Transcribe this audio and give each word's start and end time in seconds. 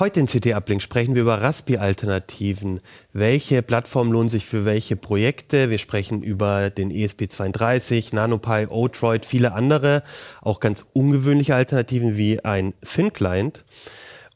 Heute 0.00 0.18
in 0.18 0.26
CT 0.26 0.54
Uplink 0.54 0.82
sprechen 0.82 1.14
wir 1.14 1.22
über 1.22 1.40
Raspi-Alternativen. 1.40 2.80
Welche 3.12 3.62
Plattform 3.62 4.10
lohnt 4.10 4.28
sich 4.28 4.44
für 4.44 4.64
welche 4.64 4.96
Projekte? 4.96 5.70
Wir 5.70 5.78
sprechen 5.78 6.20
über 6.20 6.68
den 6.68 6.90
ESP32, 6.90 8.12
NanoPi, 8.12 8.66
Odroid, 8.70 9.24
viele 9.24 9.52
andere, 9.52 10.02
auch 10.40 10.58
ganz 10.58 10.84
ungewöhnliche 10.94 11.54
Alternativen 11.54 12.16
wie 12.16 12.44
ein 12.44 12.74
Thin-Client. 12.82 13.64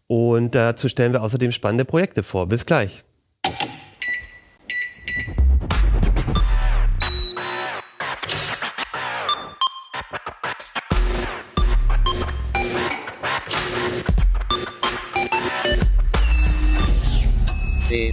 Und 0.07 0.55
dazu 0.55 0.89
stellen 0.89 1.13
wir 1.13 1.25
außerdem 1.25 1.51
spannende 1.51 1.85
Projekte 1.85 2.23
vor. 2.23 2.47
Bis 2.47 2.65
gleich. 2.65 3.03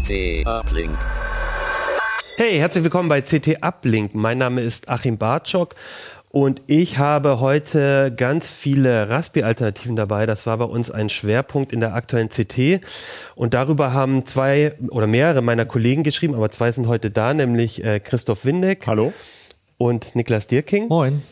CT 0.05 0.45
Uplink. 0.45 0.95
Hey, 2.37 2.59
herzlich 2.59 2.83
willkommen 2.83 3.09
bei 3.09 3.21
CT 3.21 3.63
Uplink. 3.63 4.13
Mein 4.13 4.37
Name 4.37 4.61
ist 4.61 4.87
Achim 4.87 5.17
Bartschok 5.17 5.73
und 6.29 6.61
ich 6.67 6.99
habe 6.99 7.39
heute 7.39 8.13
ganz 8.15 8.51
viele 8.51 9.09
Raspi-Alternativen 9.09 9.95
dabei. 9.95 10.27
Das 10.27 10.45
war 10.45 10.59
bei 10.59 10.65
uns 10.65 10.91
ein 10.91 11.09
Schwerpunkt 11.09 11.73
in 11.73 11.79
der 11.79 11.95
aktuellen 11.95 12.29
CT. 12.29 12.81
Und 13.33 13.55
darüber 13.55 13.93
haben 13.93 14.27
zwei 14.27 14.73
oder 14.89 15.07
mehrere 15.07 15.41
meiner 15.41 15.65
Kollegen 15.65 16.03
geschrieben, 16.03 16.35
aber 16.35 16.51
zwei 16.51 16.71
sind 16.71 16.87
heute 16.87 17.09
da, 17.09 17.33
nämlich 17.33 17.83
äh, 17.83 17.99
Christoph 17.99 18.45
Windeck. 18.45 18.85
Hallo. 18.85 19.11
Und 19.77 20.15
Niklas 20.15 20.45
Dirking. 20.45 20.87
Moin. 20.87 21.23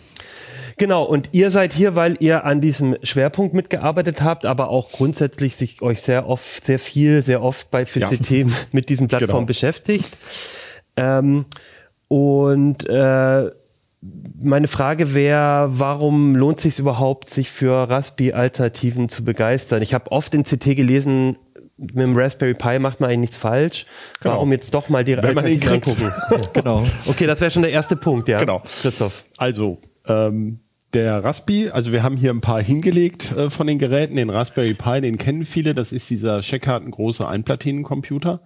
Genau, 0.78 1.04
und 1.04 1.30
ihr 1.32 1.52
seid 1.52 1.74
hier, 1.74 1.96
weil 1.96 2.18
ihr 2.20 2.46
an 2.46 2.62
diesem 2.62 2.98
Schwerpunkt 3.04 3.54
mitgearbeitet 3.54 4.22
habt, 4.22 4.46
aber 4.46 4.70
auch 4.70 4.92
grundsätzlich 4.92 5.56
sich 5.56 5.82
euch 5.82 6.02
sehr 6.02 6.28
oft, 6.28 6.66
sehr 6.66 6.80
viel, 6.80 7.22
sehr 7.22 7.42
oft 7.42 7.72
bei 7.72 7.86
FCT 7.86 8.30
ja. 8.32 8.46
mit 8.72 8.90
diesen 8.90 9.08
Plattformen 9.08 9.42
genau. 9.42 9.48
beschäftigt. 9.48 10.18
Ähm, 10.96 11.46
und 12.08 12.88
äh, 12.88 13.52
meine 14.42 14.68
Frage 14.68 15.14
wäre, 15.14 15.68
warum 15.70 16.36
lohnt 16.36 16.58
es 16.58 16.64
sich 16.64 16.80
überhaupt, 16.80 17.30
sich 17.30 17.50
für 17.50 17.90
Raspi-Alternativen 17.90 19.10
zu 19.10 19.24
begeistern? 19.24 19.82
Ich 19.82 19.94
habe 19.94 20.12
oft 20.12 20.34
in 20.34 20.44
CT 20.44 20.76
gelesen, 20.76 21.38
mit 21.78 21.98
dem 21.98 22.16
Raspberry 22.16 22.54
Pi 22.54 22.80
macht 22.80 23.00
man 23.00 23.10
eigentlich 23.10 23.20
nichts 23.20 23.38
falsch. 23.38 23.86
Genau. 24.22 24.36
Warum 24.36 24.52
jetzt 24.52 24.74
doch 24.74 24.90
mal 24.90 25.04
die 25.04 25.18
Wenn 25.18 25.34
man 25.34 25.48
ihn 25.48 25.60
kriegt. 25.60 25.88
angucken? 25.88 26.12
genau. 26.54 26.86
Okay, 27.06 27.26
das 27.26 27.42
wäre 27.42 27.52
schon 27.52 27.64
der 27.64 27.72
erste 27.72 27.96
Punkt, 27.96 28.28
ja. 28.28 28.40
Genau. 28.40 28.62
Christoph. 28.82 29.24
Also, 29.38 29.80
ähm, 30.08 30.60
der 30.94 31.24
Raspi, 31.24 31.70
also 31.70 31.92
wir 31.92 32.04
haben 32.04 32.18
hier 32.18 32.32
ein 32.32 32.42
paar 32.42 32.62
hingelegt 32.62 33.32
äh, 33.32 33.50
von 33.50 33.68
den 33.68 33.80
Geräten. 33.80 34.16
Den 34.16 34.30
Raspberry 34.30 34.74
Pi, 34.74 35.02
den 35.02 35.18
kennen 35.18 35.46
viele. 35.46 35.74
Das 35.74 35.92
ist 35.92 36.10
dieser 36.10 36.42
Checkkarten 36.42 36.92
große 36.92 37.28
Einplatinencomputer. 37.28 38.42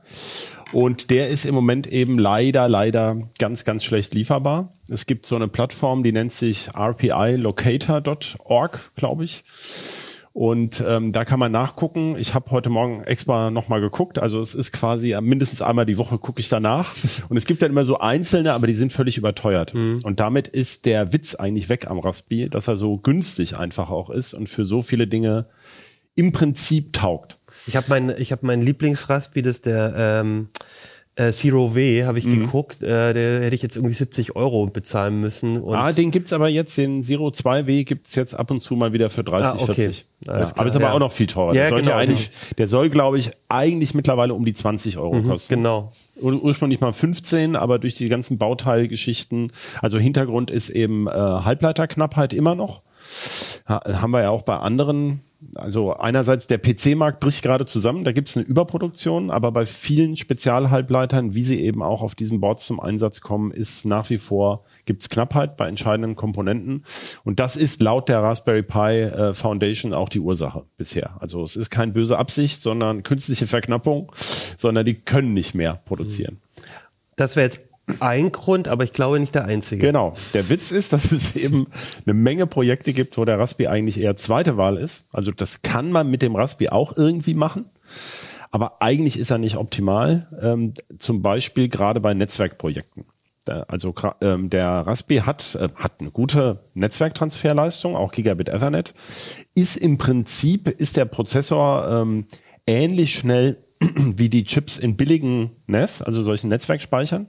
Und 0.72 1.10
der 1.10 1.30
ist 1.30 1.46
im 1.46 1.56
Moment 1.56 1.88
eben 1.88 2.20
leider, 2.20 2.68
leider 2.68 3.18
ganz, 3.40 3.64
ganz 3.64 3.84
schlecht 3.84 4.14
lieferbar. 4.14 4.74
Es 4.90 5.06
gibt 5.06 5.26
so 5.26 5.36
eine 5.36 5.48
Plattform, 5.48 6.04
die 6.04 6.12
nennt 6.12 6.32
sich 6.32 6.70
rpilocator.org, 6.78 8.92
glaube 8.96 9.24
ich. 9.24 9.44
Und 10.38 10.84
ähm, 10.86 11.14
da 11.14 11.26
kann 11.26 11.40
man 11.40 11.52
nachgucken. 11.52 12.16
Ich 12.20 12.36
habe 12.36 12.52
heute 12.52 12.70
Morgen 12.70 13.04
extra 13.06 13.50
nochmal 13.50 13.82
geguckt. 13.82 14.20
Also 14.20 14.40
es 14.40 14.54
ist 14.54 14.72
quasi 14.72 15.14
äh, 15.14 15.20
mindestens 15.20 15.64
einmal 15.64 15.88
die 15.88 15.98
Woche 15.98 16.20
gucke 16.20 16.40
ich 16.40 16.48
danach. 16.48 16.94
Und 17.30 17.38
es 17.38 17.48
gibt 17.48 17.64
dann 17.64 17.72
immer 17.72 17.86
so 17.86 17.98
einzelne, 17.98 18.54
aber 18.54 18.68
die 18.68 18.76
sind 18.76 18.94
völlig 18.94 19.18
überteuert. 19.18 19.74
Mhm. 19.74 19.98
Und 20.04 20.20
damit 20.20 20.48
ist 20.48 20.86
der 20.86 21.12
Witz 21.12 21.34
eigentlich 21.34 21.70
weg 21.70 21.88
am 21.90 21.98
Raspi, 21.98 22.52
dass 22.52 22.68
er 22.68 22.78
so 22.78 23.00
günstig 23.00 23.58
einfach 23.58 23.90
auch 23.90 24.12
ist 24.12 24.36
und 24.36 24.48
für 24.48 24.64
so 24.64 24.84
viele 24.84 25.08
Dinge 25.08 25.48
im 26.14 26.32
Prinzip 26.34 26.94
taugt. 26.94 27.40
Ich 27.66 27.76
habe 27.76 27.88
mein, 27.90 28.14
ich 28.16 28.32
habe 28.32 28.46
mein 28.46 28.62
Lieblingsraspi, 28.62 29.42
das 29.42 29.56
ist 29.56 29.66
der 29.66 29.96
ähm, 29.98 30.50
äh, 31.18 31.32
Zero 31.32 31.74
W 31.74 32.06
habe 32.06 32.20
ich 32.20 32.26
mhm. 32.26 32.42
geguckt, 32.42 32.84
äh, 32.84 33.14
der 33.14 33.42
hätte 33.42 33.56
ich 33.56 33.64
jetzt 33.64 33.76
irgendwie 33.76 33.96
70 33.96 34.36
Euro 34.36 34.68
bezahlen 34.68 35.20
müssen. 35.20 35.60
Und 35.62 35.76
ah, 35.76 35.92
den 35.92 36.12
gibt's 36.12 36.32
aber 36.32 36.48
jetzt, 36.48 36.78
den 36.78 37.02
Zero 37.02 37.30
2W 37.30 37.86
gibt's 37.86 38.14
jetzt 38.14 38.36
ab 38.36 38.52
und 38.52 38.62
zu 38.62 38.76
mal 38.76 38.94
wieder 38.94 39.10
für 39.10 39.24
30, 39.24 39.60
ah, 39.60 39.64
okay. 39.64 39.74
40. 39.74 40.06
Ja, 40.26 40.34
aber 40.34 40.66
ist 40.68 40.76
aber 40.76 40.86
ja. 40.86 40.94
auch 40.94 41.00
noch 41.00 41.12
viel 41.12 41.26
teurer. 41.26 41.56
Ja, 41.56 41.70
der, 41.70 41.82
genau, 41.82 41.94
eigentlich, 41.94 42.30
der 42.58 42.68
soll, 42.68 42.90
glaube 42.90 43.18
ich, 43.18 43.32
eigentlich 43.50 43.96
mittlerweile 43.96 44.36
um 44.36 44.46
die 44.46 44.54
20 44.54 45.00
Euro 45.00 45.16
mhm, 45.16 45.30
kosten. 45.30 45.56
Genau. 45.56 45.92
Ur 46.22 46.34
ursprünglich 46.42 46.80
mal 46.82 46.94
15, 46.94 47.56
aber 47.56 47.80
durch 47.80 47.96
die 47.96 48.10
ganzen 48.10 48.38
Bauteilgeschichten, 48.38 49.52
also 49.82 49.98
Hintergrund 49.98 50.52
ist 50.52 50.70
eben 50.70 51.08
äh, 51.08 51.12
Halbleiterknappheit 51.12 52.34
immer 52.34 52.54
noch. 52.54 52.82
Ha, 53.68 53.82
haben 54.02 54.12
wir 54.12 54.22
ja 54.22 54.30
auch 54.30 54.44
bei 54.44 54.58
anderen 54.58 55.22
also 55.56 55.94
einerseits 55.96 56.48
der 56.48 56.58
PC-Markt 56.58 57.20
bricht 57.20 57.44
gerade 57.44 57.66
zusammen, 57.66 58.04
da 58.04 58.12
gibt 58.12 58.30
es 58.30 58.38
eine 58.38 58.46
Überproduktion, 58.46 59.30
aber 59.30 59.52
bei 59.52 59.66
vielen 59.66 60.18
Spezialhalbleitern, 60.18 61.36
wie 61.36 61.44
sie 61.44 61.62
eben 61.62 61.84
auch 61.84 62.02
auf 62.02 62.16
diesen 62.16 62.40
Boards 62.40 62.66
zum 62.66 62.80
Einsatz 62.80 63.22
kommen, 63.22 63.52
ist 63.52 63.86
nach 63.86 64.10
wie 64.10 64.18
vor 64.18 64.64
gibt 64.86 65.02
es 65.02 65.10
Knappheit 65.10 65.56
bei 65.56 65.68
entscheidenden 65.68 66.16
Komponenten. 66.16 66.84
Und 67.24 67.40
das 67.40 67.56
ist 67.56 67.82
laut 67.82 68.10
der 68.10 68.24
Raspberry 68.24 68.64
Pi 68.64 69.02
äh, 69.02 69.34
Foundation 69.34 69.94
auch 69.94 70.10
die 70.10 70.20
Ursache 70.20 70.64
bisher. 70.78 71.22
Also 71.22 71.44
es 71.44 71.56
ist 71.56 71.70
keine 71.70 71.92
böse 71.92 72.18
Absicht, 72.18 72.64
sondern 72.64 73.04
künstliche 73.04 73.46
Verknappung, 73.46 74.12
sondern 74.58 74.86
die 74.86 74.96
können 74.96 75.34
nicht 75.34 75.54
mehr 75.54 75.82
produzieren. 75.86 76.42
Das 77.16 77.36
wäre 77.36 77.46
jetzt 77.48 77.67
ein 78.00 78.32
Grund, 78.32 78.68
aber 78.68 78.84
ich 78.84 78.94
glaube 78.94 79.20
nicht 79.20 79.36
der 79.36 79.46
einzige. 79.46 79.86
Genau. 79.86 80.14
Der 80.34 80.50
Witz 80.50 80.72
ist, 80.72 80.94
dass 80.94 81.12
es 81.12 81.36
eben 81.36 81.68
eine 82.06 82.14
Menge 82.14 82.48
Projekte 82.48 82.94
gibt, 82.94 83.18
wo 83.18 83.26
der 83.26 83.40
Raspi 83.40 83.68
eigentlich 83.68 84.00
eher 84.00 84.16
zweite 84.16 84.58
Wahl 84.58 84.78
ist. 84.78 85.06
Also 85.14 85.32
das 85.32 85.62
kann 85.62 85.92
man 85.92 86.10
mit 86.10 86.22
dem 86.22 86.36
Raspi 86.36 86.70
auch 86.70 86.96
irgendwie 86.98 87.34
machen. 87.34 87.66
Aber 88.52 88.82
eigentlich 88.82 89.20
ist 89.20 89.30
er 89.30 89.38
nicht 89.38 89.58
optimal. 89.58 90.28
Ähm, 90.42 90.74
zum 91.00 91.22
Beispiel 91.22 91.70
gerade 91.70 92.00
bei 92.00 92.14
Netzwerkprojekten. 92.14 93.06
Also 93.68 93.94
ähm, 94.20 94.50
der 94.50 94.68
Raspi 94.68 95.18
hat, 95.20 95.56
äh, 95.56 95.70
hat 95.76 96.02
eine 96.02 96.12
gute 96.12 96.66
Netzwerktransferleistung, 96.74 97.96
auch 97.96 98.12
Gigabit 98.12 98.50
Ethernet. 98.50 98.94
Ist 99.56 99.78
im 99.78 99.98
Prinzip, 99.98 100.68
ist 100.68 100.98
der 100.98 101.06
Prozessor 101.06 101.88
ähm, 101.90 102.26
ähnlich 102.66 103.18
schnell 103.18 103.64
wie 103.96 104.30
die 104.30 104.44
Chips 104.44 104.78
in 104.78 104.96
billigen 104.96 105.52
NAS, 105.68 106.02
also 106.02 106.24
solchen 106.24 106.50
Netzwerkspeichern. 106.50 107.28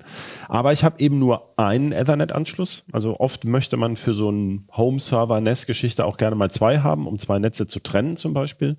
Aber 0.49 0.73
ich 0.73 0.85
habe 0.85 1.01
eben 1.01 1.19
nur 1.19 1.59
einen 1.59 1.93
Ethernet-Anschluss. 1.93 2.85
Also 2.93 3.21
oft 3.21 3.45
möchte 3.45 3.77
man 3.77 3.97
für 3.97 4.15
so 4.15 4.29
einen 4.29 4.67
Home-Server-NAS-Geschichte 4.77 6.05
auch 6.05 6.17
gerne 6.17 6.37
mal 6.37 6.51
zwei 6.51 6.79
haben, 6.79 7.07
um 7.07 7.19
zwei 7.19 7.39
Netze 7.39 7.67
zu 7.67 7.81
trennen 7.81 8.17
zum 8.17 8.33
Beispiel. 8.33 8.77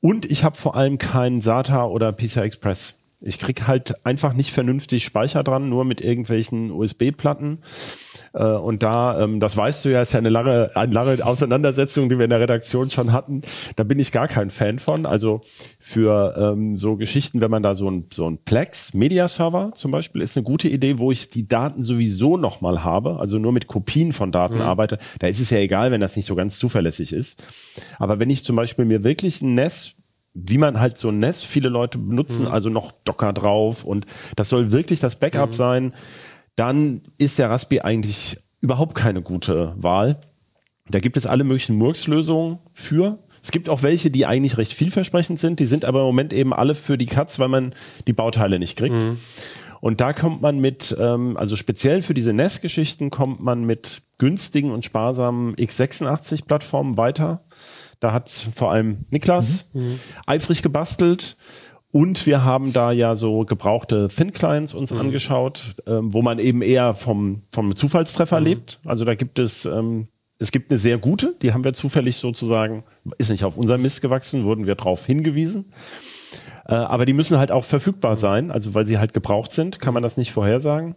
Und 0.00 0.24
ich 0.30 0.44
habe 0.44 0.56
vor 0.56 0.76
allem 0.76 0.98
keinen 0.98 1.40
SATA 1.40 1.84
oder 1.84 2.12
PCI 2.12 2.40
Express. 2.40 2.94
Ich 3.20 3.38
krieg 3.38 3.66
halt 3.66 4.06
einfach 4.06 4.32
nicht 4.32 4.50
vernünftig 4.50 5.04
Speicher 5.04 5.44
dran, 5.44 5.68
nur 5.68 5.84
mit 5.84 6.00
irgendwelchen 6.00 6.70
USB-Platten. 6.70 7.58
Äh, 8.32 8.44
und 8.44 8.82
da, 8.82 9.20
ähm, 9.20 9.40
das 9.40 9.56
weißt 9.56 9.84
du 9.84 9.90
ja, 9.90 10.02
ist 10.02 10.12
ja 10.12 10.18
eine 10.18 10.28
lange, 10.28 10.70
eine 10.74 10.92
lange 10.92 11.24
Auseinandersetzung, 11.24 12.08
die 12.08 12.18
wir 12.18 12.24
in 12.24 12.30
der 12.30 12.40
Redaktion 12.40 12.90
schon 12.90 13.12
hatten. 13.12 13.42
Da 13.76 13.84
bin 13.84 13.98
ich 13.98 14.12
gar 14.12 14.28
kein 14.28 14.50
Fan 14.50 14.78
von. 14.78 15.06
Also 15.06 15.40
für 15.78 16.34
ähm, 16.36 16.76
so 16.76 16.96
Geschichten, 16.96 17.40
wenn 17.40 17.50
man 17.50 17.62
da 17.62 17.74
so 17.74 17.90
ein, 17.90 18.06
so 18.12 18.28
ein 18.28 18.38
Plex 18.38 18.94
Media 18.94 19.28
Server 19.28 19.72
zum 19.74 19.90
Beispiel 19.90 20.22
ist 20.22 20.36
eine 20.36 20.44
gute 20.44 20.68
Idee, 20.68 20.98
wo 20.98 21.10
ich 21.12 21.28
die 21.28 21.46
Daten 21.46 21.82
sowieso 21.82 22.36
nochmal 22.36 22.84
habe, 22.84 23.18
also 23.18 23.38
nur 23.38 23.52
mit 23.52 23.66
Kopien 23.66 24.12
von 24.12 24.32
Daten 24.32 24.56
mhm. 24.56 24.62
arbeite. 24.62 24.98
Da 25.18 25.26
ist 25.26 25.40
es 25.40 25.50
ja 25.50 25.58
egal, 25.58 25.90
wenn 25.90 26.00
das 26.00 26.16
nicht 26.16 26.26
so 26.26 26.34
ganz 26.34 26.58
zuverlässig 26.58 27.12
ist. 27.12 27.46
Aber 27.98 28.18
wenn 28.18 28.30
ich 28.30 28.44
zum 28.44 28.56
Beispiel 28.56 28.84
mir 28.84 29.04
wirklich 29.04 29.42
ein 29.42 29.54
NES 29.54 29.96
wie 30.32 30.58
man 30.58 30.78
halt 30.78 30.96
so 30.96 31.08
ein 31.08 31.18
Nest 31.18 31.44
viele 31.44 31.68
Leute 31.68 31.98
benutzen, 31.98 32.44
mhm. 32.44 32.52
also 32.52 32.70
noch 32.70 32.92
Docker 33.04 33.32
drauf 33.32 33.84
und 33.84 34.06
das 34.36 34.48
soll 34.48 34.70
wirklich 34.70 35.00
das 35.00 35.16
Backup 35.16 35.50
mhm. 35.50 35.54
sein, 35.54 35.94
dann 36.60 37.00
ist 37.16 37.38
der 37.38 37.48
Raspi 37.48 37.80
eigentlich 37.80 38.36
überhaupt 38.60 38.94
keine 38.94 39.22
gute 39.22 39.72
Wahl. 39.78 40.20
Da 40.90 41.00
gibt 41.00 41.16
es 41.16 41.24
alle 41.24 41.42
möglichen 41.42 41.76
Murks-Lösungen 41.76 42.58
für. 42.74 43.18
Es 43.42 43.50
gibt 43.50 43.70
auch 43.70 43.82
welche, 43.82 44.10
die 44.10 44.26
eigentlich 44.26 44.58
recht 44.58 44.74
vielversprechend 44.74 45.40
sind, 45.40 45.58
die 45.58 45.64
sind 45.64 45.86
aber 45.86 46.00
im 46.00 46.06
Moment 46.06 46.34
eben 46.34 46.52
alle 46.52 46.74
für 46.74 46.98
die 46.98 47.06
Katz, 47.06 47.38
weil 47.38 47.48
man 47.48 47.74
die 48.06 48.12
Bauteile 48.12 48.58
nicht 48.58 48.76
kriegt. 48.76 48.94
Mhm. 48.94 49.16
Und 49.80 50.02
da 50.02 50.12
kommt 50.12 50.42
man 50.42 50.58
mit, 50.58 50.94
ähm, 51.00 51.38
also 51.38 51.56
speziell 51.56 52.02
für 52.02 52.12
diese 52.12 52.34
NES-Geschichten 52.34 53.08
kommt 53.08 53.40
man 53.40 53.64
mit 53.64 54.02
günstigen 54.18 54.70
und 54.70 54.84
sparsamen 54.84 55.54
x86-Plattformen 55.54 56.98
weiter. 56.98 57.46
Da 58.00 58.12
hat 58.12 58.28
vor 58.28 58.70
allem 58.70 59.06
Niklas 59.10 59.66
mhm. 59.72 59.82
mhm. 59.82 60.00
eifrig 60.26 60.60
gebastelt. 60.60 61.38
Und 61.92 62.24
wir 62.26 62.44
haben 62.44 62.72
da 62.72 62.92
ja 62.92 63.16
so 63.16 63.44
gebrauchte 63.44 64.08
Thin 64.08 64.32
Clients 64.32 64.74
uns 64.74 64.92
mhm. 64.92 65.00
angeschaut, 65.00 65.74
ähm, 65.86 66.14
wo 66.14 66.22
man 66.22 66.38
eben 66.38 66.62
eher 66.62 66.94
vom, 66.94 67.42
vom 67.52 67.74
Zufallstreffer 67.74 68.38
mhm. 68.40 68.46
lebt. 68.46 68.80
Also 68.84 69.04
da 69.04 69.14
gibt 69.14 69.38
es, 69.38 69.64
ähm, 69.64 70.06
es 70.38 70.52
gibt 70.52 70.70
eine 70.70 70.78
sehr 70.78 70.98
gute, 70.98 71.34
die 71.42 71.52
haben 71.52 71.64
wir 71.64 71.72
zufällig 71.72 72.16
sozusagen, 72.16 72.84
ist 73.18 73.30
nicht 73.30 73.44
auf 73.44 73.58
unser 73.58 73.76
Mist 73.76 74.02
gewachsen, 74.02 74.44
wurden 74.44 74.66
wir 74.66 74.76
drauf 74.76 75.04
hingewiesen. 75.04 75.72
Äh, 76.66 76.74
aber 76.74 77.06
die 77.06 77.12
müssen 77.12 77.38
halt 77.38 77.50
auch 77.50 77.64
verfügbar 77.64 78.16
sein, 78.16 78.52
also 78.52 78.74
weil 78.74 78.86
sie 78.86 78.98
halt 78.98 79.12
gebraucht 79.12 79.50
sind, 79.50 79.80
kann 79.80 79.92
man 79.92 80.02
das 80.02 80.16
nicht 80.16 80.30
vorhersagen. 80.30 80.94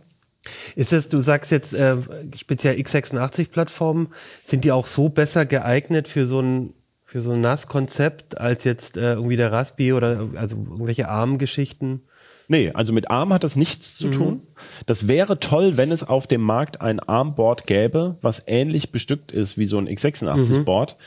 Ist 0.76 0.94
es, 0.94 1.10
du 1.10 1.22
sagst 1.22 1.52
jetzt 1.52 1.74
äh, 1.74 1.96
speziell 2.36 2.76
x86-Plattformen, 2.76 4.10
sind 4.44 4.64
die 4.64 4.72
auch 4.72 4.86
so 4.86 5.10
besser 5.10 5.46
geeignet 5.46 6.08
für 6.08 6.28
so 6.28 6.42
ein 6.42 6.74
für 7.14 7.22
so 7.22 7.34
ein 7.34 7.42
NAS-Konzept 7.42 8.40
als 8.40 8.64
jetzt 8.64 8.98
äh, 8.98 9.14
irgendwie 9.14 9.36
der 9.36 9.52
Raspi 9.52 9.94
oder 9.94 10.30
also 10.34 10.56
irgendwelche 10.56 11.10
ARM-Geschichten? 11.10 12.02
Nee, 12.48 12.72
also 12.72 12.92
mit 12.92 13.12
ARM 13.12 13.32
hat 13.32 13.44
das 13.44 13.56
nichts 13.56 13.98
zu 13.98 14.08
mhm. 14.08 14.12
tun. 14.12 14.42
Das 14.88 15.08
wäre 15.08 15.40
toll, 15.40 15.78
wenn 15.78 15.92
es 15.92 16.04
auf 16.04 16.26
dem 16.26 16.42
Markt 16.42 16.82
ein 16.82 17.00
ARM-Board 17.00 17.68
gäbe, 17.68 18.18
was 18.24 18.42
ähnlich 18.48 18.92
bestückt 18.92 19.32
ist 19.32 19.60
wie 19.60 19.66
so 19.66 19.78
ein 19.78 19.88
x86-Board. 19.88 20.98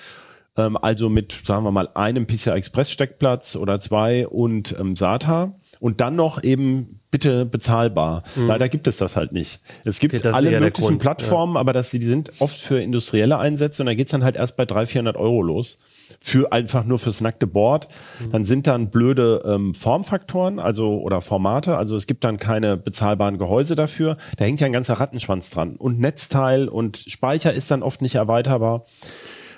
Mhm. 0.56 0.62
Ähm, 0.62 0.76
also 0.76 1.08
mit, 1.08 1.32
sagen 1.44 1.64
wir 1.64 1.72
mal, 1.72 1.88
einem 1.94 2.28
PCI 2.28 2.50
Express-Steckplatz 2.50 3.56
oder 3.56 3.80
zwei 3.80 4.28
und 4.28 4.76
ähm, 4.78 4.94
SATA. 4.94 5.58
Und 5.80 6.00
dann 6.00 6.14
noch 6.14 6.40
eben 6.44 7.00
bitte 7.10 7.46
bezahlbar. 7.46 8.22
Mhm. 8.36 8.46
Leider 8.46 8.68
gibt 8.68 8.86
es 8.86 8.96
das 8.98 9.16
halt 9.16 9.32
nicht. 9.32 9.58
Es 9.84 9.98
gibt 9.98 10.14
okay, 10.14 10.28
alle 10.28 10.60
möglichen 10.60 10.98
Plattformen, 10.98 11.54
ja. 11.54 11.60
aber 11.60 11.72
das, 11.72 11.90
die 11.90 12.00
sind 12.00 12.30
oft 12.38 12.60
für 12.60 12.80
industrielle 12.80 13.38
Einsätze 13.38 13.82
und 13.82 13.86
da 13.86 13.94
geht's 13.94 14.12
dann 14.12 14.22
halt 14.22 14.36
erst 14.36 14.56
bei 14.56 14.64
300, 14.64 14.88
400 14.88 15.16
Euro 15.16 15.42
los 15.42 15.78
für 16.20 16.52
einfach 16.52 16.84
nur 16.84 16.98
fürs 16.98 17.20
nackte 17.20 17.46
Board. 17.46 17.88
Mhm. 18.20 18.32
Dann 18.32 18.44
sind 18.44 18.66
dann 18.66 18.90
blöde 18.90 19.42
ähm, 19.46 19.74
Formfaktoren, 19.74 20.58
also 20.58 21.00
oder 21.00 21.20
Formate. 21.20 21.76
Also 21.76 21.96
es 21.96 22.06
gibt 22.06 22.24
dann 22.24 22.38
keine 22.38 22.76
bezahlbaren 22.76 23.38
Gehäuse 23.38 23.74
dafür. 23.74 24.16
Da 24.36 24.44
hängt 24.44 24.60
ja 24.60 24.66
ein 24.66 24.72
ganzer 24.72 24.94
Rattenschwanz 24.94 25.50
dran. 25.50 25.76
Und 25.76 25.98
Netzteil 25.98 26.68
und 26.68 26.96
Speicher 26.96 27.52
ist 27.52 27.70
dann 27.70 27.82
oft 27.82 28.02
nicht 28.02 28.14
erweiterbar. 28.14 28.84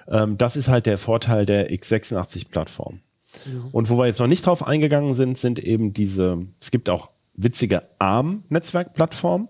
Ähm, 0.08 0.38
das 0.38 0.56
ist 0.56 0.68
halt 0.68 0.86
der 0.86 0.98
Vorteil 0.98 1.46
der 1.46 1.70
x86-Plattform. 1.70 3.00
Mhm. 3.46 3.68
Und 3.72 3.90
wo 3.90 3.98
wir 3.98 4.06
jetzt 4.06 4.20
noch 4.20 4.26
nicht 4.26 4.44
drauf 4.44 4.66
eingegangen 4.66 5.14
sind, 5.14 5.38
sind 5.38 5.58
eben 5.58 5.92
diese, 5.92 6.46
es 6.60 6.70
gibt 6.70 6.90
auch 6.90 7.10
witzige 7.34 7.82
ARM-Netzwerkplattformen. 7.98 9.48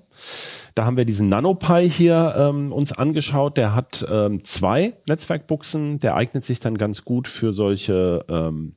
Da 0.78 0.84
haben 0.84 0.96
wir 0.96 1.04
diesen 1.04 1.28
NanoPi 1.28 1.90
hier 1.90 2.36
ähm, 2.38 2.72
uns 2.72 2.92
angeschaut. 2.92 3.56
Der 3.56 3.74
hat 3.74 4.06
ähm, 4.08 4.44
zwei 4.44 4.92
Netzwerkbuchsen. 5.08 5.98
Der 5.98 6.14
eignet 6.14 6.44
sich 6.44 6.60
dann 6.60 6.78
ganz 6.78 7.04
gut 7.04 7.26
für 7.26 7.52
solche 7.52 8.24
ähm, 8.28 8.76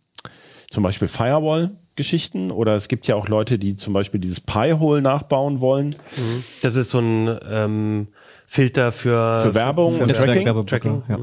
zum 0.71 0.81
Beispiel 0.81 1.07
Firewall-Geschichten. 1.07 2.49
Oder 2.49 2.73
es 2.73 2.87
gibt 2.87 3.05
ja 3.05 3.13
auch 3.13 3.27
Leute, 3.27 3.59
die 3.59 3.75
zum 3.75 3.93
Beispiel 3.93 4.19
dieses 4.19 4.41
Pi-Hole 4.41 5.03
nachbauen 5.03 5.61
wollen. 5.61 5.89
Mhm. 5.89 6.43
Das 6.63 6.75
ist 6.75 6.89
so 6.89 6.97
ein 6.97 7.37
ähm, 7.47 8.07
Filter 8.47 8.91
für, 8.91 9.37
für 9.43 9.53
Werbung 9.53 9.91
für, 9.91 9.97
für 9.97 10.03
und 10.05 10.15
Tracking. 10.15 10.65
Tracking. 10.65 11.03
Ja. 11.07 11.19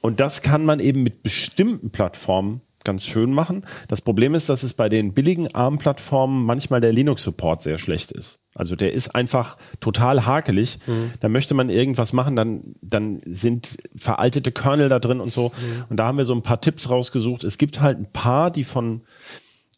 Und 0.00 0.18
das 0.18 0.40
kann 0.40 0.64
man 0.64 0.80
eben 0.80 1.02
mit 1.02 1.22
bestimmten 1.22 1.90
Plattformen 1.90 2.62
ganz 2.84 3.04
schön 3.04 3.32
machen. 3.32 3.64
Das 3.88 4.00
Problem 4.00 4.34
ist, 4.34 4.48
dass 4.48 4.62
es 4.62 4.74
bei 4.74 4.88
den 4.88 5.14
billigen 5.14 5.54
ARM-Plattformen 5.54 6.44
manchmal 6.44 6.80
der 6.80 6.92
Linux-Support 6.92 7.62
sehr 7.62 7.78
schlecht 7.78 8.12
ist. 8.12 8.40
Also 8.54 8.76
der 8.76 8.92
ist 8.92 9.14
einfach 9.14 9.56
total 9.80 10.26
hakelig. 10.26 10.78
Mhm. 10.86 11.10
Da 11.20 11.28
möchte 11.28 11.54
man 11.54 11.70
irgendwas 11.70 12.12
machen, 12.12 12.36
dann, 12.36 12.74
dann 12.82 13.20
sind 13.24 13.78
veraltete 13.96 14.52
Kernel 14.52 14.88
da 14.88 14.98
drin 14.98 15.20
und 15.20 15.32
so. 15.32 15.48
Mhm. 15.48 15.84
Und 15.88 15.96
da 15.96 16.06
haben 16.06 16.18
wir 16.18 16.24
so 16.24 16.34
ein 16.34 16.42
paar 16.42 16.60
Tipps 16.60 16.90
rausgesucht. 16.90 17.44
Es 17.44 17.58
gibt 17.58 17.80
halt 17.80 17.98
ein 17.98 18.12
paar, 18.12 18.50
die 18.50 18.64
von 18.64 19.02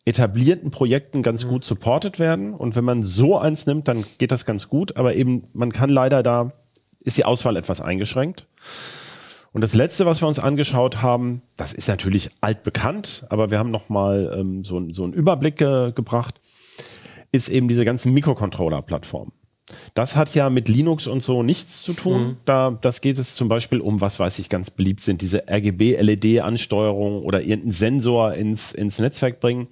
etablierten 0.05 0.71
Projekten 0.71 1.23
ganz 1.23 1.45
mhm. 1.45 1.51
gut 1.51 1.65
supported 1.65 2.19
werden. 2.19 2.53
Und 2.53 2.77
wenn 2.77 2.85
man 2.85 3.03
so 3.03 3.39
eins 3.39 3.67
nimmt, 3.67 3.89
dann 3.89 4.05
geht 4.19 4.33
das 4.33 4.45
ganz 4.45 4.69
gut. 4.69 4.97
Aber 4.97 5.15
eben, 5.15 5.45
man 5.53 5.73
kann 5.73 5.91
leider 5.91 6.23
da, 6.23 6.53
ist 7.01 7.17
die 7.17 7.25
Auswahl 7.25 7.57
etwas 7.57 7.81
eingeschränkt. 7.81 8.47
Und 9.55 9.61
das 9.61 9.75
letzte, 9.75 10.05
was 10.05 10.21
wir 10.21 10.27
uns 10.27 10.41
angeschaut 10.41 11.01
haben, 11.01 11.41
das 11.57 11.73
ist 11.73 11.87
natürlich 11.87 12.31
altbekannt, 12.41 13.25
aber 13.31 13.51
wir 13.51 13.59
haben 13.61 13.71
nochmal 13.71 14.37
ähm, 14.37 14.65
so, 14.65 14.85
so 14.91 15.05
einen 15.05 15.13
Überblick 15.13 15.61
äh, 15.61 15.93
gebracht, 15.93 16.41
ist 17.31 17.49
eben 17.49 17.69
diese 17.69 17.85
ganzen 17.85 18.13
Mikrocontroller-Plattformen. 18.15 19.31
Das 19.95 20.17
hat 20.17 20.35
ja 20.35 20.51
mit 20.51 20.69
Linux 20.69 21.07
und 21.07 21.23
so 21.23 21.45
nichts 21.45 21.85
zu 21.85 21.93
tun. 21.93 22.23
Mhm. 22.23 22.37
Da, 22.45 22.77
das 22.81 23.01
geht 23.01 23.17
es 23.17 23.37
zum 23.37 23.49
Beispiel 23.49 23.81
um, 23.81 24.01
was 24.01 24.19
weiß 24.19 24.41
ich, 24.41 24.49
ganz 24.49 24.71
beliebt 24.71 25.03
sind, 25.03 25.23
diese 25.23 25.49
RGB-LED-Ansteuerung 25.49 27.23
oder 27.23 27.41
irgendeinen 27.41 27.71
Sensor 27.71 28.35
ins, 28.35 28.73
ins 28.73 28.99
Netzwerk 28.99 29.39
bringen. 29.39 29.69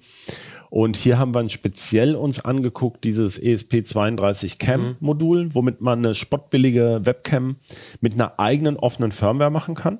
Und 0.73 0.97
hier 0.97 1.19
haben 1.19 1.35
wir 1.35 1.49
speziell 1.51 2.15
uns 2.15 2.43
angeguckt, 2.43 3.03
dieses 3.03 3.39
ESP32 3.39 4.57
Cam 4.57 4.95
Modul, 5.01 5.45
mhm. 5.45 5.53
womit 5.53 5.81
man 5.81 5.99
eine 5.99 6.15
spottbillige 6.15 7.01
Webcam 7.03 7.57
mit 8.01 8.13
einer 8.13 8.39
eigenen 8.39 8.77
offenen 8.77 9.11
Firmware 9.11 9.51
machen 9.51 9.75
kann. 9.75 9.99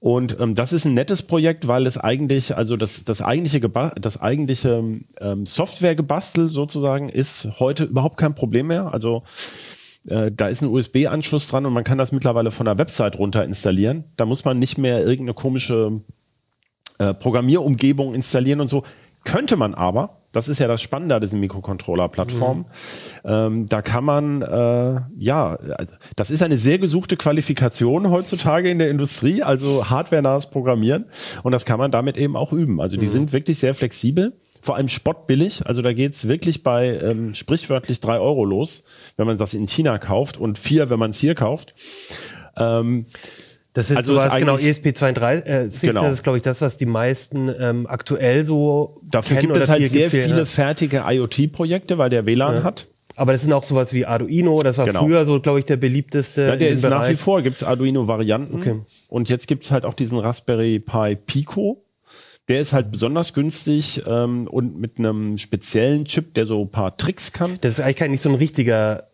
Und 0.00 0.36
ähm, 0.40 0.56
das 0.56 0.72
ist 0.72 0.84
ein 0.84 0.94
nettes 0.94 1.22
Projekt, 1.22 1.68
weil 1.68 1.86
es 1.86 1.96
eigentlich, 1.96 2.56
also 2.56 2.76
das, 2.76 3.04
das 3.04 3.22
eigentliche, 3.22 3.60
das 4.00 4.20
eigentliche 4.20 4.82
ähm, 5.20 5.46
Softwaregebastel 5.46 6.50
sozusagen 6.50 7.08
ist 7.08 7.60
heute 7.60 7.84
überhaupt 7.84 8.16
kein 8.16 8.34
Problem 8.34 8.66
mehr. 8.66 8.92
Also 8.92 9.22
äh, 10.08 10.32
da 10.32 10.48
ist 10.48 10.60
ein 10.62 10.70
USB-Anschluss 10.70 11.46
dran 11.46 11.66
und 11.66 11.72
man 11.72 11.84
kann 11.84 11.98
das 11.98 12.10
mittlerweile 12.10 12.50
von 12.50 12.66
der 12.66 12.78
Website 12.78 13.16
runter 13.20 13.44
installieren. 13.44 14.02
Da 14.16 14.26
muss 14.26 14.44
man 14.44 14.58
nicht 14.58 14.76
mehr 14.76 15.02
irgendeine 15.02 15.34
komische 15.34 16.00
äh, 16.98 17.14
Programmierumgebung 17.14 18.12
installieren 18.12 18.60
und 18.60 18.68
so. 18.68 18.82
Könnte 19.24 19.56
man 19.56 19.74
aber, 19.74 20.20
das 20.32 20.48
ist 20.48 20.58
ja 20.58 20.68
das 20.68 20.82
Spannende 20.82 21.14
an 21.14 21.20
diesen 21.20 21.40
Mikrocontroller-Plattformen, 21.40 22.66
mhm. 23.24 23.30
ähm, 23.30 23.66
da 23.66 23.82
kann 23.82 24.04
man, 24.04 24.42
äh, 24.42 25.00
ja, 25.18 25.58
das 26.16 26.30
ist 26.30 26.42
eine 26.42 26.58
sehr 26.58 26.78
gesuchte 26.78 27.16
Qualifikation 27.16 28.10
heutzutage 28.10 28.68
in 28.68 28.78
der 28.78 28.90
Industrie, 28.90 29.42
also 29.42 29.88
hardware-nahes 29.88 30.50
Programmieren 30.50 31.06
und 31.42 31.52
das 31.52 31.64
kann 31.64 31.78
man 31.78 31.90
damit 31.90 32.16
eben 32.16 32.36
auch 32.36 32.52
üben. 32.52 32.80
Also 32.80 32.96
die 32.96 33.06
mhm. 33.06 33.10
sind 33.10 33.32
wirklich 33.32 33.58
sehr 33.58 33.74
flexibel 33.74 34.34
vor 34.64 34.76
allem 34.76 34.88
spottbillig. 34.88 35.66
Also 35.66 35.82
da 35.82 35.92
geht's 35.92 36.26
wirklich 36.26 36.62
bei 36.62 36.98
ähm, 36.98 37.34
sprichwörtlich 37.34 38.00
drei 38.00 38.18
Euro 38.18 38.46
los, 38.46 38.82
wenn 39.18 39.26
man 39.26 39.36
das 39.36 39.52
in 39.52 39.66
China 39.66 39.98
kauft 39.98 40.38
und 40.38 40.56
vier, 40.56 40.88
wenn 40.88 40.98
man 40.98 41.10
es 41.10 41.18
hier 41.18 41.34
kauft. 41.34 41.74
Ähm, 42.56 43.04
das 43.74 43.90
ist 43.90 43.96
also 43.96 44.14
sowas, 44.14 44.32
genau, 44.38 44.54
ESP32, 44.54 45.44
äh, 45.44 45.68
genau. 45.80 46.02
das 46.02 46.12
ist, 46.14 46.22
glaube 46.22 46.38
ich, 46.38 46.44
das, 46.44 46.60
was 46.60 46.78
die 46.78 46.86
meisten 46.86 47.52
ähm, 47.58 47.88
aktuell 47.88 48.44
so 48.44 49.00
Dafür 49.02 49.38
gibt 49.38 49.56
es 49.56 49.68
halt 49.68 49.90
sehr 49.90 50.10
viele 50.10 50.42
hat. 50.42 50.48
fertige 50.48 51.02
IoT-Projekte, 51.04 51.98
weil 51.98 52.08
der 52.08 52.24
WLAN 52.24 52.56
ja. 52.56 52.62
hat. 52.62 52.86
Aber 53.16 53.32
das 53.32 53.42
sind 53.42 53.52
auch 53.52 53.64
sowas 53.64 53.92
wie 53.92 54.06
Arduino, 54.06 54.62
das 54.62 54.78
war 54.78 54.86
genau. 54.86 55.00
früher 55.00 55.24
so, 55.24 55.40
glaube 55.40 55.58
ich, 55.58 55.64
der 55.64 55.76
beliebteste. 55.76 56.42
Ja, 56.42 56.56
der 56.56 56.70
ist 56.70 56.82
Bereich. 56.82 57.00
nach 57.00 57.08
wie 57.10 57.16
vor, 57.16 57.42
gibt's 57.42 57.64
Arduino-Varianten. 57.64 58.56
Okay. 58.56 58.80
Und 59.08 59.28
jetzt 59.28 59.48
gibt's 59.48 59.72
halt 59.72 59.84
auch 59.84 59.94
diesen 59.94 60.18
Raspberry 60.18 60.78
Pi 60.78 61.16
Pico. 61.16 61.84
Der 62.48 62.60
ist 62.60 62.72
halt 62.72 62.92
besonders 62.92 63.32
günstig 63.32 64.02
ähm, 64.06 64.46
und 64.46 64.78
mit 64.78 64.98
einem 64.98 65.36
speziellen 65.38 66.04
Chip, 66.04 66.34
der 66.34 66.46
so 66.46 66.62
ein 66.62 66.70
paar 66.70 66.96
Tricks 66.96 67.32
kann. 67.32 67.58
Das 67.62 67.74
ist 67.74 67.80
eigentlich 67.80 67.96
kein, 67.96 68.10
nicht 68.12 68.22
so 68.22 68.28
ein 68.28 68.34
richtiger 68.34 69.08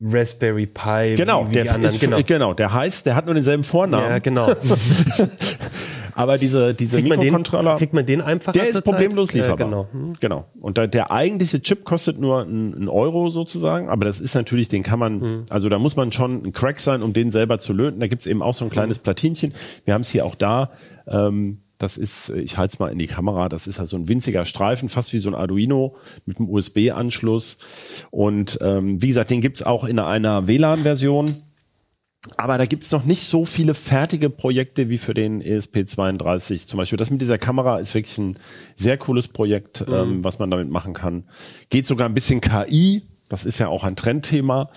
Raspberry 0.00 0.66
Pi. 0.66 1.14
Genau, 1.16 1.46
wie, 1.46 1.50
wie 1.50 1.54
der 1.54 1.74
anderen. 1.74 1.94
Ist, 1.94 2.00
genau. 2.00 2.22
genau, 2.22 2.54
der 2.54 2.72
heißt, 2.72 3.06
der 3.06 3.16
hat 3.16 3.24
nur 3.24 3.34
denselben 3.34 3.64
Vornamen. 3.64 4.10
Ja, 4.10 4.18
genau. 4.18 4.50
Aber 6.16 6.38
diese, 6.38 6.72
diese 6.72 6.96
kriegt 6.96 7.10
Mikrocontroller. 7.10 7.62
Man 7.62 7.74
den, 7.74 7.78
kriegt 7.78 7.92
man 7.92 8.06
den 8.06 8.20
einfach? 8.22 8.52
Der 8.52 8.68
ist 8.68 8.82
problemlos 8.82 9.34
lieferbar. 9.34 9.58
Ja, 9.58 9.64
genau. 9.66 9.88
Hm. 9.92 10.12
genau. 10.18 10.46
Und 10.60 10.78
da, 10.78 10.86
der 10.86 11.10
eigentliche 11.10 11.60
Chip 11.60 11.84
kostet 11.84 12.18
nur 12.18 12.40
einen 12.40 12.88
Euro 12.88 13.28
sozusagen, 13.28 13.90
aber 13.90 14.06
das 14.06 14.18
ist 14.20 14.34
natürlich, 14.34 14.68
den 14.68 14.82
kann 14.82 14.98
man, 14.98 15.20
hm. 15.20 15.46
also 15.50 15.68
da 15.68 15.78
muss 15.78 15.94
man 15.94 16.12
schon 16.12 16.42
ein 16.42 16.52
Crack 16.52 16.80
sein, 16.80 17.02
um 17.02 17.12
den 17.12 17.30
selber 17.30 17.58
zu 17.58 17.74
löten. 17.74 18.00
Da 18.00 18.06
gibt's 18.06 18.24
eben 18.24 18.40
auch 18.42 18.54
so 18.54 18.64
ein 18.64 18.70
kleines 18.70 18.96
hm. 18.96 19.02
Platinchen. 19.02 19.52
Wir 19.84 19.92
haben 19.92 20.00
es 20.00 20.10
hier 20.10 20.24
auch 20.24 20.34
da. 20.34 20.70
Ähm, 21.06 21.58
das 21.78 21.98
ist, 21.98 22.30
ich 22.30 22.56
halte 22.56 22.74
es 22.74 22.78
mal 22.78 22.88
in 22.88 22.98
die 22.98 23.06
Kamera, 23.06 23.48
das 23.48 23.66
ist 23.66 23.78
also 23.78 23.96
ein 23.96 24.08
winziger 24.08 24.44
Streifen, 24.44 24.88
fast 24.88 25.12
wie 25.12 25.18
so 25.18 25.28
ein 25.28 25.34
Arduino 25.34 25.96
mit 26.24 26.38
einem 26.38 26.48
USB-Anschluss. 26.48 27.58
Und 28.10 28.58
ähm, 28.62 29.02
wie 29.02 29.08
gesagt, 29.08 29.30
den 29.30 29.40
gibt's 29.40 29.62
auch 29.62 29.84
in 29.84 29.98
einer 29.98 30.46
WLAN-Version. 30.46 31.42
Aber 32.36 32.58
da 32.58 32.66
gibt's 32.66 32.90
noch 32.90 33.04
nicht 33.04 33.22
so 33.22 33.44
viele 33.44 33.72
fertige 33.74 34.30
Projekte 34.30 34.88
wie 34.88 34.98
für 34.98 35.14
den 35.14 35.42
ESP32 35.42 36.66
zum 36.66 36.78
Beispiel. 36.78 36.96
Das 36.96 37.10
mit 37.10 37.20
dieser 37.20 37.38
Kamera 37.38 37.78
ist 37.78 37.94
wirklich 37.94 38.18
ein 38.18 38.38
sehr 38.74 38.98
cooles 38.98 39.28
Projekt, 39.28 39.86
mhm. 39.86 39.94
ähm, 39.94 40.24
was 40.24 40.38
man 40.38 40.50
damit 40.50 40.68
machen 40.68 40.92
kann. 40.92 41.24
Geht 41.70 41.86
sogar 41.86 42.08
ein 42.08 42.14
bisschen 42.14 42.40
KI, 42.40 43.02
das 43.28 43.44
ist 43.44 43.58
ja 43.58 43.68
auch 43.68 43.84
ein 43.84 43.96
Trendthema. 43.96 44.70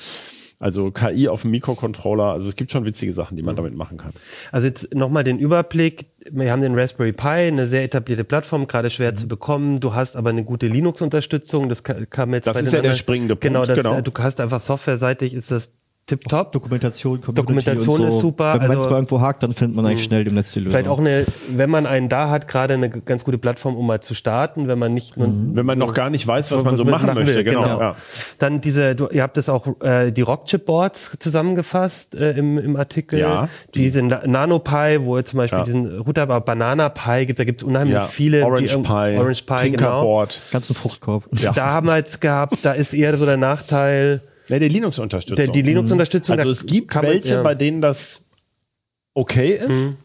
Also 0.60 0.92
KI 0.92 1.30
auf 1.30 1.44
dem 1.44 1.52
Mikrocontroller, 1.52 2.26
also 2.26 2.50
es 2.50 2.58
gibt 2.58 2.72
schon 2.72 2.84
witzige 2.84 3.14
Sachen, 3.14 3.38
die 3.38 3.44
man 3.44 3.56
mhm. 3.56 3.58
damit 3.58 3.76
machen 3.76 3.98
kann. 3.98 4.12
Also 4.52 4.68
jetzt 4.68 4.94
nochmal 4.94 5.24
den 5.24 5.40
Überblick. 5.40 6.08
Wir 6.30 6.52
haben 6.52 6.62
den 6.62 6.78
Raspberry 6.78 7.14
Pi, 7.14 7.28
eine 7.28 7.68
sehr 7.68 7.84
etablierte 7.84 8.26
Plattform, 8.26 8.68
gerade 8.68 8.90
schwer 8.90 9.12
mhm. 9.12 9.16
zu 9.16 9.28
bekommen. 9.30 9.80
Du 9.80 9.94
hast 9.94 10.18
aber 10.18 10.32
eine 10.32 10.44
gute 10.44 10.68
Linux-Unterstützung. 10.68 11.70
Das 11.70 11.84
kam 11.84 12.34
jetzt 12.34 12.46
Das 12.46 12.58
bei 12.58 12.64
ist 12.64 12.74
ja 12.74 12.82
der 12.82 12.94
springende 12.94 13.36
Punkt. 13.36 13.44
Genau, 13.44 13.66
das, 13.66 13.78
genau. 13.78 14.02
du 14.02 14.12
hast 14.20 14.42
einfach 14.42 14.60
softwareseitig 14.60 15.34
ist 15.34 15.50
das 15.50 15.72
tipptopp. 16.10 16.52
Dokumentation, 16.52 17.22
Community 17.22 17.42
Dokumentation 17.42 18.08
ist 18.08 18.16
so. 18.16 18.20
super. 18.22 18.56
Wenn 18.60 18.68
man 18.68 18.78
also, 18.78 18.90
irgendwo 18.90 19.22
hakt, 19.22 19.44
dann 19.44 19.54
findet 19.54 19.76
man 19.76 19.86
eigentlich 19.86 20.04
schnell 20.04 20.28
im 20.28 20.36
Netz 20.36 20.52
die 20.54 20.60
Lösung. 20.60 20.72
Vielleicht 20.72 20.90
auch 20.90 21.00
eine, 21.00 21.26
wenn 21.50 21.70
man 21.70 21.86
einen 21.86 22.10
da 22.10 22.30
hat, 22.30 22.48
gerade 22.48 22.74
eine 22.74 22.90
ganz 22.90 23.24
gute 23.24 23.38
Plattform, 23.38 23.76
um 23.76 23.86
mal 23.86 24.02
zu 24.02 24.16
starten, 24.16 24.68
wenn 24.68 24.80
man 24.80 24.94
nicht, 24.94 25.18
mhm. 25.18 25.52
wenn 25.54 25.66
man 25.66 25.78
noch 25.78 25.94
gar 25.94 26.10
nicht 26.10 26.26
weiß, 26.26 26.52
was 26.52 26.64
man 26.64 26.76
so 26.76 26.86
machen, 26.86 27.14
möchte, 27.14 27.36
will, 27.36 27.44
genau. 27.44 27.62
genau. 27.62 27.80
Ja. 27.80 27.96
Dann 28.40 28.62
diese, 28.62 28.96
du, 28.96 29.08
ihr 29.08 29.24
habt 29.24 29.38
das 29.38 29.50
auch 29.50 29.82
äh, 29.82 30.12
die 30.12 30.22
Rockchip 30.22 30.66
Boards 30.66 31.16
zusammengefasst 31.20 32.16
äh, 32.16 32.32
im, 32.32 32.58
im 32.58 32.76
Artikel. 32.76 33.20
Ja. 33.20 33.50
Diese 33.76 34.02
NanoPi, 34.02 35.00
wo 35.02 35.18
ihr 35.18 35.26
zum 35.26 35.38
Beispiel 35.38 35.60
ja. 35.60 35.66
diesen 35.66 36.00
Router, 36.00 36.24
aber 36.24 36.42
Banana 36.42 36.90
Pi 36.90 37.26
gibt, 37.26 37.40
da 37.40 37.44
gibt 37.44 37.62
es 37.62 37.68
unheimlich 37.68 37.96
ja. 37.96 38.06
viele. 38.06 38.46
Orange 38.46 38.76
die, 38.76 38.84
Pi, 38.84 39.18
Orange 39.18 39.44
Pi, 39.44 39.72
genau. 39.72 40.02
Board. 40.02 40.40
Ganzen 40.52 40.76
Fruchtkorb. 40.76 41.28
Ja. 41.34 41.52
Da 41.52 41.72
haben 41.72 41.88
wir 41.88 41.98
jetzt 41.98 42.22
gehabt, 42.22 42.58
da 42.64 42.74
ist 42.74 42.94
eher 42.94 43.16
so 43.16 43.26
der 43.26 43.38
Nachteil, 43.38 44.22
ja, 44.50 44.60
die 44.60 44.68
Linux-Unterstützung. 44.68 45.52
Die 45.52 45.62
Linux-Unterstützung. 45.62 46.38
Also 46.38 46.50
es 46.50 46.66
gibt 46.66 46.94
welche, 47.02 47.36
ja. 47.36 47.44
bei 47.44 47.56
denen 47.56 47.82
das 47.82 48.26
okay 49.14 49.54
ist. 49.54 49.70
Mhm. 49.70 49.98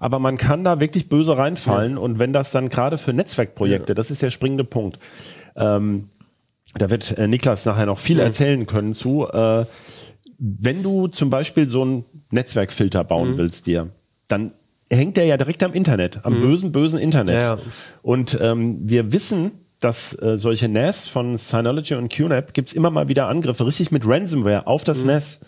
aber 0.00 0.18
man 0.18 0.36
kann 0.36 0.64
da 0.64 0.80
wirklich 0.80 1.08
böse 1.08 1.36
reinfallen 1.36 1.92
ja. 1.92 1.98
und 1.98 2.18
wenn 2.18 2.32
das 2.32 2.50
dann 2.50 2.68
gerade 2.68 2.98
für 2.98 3.12
Netzwerkprojekte, 3.12 3.92
ja. 3.92 3.94
das 3.94 4.10
ist 4.10 4.22
der 4.22 4.30
springende 4.30 4.64
Punkt. 4.64 4.98
Ähm, 5.56 6.08
da 6.74 6.90
wird 6.90 7.16
äh, 7.16 7.28
Niklas 7.28 7.64
nachher 7.64 7.86
noch 7.86 7.98
viel 7.98 8.18
erzählen 8.18 8.66
können 8.66 8.94
zu. 8.94 9.26
Äh, 9.28 9.64
wenn 10.38 10.82
du 10.82 11.06
zum 11.06 11.30
Beispiel 11.30 11.68
so 11.68 11.82
einen 11.82 12.04
Netzwerkfilter 12.30 13.04
bauen 13.04 13.32
mhm. 13.32 13.38
willst 13.38 13.66
dir, 13.66 13.90
dann 14.28 14.52
hängt 14.90 15.16
der 15.16 15.24
ja 15.24 15.36
direkt 15.36 15.62
am 15.62 15.72
Internet, 15.72 16.24
am 16.24 16.38
mhm. 16.38 16.40
bösen, 16.42 16.72
bösen 16.72 16.98
Internet. 16.98 17.58
Und 18.02 18.38
ähm, 18.40 18.80
wir 18.82 19.12
wissen, 19.12 19.52
dass 19.84 20.18
äh, 20.20 20.36
solche 20.36 20.68
NAS 20.68 21.06
von 21.06 21.36
Synology 21.36 21.94
und 21.94 22.12
QNAP 22.12 22.54
gibt's 22.54 22.72
immer 22.72 22.90
mal 22.90 23.08
wieder 23.08 23.28
Angriffe, 23.28 23.66
richtig 23.66 23.90
mit 23.90 24.06
Ransomware 24.06 24.66
auf 24.66 24.84
das 24.84 25.00
mhm. 25.00 25.08
NAS. 25.08 25.40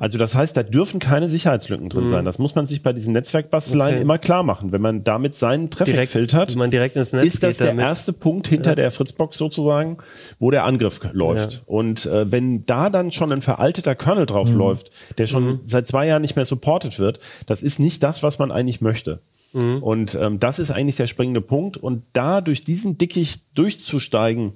Also 0.00 0.16
das 0.16 0.34
heißt, 0.34 0.56
da 0.56 0.62
dürfen 0.62 0.98
keine 0.98 1.28
Sicherheitslücken 1.28 1.90
drin 1.90 2.04
mhm. 2.04 2.08
sein. 2.08 2.24
Das 2.24 2.38
muss 2.38 2.54
man 2.54 2.64
sich 2.64 2.82
bei 2.82 2.94
diesen 2.94 3.12
Netzwerkbasteleien 3.12 3.96
okay. 3.96 4.02
immer 4.02 4.16
klar 4.16 4.42
machen. 4.42 4.72
Wenn 4.72 4.80
man 4.80 5.04
damit 5.04 5.34
seinen 5.34 5.68
Traffic 5.68 5.92
direkt, 5.92 6.12
filtert, 6.12 6.56
man 6.56 6.70
direkt 6.70 6.96
ins 6.96 7.12
Netz 7.12 7.26
ist 7.26 7.42
das 7.42 7.58
der 7.58 7.66
damit. 7.68 7.84
erste 7.84 8.14
Punkt 8.14 8.48
hinter 8.48 8.70
ja. 8.70 8.76
der 8.76 8.90
Fritzbox 8.92 9.36
sozusagen, 9.36 9.98
wo 10.38 10.50
der 10.50 10.64
Angriff 10.64 11.00
läuft. 11.12 11.52
Ja. 11.52 11.60
Und 11.66 12.06
äh, 12.06 12.32
wenn 12.32 12.64
da 12.64 12.88
dann 12.88 13.12
schon 13.12 13.30
ein 13.30 13.42
veralteter 13.42 13.94
Kernel 13.94 14.24
drauf 14.24 14.50
mhm. 14.50 14.56
läuft, 14.58 14.90
der 15.18 15.26
schon 15.26 15.44
mhm. 15.44 15.60
seit 15.66 15.86
zwei 15.86 16.06
Jahren 16.06 16.22
nicht 16.22 16.34
mehr 16.34 16.46
supported 16.46 16.98
wird, 16.98 17.20
das 17.46 17.62
ist 17.62 17.78
nicht 17.78 18.02
das, 18.02 18.22
was 18.22 18.38
man 18.38 18.50
eigentlich 18.50 18.80
möchte. 18.80 19.20
Mhm. 19.52 19.82
Und 19.82 20.14
ähm, 20.14 20.38
das 20.38 20.58
ist 20.58 20.70
eigentlich 20.70 20.96
der 20.96 21.06
springende 21.06 21.40
Punkt. 21.40 21.76
Und 21.76 22.04
da 22.12 22.40
durch 22.40 22.62
diesen 22.62 22.98
Dickicht 22.98 23.42
durchzusteigen, 23.54 24.52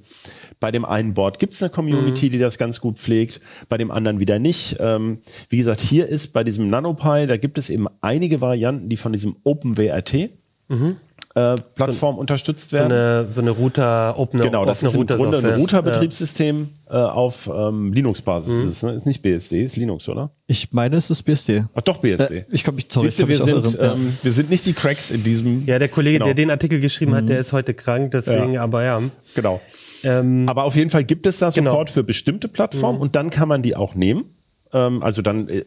bei 0.61 0.71
dem 0.71 0.85
einen 0.85 1.15
Board 1.15 1.39
gibt 1.39 1.55
es 1.55 1.63
eine 1.63 1.71
Community, 1.71 2.27
mhm. 2.27 2.31
die 2.31 2.39
das 2.39 2.59
ganz 2.59 2.81
gut 2.81 2.99
pflegt, 2.99 3.41
bei 3.69 3.77
dem 3.77 3.91
anderen 3.91 4.21
wieder 4.21 4.39
nicht. 4.39 4.77
Ähm, 4.81 5.19
wie 5.49 5.57
gesagt, 5.57 5.81
hier 5.81 6.07
ist 6.07 6.33
bei 6.33 6.45
diesem 6.45 6.69
NanoPi, 6.69 7.27
da 7.27 7.37
gibt 7.37 7.59
es 7.59 7.71
eben 7.71 7.87
einige 8.01 8.41
Varianten, 8.41 8.89
die 8.89 8.97
von 8.97 9.13
diesem 9.13 9.37
OpenWRT 9.45 10.31
mhm. 10.69 10.97
Äh, 11.35 11.57
Plattform 11.75 12.15
so, 12.15 12.21
unterstützt 12.21 12.73
werden. 12.73 12.91
So 12.91 12.95
eine, 12.95 13.33
so 13.33 13.41
eine 13.41 13.51
Router, 13.51 14.19
Open 14.19 14.41
Genau, 14.41 14.65
das 14.65 14.83
ist 14.83 14.95
im 14.95 15.07
Grunde 15.07 15.39
ein 15.39 15.61
Router-Betriebssystem 15.61 16.69
ja. 16.89 16.93
äh, 16.93 17.11
auf 17.11 17.51
ähm, 17.53 17.93
Linux-Basis. 17.93 18.53
Mhm. 18.53 18.69
Ist, 18.69 18.83
ne? 18.83 18.93
ist 18.93 19.07
nicht 19.07 19.23
BSD, 19.23 19.65
ist 19.65 19.77
Linux, 19.77 20.09
oder? 20.09 20.31
Ich 20.47 20.73
meine, 20.73 20.97
es 20.97 21.11
ist 21.11 21.23
BSD. 21.25 21.65
Ach 21.75 21.83
doch, 21.83 21.99
BSD. 21.99 22.39
Äh, 22.39 22.45
ich 22.51 22.63
glaube, 22.63 22.81
ich, 22.81 22.87
sorry, 22.89 23.09
Siehste, 23.09 23.29
wir, 23.29 23.43
sind, 23.43 23.79
ähm, 23.81 24.17
wir 24.23 24.33
sind 24.33 24.51
nicht 24.51 24.65
die 24.67 24.73
Cracks 24.73 25.11
in 25.11 25.25
diesem. 25.25 25.65
Ja, 25.67 25.79
der 25.79 25.89
Kollege, 25.89 26.19
genau. 26.19 26.27
der 26.27 26.35
den 26.35 26.51
Artikel 26.51 26.81
geschrieben 26.81 27.13
mhm. 27.13 27.17
hat, 27.17 27.29
der 27.29 27.41
ist 27.41 27.53
heute 27.53 27.75
krank, 27.75 28.13
deswegen, 28.13 28.55
ja. 28.55 28.63
aber 28.63 28.85
ja. 28.85 29.03
Genau. 29.35 29.61
Ähm, 30.05 30.49
Aber 30.49 30.65
auf 30.65 30.77
jeden 30.77 30.91
Fall 30.91 31.05
gibt 31.05 31.27
es 31.27 31.39
da 31.39 31.49
genau. 31.49 31.73
Support 31.73 31.89
genau. 31.89 31.95
für 31.95 32.05
bestimmte 32.05 32.49
Plattformen 32.49 32.99
mhm. 32.99 33.03
und 33.03 33.17
dann 33.17 33.31
kann 33.31 33.49
man 33.49 33.63
die 33.63 33.75
auch 33.75 33.95
nehmen. 33.95 34.27
Ähm, 34.75 35.03
also 35.03 35.23
dann, 35.23 35.49
äh, 35.49 35.65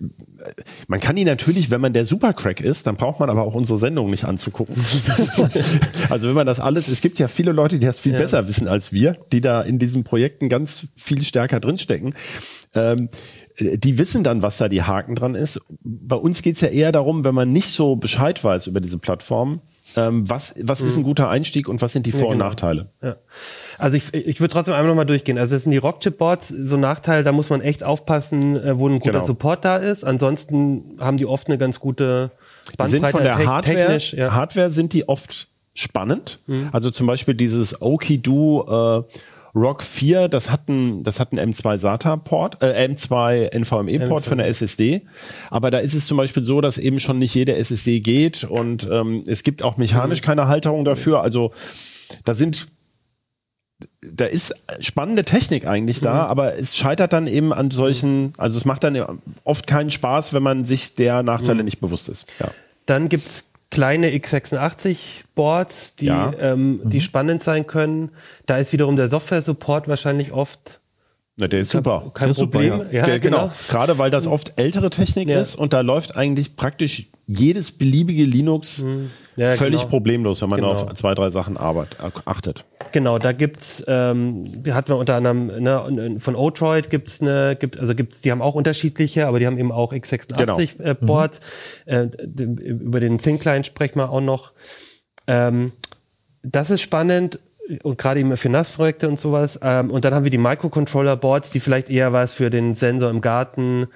man 0.88 1.00
kann 1.00 1.16
die 1.16 1.24
natürlich, 1.24 1.72
wenn 1.72 1.82
man 1.82 1.94
der 1.94 2.06
Supercrack 2.06 2.60
ist, 2.62 2.86
dann 2.86 2.98
braucht 2.98 3.20
man 3.20 3.30
aber 3.30 3.44
auch 3.44 3.56
unsere 3.56 3.80
Sendung 3.80 4.10
nicht 4.12 4.26
anzugucken. 4.26 4.76
also 6.10 6.28
wenn 6.28 6.36
man 6.36 6.46
das 6.46 6.60
alles, 6.60 6.90
es 6.90 7.02
gibt 7.02 7.18
ja 7.18 7.30
viele 7.30 7.54
Leute, 7.54 7.80
die 7.80 7.86
das 7.86 8.00
viel 8.00 8.14
ja. 8.14 8.20
besser 8.20 8.48
wissen 8.48 8.68
als 8.68 8.92
wir, 8.92 9.18
die 9.32 9.42
da 9.42 9.62
in 9.62 9.80
diesen 9.80 10.04
Projekten 10.04 10.50
ganz 10.50 10.88
viel 10.96 11.24
stärker 11.24 11.60
drinstecken. 11.62 12.14
Ähm, 12.76 13.10
die 13.60 13.98
wissen 13.98 14.24
dann, 14.24 14.44
was 14.44 14.58
da 14.58 14.70
die 14.70 14.84
Haken 14.84 15.16
dran 15.16 15.34
ist. 15.34 15.62
Bei 15.82 16.18
uns 16.18 16.44
geht's 16.44 16.62
ja 16.62 16.68
eher 16.68 16.92
darum, 16.92 17.24
wenn 17.24 17.34
man 17.34 17.52
nicht 17.52 17.70
so 17.70 17.96
Bescheid 17.96 18.44
weiß 18.44 18.68
über 18.68 18.82
diese 18.82 19.00
Plattform, 19.00 19.62
ähm, 19.96 20.30
was, 20.30 20.56
was 20.62 20.82
mhm. 20.82 20.88
ist 20.88 20.98
ein 20.98 21.04
guter 21.04 21.30
Einstieg 21.30 21.70
und 21.70 21.82
was 21.82 21.94
sind 21.94 22.06
die 22.06 22.12
Vor- 22.12 22.22
ja, 22.22 22.26
genau. 22.34 22.46
und 22.46 22.50
Nachteile? 22.50 22.90
Ja. 23.02 23.16
Also 23.78 23.98
ich, 23.98 24.14
ich 24.14 24.40
würde 24.40 24.54
trotzdem 24.54 24.74
einmal 24.74 24.90
nochmal 24.90 25.06
durchgehen. 25.06 25.38
Also 25.38 25.56
das 25.56 25.64
sind 25.64 25.72
die 25.72 25.78
Rockchip-Boards 25.78 26.50
so 26.50 26.76
ein 26.76 26.82
Nachteil, 26.82 27.24
da 27.24 27.32
muss 27.32 27.50
man 27.50 27.62
echt 27.62 27.84
aufpassen, 27.84 28.56
äh, 28.56 28.78
wo 28.78 28.88
ein 28.88 29.00
guter 29.00 29.14
genau. 29.14 29.26
Support 29.26 29.66
da 29.66 29.78
ist. 29.78 30.04
Ansonsten 30.04 30.98
haben 31.00 31.18
die 31.18 31.26
oft 31.26 31.48
eine 31.48 31.58
ganz 31.58 31.80
gute 31.80 32.32
Bandbreite. 32.78 32.86
Die 32.86 32.92
sind 32.92 33.08
von 33.08 33.24
der 33.24 33.46
Hardware, 33.46 33.98
ja. 33.98 34.34
Hardware 34.34 34.72
sind 34.72 34.94
die 34.94 35.08
oft 35.08 35.48
spannend. 35.74 36.40
Mhm. 36.48 36.70
Also 36.72 36.90
zum 36.90 37.08
Beispiel 37.08 37.36
dieses 37.36 37.82
Oki-Do 37.82 39.06
äh, 39.08 39.14
Rock 39.58 39.82
4, 39.82 40.28
das 40.28 40.52
hat 40.52 40.70
ein, 40.70 41.04
das 41.04 41.20
hat 41.20 41.34
ein 41.34 41.40
M2 41.40 41.78
SATA-Port, 41.78 42.62
äh, 42.62 42.88
M2 42.88 43.58
NVMe-Port 43.58 44.26
für 44.26 44.34
eine 44.34 44.46
SSD. 44.46 45.02
Aber 45.50 45.72
da 45.72 45.80
ist 45.80 45.96
es 45.96 46.06
zum 46.06 46.18
Beispiel 46.18 46.44
so, 46.44 46.62
dass 46.62 46.78
eben 46.78 47.00
schon 47.00 47.18
nicht 47.18 47.34
jede 47.34 47.56
SSD 47.56 48.00
geht 48.00 48.44
und 48.44 48.88
ähm, 48.92 49.24
es 49.26 49.44
gibt 49.44 49.64
auch 49.64 49.78
mechanisch 49.78 50.22
mhm. 50.22 50.26
keine 50.26 50.48
Halterung 50.48 50.86
dafür. 50.86 51.22
Also 51.22 51.52
da 52.24 52.34
sind 52.34 52.68
da 54.02 54.26
ist 54.26 54.56
spannende 54.80 55.24
Technik 55.24 55.68
eigentlich 55.68 56.00
da, 56.00 56.24
mhm. 56.24 56.30
aber 56.32 56.58
es 56.58 56.76
scheitert 56.76 57.14
dann 57.14 57.28
eben 57.28 57.54
an 57.54 57.70
solchen, 57.72 58.34
also 58.38 58.58
es 58.58 58.66
macht 58.66 58.84
dann 58.84 59.20
oft 59.44 59.68
keinen 59.68 59.92
Spaß, 59.92 60.34
wenn 60.34 60.44
man 60.44 60.66
sich 60.66 60.96
der 60.96 61.24
Nachteile 61.24 61.60
mhm. 61.60 61.66
nicht 61.66 61.80
bewusst 61.80 62.10
ist. 62.10 62.26
Ja. 62.40 62.50
Dann 62.88 63.10
gibt's 63.10 63.47
kleine 63.70 64.10
x86-Boards, 64.10 65.96
die, 65.96 66.06
ja. 66.06 66.32
ähm, 66.40 66.78
mhm. 66.78 66.90
die 66.90 67.02
spannend 67.02 67.44
sein 67.44 67.68
können. 67.68 68.12
Da 68.46 68.58
ist 68.58 68.74
wiederum 68.74 68.96
der 68.96 69.10
Software-Support 69.10 69.88
wahrscheinlich 69.88 70.32
oft 70.32 70.80
na, 71.40 71.48
der 71.48 71.60
ist 71.60 71.70
super. 71.70 72.12
Kein 72.16 72.34
Problem. 72.34 72.78
Super, 72.78 72.86
ja. 72.92 73.02
ja 73.02 73.06
der, 73.06 73.20
genau. 73.20 73.38
genau. 73.44 73.52
Gerade 73.70 74.00
weil 74.00 74.10
das 74.10 74.26
oft 74.26 74.60
ältere 74.60 74.90
Technik 74.90 75.30
ja. 75.30 75.40
ist 75.40 75.56
und 75.56 75.72
da 75.72 75.82
läuft 75.82 76.16
eigentlich 76.16 76.56
praktisch 76.56 77.10
jedes 77.28 77.72
beliebige 77.72 78.24
Linux 78.24 78.80
mhm. 78.80 79.12
ja, 79.36 79.52
völlig 79.52 79.82
genau. 79.82 79.90
problemlos, 79.92 80.42
wenn 80.42 80.50
man 80.50 80.62
genau. 80.62 80.72
auf 80.72 80.94
zwei, 80.94 81.14
drei 81.14 81.30
Sachen 81.30 81.56
arbeit, 81.56 81.98
achtet. 82.26 82.66
Genau, 82.92 83.20
da 83.20 83.34
gibt's, 83.34 83.84
ähm, 83.88 84.46
hatten 84.72 84.90
wir 84.90 84.98
unter 84.98 85.16
anderem 85.16 85.48
ne, 85.48 86.16
von 86.20 86.36
Odroid 86.36 86.90
gibt's 86.90 87.22
eine, 87.22 87.56
gibt, 87.56 87.78
also 87.78 87.94
gibt's, 87.94 88.22
die 88.22 88.32
haben 88.32 88.42
auch 88.42 88.56
unterschiedliche, 88.56 89.28
aber 89.28 89.40
die 89.40 89.46
haben 89.46 89.60
eben 89.60 89.72
auch 89.72 89.94
x86 89.94 90.78
genau. 90.78 90.90
äh, 90.90 90.96
Boards. 90.96 91.40
Mhm. 91.86 91.94
Äh, 91.94 92.44
über 92.72 93.00
den 93.00 93.20
Thin 93.20 93.38
Client 93.38 93.68
sprechen 93.68 94.00
wir 94.00 94.10
auch 94.10 94.22
noch. 94.22 94.54
Ähm, 95.28 95.74
das 96.42 96.70
ist 96.72 96.82
spannend 96.82 97.40
und 97.84 97.98
gerade 97.98 98.20
eben 98.20 98.36
für 98.38 98.50
NAS-Projekte 98.50 99.08
und 99.08 99.20
sowas. 99.20 99.60
Ähm, 99.62 99.92
und 99.92 100.06
dann 100.06 100.14
haben 100.14 100.24
wir 100.24 100.32
die 100.32 100.38
Microcontroller-Boards, 100.38 101.52
die 101.52 101.60
vielleicht 101.60 101.90
eher 101.90 102.14
was 102.14 102.34
für 102.34 102.50
den 102.50 102.76
Sensor 102.76 103.10
im 103.10 103.22
Garten 103.22 103.88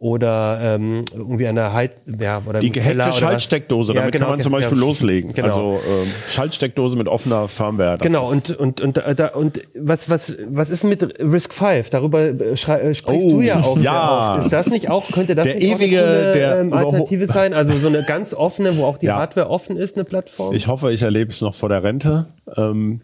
oder 0.00 0.60
ähm, 0.62 1.04
irgendwie 1.12 1.48
eine 1.48 1.72
Heit 1.72 1.96
ja 2.06 2.40
oder 2.46 2.60
die 2.60 2.70
gehackte 2.70 3.12
Schaltsteckdose, 3.12 3.94
damit 3.94 4.14
ja, 4.14 4.18
genau, 4.18 4.26
kann 4.26 4.34
man 4.34 4.40
zum 4.40 4.52
Beispiel 4.52 4.78
ja. 4.78 4.84
loslegen. 4.84 5.32
Genau. 5.34 5.46
Also 5.46 5.80
ähm, 5.88 6.08
Schaltsteckdose 6.28 6.96
mit 6.96 7.08
offener 7.08 7.48
Firmware. 7.48 7.98
Genau 7.98 8.30
und 8.30 8.50
und 8.56 8.80
und 8.80 8.98
äh, 8.98 9.14
da, 9.16 9.28
und 9.28 9.60
was 9.74 10.08
was 10.08 10.36
was 10.48 10.70
ist 10.70 10.84
mit 10.84 11.18
Risk 11.20 11.52
5? 11.52 11.90
Darüber 11.90 12.20
äh, 12.20 12.56
sprichst 12.56 13.08
oh, 13.08 13.30
du 13.30 13.40
ja 13.40 13.58
auch 13.58 13.78
ja. 13.80 14.36
Ist 14.36 14.52
das 14.52 14.68
nicht 14.68 14.88
auch 14.88 15.10
könnte 15.10 15.34
das 15.34 15.46
der 15.46 15.56
nicht 15.56 15.64
ewige 15.64 16.00
auch 16.00 16.06
eine, 16.06 16.32
der 16.32 16.60
ähm, 16.60 16.72
Alternative 16.72 17.26
sein? 17.26 17.52
Also 17.52 17.72
so 17.72 17.88
eine 17.88 18.04
ganz 18.04 18.34
offene, 18.34 18.76
wo 18.76 18.84
auch 18.84 18.98
die 18.98 19.06
ja. 19.06 19.16
Hardware 19.16 19.50
offen 19.50 19.76
ist, 19.76 19.96
eine 19.96 20.04
Plattform. 20.04 20.54
Ich 20.54 20.68
hoffe, 20.68 20.92
ich 20.92 21.02
erlebe 21.02 21.32
es 21.32 21.40
noch 21.40 21.54
vor 21.54 21.68
der 21.68 21.82
Rente. 21.82 22.26
Ähm, 22.56 23.00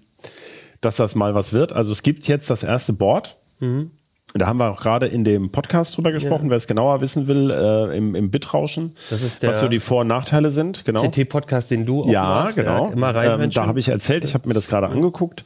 dass 0.85 0.97
das 0.97 1.15
mal 1.15 1.35
was 1.35 1.53
wird. 1.53 1.73
Also 1.73 1.93
es 1.93 2.03
gibt 2.03 2.27
jetzt 2.27 2.51
das 2.51 2.63
erste 2.63 2.93
Board. 2.93 3.39
Mhm. 3.61 3.91
Da 4.37 4.47
haben 4.49 4.59
wir 4.59 4.71
auch 4.71 4.81
gerade 4.81 5.07
in 5.07 5.23
dem 5.23 5.51
Podcast 5.53 5.97
drüber 5.97 6.11
gesprochen, 6.11 6.47
ja. 6.47 6.51
wer 6.51 6.57
es 6.57 6.67
genauer 6.67 7.01
wissen 7.01 7.29
will, 7.29 7.53
äh, 7.53 7.97
im, 7.97 8.17
im 8.17 8.31
Bitrauschen, 8.31 8.97
was 9.41 9.61
so 9.61 9.69
die 9.69 9.79
Vor- 9.79 10.01
und 10.01 10.09
Nachteile 10.09 10.51
sind. 10.51 10.85
Genau. 10.85 11.09
CT-Podcast, 11.09 11.71
den 11.71 11.87
du 11.87 12.03
auch 12.03 12.11
ja, 12.11 12.23
machst. 12.23 12.57
Genau. 12.57 12.87
Ja, 12.87 12.93
immer 12.93 13.15
rein. 13.15 13.41
Ähm, 13.41 13.51
da 13.51 13.67
habe 13.67 13.79
ich 13.79 13.89
erzählt, 13.89 14.25
ich 14.25 14.35
habe 14.35 14.49
mir 14.49 14.55
das 14.55 14.67
gerade 14.67 14.89
angeguckt. 14.89 15.45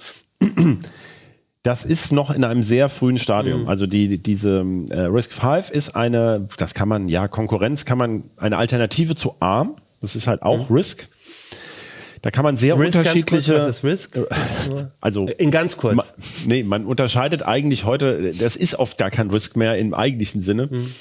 Das 1.64 1.84
ist 1.84 2.12
noch 2.12 2.30
in 2.30 2.44
einem 2.44 2.62
sehr 2.62 2.88
frühen 2.88 3.18
Stadium. 3.18 3.62
Mhm. 3.62 3.68
Also 3.68 3.86
die, 3.86 4.22
diese 4.22 4.64
äh, 4.90 5.00
Risk 5.00 5.32
5 5.32 5.70
ist 5.70 5.96
eine, 5.96 6.48
das 6.56 6.72
kann 6.72 6.88
man, 6.88 7.08
ja, 7.08 7.28
Konkurrenz 7.28 7.84
kann 7.84 7.98
man, 7.98 8.24
eine 8.36 8.56
Alternative 8.56 9.14
zu 9.16 9.34
ARM. 9.40 9.76
Das 10.00 10.16
ist 10.16 10.28
halt 10.28 10.42
auch 10.42 10.70
mhm. 10.70 10.76
Risk. 10.76 11.08
Da 12.22 12.30
kann 12.30 12.44
man 12.44 12.56
sehr 12.56 12.78
Risk 12.78 12.96
unterschiedliche. 12.96 13.52
Kurz, 13.52 13.66
was 13.66 13.76
ist 13.76 13.84
Risk? 13.84 14.18
Also 15.00 15.26
in 15.26 15.50
ganz 15.50 15.76
kurz. 15.76 15.94
Ma, 15.94 16.04
nee, 16.46 16.62
man 16.62 16.84
unterscheidet 16.84 17.42
eigentlich 17.42 17.84
heute. 17.84 18.32
Das 18.38 18.56
ist 18.56 18.78
oft 18.78 18.98
gar 18.98 19.10
kein 19.10 19.30
Risk 19.30 19.56
mehr 19.56 19.76
im 19.78 19.94
eigentlichen 19.94 20.42
Sinne. 20.42 20.68
Mhm. 20.70 20.94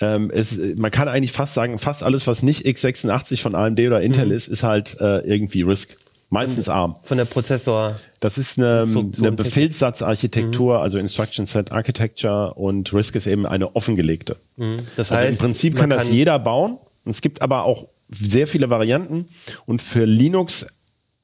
Ähm, 0.00 0.30
es, 0.34 0.58
man 0.76 0.90
kann 0.90 1.08
eigentlich 1.08 1.32
fast 1.32 1.54
sagen, 1.54 1.78
fast 1.78 2.02
alles, 2.02 2.26
was 2.26 2.42
nicht 2.42 2.66
x86 2.66 3.40
von 3.40 3.54
AMD 3.54 3.80
oder 3.80 4.00
Intel 4.00 4.26
mhm. 4.26 4.32
ist, 4.32 4.48
ist 4.48 4.62
halt 4.62 4.96
äh, 5.00 5.20
irgendwie 5.20 5.62
Risk. 5.62 5.96
Meistens 6.30 6.68
ARM. 6.68 6.96
Von 7.04 7.18
der 7.18 7.26
Prozessor. 7.26 8.00
Das 8.18 8.38
ist 8.38 8.58
eine, 8.58 8.84
eine 9.18 9.32
Befehlssatzarchitektur, 9.32 10.78
mhm. 10.78 10.82
also 10.82 10.98
Instruction 10.98 11.46
Set 11.46 11.70
Architecture 11.70 12.54
und 12.54 12.92
RISC 12.92 13.14
ist 13.14 13.26
eben 13.28 13.46
eine 13.46 13.76
offengelegte. 13.76 14.36
Mhm. 14.56 14.78
Das 14.96 15.12
heißt, 15.12 15.22
also 15.22 15.32
im 15.32 15.38
Prinzip 15.38 15.76
kann 15.76 15.90
das 15.90 16.10
jeder 16.10 16.38
bauen. 16.40 16.78
Es 17.04 17.20
gibt 17.20 17.40
aber 17.40 17.64
auch 17.64 17.86
sehr 18.08 18.46
viele 18.46 18.70
Varianten 18.70 19.28
und 19.66 19.82
für 19.82 20.04
Linux 20.04 20.66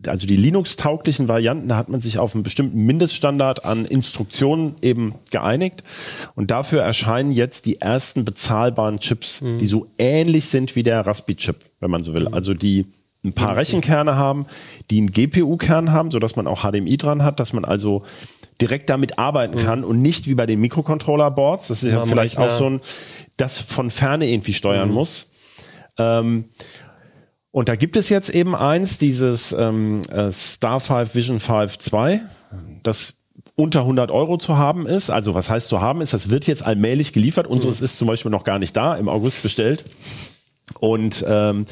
also 0.06 0.26
die 0.26 0.36
Linux-tauglichen 0.36 1.28
Varianten, 1.28 1.68
da 1.68 1.76
hat 1.76 1.88
man 1.88 2.00
sich 2.00 2.18
auf 2.18 2.34
einen 2.34 2.42
bestimmten 2.42 2.84
Mindeststandard 2.86 3.64
an 3.64 3.84
Instruktionen 3.84 4.76
eben 4.80 5.16
geeinigt. 5.30 5.84
Und 6.34 6.50
dafür 6.50 6.82
erscheinen 6.82 7.30
jetzt 7.30 7.66
die 7.66 7.80
ersten 7.80 8.24
bezahlbaren 8.24 9.00
Chips, 9.00 9.42
mhm. 9.42 9.58
die 9.58 9.66
so 9.66 9.88
ähnlich 9.98 10.48
sind 10.48 10.74
wie 10.74 10.82
der 10.82 11.06
Raspi-Chip, 11.06 11.56
wenn 11.80 11.90
man 11.90 12.02
so 12.02 12.14
will. 12.14 12.28
Mhm. 12.28 12.34
Also 12.34 12.54
die 12.54 12.86
ein 13.22 13.34
paar 13.34 13.56
Rechenkerne 13.56 14.16
haben, 14.16 14.46
die 14.90 14.98
einen 14.98 15.10
GPU-Kern 15.10 15.92
haben, 15.92 16.10
so 16.10 16.18
dass 16.18 16.36
man 16.36 16.46
auch 16.46 16.62
HDMI 16.62 16.96
dran 16.96 17.22
hat, 17.22 17.38
dass 17.38 17.52
man 17.52 17.66
also 17.66 18.02
direkt 18.60 18.88
damit 18.88 19.18
arbeiten 19.18 19.56
mhm. 19.56 19.62
kann 19.62 19.84
und 19.84 20.00
nicht 20.00 20.26
wie 20.26 20.34
bei 20.34 20.46
den 20.46 20.60
Mikrocontroller-Boards, 20.60 21.68
das 21.68 21.82
ist 21.82 21.92
ja, 21.92 21.98
ja 21.98 22.06
vielleicht 22.06 22.38
auch 22.38 22.48
so 22.48 22.66
ein, 22.66 22.80
das 23.36 23.58
von 23.58 23.90
Ferne 23.90 24.26
irgendwie 24.26 24.54
steuern 24.54 24.88
mhm. 24.88 24.94
muss. 24.94 25.29
Ähm, 26.00 26.44
Und 27.52 27.68
da 27.68 27.76
gibt 27.76 27.96
es 27.96 28.08
jetzt 28.08 28.30
eben 28.30 28.54
eins, 28.54 28.96
dieses 28.96 29.52
ähm, 29.52 30.02
äh, 30.10 30.30
Star 30.30 30.78
5 30.80 31.14
Vision 31.14 31.40
5 31.40 31.78
2, 31.78 32.20
das 32.82 33.14
unter 33.56 33.80
100 33.80 34.10
Euro 34.10 34.38
zu 34.38 34.56
haben 34.56 34.86
ist. 34.86 35.10
Also 35.10 35.34
was 35.34 35.50
heißt 35.50 35.68
zu 35.68 35.80
haben 35.80 36.00
ist, 36.00 36.14
das 36.14 36.30
wird 36.30 36.46
jetzt 36.46 36.64
allmählich 36.64 37.12
geliefert. 37.12 37.46
Unseres 37.46 37.80
mhm. 37.80 37.84
ist 37.86 37.98
zum 37.98 38.08
Beispiel 38.08 38.30
noch 38.30 38.44
gar 38.44 38.58
nicht 38.58 38.76
da, 38.76 38.96
im 38.96 39.08
August 39.08 39.42
bestellt. 39.42 39.84
Und 40.78 41.24
ähm, 41.26 41.66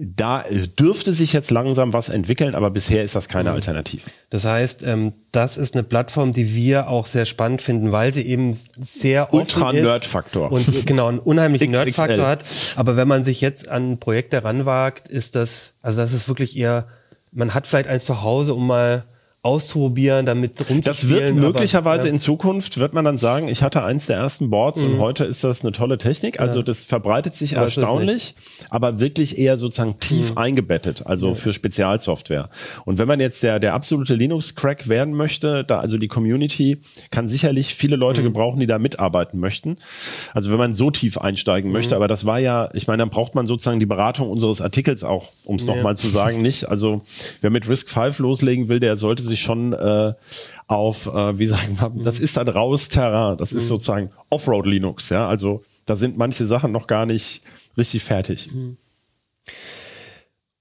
da 0.00 0.44
dürfte 0.78 1.14
sich 1.14 1.32
jetzt 1.32 1.50
langsam 1.50 1.92
was 1.92 2.08
entwickeln, 2.08 2.54
aber 2.54 2.70
bisher 2.70 3.04
ist 3.04 3.14
das 3.14 3.28
keine 3.28 3.50
mhm. 3.50 3.56
Alternative. 3.56 4.02
Das 4.30 4.44
heißt, 4.44 4.82
ähm, 4.82 5.12
das 5.32 5.56
ist 5.56 5.74
eine 5.74 5.82
Plattform, 5.82 6.32
die 6.32 6.54
wir 6.54 6.88
auch 6.88 7.06
sehr 7.06 7.26
spannend 7.26 7.62
finden, 7.62 7.92
weil 7.92 8.12
sie 8.12 8.26
eben 8.26 8.56
sehr 8.78 9.32
Ultra 9.32 9.72
Nerd-Faktor 9.72 10.50
und 10.50 10.86
genau 10.86 11.08
einen 11.08 11.18
unheimlichen 11.18 11.70
Nerd-Faktor 11.72 12.26
hat. 12.26 12.44
Aber 12.76 12.96
wenn 12.96 13.08
man 13.08 13.24
sich 13.24 13.40
jetzt 13.40 13.68
an 13.68 13.98
Projekte 13.98 14.42
ranwagt, 14.42 15.08
ist 15.08 15.36
das 15.36 15.72
also 15.82 16.00
das 16.00 16.12
ist 16.12 16.28
wirklich 16.28 16.56
eher 16.56 16.86
man 17.34 17.52
hat 17.52 17.66
vielleicht 17.66 17.88
eins 17.88 18.04
zu 18.04 18.22
Hause, 18.22 18.54
um 18.54 18.66
mal 18.66 19.04
auszuprobieren, 19.44 20.24
damit 20.24 20.58
rumzuspielen. 20.58 20.82
Das 20.84 21.08
wird 21.10 21.34
möglicherweise 21.34 22.00
aber, 22.00 22.06
ja. 22.06 22.12
in 22.14 22.18
Zukunft, 22.18 22.78
wird 22.78 22.94
man 22.94 23.04
dann 23.04 23.18
sagen, 23.18 23.48
ich 23.48 23.62
hatte 23.62 23.84
eins 23.84 24.06
der 24.06 24.16
ersten 24.16 24.48
Boards 24.48 24.82
mhm. 24.82 24.94
und 24.94 24.98
heute 25.00 25.24
ist 25.24 25.44
das 25.44 25.60
eine 25.60 25.72
tolle 25.72 25.98
Technik. 25.98 26.40
Also 26.40 26.60
ja. 26.60 26.64
das 26.64 26.82
verbreitet 26.82 27.36
sich 27.36 27.58
aber 27.58 27.66
erstaunlich, 27.66 28.34
aber 28.70 29.00
wirklich 29.00 29.36
eher 29.36 29.58
sozusagen 29.58 29.98
tief 30.00 30.30
mhm. 30.30 30.38
eingebettet, 30.38 31.02
also 31.04 31.28
ja. 31.28 31.34
für 31.34 31.52
Spezialsoftware. 31.52 32.48
Und 32.86 32.96
wenn 32.96 33.06
man 33.06 33.20
jetzt 33.20 33.42
der, 33.42 33.60
der 33.60 33.74
absolute 33.74 34.14
Linux-Crack 34.14 34.88
werden 34.88 35.12
möchte, 35.12 35.62
da 35.62 35.78
also 35.78 35.98
die 35.98 36.08
Community 36.08 36.80
kann 37.10 37.28
sicherlich 37.28 37.74
viele 37.74 37.96
Leute 37.96 38.22
mhm. 38.22 38.26
gebrauchen, 38.26 38.60
die 38.60 38.66
da 38.66 38.78
mitarbeiten 38.78 39.38
möchten. 39.40 39.76
Also 40.32 40.52
wenn 40.52 40.58
man 40.58 40.72
so 40.72 40.90
tief 40.90 41.18
einsteigen 41.18 41.70
möchte, 41.70 41.94
mhm. 41.94 41.96
aber 41.96 42.08
das 42.08 42.24
war 42.24 42.38
ja, 42.38 42.70
ich 42.72 42.86
meine, 42.86 43.02
dann 43.02 43.10
braucht 43.10 43.34
man 43.34 43.46
sozusagen 43.46 43.78
die 43.78 43.84
Beratung 43.84 44.30
unseres 44.30 44.62
Artikels 44.62 45.04
auch, 45.04 45.28
um 45.44 45.56
es 45.56 45.66
ja. 45.66 45.74
nochmal 45.74 45.98
zu 45.98 46.08
sagen, 46.08 46.40
nicht. 46.40 46.70
Also 46.70 47.02
wer 47.42 47.50
mit 47.50 47.68
Risk 47.68 47.90
5 47.90 48.20
loslegen 48.20 48.68
will, 48.68 48.80
der 48.80 48.96
sollte 48.96 49.22
sich 49.22 49.33
sich 49.34 49.42
schon 49.42 49.72
äh, 49.72 50.14
auf, 50.66 51.06
äh, 51.06 51.38
wie 51.38 51.46
sagen 51.46 51.78
wir, 51.78 52.04
das 52.04 52.20
ist 52.20 52.36
dann 52.36 52.48
raus 52.48 52.88
Terrain, 52.88 53.36
das 53.36 53.52
ist 53.52 53.64
mhm. 53.64 53.68
sozusagen 53.68 54.10
Offroad 54.30 54.66
Linux, 54.66 55.08
ja, 55.08 55.28
also 55.28 55.62
da 55.84 55.96
sind 55.96 56.16
manche 56.16 56.46
Sachen 56.46 56.72
noch 56.72 56.86
gar 56.86 57.06
nicht 57.06 57.42
richtig 57.76 58.04
fertig. 58.04 58.50
Mhm. 58.52 58.76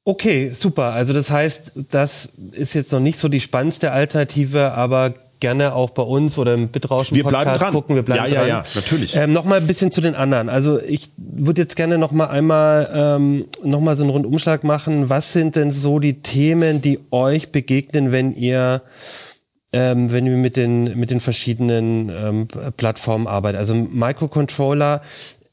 Okay, 0.06 0.52
super. 0.54 0.92
Also 0.92 1.14
das 1.14 1.32
heißt, 1.32 1.72
das 1.92 2.30
ist 2.52 2.74
jetzt 2.74 2.92
noch 2.92 3.00
nicht 3.00 3.18
so 3.18 3.30
die 3.30 3.40
spannendste 3.40 3.94
Alternative, 3.94 4.74
aber 4.74 5.14
gerne 5.44 5.76
auch 5.76 5.90
bei 5.90 6.04
uns 6.04 6.38
oder 6.38 6.54
im 6.54 6.70
Bitrauschen 6.70 7.18
wir 7.18 7.24
Podcast 7.24 7.62
dran. 7.62 7.74
gucken. 7.74 7.96
Wir 7.98 8.04
bleiben 8.04 8.32
ja, 8.32 8.40
dran. 8.40 8.48
Ja, 8.48 8.58
ja, 8.60 8.64
natürlich. 8.76 9.14
Ähm, 9.14 9.34
noch 9.34 9.44
mal 9.44 9.60
ein 9.60 9.68
bisschen 9.68 9.92
zu 9.92 10.00
den 10.00 10.16
anderen. 10.16 10.48
Also 10.48 10.82
ich 10.82 11.10
würde 11.18 11.62
jetzt 11.62 11.76
gerne 11.76 11.98
noch 11.98 12.14
mal 12.14 12.28
einmal 12.28 12.90
ähm, 12.94 13.46
noch 13.62 13.82
mal 13.82 13.98
so 13.98 14.04
einen 14.04 14.10
Rundumschlag 14.10 14.64
machen. 14.64 15.10
Was 15.10 15.34
sind 15.34 15.58
denn 15.58 15.74
so 15.74 16.00
die 16.00 16.22
Themen, 16.22 16.82
die 16.82 16.98
euch 17.12 17.52
begegnen, 17.52 18.14
wenn 18.14 18.34
ihr 18.34 18.84
ähm, 19.74 20.14
wenn 20.14 20.24
wir 20.24 20.38
mit 20.38 20.56
den 20.56 20.98
mit 20.98 21.12
den 21.12 21.20
verschiedenen 21.20 22.10
ähm, 22.10 22.48
Plattformen 22.78 23.28
arbeiten? 23.28 23.58
Also 23.58 23.76
Microcontroller 23.76 25.02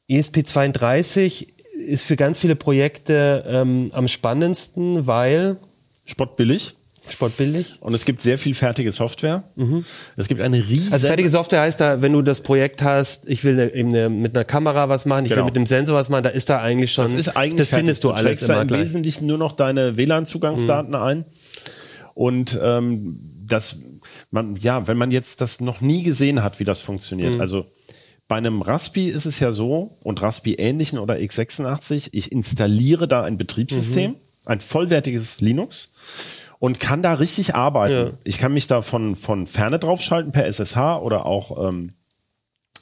ESP32 0.08 1.48
ist 1.84 2.04
für 2.04 2.14
ganz 2.14 2.38
viele 2.38 2.54
Projekte 2.54 3.44
ähm, 3.48 3.90
am 3.92 4.06
spannendsten, 4.06 5.08
weil 5.08 5.56
spottbillig 6.04 6.76
Sportbillig. 7.12 7.78
Und 7.80 7.94
es 7.94 8.04
gibt 8.04 8.20
sehr 8.20 8.38
viel 8.38 8.54
fertige 8.54 8.92
Software. 8.92 9.44
Mhm. 9.56 9.84
Es 10.16 10.28
gibt 10.28 10.40
eine 10.40 10.56
riesige. 10.56 10.92
Also 10.92 11.06
fertige 11.06 11.30
Software 11.30 11.62
heißt 11.62 11.80
da, 11.80 12.02
wenn 12.02 12.12
du 12.12 12.22
das 12.22 12.40
Projekt 12.40 12.82
hast, 12.82 13.28
ich 13.28 13.44
will 13.44 13.70
eben 13.74 13.90
eine, 13.90 14.08
mit 14.08 14.36
einer 14.36 14.44
Kamera 14.44 14.88
was 14.88 15.06
machen, 15.06 15.24
ich 15.24 15.30
genau. 15.30 15.42
will 15.42 15.46
mit 15.46 15.56
dem 15.56 15.66
Sensor 15.66 15.96
was 15.96 16.08
machen, 16.08 16.24
da 16.24 16.30
ist 16.30 16.50
da 16.50 16.60
eigentlich 16.60 16.92
schon. 16.92 17.04
Das 17.04 17.14
ist 17.14 17.36
eigentlich. 17.36 17.56
Das 17.56 17.68
fertig. 17.70 17.84
findest 17.84 18.04
du, 18.04 18.08
du 18.08 18.14
alles 18.14 18.46
da 18.46 18.62
im 18.62 18.68
gleich. 18.68 18.82
Wesentlichen 18.82 19.26
nur 19.26 19.38
noch 19.38 19.52
deine 19.52 19.96
WLAN-Zugangsdaten 19.96 20.90
mhm. 20.90 20.96
ein. 21.02 21.24
Und 22.14 22.58
ähm, 22.62 23.20
das, 23.46 23.78
man, 24.30 24.56
ja, 24.56 24.86
wenn 24.86 24.96
man 24.96 25.10
jetzt 25.10 25.40
das 25.40 25.60
noch 25.60 25.80
nie 25.80 26.02
gesehen 26.02 26.42
hat, 26.42 26.60
wie 26.60 26.64
das 26.64 26.80
funktioniert, 26.80 27.34
mhm. 27.34 27.40
also 27.40 27.66
bei 28.30 28.36
einem 28.36 28.62
Raspi 28.62 29.08
ist 29.08 29.26
es 29.26 29.40
ja 29.40 29.52
so, 29.52 29.98
und 30.04 30.22
Raspi 30.22 30.54
ähnlichen 30.54 31.00
oder 31.00 31.14
x86, 31.14 32.10
ich 32.12 32.30
installiere 32.30 33.08
da 33.08 33.24
ein 33.24 33.36
Betriebssystem, 33.36 34.12
mhm. 34.12 34.16
ein 34.44 34.60
vollwertiges 34.60 35.40
Linux 35.40 35.90
und 36.60 36.78
kann 36.78 37.02
da 37.02 37.14
richtig 37.14 37.56
arbeiten. 37.56 37.92
Ja. 37.92 38.10
Ich 38.22 38.38
kann 38.38 38.52
mich 38.52 38.68
da 38.68 38.82
von, 38.82 39.16
von 39.16 39.48
Ferne 39.48 39.80
draufschalten 39.80 40.30
per 40.30 40.46
SSH 40.46 41.00
oder 41.00 41.26
auch 41.26 41.68
ähm, 41.68 41.94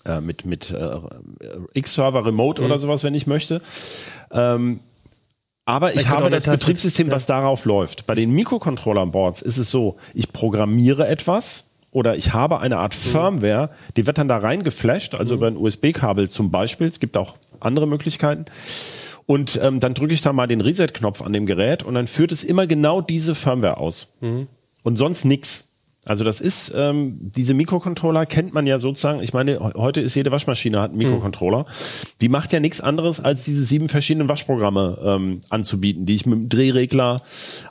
äh, 0.04 0.20
mit, 0.20 0.44
mit 0.44 0.70
äh, 0.70 0.98
X-Server 1.72 2.26
Remote 2.26 2.60
mhm. 2.60 2.66
oder 2.66 2.78
sowas, 2.78 3.04
wenn 3.04 3.14
ich 3.14 3.26
möchte. 3.26 3.62
Ähm, 4.32 4.80
aber 5.64 5.94
ich, 5.94 6.00
ich 6.00 6.08
habe 6.08 6.28
das 6.28 6.44
Betriebssystem, 6.44 7.10
was 7.10 7.26
darauf 7.26 7.64
läuft. 7.66 8.06
Bei 8.06 8.14
den 8.14 8.32
Mikrocontroller-Boards 8.32 9.42
ist 9.42 9.58
es 9.58 9.70
so, 9.70 9.96
ich 10.12 10.32
programmiere 10.32 11.06
etwas 11.06 11.64
oder 11.92 12.16
ich 12.16 12.32
habe 12.32 12.58
eine 12.58 12.78
Art 12.78 12.94
mhm. 12.94 13.10
Firmware, 13.10 13.70
die 13.96 14.06
wird 14.06 14.18
dann 14.18 14.28
da 14.28 14.38
reingeflasht, 14.38 15.14
also 15.14 15.34
mhm. 15.34 15.38
über 15.38 15.46
ein 15.48 15.56
USB-Kabel 15.56 16.28
zum 16.30 16.50
Beispiel. 16.50 16.88
Es 16.88 16.98
gibt 16.98 17.16
auch 17.16 17.36
andere 17.60 17.86
Möglichkeiten. 17.86 18.46
Und 19.28 19.60
ähm, 19.62 19.78
dann 19.78 19.92
drücke 19.92 20.14
ich 20.14 20.22
da 20.22 20.32
mal 20.32 20.46
den 20.46 20.62
Reset-Knopf 20.62 21.20
an 21.20 21.34
dem 21.34 21.44
Gerät 21.44 21.82
und 21.82 21.92
dann 21.92 22.06
führt 22.06 22.32
es 22.32 22.44
immer 22.44 22.66
genau 22.66 23.02
diese 23.02 23.34
Firmware 23.34 23.76
aus. 23.76 24.08
Mhm. 24.22 24.46
Und 24.82 24.96
sonst 24.96 25.26
nix. 25.26 25.66
Also 26.06 26.24
das 26.24 26.40
ist, 26.40 26.72
ähm, 26.74 27.18
diese 27.20 27.52
Mikrocontroller 27.52 28.24
kennt 28.24 28.54
man 28.54 28.66
ja 28.66 28.78
sozusagen, 28.78 29.20
ich 29.20 29.34
meine, 29.34 29.60
heute 29.60 30.00
ist 30.00 30.14
jede 30.14 30.30
Waschmaschine 30.30 30.80
hat 30.80 30.92
einen 30.92 30.98
mhm. 30.98 31.08
Mikrocontroller. 31.08 31.64
Mhm. 31.64 31.66
Die 32.22 32.30
macht 32.30 32.54
ja 32.54 32.60
nichts 32.60 32.80
anderes, 32.80 33.20
als 33.20 33.44
diese 33.44 33.64
sieben 33.64 33.90
verschiedenen 33.90 34.30
Waschprogramme 34.30 34.98
ähm, 35.04 35.40
anzubieten, 35.50 36.06
die 36.06 36.14
ich 36.14 36.24
mit 36.24 36.38
dem 36.38 36.48
Drehregler 36.48 37.20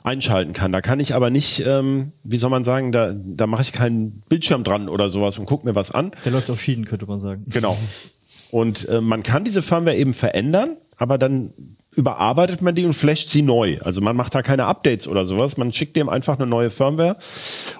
einschalten 0.04 0.52
kann. 0.52 0.70
Da 0.70 0.80
kann 0.80 1.00
ich 1.00 1.16
aber 1.16 1.28
nicht, 1.28 1.64
ähm, 1.66 2.12
wie 2.22 2.36
soll 2.36 2.50
man 2.50 2.62
sagen, 2.62 2.92
da, 2.92 3.12
da 3.12 3.48
mache 3.48 3.62
ich 3.62 3.72
keinen 3.72 4.22
Bildschirm 4.28 4.62
dran 4.62 4.88
oder 4.88 5.08
sowas 5.08 5.38
und 5.38 5.46
guck 5.46 5.64
mir 5.64 5.74
was 5.74 5.90
an. 5.90 6.12
Der 6.24 6.30
läuft 6.30 6.50
auf 6.50 6.62
Schienen, 6.62 6.84
könnte 6.84 7.06
man 7.06 7.18
sagen. 7.18 7.46
Genau. 7.48 7.76
Und 8.52 8.88
äh, 8.88 9.00
man 9.00 9.24
kann 9.24 9.42
diese 9.42 9.60
Firmware 9.60 9.96
eben 9.96 10.14
verändern 10.14 10.76
aber 10.98 11.16
dann 11.16 11.52
überarbeitet 11.94 12.60
man 12.60 12.74
die 12.74 12.84
und 12.84 12.92
flasht 12.92 13.28
sie 13.28 13.42
neu. 13.42 13.78
Also 13.82 14.00
man 14.00 14.16
macht 14.16 14.34
da 14.34 14.42
keine 14.42 14.66
Updates 14.66 15.08
oder 15.08 15.24
sowas, 15.24 15.56
man 15.56 15.72
schickt 15.72 15.96
dem 15.96 16.08
einfach 16.08 16.38
eine 16.38 16.48
neue 16.48 16.70
Firmware. 16.70 17.16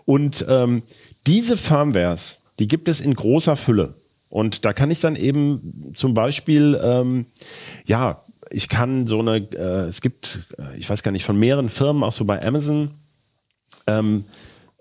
Und 0.05 0.45
ähm, 0.49 0.83
diese 1.27 1.57
Firmwares, 1.57 2.41
die 2.59 2.69
gibt 2.69 2.89
es 2.89 3.01
in 3.01 3.15
großer 3.15 3.57
Fülle. 3.57 3.95
Und 4.31 4.65
da 4.65 4.73
kann 4.73 4.91
ich 4.91 5.01
dann 5.01 5.17
eben 5.17 5.93
zum 5.95 6.15
Beispiel, 6.15 6.79
ähm, 6.83 7.27
ja, 7.87 8.23
ich 8.51 8.69
kann 8.69 9.07
so 9.07 9.21
eine, 9.21 9.37
äh, 9.37 9.87
es 9.87 10.01
gibt, 10.01 10.41
äh, 10.59 10.77
ich 10.77 10.89
weiß 10.89 11.03
gar 11.03 11.13
nicht, 11.13 11.25
von 11.25 11.39
mehreren 11.39 11.69
Firmen, 11.69 12.03
auch 12.03 12.13
so 12.13 12.25
bei 12.25 12.43
Amazon, 12.43 12.93
ähm, 13.87 14.25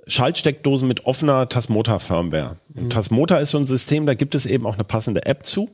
Schaltsteckdosen 0.08 0.88
mit 0.88 1.06
offener 1.06 1.50
Tasmota-Firmware. 1.50 2.58
Mhm. 2.74 2.90
Tasmota 2.90 3.38
ist 3.38 3.52
so 3.52 3.58
ein 3.58 3.66
System, 3.66 4.06
da 4.06 4.14
gibt 4.14 4.36
es 4.36 4.46
eben 4.46 4.66
auch 4.66 4.76
eine 4.76 4.84
passende 4.84 5.26
App 5.26 5.46
zu. 5.46 5.70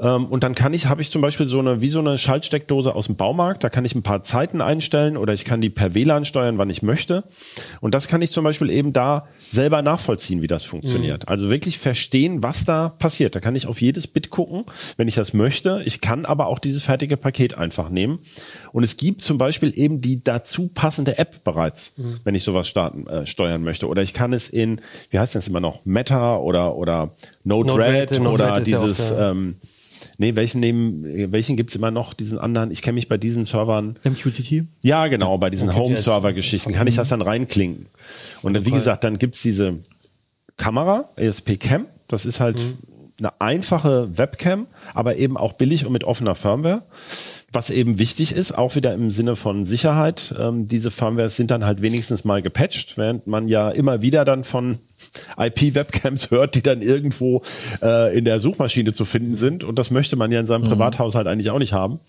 Ähm, 0.00 0.26
und 0.26 0.44
dann 0.44 0.54
kann 0.54 0.74
ich, 0.74 0.86
habe 0.86 1.00
ich 1.00 1.10
zum 1.10 1.22
Beispiel 1.22 1.46
so 1.46 1.58
eine, 1.58 1.80
wie 1.80 1.88
so 1.88 1.98
eine 1.98 2.18
Schaltsteckdose 2.18 2.94
aus 2.94 3.06
dem 3.06 3.16
Baumarkt, 3.16 3.64
da 3.64 3.68
kann 3.68 3.84
ich 3.84 3.94
ein 3.94 4.02
paar 4.02 4.22
Zeiten 4.22 4.60
einstellen 4.60 5.16
oder 5.16 5.32
ich 5.32 5.44
kann 5.44 5.60
die 5.60 5.70
per 5.70 5.94
WLAN 5.94 6.24
steuern, 6.24 6.58
wann 6.58 6.70
ich 6.70 6.82
möchte. 6.82 7.24
Und 7.80 7.94
das 7.94 8.08
kann 8.08 8.22
ich 8.22 8.30
zum 8.30 8.44
Beispiel 8.44 8.70
eben 8.70 8.92
da 8.92 9.26
selber 9.50 9.82
nachvollziehen, 9.82 10.42
wie 10.42 10.46
das 10.46 10.64
funktioniert. 10.64 11.24
Mhm. 11.24 11.28
Also 11.28 11.50
wirklich 11.50 11.78
verstehen, 11.78 12.42
was 12.42 12.64
da 12.64 12.88
passiert. 12.88 13.34
Da 13.34 13.40
kann 13.40 13.54
ich 13.54 13.66
auf 13.66 13.80
jedes 13.80 14.06
Bit 14.06 14.30
gucken, 14.30 14.64
wenn 14.96 15.08
ich 15.08 15.14
das 15.14 15.32
möchte. 15.32 15.82
Ich 15.84 16.00
kann 16.00 16.24
aber 16.24 16.46
auch 16.46 16.58
dieses 16.58 16.82
fertige 16.82 17.16
Paket 17.16 17.56
einfach 17.56 17.88
nehmen. 17.88 18.18
Und 18.76 18.82
es 18.82 18.98
gibt 18.98 19.22
zum 19.22 19.38
Beispiel 19.38 19.72
eben 19.74 20.02
die 20.02 20.22
dazu 20.22 20.68
passende 20.68 21.16
App 21.16 21.44
bereits, 21.44 21.94
mhm. 21.96 22.20
wenn 22.24 22.34
ich 22.34 22.44
sowas 22.44 22.68
starten, 22.68 23.06
äh, 23.06 23.26
steuern 23.26 23.62
möchte. 23.62 23.88
Oder 23.88 24.02
ich 24.02 24.12
kann 24.12 24.34
es 24.34 24.50
in, 24.50 24.82
wie 25.08 25.18
heißt 25.18 25.34
das 25.34 25.48
immer 25.48 25.60
noch, 25.60 25.86
Meta 25.86 26.36
oder, 26.36 26.74
oder 26.76 27.10
Node-RED 27.44 28.18
Node 28.18 28.30
oder 28.30 28.50
Node 28.50 28.64
dieses, 28.64 29.08
ja 29.08 29.30
ähm, 29.30 29.54
Nee, 30.18 30.36
welchen 30.36 30.60
nehmen, 30.60 31.32
welchen 31.32 31.56
gibt's 31.56 31.74
immer 31.74 31.90
noch, 31.90 32.12
diesen 32.12 32.38
anderen? 32.38 32.70
Ich 32.70 32.82
kenne 32.82 32.96
mich 32.96 33.08
bei 33.08 33.16
diesen 33.16 33.46
Servern. 33.46 33.96
MQTT? 34.04 34.66
Ja, 34.82 35.06
genau, 35.06 35.38
bei 35.38 35.48
diesen 35.48 35.74
Home-Server-Geschichten 35.74 36.74
kann 36.74 36.86
ich 36.86 36.96
das 36.96 37.08
dann 37.08 37.22
reinklinken. 37.22 37.88
Und 38.42 38.52
dann, 38.52 38.66
wie 38.66 38.72
gesagt, 38.72 39.04
dann 39.04 39.16
gibt's 39.16 39.40
diese 39.40 39.78
Kamera, 40.58 41.08
ESP 41.16 41.56
Cam, 41.56 41.86
das 42.08 42.26
ist 42.26 42.40
halt 42.40 42.58
mhm. 42.58 42.76
Eine 43.18 43.40
einfache 43.40 44.18
Webcam, 44.18 44.66
aber 44.94 45.16
eben 45.16 45.36
auch 45.36 45.54
billig 45.54 45.86
und 45.86 45.92
mit 45.92 46.04
offener 46.04 46.34
Firmware. 46.34 46.82
Was 47.52 47.70
eben 47.70 47.98
wichtig 47.98 48.32
ist, 48.32 48.58
auch 48.58 48.76
wieder 48.76 48.92
im 48.92 49.10
Sinne 49.10 49.36
von 49.36 49.64
Sicherheit, 49.64 50.34
ähm, 50.38 50.66
diese 50.66 50.90
Firmwares 50.90 51.36
sind 51.36 51.50
dann 51.50 51.64
halt 51.64 51.80
wenigstens 51.80 52.24
mal 52.24 52.42
gepatcht, 52.42 52.98
während 52.98 53.26
man 53.26 53.48
ja 53.48 53.70
immer 53.70 54.02
wieder 54.02 54.24
dann 54.24 54.44
von 54.44 54.78
IP-Webcams 55.38 56.30
hört, 56.30 56.54
die 56.54 56.62
dann 56.62 56.82
irgendwo 56.82 57.42
äh, 57.82 58.16
in 58.16 58.24
der 58.24 58.40
Suchmaschine 58.40 58.92
zu 58.92 59.04
finden 59.04 59.36
sind. 59.36 59.64
Und 59.64 59.78
das 59.78 59.90
möchte 59.90 60.16
man 60.16 60.30
ja 60.32 60.40
in 60.40 60.46
seinem 60.46 60.62
mhm. 60.62 60.70
Privathaushalt 60.70 61.26
eigentlich 61.26 61.50
auch 61.50 61.58
nicht 61.58 61.72
haben. 61.72 62.00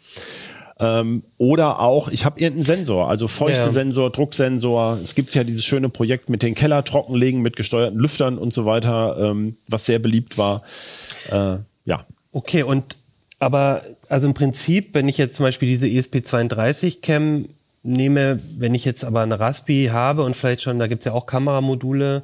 Ähm, 0.79 1.23
oder 1.37 1.79
auch, 1.79 2.09
ich 2.09 2.23
habe 2.23 2.39
irgendeinen 2.39 2.65
Sensor, 2.65 3.09
also 3.09 3.27
Feuchtesensor, 3.27 4.05
ja. 4.05 4.09
Drucksensor. 4.11 4.99
Es 5.01 5.15
gibt 5.15 5.33
ja 5.33 5.43
dieses 5.43 5.65
schöne 5.65 5.89
Projekt 5.89 6.29
mit 6.29 6.43
den 6.43 6.53
Keller 6.53 6.83
trockenlegen, 6.83 7.41
mit 7.41 7.55
gesteuerten 7.55 7.99
Lüftern 7.99 8.37
und 8.37 8.53
so 8.53 8.65
weiter, 8.65 9.17
ähm, 9.19 9.57
was 9.67 9.85
sehr 9.85 9.99
beliebt 9.99 10.37
war. 10.37 10.61
Äh, 11.31 11.57
ja. 11.85 12.05
Okay, 12.31 12.63
und 12.63 12.97
aber 13.39 13.81
also 14.09 14.27
im 14.27 14.33
Prinzip, 14.33 14.93
wenn 14.93 15.07
ich 15.07 15.17
jetzt 15.17 15.35
zum 15.35 15.43
Beispiel 15.43 15.67
diese 15.67 15.85
ESP32 15.85 17.01
Cam 17.01 17.49
nehme, 17.83 18.39
wenn 18.57 18.75
ich 18.75 18.85
jetzt 18.85 19.03
aber 19.03 19.21
eine 19.21 19.39
Raspi 19.39 19.89
habe 19.91 20.23
und 20.23 20.35
vielleicht 20.35 20.61
schon, 20.61 20.79
da 20.79 20.87
gibt's 20.87 21.05
ja 21.05 21.13
auch 21.13 21.25
Kameramodule, 21.25 22.23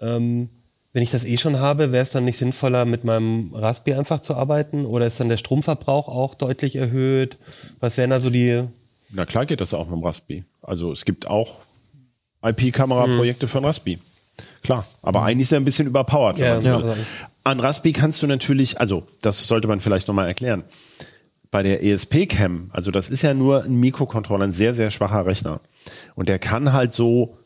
ähm, 0.00 0.48
wenn 0.96 1.02
ich 1.02 1.10
das 1.10 1.24
eh 1.24 1.36
schon 1.36 1.60
habe, 1.60 1.92
wäre 1.92 2.04
es 2.04 2.12
dann 2.12 2.24
nicht 2.24 2.38
sinnvoller, 2.38 2.86
mit 2.86 3.04
meinem 3.04 3.52
Raspi 3.52 3.92
einfach 3.92 4.20
zu 4.20 4.34
arbeiten? 4.34 4.86
Oder 4.86 5.06
ist 5.06 5.20
dann 5.20 5.28
der 5.28 5.36
Stromverbrauch 5.36 6.08
auch 6.08 6.34
deutlich 6.34 6.74
erhöht? 6.74 7.36
Was 7.80 7.98
wären 7.98 8.08
da 8.08 8.18
so 8.18 8.30
die... 8.30 8.62
Na 9.10 9.26
klar 9.26 9.44
geht 9.44 9.60
das 9.60 9.74
auch 9.74 9.88
mit 9.88 9.96
dem 9.96 10.04
Raspi. 10.04 10.44
Also 10.62 10.92
es 10.92 11.04
gibt 11.04 11.28
auch 11.28 11.58
IP-Kameraprojekte 12.42 13.42
hm. 13.42 13.48
für 13.50 13.58
ein 13.58 13.64
Raspi. 13.66 13.98
Klar, 14.62 14.86
aber 15.02 15.20
hm. 15.20 15.26
eigentlich 15.26 15.42
ist 15.42 15.52
er 15.52 15.60
ein 15.60 15.66
bisschen 15.66 15.86
überpowered. 15.86 16.38
Ja, 16.38 16.60
ja. 16.60 16.94
An 17.44 17.60
Raspi 17.60 17.92
kannst 17.92 18.22
du 18.22 18.26
natürlich, 18.26 18.80
also 18.80 19.06
das 19.20 19.46
sollte 19.46 19.68
man 19.68 19.80
vielleicht 19.80 20.08
nochmal 20.08 20.28
erklären 20.28 20.64
bei 21.50 21.62
der 21.62 21.84
ESP-Cam, 21.84 22.70
also 22.72 22.90
das 22.90 23.10
ist 23.10 23.20
ja 23.20 23.34
nur 23.34 23.64
ein 23.64 23.76
Mikrocontroller, 23.76 24.44
ein 24.44 24.52
sehr, 24.52 24.72
sehr 24.72 24.90
schwacher 24.90 25.26
Rechner. 25.26 25.60
Und 26.14 26.30
der 26.30 26.38
kann 26.38 26.72
halt 26.72 26.94
so 26.94 27.36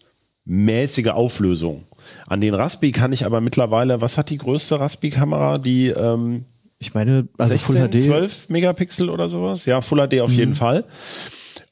mäßige 0.44 1.08
Auflösung. 1.08 1.84
An 2.27 2.40
den 2.40 2.55
Raspi 2.55 2.92
kann 2.92 3.12
ich 3.12 3.25
aber 3.25 3.40
mittlerweile, 3.40 4.01
was 4.01 4.18
hat 4.18 4.31
die 4.31 4.38
größte 4.38 4.79
Raspi-Kamera? 4.81 5.59
Die, 5.59 5.88
ähm, 5.88 6.44
ich 6.79 6.94
meine, 6.94 7.29
also 7.38 7.53
16, 7.53 7.77
Full 7.77 7.88
HD. 7.88 8.03
12 8.03 8.49
Megapixel 8.49 9.11
oder 9.11 9.29
sowas? 9.29 9.66
Ja, 9.66 9.81
Full 9.81 10.07
HD 10.09 10.20
auf 10.20 10.33
mhm. 10.33 10.38
jeden 10.38 10.55
Fall. 10.55 10.85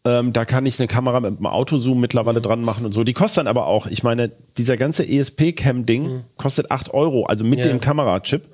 Ähm, 0.05 0.33
da 0.33 0.45
kann 0.45 0.65
ich 0.65 0.79
eine 0.79 0.87
Kamera 0.87 1.21
mit 1.21 1.37
einem 1.37 1.47
Autozoom 1.47 2.01
mittlerweile 2.01 2.41
dran 2.41 2.63
machen 2.63 2.87
und 2.87 2.93
so. 2.93 3.05
Die 3.05 3.13
kostet 3.13 3.39
dann 3.39 3.47
aber 3.47 3.67
auch, 3.67 3.87
ich 3.87 4.03
meine, 4.03 4.31
dieser 4.57 4.77
ganze 4.77 5.07
ESP-Cam-Ding 5.07 6.03
mhm. 6.03 6.25
kostet 6.37 6.71
8 6.71 6.95
Euro, 6.95 7.27
also 7.27 7.45
mit 7.45 7.61
ja. 7.61 7.67
dem 7.67 7.81
Kamerachip. 7.81 8.49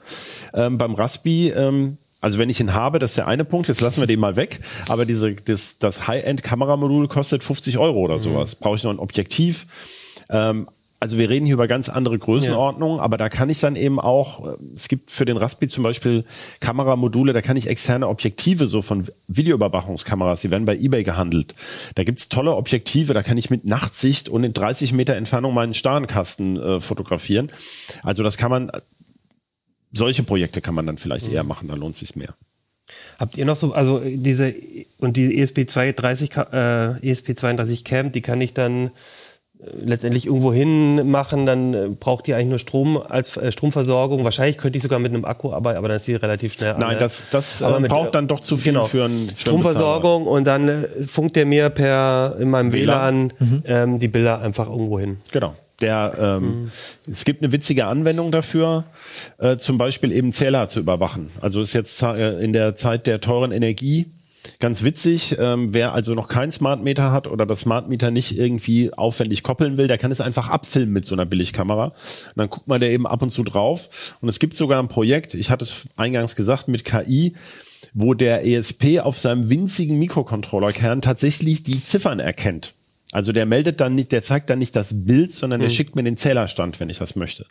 Ähm, 0.55 0.79
beim 0.79 0.95
Raspi 0.95 1.51
ähm, 1.51 1.99
also 2.25 2.39
wenn 2.39 2.49
ich 2.49 2.59
ihn 2.59 2.73
habe, 2.73 2.99
das 2.99 3.11
ist 3.11 3.17
der 3.19 3.27
eine 3.27 3.45
Punkt, 3.45 3.69
jetzt 3.69 3.83
lassen 3.83 4.01
wir 4.01 4.07
den 4.07 4.19
mal 4.19 4.35
weg. 4.35 4.61
Aber 4.89 5.05
diese, 5.05 5.35
das, 5.35 5.77
das 5.79 6.09
High-End-Kameramodul 6.09 7.07
kostet 7.07 7.45
50 7.45 7.77
Euro 7.77 7.99
oder 7.99 8.15
mhm. 8.15 8.21
sowas. 8.21 8.55
Mhm. 8.55 8.63
Brauche 8.63 8.77
ich 8.77 8.83
noch 8.83 8.93
ein 8.93 8.99
Objektiv. 8.99 9.67
Ähm, 10.31 10.67
also 11.01 11.19
wir 11.19 11.29
reden 11.29 11.45
hier 11.45 11.55
über 11.55 11.69
ganz 11.69 11.89
andere 11.89 12.19
Größenordnungen, 12.19 12.99
ja. 12.99 13.03
aber 13.03 13.17
da 13.17 13.29
kann 13.29 13.51
ich 13.51 13.61
dann 13.61 13.77
eben 13.77 14.01
auch, 14.01 14.47
äh, 14.47 14.57
es 14.75 14.89
gibt 14.89 15.11
für 15.11 15.25
den 15.25 15.37
Raspi 15.37 15.69
zum 15.69 15.85
Beispiel 15.85 16.25
Kameramodule, 16.61 17.33
da 17.33 17.43
kann 17.43 17.57
ich 17.57 17.67
externe 17.67 18.09
Objektive 18.09 18.67
so 18.67 18.81
von 18.81 19.07
Videoüberwachungskameras, 19.29 20.41
die 20.41 20.51
werden 20.51 20.65
bei 20.65 20.77
eBay 20.77 21.05
gehandelt. 21.05 21.55
Da 21.95 22.05
gibt's 22.05 22.29
tolle 22.29 22.55
Objektive, 22.57 23.13
da 23.13 23.23
kann 23.23 23.37
ich 23.37 23.51
mit 23.51 23.65
Nachtsicht 23.65 24.29
und 24.29 24.45
in 24.45 24.53
30 24.53 24.93
Meter 24.93 25.15
Entfernung 25.15 25.53
meinen 25.53 25.75
Starrenkasten 25.75 26.61
äh, 26.61 26.81
fotografieren. 26.81 27.53
Also 28.03 28.23
das 28.23 28.37
kann 28.37 28.51
man 28.51 28.71
solche 29.93 30.23
Projekte 30.23 30.61
kann 30.61 30.75
man 30.75 30.87
dann 30.87 30.99
vielleicht 30.99 31.29
mhm. 31.29 31.35
eher 31.35 31.45
machen, 31.45 31.69
da 31.69 31.75
lohnt 31.75 31.97
sich 31.97 32.17
mehr. 32.17 32.35
Habt 33.19 33.37
ihr 33.39 33.45
noch 33.47 33.57
so, 33.57 33.73
also 33.73 34.03
diese 34.05 34.55
und 34.99 35.17
die 35.17 35.43
ESP32 35.43 36.53
äh, 36.53 37.13
ESP32 37.13 37.85
Camp, 37.85 38.13
die 38.13 38.21
kann 38.21 38.41
ich 38.41 38.53
dann 38.53 38.87
äh, 38.87 38.91
letztendlich 39.85 40.27
irgendwo 40.27 40.53
hin 40.53 41.11
machen, 41.11 41.47
dann 41.47 41.75
äh, 41.75 41.89
braucht 41.89 42.27
die 42.27 42.35
eigentlich 42.35 42.49
nur 42.49 42.59
Strom 42.59 42.97
als 42.97 43.37
äh, 43.37 43.53
Stromversorgung. 43.53 44.25
Wahrscheinlich 44.25 44.59
könnte 44.59 44.77
ich 44.77 44.83
sogar 44.83 44.99
mit 44.99 45.13
einem 45.13 45.25
Akku 45.25 45.53
arbeiten, 45.53 45.79
aber 45.79 45.89
dann 45.89 45.97
ist 45.97 46.07
die 46.07 46.15
relativ 46.15 46.55
schnell. 46.55 46.75
Nein, 46.79 46.99
das, 46.99 47.29
das 47.31 47.63
aber 47.63 47.81
mit, 47.81 47.91
braucht 47.91 48.15
dann 48.15 48.29
doch 48.29 48.41
zu 48.41 48.57
viel 48.57 48.73
genau, 48.73 48.85
für 48.85 49.05
einen 49.05 49.33
Stromversorgung 49.37 50.27
und 50.27 50.45
dann 50.45 50.87
funkt 51.07 51.37
der 51.37 51.47
mir 51.47 51.71
per 51.71 52.37
in 52.39 52.51
meinem 52.51 52.73
WLAN, 52.73 53.33
WLAN 53.39 53.51
mhm. 53.51 53.63
ähm, 53.67 53.99
die 53.99 54.09
Bilder 54.09 54.41
einfach 54.41 54.69
irgendwo 54.69 54.99
hin. 54.99 55.19
Genau. 55.33 55.55
Der, 55.81 56.15
ähm, 56.19 56.43
mhm. 56.43 56.71
Es 57.11 57.25
gibt 57.25 57.43
eine 57.43 57.51
witzige 57.51 57.87
Anwendung 57.87 58.31
dafür, 58.31 58.85
äh, 59.39 59.57
zum 59.57 59.77
Beispiel 59.77 60.13
eben 60.13 60.33
Zähler 60.33 60.69
zu 60.69 60.81
überwachen. 60.81 61.31
Also 61.41 61.61
ist 61.61 61.73
jetzt 61.73 62.01
äh, 62.03 62.39
in 62.39 62.53
der 62.53 62.77
Zeit 62.77 63.07
der 63.07 63.21
teuren 63.21 63.51
Energie 63.51 64.07
ganz 64.61 64.83
witzig. 64.85 65.37
Ähm, 65.39 65.73
wer 65.73 65.93
also 65.93 66.15
noch 66.15 66.29
kein 66.29 66.51
Smart 66.51 66.83
Meter 66.83 67.13
hat 67.13 67.27
oder 67.27 67.47
das 67.47 67.61
Smart 67.61 67.89
Meter 67.89 68.11
nicht 68.11 68.39
irgendwie 68.39 68.93
aufwendig 68.93 69.43
koppeln 69.43 69.77
will, 69.77 69.87
der 69.87 69.99
kann 69.99 70.13
es 70.13 70.21
einfach 70.21 70.49
abfilmen 70.49 70.93
mit 70.93 71.05
so 71.05 71.15
einer 71.15 71.27
Billigkamera. 71.27 71.87
Und 71.87 71.95
dann 72.37 72.49
guckt 72.49 72.69
man 72.69 72.81
da 72.81 72.87
eben 72.87 73.07
ab 73.07 73.23
und 73.23 73.31
zu 73.31 73.43
drauf. 73.43 74.17
Und 74.21 74.29
es 74.29 74.39
gibt 74.39 74.57
sogar 74.57 74.83
ein 74.83 74.89
Projekt, 74.89 75.35
ich 75.35 75.51
hatte 75.51 75.65
es 75.65 75.87
eingangs 75.97 76.37
gesagt, 76.37 76.69
mit 76.69 76.85
KI, 76.85 77.35
wo 77.93 78.15
der 78.15 78.47
ESP 78.47 79.01
auf 79.01 79.19
seinem 79.19 79.49
winzigen 79.49 79.99
Mikrocontrollerkern 79.99 81.01
tatsächlich 81.01 81.63
die 81.63 81.83
Ziffern 81.83 82.19
erkennt. 82.19 82.75
Also 83.13 83.31
der 83.31 83.47
meldet 83.47 83.81
dann 83.81 83.95
nicht, 83.95 84.11
der 84.11 84.25
zeigt 84.25 84.51
dann 84.51 84.59
nicht 84.59 84.75
das 84.75 85.05
Bild, 85.05 85.33
sondern 85.33 85.61
der 85.61 85.69
mhm. 85.69 85.73
schickt 85.73 85.95
mir 85.95 86.03
den 86.03 86.17
Zählerstand, 86.17 86.81
wenn 86.81 86.91
ich 86.91 86.99
das 86.99 87.15
möchte. 87.15 87.47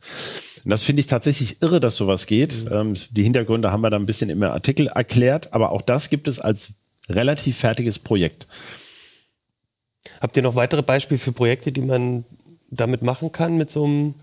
Und 0.65 0.69
das 0.71 0.83
finde 0.83 0.99
ich 0.99 1.07
tatsächlich 1.07 1.61
irre, 1.61 1.79
dass 1.79 1.95
sowas 1.95 2.25
geht. 2.25 2.65
Mhm. 2.65 2.71
Ähm, 2.71 2.93
die 3.11 3.23
Hintergründe 3.23 3.71
haben 3.71 3.79
wir 3.79 3.89
da 3.89 3.97
ein 3.97 4.05
bisschen 4.05 4.29
im 4.29 4.43
Artikel 4.43 4.87
erklärt, 4.87 5.53
aber 5.53 5.71
auch 5.71 5.81
das 5.81 6.09
gibt 6.09 6.27
es 6.27 6.39
als 6.39 6.73
relativ 7.09 7.57
fertiges 7.57 7.99
Projekt. 7.99 8.47
Habt 10.21 10.37
ihr 10.37 10.43
noch 10.43 10.55
weitere 10.55 10.83
Beispiele 10.83 11.19
für 11.19 11.31
Projekte, 11.31 11.71
die 11.71 11.81
man 11.81 12.25
damit 12.71 13.01
machen 13.01 13.31
kann 13.31 13.57
mit 13.57 13.69
so 13.69 13.85
einem 13.85 14.15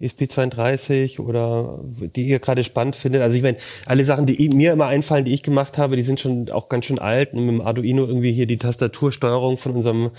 ESP32 0.00 1.18
oder 1.18 1.80
die 2.14 2.28
ihr 2.28 2.38
gerade 2.38 2.62
spannend 2.62 2.96
findet? 2.96 3.22
Also 3.22 3.36
ich 3.36 3.42
meine, 3.42 3.56
alle 3.86 4.04
Sachen, 4.04 4.26
die 4.26 4.48
mir 4.50 4.72
immer 4.72 4.86
einfallen, 4.86 5.24
die 5.24 5.34
ich 5.34 5.42
gemacht 5.42 5.76
habe, 5.76 5.96
die 5.96 6.02
sind 6.02 6.20
schon 6.20 6.50
auch 6.50 6.68
ganz 6.68 6.86
schön 6.86 6.98
alt. 6.98 7.32
Und 7.32 7.46
mit 7.46 7.54
dem 7.54 7.60
Arduino 7.60 8.06
irgendwie 8.06 8.32
hier 8.32 8.46
die 8.46 8.58
Tastatursteuerung 8.58 9.58
von 9.58 9.72
unserem 9.72 10.10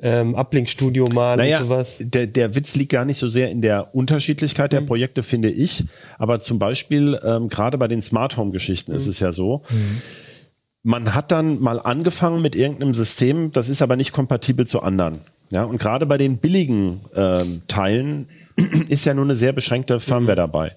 ähm, 0.00 0.34
Uplink-Studio 0.34 1.06
mal 1.12 1.36
naja, 1.36 1.58
und 1.58 1.64
sowas. 1.64 1.96
Der, 1.98 2.26
der 2.26 2.54
Witz 2.54 2.74
liegt 2.74 2.92
gar 2.92 3.04
nicht 3.04 3.18
so 3.18 3.28
sehr 3.28 3.50
in 3.50 3.60
der 3.60 3.94
Unterschiedlichkeit 3.94 4.72
der 4.72 4.82
mhm. 4.82 4.86
Projekte, 4.86 5.22
finde 5.22 5.50
ich. 5.50 5.84
Aber 6.18 6.40
zum 6.40 6.58
Beispiel, 6.58 7.18
ähm, 7.22 7.48
gerade 7.48 7.76
bei 7.78 7.88
den 7.88 8.00
Smart 8.00 8.36
Home-Geschichten 8.36 8.92
mhm. 8.92 8.96
ist 8.96 9.08
es 9.08 9.20
ja 9.20 9.32
so, 9.32 9.62
mhm. 9.68 10.00
Man 10.82 11.14
hat 11.14 11.30
dann 11.32 11.60
mal 11.60 11.80
angefangen 11.80 12.40
mit 12.42 12.54
irgendeinem 12.54 12.94
System, 12.94 13.52
das 13.52 13.68
ist 13.68 13.82
aber 13.82 13.96
nicht 13.96 14.12
kompatibel 14.12 14.66
zu 14.66 14.82
anderen. 14.82 15.20
Ja, 15.50 15.64
und 15.64 15.78
gerade 15.78 16.06
bei 16.06 16.18
den 16.18 16.38
billigen 16.38 17.00
ähm, 17.14 17.62
Teilen 17.68 18.28
ist 18.88 19.04
ja 19.04 19.14
nur 19.14 19.24
eine 19.24 19.34
sehr 19.34 19.52
beschränkte 19.52 19.98
Firmware 20.00 20.34
mhm. 20.34 20.36
dabei. 20.36 20.76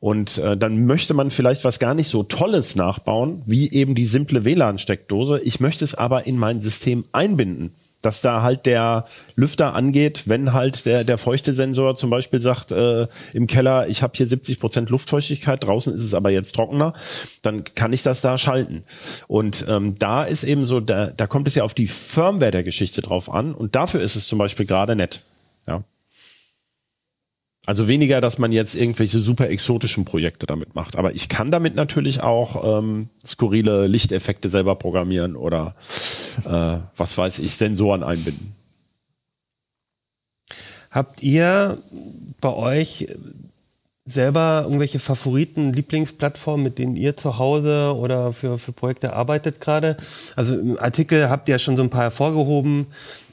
Und 0.00 0.38
äh, 0.38 0.56
dann 0.56 0.86
möchte 0.86 1.14
man 1.14 1.30
vielleicht 1.30 1.64
was 1.64 1.78
gar 1.78 1.94
nicht 1.94 2.08
so 2.08 2.22
Tolles 2.22 2.76
nachbauen, 2.76 3.42
wie 3.46 3.70
eben 3.72 3.94
die 3.94 4.04
simple 4.04 4.44
WLAN-Steckdose. 4.44 5.40
Ich 5.40 5.60
möchte 5.60 5.84
es 5.84 5.94
aber 5.94 6.26
in 6.26 6.38
mein 6.38 6.60
System 6.60 7.04
einbinden 7.12 7.74
dass 8.04 8.20
da 8.20 8.42
halt 8.42 8.66
der 8.66 9.06
Lüfter 9.34 9.74
angeht, 9.74 10.24
wenn 10.26 10.52
halt 10.52 10.86
der, 10.86 11.04
der 11.04 11.18
Feuchtesensor 11.18 11.96
zum 11.96 12.10
Beispiel 12.10 12.40
sagt, 12.40 12.70
äh, 12.70 13.06
im 13.32 13.46
Keller, 13.46 13.88
ich 13.88 14.02
habe 14.02 14.12
hier 14.16 14.26
70 14.26 14.60
Prozent 14.60 14.90
Luftfeuchtigkeit, 14.90 15.64
draußen 15.64 15.94
ist 15.94 16.04
es 16.04 16.14
aber 16.14 16.30
jetzt 16.30 16.54
trockener, 16.54 16.92
dann 17.42 17.64
kann 17.64 17.92
ich 17.92 18.02
das 18.02 18.20
da 18.20 18.36
schalten. 18.36 18.84
Und 19.26 19.64
ähm, 19.68 19.94
da 19.98 20.24
ist 20.24 20.44
eben 20.44 20.64
so, 20.64 20.80
da, 20.80 21.06
da 21.06 21.26
kommt 21.26 21.48
es 21.48 21.54
ja 21.54 21.64
auf 21.64 21.74
die 21.74 21.86
Firmware 21.86 22.50
der 22.50 22.62
Geschichte 22.62 23.00
drauf 23.00 23.30
an 23.30 23.54
und 23.54 23.74
dafür 23.74 24.02
ist 24.02 24.16
es 24.16 24.28
zum 24.28 24.38
Beispiel 24.38 24.66
gerade 24.66 24.96
nett. 24.96 25.22
Ja. 25.66 25.82
Also 27.66 27.88
weniger, 27.88 28.20
dass 28.20 28.38
man 28.38 28.52
jetzt 28.52 28.74
irgendwelche 28.74 29.18
super 29.18 29.48
exotischen 29.48 30.04
Projekte 30.04 30.44
damit 30.44 30.74
macht. 30.74 30.96
Aber 30.96 31.14
ich 31.14 31.30
kann 31.30 31.50
damit 31.50 31.74
natürlich 31.74 32.20
auch 32.20 32.78
ähm, 32.78 33.08
skurrile 33.24 33.86
Lichteffekte 33.86 34.50
selber 34.50 34.74
programmieren 34.74 35.34
oder 35.34 35.74
äh, 36.46 36.78
was 36.96 37.16
weiß 37.16 37.38
ich, 37.38 37.56
Sensoren 37.56 38.02
einbinden. 38.02 38.54
Habt 40.90 41.22
ihr 41.22 41.78
bei 42.40 42.52
euch 42.52 43.08
selber 44.04 44.62
irgendwelche 44.64 44.98
Favoriten, 44.98 45.72
Lieblingsplattformen, 45.72 46.62
mit 46.62 46.78
denen 46.78 46.94
ihr 46.94 47.16
zu 47.16 47.38
Hause 47.38 47.96
oder 47.96 48.32
für, 48.32 48.58
für 48.58 48.72
Projekte 48.72 49.14
arbeitet 49.14 49.60
gerade? 49.60 49.96
Also 50.36 50.58
im 50.58 50.78
Artikel 50.78 51.30
habt 51.30 51.48
ihr 51.48 51.54
ja 51.54 51.58
schon 51.58 51.76
so 51.76 51.82
ein 51.82 51.90
paar 51.90 52.02
hervorgehoben. 52.02 52.86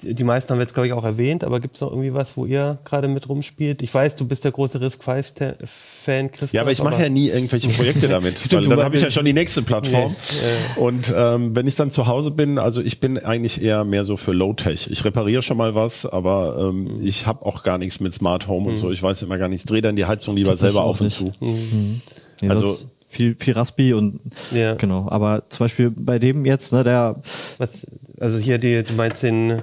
Die 0.03 0.23
meisten 0.23 0.51
haben 0.51 0.57
wir 0.57 0.63
jetzt, 0.63 0.73
glaube 0.73 0.87
ich, 0.87 0.93
auch 0.93 1.03
erwähnt, 1.03 1.43
aber 1.43 1.59
gibt 1.59 1.75
es 1.75 1.81
noch 1.81 1.89
irgendwie 1.89 2.13
was, 2.13 2.37
wo 2.37 2.45
ihr 2.45 2.79
gerade 2.83 3.07
mit 3.07 3.29
rumspielt? 3.29 3.81
Ich 3.81 3.93
weiß, 3.93 4.15
du 4.15 4.27
bist 4.27 4.43
der 4.43 4.51
große 4.51 4.81
Risk 4.81 5.03
5-Fan, 5.03 6.31
Christoph. 6.31 6.53
Ja, 6.53 6.61
aber 6.61 6.71
ich 6.71 6.81
mache 6.83 7.01
ja 7.01 7.09
nie 7.09 7.29
irgendwelche 7.29 7.69
Projekte 7.69 8.07
damit, 8.09 8.39
Stimmt, 8.39 8.69
weil 8.69 8.77
dann 8.77 8.85
habe 8.85 8.95
ich 8.95 9.01
ja 9.01 9.09
schon 9.09 9.25
die 9.25 9.33
nächste 9.33 9.61
Plattform. 9.61 10.15
Nee, 10.15 10.81
Und 10.81 11.13
ähm, 11.15 11.55
wenn 11.55 11.67
ich 11.67 11.75
dann 11.75 11.91
zu 11.91 12.07
Hause 12.07 12.31
bin, 12.31 12.57
also 12.57 12.81
ich 12.81 12.99
bin 12.99 13.17
eigentlich 13.17 13.61
eher 13.61 13.83
mehr 13.83 14.03
so 14.03 14.17
für 14.17 14.31
Low-Tech. 14.31 14.89
Ich 14.91 15.05
repariere 15.05 15.41
schon 15.41 15.57
mal 15.57 15.75
was, 15.75 16.05
aber 16.05 16.69
ähm, 16.69 16.83
mhm. 16.83 17.05
ich 17.05 17.25
habe 17.27 17.45
auch 17.45 17.63
gar 17.63 17.77
nichts 17.77 17.99
mit 17.99 18.13
Smart 18.13 18.47
Home 18.47 18.61
mhm. 18.61 18.67
und 18.69 18.75
so. 18.77 18.91
Ich 18.91 19.01
weiß 19.01 19.21
immer 19.21 19.37
gar 19.37 19.47
nicht. 19.47 19.61
Ich 19.61 19.65
drehe 19.65 19.81
dann 19.81 19.95
die 19.95 20.05
Heizung 20.05 20.35
lieber 20.35 20.55
selber 20.57 20.83
auf 20.83 21.01
und 21.01 21.09
zu. 21.09 21.31
Mhm. 21.39 22.01
Ja, 22.41 22.49
also 22.49 22.75
viel, 23.11 23.35
viel 23.37 23.53
Raspi 23.53 23.93
und 23.93 24.21
ja. 24.51 24.75
genau. 24.75 25.07
Aber 25.09 25.43
zum 25.49 25.65
Beispiel 25.65 25.91
bei 25.91 26.17
dem 26.17 26.45
jetzt, 26.45 26.71
ne, 26.71 26.83
der 26.83 27.21
Was, 27.57 27.85
also 28.19 28.37
hier 28.37 28.57
die, 28.57 28.83
du 28.83 28.93
meinst 28.93 29.21
den 29.21 29.61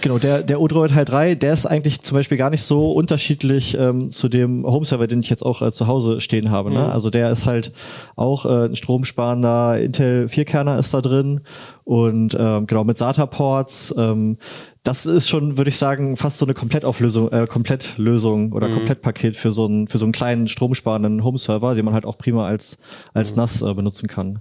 Genau, 0.00 0.18
der, 0.18 0.42
der 0.42 0.60
Odroid 0.60 0.94
High 0.94 1.04
3, 1.04 1.34
der 1.34 1.52
ist 1.52 1.66
eigentlich 1.66 2.02
zum 2.02 2.16
Beispiel 2.16 2.38
gar 2.38 2.50
nicht 2.50 2.62
so 2.62 2.92
unterschiedlich 2.92 3.76
ähm, 3.78 4.10
zu 4.10 4.28
dem 4.28 4.64
Home-Server, 4.64 5.06
den 5.06 5.20
ich 5.20 5.30
jetzt 5.30 5.44
auch 5.44 5.62
äh, 5.62 5.72
zu 5.72 5.86
Hause 5.86 6.20
stehen 6.20 6.50
habe. 6.50 6.70
Ne? 6.70 6.80
Mhm. 6.80 6.90
Also 6.90 7.10
der 7.10 7.30
ist 7.30 7.46
halt 7.46 7.72
auch 8.14 8.44
äh, 8.44 8.66
ein 8.66 8.76
stromsparender 8.76 9.80
Intel 9.80 10.26
4-Kerner 10.26 10.78
ist 10.78 10.92
da 10.92 11.00
drin 11.00 11.40
und 11.84 12.36
ähm, 12.38 12.66
genau 12.66 12.84
mit 12.84 12.96
SATA-Ports. 12.96 13.94
Ähm, 13.96 14.38
das 14.82 15.06
ist 15.06 15.28
schon, 15.28 15.56
würde 15.56 15.70
ich 15.70 15.78
sagen, 15.78 16.16
fast 16.16 16.38
so 16.38 16.46
eine 16.46 16.54
Komplettauflösung, 16.54 17.32
äh, 17.32 17.46
Komplettlösung 17.46 18.52
oder 18.52 18.68
mhm. 18.68 18.74
Komplettpaket 18.74 19.36
für 19.36 19.50
so 19.50 19.66
einen 19.66 19.88
für 19.88 19.98
so 19.98 20.04
einen 20.04 20.12
kleinen 20.12 20.46
stromsparenden 20.48 21.24
Home-Server, 21.24 21.74
den 21.74 21.84
man 21.84 21.94
halt 21.94 22.04
auch 22.04 22.18
prima 22.18 22.46
als 22.46 22.78
als 23.12 23.32
mhm. 23.32 23.38
NAS 23.38 23.62
äh, 23.62 23.74
benutzen 23.74 24.08
kann. 24.08 24.40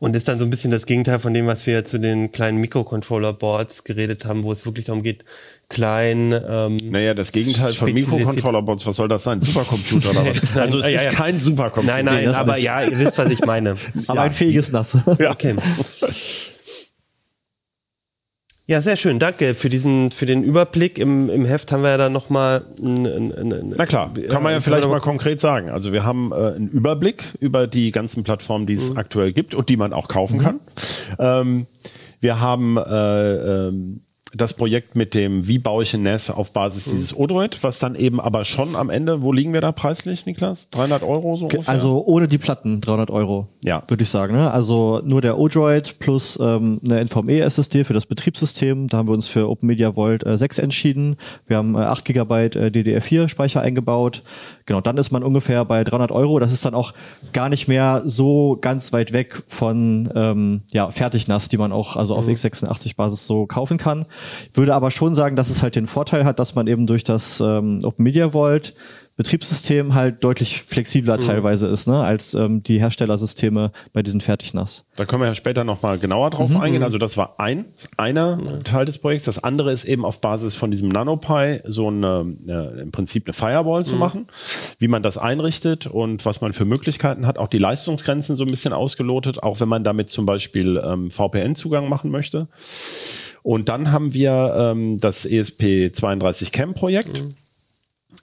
Und 0.00 0.16
ist 0.16 0.26
dann 0.28 0.38
so 0.38 0.46
ein 0.46 0.50
bisschen 0.50 0.70
das 0.70 0.86
Gegenteil 0.86 1.18
von 1.18 1.34
dem, 1.34 1.46
was 1.46 1.66
wir 1.66 1.84
zu 1.84 1.98
den 1.98 2.32
kleinen 2.32 2.56
Mikrocontroller-Boards 2.58 3.84
geredet 3.84 4.24
haben, 4.24 4.44
wo 4.44 4.50
es 4.50 4.64
wirklich 4.64 4.86
darum 4.86 5.02
geht, 5.02 5.26
klein. 5.68 6.32
Ähm, 6.32 6.78
naja, 6.90 7.12
das 7.12 7.32
Gegenteil 7.32 7.74
von 7.74 7.92
Mikrocontroller-Boards, 7.92 8.86
was 8.86 8.96
soll 8.96 9.08
das 9.08 9.24
sein? 9.24 9.42
Supercomputer 9.42 10.10
oder 10.10 10.26
was? 10.26 10.40
Also 10.56 10.78
es 10.78 10.88
ist 10.88 11.10
kein 11.10 11.38
Supercomputer. 11.38 12.02
Nein, 12.02 12.06
nein, 12.06 12.34
aber 12.34 12.54
nicht. 12.54 12.64
ja, 12.64 12.82
ihr 12.82 12.98
wisst, 12.98 13.18
was 13.18 13.30
ich 13.30 13.44
meine. 13.44 13.76
aber 14.06 14.16
ja. 14.16 14.22
ein 14.22 14.32
fähiges 14.32 14.72
Nass. 14.72 14.96
Ja. 15.18 15.32
Okay. 15.32 15.54
Ja, 18.70 18.80
sehr 18.80 18.96
schön. 18.96 19.18
Danke 19.18 19.54
für 19.54 19.68
diesen, 19.68 20.12
für 20.12 20.26
den 20.26 20.44
Überblick. 20.44 20.96
Im, 21.00 21.28
im 21.28 21.44
Heft 21.44 21.72
haben 21.72 21.82
wir 21.82 21.90
ja 21.90 21.96
dann 21.96 22.12
nochmal. 22.12 22.62
Na 22.78 23.84
klar, 23.84 24.12
kann 24.28 24.44
man 24.44 24.52
ja 24.52 24.60
vielleicht 24.60 24.86
mal 24.86 25.00
konkret 25.00 25.40
sagen. 25.40 25.70
Also 25.70 25.92
wir 25.92 26.04
haben 26.04 26.30
äh, 26.30 26.54
einen 26.54 26.68
Überblick 26.68 27.24
über 27.40 27.66
die 27.66 27.90
ganzen 27.90 28.22
Plattformen, 28.22 28.68
die 28.68 28.74
es 28.74 28.92
mhm. 28.92 28.98
aktuell 28.98 29.32
gibt 29.32 29.56
und 29.56 29.70
die 29.70 29.76
man 29.76 29.92
auch 29.92 30.06
kaufen 30.06 30.38
mhm. 30.38 30.42
kann. 30.42 30.60
Ähm, 31.18 31.66
wir 32.20 32.38
haben 32.38 32.76
äh, 32.76 33.66
ähm, 33.66 34.02
das 34.34 34.54
Projekt 34.54 34.96
mit 34.96 35.14
dem, 35.14 35.46
wie 35.46 35.58
baue 35.58 35.82
ich 35.82 35.94
ein 35.94 36.02
NAS 36.02 36.30
auf 36.30 36.52
Basis 36.52 36.86
mhm. 36.86 36.90
dieses 36.92 37.16
Odroid, 37.16 37.62
was 37.62 37.78
dann 37.78 37.94
eben 37.94 38.20
aber 38.20 38.44
schon 38.44 38.76
am 38.76 38.90
Ende, 38.90 39.22
wo 39.22 39.32
liegen 39.32 39.52
wir 39.52 39.60
da 39.60 39.72
preislich, 39.72 40.26
Niklas? 40.26 40.68
300 40.70 41.02
Euro 41.02 41.36
so 41.36 41.46
ungefähr? 41.46 41.72
Also 41.72 42.04
ohne 42.06 42.28
die 42.28 42.38
Platten 42.38 42.80
300 42.80 43.10
Euro, 43.10 43.48
ja. 43.64 43.82
würde 43.88 44.02
ich 44.02 44.08
sagen. 44.08 44.34
Ne? 44.34 44.50
Also 44.50 45.00
nur 45.04 45.20
der 45.20 45.38
Odroid 45.38 45.98
plus 45.98 46.38
ähm, 46.40 46.80
eine 46.84 47.04
NVMe-SSD 47.04 47.84
für 47.84 47.94
das 47.94 48.06
Betriebssystem. 48.06 48.86
Da 48.86 48.98
haben 48.98 49.08
wir 49.08 49.14
uns 49.14 49.26
für 49.26 49.48
OpenMedia 49.48 49.92
Vault 49.92 50.24
äh, 50.24 50.36
6 50.36 50.58
entschieden. 50.58 51.16
Wir 51.46 51.56
haben 51.56 51.74
äh, 51.74 51.78
8 51.78 52.04
GB 52.04 52.44
äh, 52.44 52.70
DDR4-Speicher 52.70 53.60
eingebaut. 53.60 54.22
Genau, 54.66 54.80
dann 54.80 54.96
ist 54.96 55.10
man 55.10 55.24
ungefähr 55.24 55.64
bei 55.64 55.82
300 55.82 56.12
Euro. 56.12 56.38
Das 56.38 56.52
ist 56.52 56.64
dann 56.64 56.74
auch 56.74 56.94
gar 57.32 57.48
nicht 57.48 57.66
mehr 57.66 58.02
so 58.04 58.58
ganz 58.60 58.92
weit 58.92 59.12
weg 59.12 59.42
von 59.48 60.10
ähm, 60.14 60.62
ja, 60.72 60.90
Fertignass, 60.90 61.48
die 61.48 61.56
man 61.56 61.72
auch 61.72 61.96
also 61.96 62.14
auf 62.14 62.26
mhm. 62.26 62.34
x86-Basis 62.34 63.26
so 63.26 63.46
kaufen 63.46 63.78
kann. 63.78 64.06
Ich 64.50 64.56
würde 64.56 64.74
aber 64.74 64.90
schon 64.90 65.14
sagen, 65.14 65.36
dass 65.36 65.50
es 65.50 65.62
halt 65.62 65.76
den 65.76 65.86
Vorteil 65.86 66.24
hat, 66.24 66.38
dass 66.38 66.54
man 66.54 66.66
eben 66.66 66.86
durch 66.86 67.04
das 67.04 67.40
ähm, 67.40 67.80
Open 67.82 68.02
Media 68.02 68.30
Vault 68.30 68.74
Betriebssystem 69.20 69.94
halt 69.94 70.24
deutlich 70.24 70.62
flexibler 70.62 71.18
mhm. 71.18 71.20
teilweise 71.20 71.66
ist, 71.66 71.86
ne, 71.86 72.02
als 72.02 72.32
ähm, 72.32 72.62
die 72.62 72.80
Herstellersysteme 72.80 73.70
bei 73.92 74.02
diesen 74.02 74.22
Fertignass. 74.22 74.86
Da 74.96 75.04
können 75.04 75.20
wir 75.20 75.26
ja 75.26 75.34
später 75.34 75.62
nochmal 75.62 75.98
genauer 75.98 76.30
drauf 76.30 76.48
mhm. 76.48 76.56
eingehen. 76.56 76.82
Also 76.82 76.96
das 76.96 77.18
war 77.18 77.38
ein, 77.38 77.66
einer 77.98 78.36
mhm. 78.36 78.64
Teil 78.64 78.86
des 78.86 78.96
Projekts. 78.96 79.26
Das 79.26 79.44
andere 79.44 79.72
ist 79.72 79.84
eben 79.84 80.06
auf 80.06 80.22
Basis 80.22 80.54
von 80.54 80.70
diesem 80.70 80.88
NanoPi 80.88 81.60
so 81.64 81.88
eine, 81.88 82.34
äh, 82.46 82.80
im 82.80 82.92
Prinzip 82.92 83.26
eine 83.26 83.34
Firewall 83.34 83.84
zu 83.84 83.92
mhm. 83.92 83.98
machen, 83.98 84.26
wie 84.78 84.88
man 84.88 85.02
das 85.02 85.18
einrichtet 85.18 85.86
und 85.86 86.24
was 86.24 86.40
man 86.40 86.54
für 86.54 86.64
Möglichkeiten 86.64 87.26
hat. 87.26 87.38
Auch 87.38 87.48
die 87.48 87.58
Leistungsgrenzen 87.58 88.36
so 88.36 88.44
ein 88.44 88.50
bisschen 88.50 88.72
ausgelotet, 88.72 89.42
auch 89.42 89.60
wenn 89.60 89.68
man 89.68 89.84
damit 89.84 90.08
zum 90.08 90.24
Beispiel 90.24 90.82
ähm, 90.82 91.10
VPN-Zugang 91.10 91.90
machen 91.90 92.10
möchte. 92.10 92.48
Und 93.42 93.68
dann 93.68 93.92
haben 93.92 94.14
wir 94.14 94.54
ähm, 94.56 95.00
das 95.00 95.26
ESP32 95.26 96.52
Cam 96.52 96.74
Projekt. 96.74 97.22
Mhm. 97.22 97.34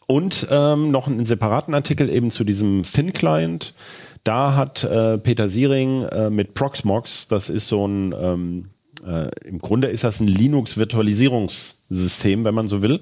Und 0.06 0.47
ähm, 0.49 0.91
noch 0.91 1.08
einen 1.08 1.25
separaten 1.25 1.73
Artikel 1.73 2.10
eben 2.10 2.32
zu 2.32 2.45
diesem 2.45 2.84
Thin 2.84 3.12
Client. 3.12 3.73
Da 4.23 4.56
hat 4.56 4.84
äh, 4.84 5.17
Peter 5.17 5.49
Siering 5.49 6.03
äh, 6.03 6.30
mit 6.30 6.53
Proxmox, 6.53 7.27
das 7.27 7.49
ist 7.49 7.67
so 7.67 7.86
ein, 7.86 8.13
ähm, 8.13 8.69
äh, 9.06 9.30
im 9.45 9.60
Grunde 9.60 9.88
ist 9.88 10.03
das 10.03 10.19
ein 10.19 10.27
Linux-Virtualisierungssystem, 10.27 12.43
wenn 12.45 12.56
man 12.56 12.67
so 12.67 12.82
will. 12.82 13.01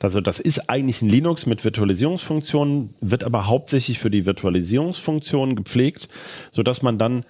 Also 0.00 0.20
das 0.20 0.40
ist 0.40 0.68
eigentlich 0.70 1.02
ein 1.02 1.08
Linux 1.08 1.46
mit 1.46 1.64
Virtualisierungsfunktionen, 1.64 2.94
wird 3.00 3.24
aber 3.24 3.46
hauptsächlich 3.46 3.98
für 3.98 4.10
die 4.10 4.26
Virtualisierungsfunktionen 4.26 5.56
gepflegt, 5.56 6.08
so 6.50 6.62
dass 6.62 6.82
man 6.82 6.98
dann 6.98 7.24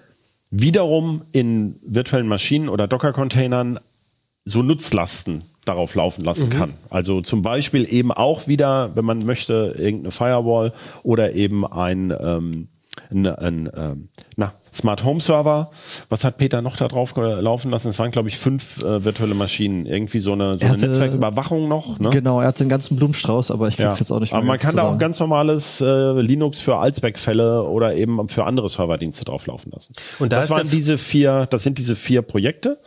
wiederum 0.51 1.23
in 1.31 1.79
virtuellen 1.85 2.27
Maschinen 2.27 2.67
oder 2.69 2.87
Docker-Containern 2.87 3.79
so 4.47 4.63
Nutzlasten 4.63 5.43
darauf 5.65 5.95
laufen 5.95 6.23
lassen 6.23 6.47
mhm. 6.47 6.53
kann. 6.53 6.73
Also 6.89 7.21
zum 7.21 7.41
Beispiel 7.41 7.85
eben 7.91 8.11
auch 8.11 8.47
wieder, 8.47 8.95
wenn 8.95 9.05
man 9.05 9.25
möchte, 9.25 9.75
irgendeine 9.77 10.11
Firewall 10.11 10.73
oder 11.03 11.33
eben 11.33 11.65
ein, 11.65 12.13
ähm, 12.19 12.69
ein, 13.11 13.27
ein 13.27 13.69
ähm, 13.75 14.09
na, 14.37 14.53
Smart 14.73 15.03
Home 15.03 15.19
Server. 15.19 15.71
Was 16.09 16.23
hat 16.23 16.37
Peter 16.37 16.61
noch 16.61 16.77
da 16.77 16.87
drauf 16.87 17.13
laufen 17.15 17.71
lassen? 17.71 17.89
Es 17.89 17.99
waren, 17.99 18.11
glaube 18.11 18.29
ich, 18.29 18.37
fünf 18.37 18.81
äh, 18.81 19.03
virtuelle 19.03 19.33
Maschinen. 19.33 19.85
Irgendwie 19.85 20.19
so 20.19 20.33
eine, 20.33 20.53
so 20.53 20.65
eine 20.65 20.75
hatte, 20.75 20.87
Netzwerküberwachung 20.87 21.67
noch. 21.67 21.99
Ne? 21.99 22.09
Genau, 22.11 22.41
er 22.41 22.47
hat 22.47 22.59
den 22.59 22.69
ganzen 22.69 22.95
Blumenstrauß, 22.95 23.51
aber 23.51 23.67
ich 23.67 23.75
krieg's 23.75 23.95
ja. 23.95 23.99
jetzt 23.99 24.11
auch 24.11 24.19
nicht 24.19 24.31
mehr. 24.31 24.37
Aber 24.37 24.47
man 24.47 24.57
kann 24.57 24.71
zusammen. 24.71 24.91
da 24.91 24.95
auch 24.95 24.99
ganz 24.99 25.19
normales 25.19 25.81
äh, 25.81 26.21
Linux 26.21 26.59
für 26.59 26.77
Allzweckfälle 26.77 27.63
oder 27.63 27.95
eben 27.95 28.29
für 28.29 28.45
andere 28.45 28.69
Serverdienste 28.69 29.25
drauf 29.25 29.47
laufen 29.47 29.71
lassen. 29.71 29.93
Und 30.19 30.31
da 30.31 30.39
das 30.39 30.49
waren 30.49 30.69
diese 30.69 30.97
vier, 30.97 31.47
das 31.49 31.63
sind 31.63 31.77
diese 31.77 31.95
vier 31.95 32.21
Projekte. 32.21 32.79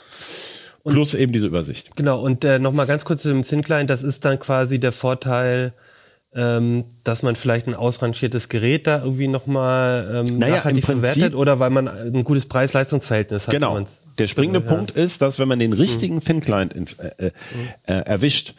Und 0.83 0.95
Plus 0.95 1.15
eben 1.15 1.33
diese 1.33 1.47
Übersicht. 1.47 1.95
Genau, 1.97 2.21
und 2.21 2.45
äh, 2.45 2.59
nochmal 2.59 2.87
ganz 2.87 3.05
kurz 3.05 3.23
zu 3.23 3.29
dem 3.29 3.45
Thin 3.45 3.63
Client, 3.63 3.91
das 3.91 4.03
ist 4.03 4.25
dann 4.25 4.39
quasi 4.41 4.81
der 4.81 4.93
Vorteil, 4.93 5.75
ähm, 6.33 6.85
dass 7.03 7.23
man 7.23 7.35
vielleicht 7.35 7.67
ein 7.67 7.75
ausrangiertes 7.75 8.49
Gerät 8.49 8.87
da 8.87 9.03
irgendwie 9.03 9.27
nochmal 9.27 10.25
ähm, 10.27 10.39
naja, 10.39 10.57
nachhaltig 10.57 10.85
verwertet 10.85 11.35
oder 11.35 11.59
weil 11.59 11.71
man 11.71 11.89
ein 11.89 12.25
gutes 12.25 12.47
Preis-Leistungs-Verhältnis 12.47 13.49
hat. 13.49 13.55
Genau. 13.55 13.85
Der 14.19 14.29
springende 14.29 14.61
Punkt 14.61 14.93
ist, 14.93 15.23
dass 15.23 15.39
wenn 15.39 15.49
man 15.49 15.59
den 15.59 15.73
richtigen 15.73 16.17
mhm. 16.17 16.21
Thin 16.21 16.41
Client 16.41 16.75
äh, 16.99 17.27
äh, 17.27 17.31
äh, 17.87 17.93
erwischt, 17.93 18.55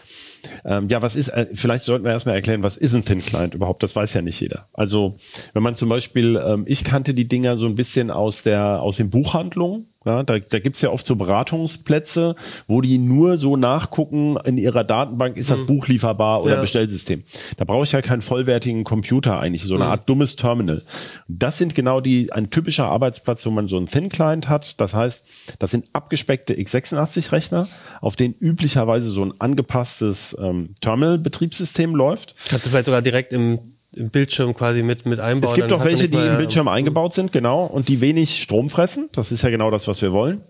ähm, 0.65 0.89
ja, 0.89 1.01
was 1.01 1.15
ist, 1.15 1.29
äh, 1.29 1.45
vielleicht 1.53 1.83
sollten 1.83 2.03
wir 2.03 2.11
erstmal 2.11 2.35
erklären, 2.35 2.63
was 2.63 2.75
ist 2.75 2.93
ein 2.93 3.05
Thin 3.05 3.23
Client 3.23 3.53
überhaupt? 3.53 3.83
Das 3.83 3.95
weiß 3.95 4.13
ja 4.15 4.21
nicht 4.21 4.39
jeder. 4.39 4.67
Also, 4.73 5.15
wenn 5.53 5.63
man 5.63 5.75
zum 5.75 5.87
Beispiel, 5.87 6.41
ähm, 6.43 6.63
ich 6.67 6.83
kannte 6.83 7.13
die 7.13 7.27
Dinger 7.27 7.57
so 7.57 7.67
ein 7.67 7.75
bisschen 7.75 8.11
aus 8.11 8.43
der, 8.43 8.81
aus 8.81 8.97
den 8.97 9.09
Buchhandlungen, 9.09 9.90
ja, 10.03 10.23
da, 10.23 10.39
da 10.39 10.59
gibt's 10.59 10.81
ja 10.81 10.89
oft 10.89 11.05
so 11.05 11.15
Beratungsplätze, 11.15 12.35
wo 12.67 12.81
die 12.81 12.97
nur 12.97 13.37
so 13.37 13.55
nachgucken 13.55 14.35
in 14.45 14.57
ihrer 14.57 14.83
Datenbank, 14.83 15.37
ist 15.37 15.51
das 15.51 15.61
mhm. 15.61 15.67
Buch 15.67 15.87
lieferbar 15.87 16.43
oder 16.43 16.55
ja. 16.55 16.61
Bestellsystem. 16.61 17.23
Da 17.57 17.65
brauche 17.65 17.83
ich 17.83 17.91
ja 17.91 18.01
keinen 18.01 18.23
vollwertigen 18.23 18.83
Computer 18.83 19.39
eigentlich, 19.39 19.63
so 19.63 19.75
eine 19.75 19.85
mhm. 19.85 19.91
Art 19.91 20.09
dummes 20.09 20.35
Terminal. 20.35 20.83
Das 21.27 21.59
sind 21.59 21.75
genau 21.75 22.01
die, 22.01 22.31
ein 22.33 22.49
typischer 22.49 22.85
Arbeitsplatz, 22.85 23.45
wo 23.45 23.51
man 23.51 23.67
so 23.67 23.77
einen 23.77 23.87
Thin 23.87 24.09
Client 24.09 24.49
hat. 24.49 24.81
Das 24.81 24.95
heißt, 24.95 25.25
das 25.59 25.69
sind 25.69 25.85
abgespeckte 25.93 26.55
x86-Rechner, 26.55 27.67
auf 28.01 28.15
denen 28.15 28.33
üblicherweise 28.39 29.09
so 29.09 29.23
ein 29.23 29.33
angepasstes 29.39 30.35
ähm, 30.41 30.73
Terminal-Betriebssystem 30.81 31.95
läuft. 31.95 32.35
Kannst 32.49 32.65
du 32.65 32.69
vielleicht 32.71 32.87
sogar 32.87 33.03
direkt 33.03 33.33
im 33.33 33.70
im 33.95 34.09
Bildschirm 34.09 34.53
quasi 34.53 34.83
mit, 34.83 35.05
mit 35.05 35.19
einbauen. 35.19 35.51
Es 35.51 35.55
gibt 35.55 35.73
auch 35.73 35.83
welche, 35.83 36.09
die 36.09 36.17
im 36.17 36.37
Bildschirm 36.37 36.67
eingebaut 36.67 37.13
sind, 37.13 37.31
genau, 37.31 37.65
und 37.65 37.87
die 37.87 38.01
wenig 38.01 38.41
Strom 38.41 38.69
fressen. 38.69 39.09
Das 39.11 39.31
ist 39.31 39.41
ja 39.41 39.49
genau 39.49 39.69
das, 39.71 39.87
was 39.87 40.01
wir 40.01 40.11
wollen. 40.11 40.41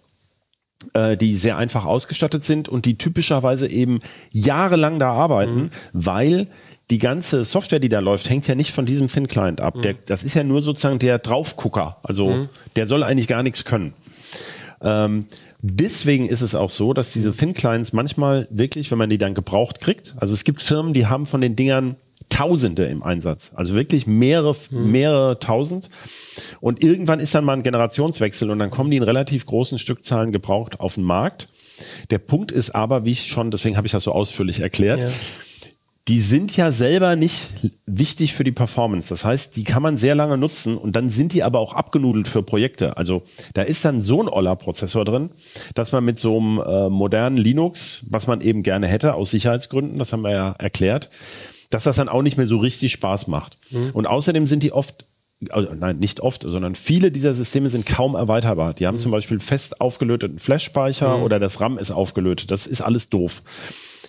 Äh, 0.93 1.15
die 1.15 1.38
sehr 1.38 1.58
einfach 1.58 1.86
ausgestattet 1.86 2.43
sind 2.43 2.67
und 2.67 2.86
die 2.86 2.97
typischerweise 2.97 3.69
eben 3.69 3.99
jahrelang 4.32 4.97
da 4.97 5.12
arbeiten, 5.12 5.56
mhm. 5.56 5.69
weil 5.93 6.47
die 6.89 6.97
ganze 6.97 7.45
Software, 7.45 7.80
die 7.80 7.88
da 7.88 7.99
läuft, 7.99 8.30
hängt 8.30 8.47
ja 8.47 8.56
nicht 8.56 8.71
von 8.71 8.88
diesem 8.88 9.08
Thin 9.08 9.27
Client 9.27 9.62
ab. 9.62 9.75
Mhm. 9.75 9.82
Der, 9.84 9.95
das 10.08 10.23
ist 10.23 10.34
ja 10.34 10.43
nur 10.43 10.62
sozusagen 10.63 10.97
der 10.97 11.19
Draufgucker. 11.19 11.97
Also 12.01 12.30
mhm. 12.30 12.49
der 12.75 12.88
soll 12.88 13.04
eigentlich 13.04 13.27
gar 13.27 13.43
nichts 13.43 13.63
können. 13.63 13.93
Ähm, 14.82 15.27
deswegen 15.62 16.27
ist 16.27 16.41
es 16.41 16.56
auch 16.56 16.71
so, 16.71 16.93
dass 16.93 17.13
diese 17.13 17.32
Thin 17.32 17.54
Clients 17.54 17.93
manchmal 17.93 18.47
wirklich, 18.49 18.89
wenn 18.89 18.97
man 18.97 19.10
die 19.10 19.19
dann 19.19 19.36
gebraucht 19.36 19.82
kriegt, 19.82 20.15
also 20.17 20.34
es 20.34 20.43
gibt 20.43 20.62
Firmen, 20.62 20.93
die 20.93 21.06
haben 21.06 21.27
von 21.27 21.41
den 21.41 21.56
Dingern 21.56 21.95
Tausende 22.32 22.86
im 22.86 23.04
Einsatz. 23.04 23.52
Also 23.54 23.76
wirklich 23.76 24.08
mehrere, 24.08 24.56
mhm. 24.72 24.91
mehrere 24.91 25.38
tausend. 25.39 25.89
Und 26.62 26.82
irgendwann 26.82 27.20
ist 27.20 27.36
dann 27.36 27.44
mal 27.44 27.54
ein 27.54 27.62
Generationswechsel 27.62 28.50
und 28.50 28.58
dann 28.58 28.72
kommen 28.72 28.89
die 28.89 28.98
in 28.98 29.04
relativ 29.04 29.46
großen 29.46 29.78
Stückzahlen 29.78 30.32
gebraucht 30.32 30.80
auf 30.80 30.96
den 30.96 31.04
Markt. 31.04 31.48
Der 32.10 32.20
Punkt 32.20 32.52
ist 32.52 32.74
aber, 32.74 33.04
wie 33.04 33.12
ich 33.12 33.28
schon, 33.28 33.52
deswegen 33.52 33.76
habe 33.76 33.86
ich 33.86 33.91
das 33.91 34.04
so 34.04 34.13
ausführlich 34.13 34.62
erklärt, 34.62 35.02
ja. 35.02 35.10
die 36.08 36.22
sind 36.22 36.56
ja 36.56 36.72
selber 36.72 37.17
nicht 37.17 37.50
wichtig 37.86 38.34
für 38.34 38.46
die 38.46 38.54
Performance. 38.54 39.10
Das 39.10 39.26
heißt, 39.26 39.58
die 39.58 39.65
kann 39.65 39.84
man 39.84 39.98
sehr 39.98 40.15
lange 40.15 40.38
nutzen 40.38 40.78
und 40.78 40.96
dann 40.96 41.10
sind 41.10 41.34
die 41.34 41.44
aber 41.44 41.60
auch 41.60 41.74
abgenudelt 41.74 42.30
für 42.30 42.44
Projekte. 42.44 42.96
Also 42.96 43.24
da 43.54 43.63
ist 43.63 43.84
dann 43.84 44.00
so 44.00 44.24
ein 44.24 44.30
Oller-Prozessor 44.30 45.04
drin, 45.04 45.32
dass 45.76 45.91
man 45.91 46.06
mit 46.06 46.17
so 46.17 46.39
einem 46.39 46.60
äh, 46.60 46.89
modernen 46.89 47.36
Linux, 47.36 48.06
was 48.10 48.28
man 48.28 48.39
eben 48.39 48.63
gerne 48.63 48.88
hätte 48.88 49.15
aus 49.15 49.32
Sicherheitsgründen, 49.32 49.98
das 49.98 50.13
haben 50.13 50.22
wir 50.22 50.32
ja 50.32 50.52
erklärt, 50.54 51.10
dass 51.71 51.86
das 51.86 51.95
dann 51.95 52.10
auch 52.10 52.21
nicht 52.21 52.38
mehr 52.38 52.47
so 52.47 52.57
richtig 52.57 52.91
Spaß 52.91 53.27
macht. 53.27 53.57
Mhm. 53.71 53.89
Und 53.93 54.05
außerdem 54.05 54.45
sind 54.45 54.62
die 54.62 54.71
oft 54.71 55.05
also 55.49 55.73
nein, 55.73 55.97
nicht 55.97 56.19
oft, 56.19 56.43
sondern 56.43 56.75
viele 56.75 57.12
dieser 57.12 57.34
Systeme 57.34 57.69
sind 57.69 57.88
kaum 57.88 58.13
erweiterbar. 58.13 58.73
Die 58.75 58.86
haben 58.86 58.95
mhm. 58.95 58.99
zum 58.99 59.12
Beispiel 59.12 59.39
fest 59.39 59.81
aufgelöteten 59.81 60.38
Flash-Speicher 60.38 61.17
mhm. 61.17 61.23
oder 61.23 61.39
das 61.39 61.60
RAM 61.60 61.79
ist 61.79 61.91
aufgelötet. 61.91 62.51
Das 62.51 62.67
ist 62.67 62.81
alles 62.81 63.10
doof. 63.10 63.41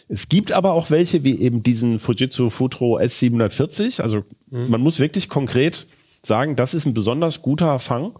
Es 0.09 0.29
gibt 0.29 0.53
aber 0.53 0.73
auch 0.73 0.91
welche, 0.91 1.25
wie 1.25 1.41
eben 1.41 1.63
diesen 1.63 1.99
Fujitsu 1.99 2.51
Futro 2.51 2.99
S740. 2.99 4.03
Also 4.03 4.25
mhm. 4.51 4.69
man 4.69 4.83
muss 4.83 5.01
wirklich 5.01 5.31
konkret 5.31 5.87
sagen, 6.25 6.55
das 6.55 6.75
ist 6.75 6.87
ein 6.87 6.95
besonders 6.95 7.43
guter 7.43 7.79
Fang, 7.79 8.13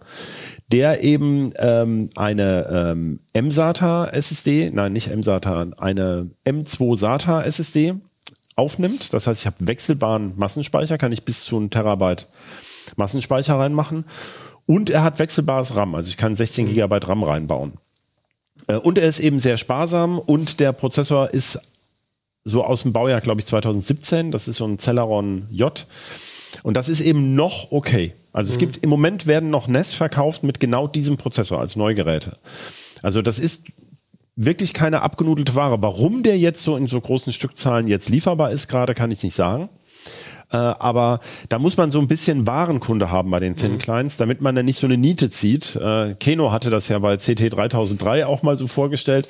der 0.71 1.03
eben 1.03 1.53
ähm, 1.57 2.09
eine 2.15 2.67
ähm, 2.69 3.19
M-SATA 3.33 4.07
SSD, 4.07 4.71
nein, 4.73 4.91
nicht 4.91 5.09
M-SATA, 5.09 5.67
eine 5.77 6.31
M2 6.45 6.97
SATA 6.97 7.43
SSD 7.43 7.95
aufnimmt. 8.55 9.13
Das 9.13 9.27
heißt, 9.27 9.41
ich 9.41 9.45
habe 9.45 9.57
wechselbaren 9.59 10.33
Massenspeicher, 10.37 10.97
kann 10.97 11.11
ich 11.11 11.23
bis 11.23 11.45
zu 11.45 11.57
einem 11.57 11.69
Terabyte 11.69 12.27
Massenspeicher 12.95 13.57
reinmachen. 13.57 14.05
Und 14.65 14.89
er 14.89 15.03
hat 15.03 15.19
wechselbares 15.19 15.75
RAM, 15.75 15.95
also 15.95 16.09
ich 16.09 16.17
kann 16.17 16.35
16 16.35 16.67
Gigabyte 16.67 17.07
RAM 17.07 17.23
reinbauen. 17.23 17.73
Äh, 18.67 18.75
und 18.75 18.97
er 18.97 19.07
ist 19.07 19.19
eben 19.19 19.39
sehr 19.39 19.57
sparsam 19.57 20.19
und 20.19 20.59
der 20.59 20.71
Prozessor 20.71 21.33
ist 21.33 21.59
so 22.45 22.63
aus 22.63 22.83
dem 22.83 22.93
Baujahr, 22.93 23.21
glaube 23.21 23.39
ich, 23.41 23.45
2017. 23.45 24.31
Das 24.31 24.47
ist 24.47 24.57
so 24.57 24.65
ein 24.65 24.77
Celeron 24.77 25.47
J. 25.49 25.85
Und 26.61 26.75
das 26.75 26.89
ist 26.89 27.01
eben 27.01 27.35
noch 27.35 27.71
okay. 27.71 28.13
Also 28.31 28.51
es 28.51 28.57
mhm. 28.57 28.59
gibt 28.59 28.77
im 28.77 28.89
Moment 28.89 29.27
werden 29.27 29.49
noch 29.49 29.67
NES 29.67 29.93
verkauft 29.93 30.43
mit 30.43 30.59
genau 30.59 30.87
diesem 30.87 31.17
Prozessor 31.17 31.59
als 31.59 31.75
Neugeräte. 31.75 32.37
Also 33.01 33.21
das 33.21 33.39
ist 33.39 33.65
wirklich 34.35 34.73
keine 34.73 35.01
abgenudelte 35.01 35.55
Ware. 35.55 35.81
Warum 35.81 36.23
der 36.23 36.37
jetzt 36.37 36.63
so 36.63 36.75
in 36.75 36.87
so 36.87 36.99
großen 36.99 37.33
Stückzahlen 37.33 37.87
jetzt 37.87 38.09
lieferbar 38.09 38.51
ist, 38.51 38.67
gerade 38.67 38.93
kann 38.93 39.11
ich 39.11 39.23
nicht 39.23 39.35
sagen. 39.35 39.69
Äh, 40.51 40.57
aber 40.57 41.19
da 41.49 41.57
muss 41.57 41.77
man 41.77 41.89
so 41.89 41.99
ein 41.99 42.07
bisschen 42.07 42.45
Warenkunde 42.45 43.09
haben 43.09 43.31
bei 43.31 43.39
den 43.39 43.55
Thin 43.55 43.73
mhm. 43.73 43.77
Clients, 43.79 44.17
damit 44.17 44.39
man 44.39 44.55
dann 44.55 44.65
nicht 44.65 44.77
so 44.77 44.85
eine 44.85 44.97
Niete 44.97 45.31
zieht. 45.31 45.75
Äh, 45.75 46.13
Keno 46.19 46.51
hatte 46.51 46.69
das 46.69 46.87
ja 46.89 46.99
bei 46.99 47.17
CT 47.17 47.53
3003 47.53 48.27
auch 48.27 48.43
mal 48.43 48.55
so 48.55 48.67
vorgestellt. 48.67 49.27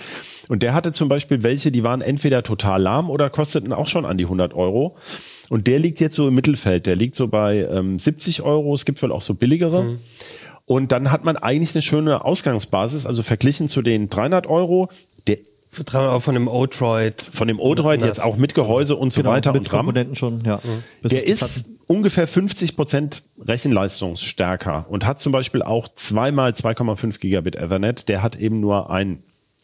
Und 0.50 0.62
der 0.64 0.74
hatte 0.74 0.92
zum 0.92 1.08
Beispiel 1.08 1.42
welche, 1.42 1.72
die 1.72 1.84
waren 1.84 2.02
entweder 2.02 2.44
total 2.44 2.82
lahm 2.82 3.10
oder 3.10 3.30
kosteten 3.30 3.72
auch 3.72 3.88
schon 3.88 4.06
an 4.06 4.18
die 4.18 4.26
100 4.26 4.54
Euro. 4.54 4.94
Und 5.50 5.68
der 5.68 5.80
liegt 5.80 6.00
jetzt 6.02 6.16
so 6.16 6.28
im 6.28 6.36
Mittelfeld. 6.36 6.86
Der 6.86 6.96
liegt 6.96 7.16
so 7.16 7.30
bei 7.30 7.68
ähm, 7.72 8.00
70 8.00 8.42
Euro. 8.42 8.74
Es 8.74 8.84
gibt 8.84 9.02
wohl 9.02 9.12
auch 9.12 9.22
so 9.22 9.34
billigere. 9.34 9.84
Mhm. 9.84 10.00
Und 10.74 10.92
dann 10.92 11.12
hat 11.12 11.24
man 11.24 11.38
eigentlich 11.38 11.76
eine 11.76 11.84
schöne 11.84 12.26
Ausgangsbasis. 12.26 13.06
Also 13.06 13.22
verglichen 13.22 13.68
zu 13.68 13.84
den 13.84 14.10
300 14.10 14.48
Euro, 14.48 14.90
der 15.28 15.38
auch 15.94 16.20
von 16.20 16.34
dem 16.34 16.48
O-Droid. 16.48 17.22
Von 17.22 17.48
dem 17.48 17.60
O-Droid 17.60 18.02
jetzt 18.02 18.20
auch 18.20 18.38
mit 18.38 18.56
Gehäuse 18.56 18.96
und 18.96 19.14
so 19.14 19.22
genau, 19.22 19.34
weiter 19.34 19.54
mit 19.54 19.62
und 19.62 19.74
RAM. 19.74 19.86
Komponenten 19.86 20.16
schon, 20.16 20.44
ja. 20.44 20.60
Mhm. 20.64 21.10
Der 21.10 21.28
ist 21.28 21.66
ungefähr 21.86 22.28
50 22.28 22.76
Prozent 22.76 23.22
Rechenleistungsstärker 23.40 24.88
und 24.90 25.06
hat 25.06 25.20
zum 25.20 25.32
Beispiel 25.32 25.62
auch 25.62 25.90
zweimal 25.90 26.54
2,5 26.54 27.20
Gigabit 27.20 27.56
Ethernet. 27.56 28.10
Der 28.10 28.24
hat 28.24 28.36
eben 28.36 28.60
nur 28.60 28.90
ein 28.90 29.22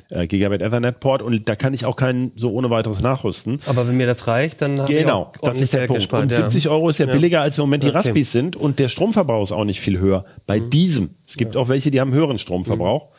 äh, 0.09 0.27
Gigabit 0.27 0.61
Ethernet 0.61 0.99
Port 0.99 1.21
und 1.21 1.47
da 1.47 1.55
kann 1.55 1.73
ich 1.73 1.85
auch 1.85 1.95
keinen 1.95 2.31
so 2.35 2.51
ohne 2.51 2.69
weiteres 2.69 3.01
nachrüsten. 3.01 3.59
Aber 3.67 3.87
wenn 3.87 3.97
mir 3.97 4.07
das 4.07 4.27
reicht, 4.27 4.61
dann 4.61 4.85
genau, 4.85 5.31
das 5.41 5.61
ist 5.61 5.73
der 5.73 5.87
Punkt. 5.87 6.01
Gespart, 6.01 6.23
und 6.23 6.31
70 6.31 6.65
ja. 6.65 6.71
Euro 6.71 6.89
ist 6.89 6.99
ja, 6.99 7.05
ja, 7.05 7.13
billiger 7.13 7.41
als 7.41 7.57
im 7.57 7.63
Moment 7.63 7.83
die 7.83 7.89
okay. 7.89 7.97
Raspis 7.97 8.31
sind 8.31 8.55
und 8.55 8.79
der 8.79 8.87
Stromverbrauch 8.87 9.41
ist 9.41 9.51
auch 9.51 9.65
nicht 9.65 9.79
viel 9.79 9.99
höher. 9.99 10.25
Bei 10.45 10.59
mhm. 10.59 10.69
diesem. 10.69 11.09
Es 11.27 11.37
gibt 11.37 11.55
ja. 11.55 11.61
auch 11.61 11.69
welche, 11.69 11.91
die 11.91 11.99
haben 11.99 12.13
höheren 12.13 12.39
Stromverbrauch. 12.39 13.09
Mhm. 13.09 13.15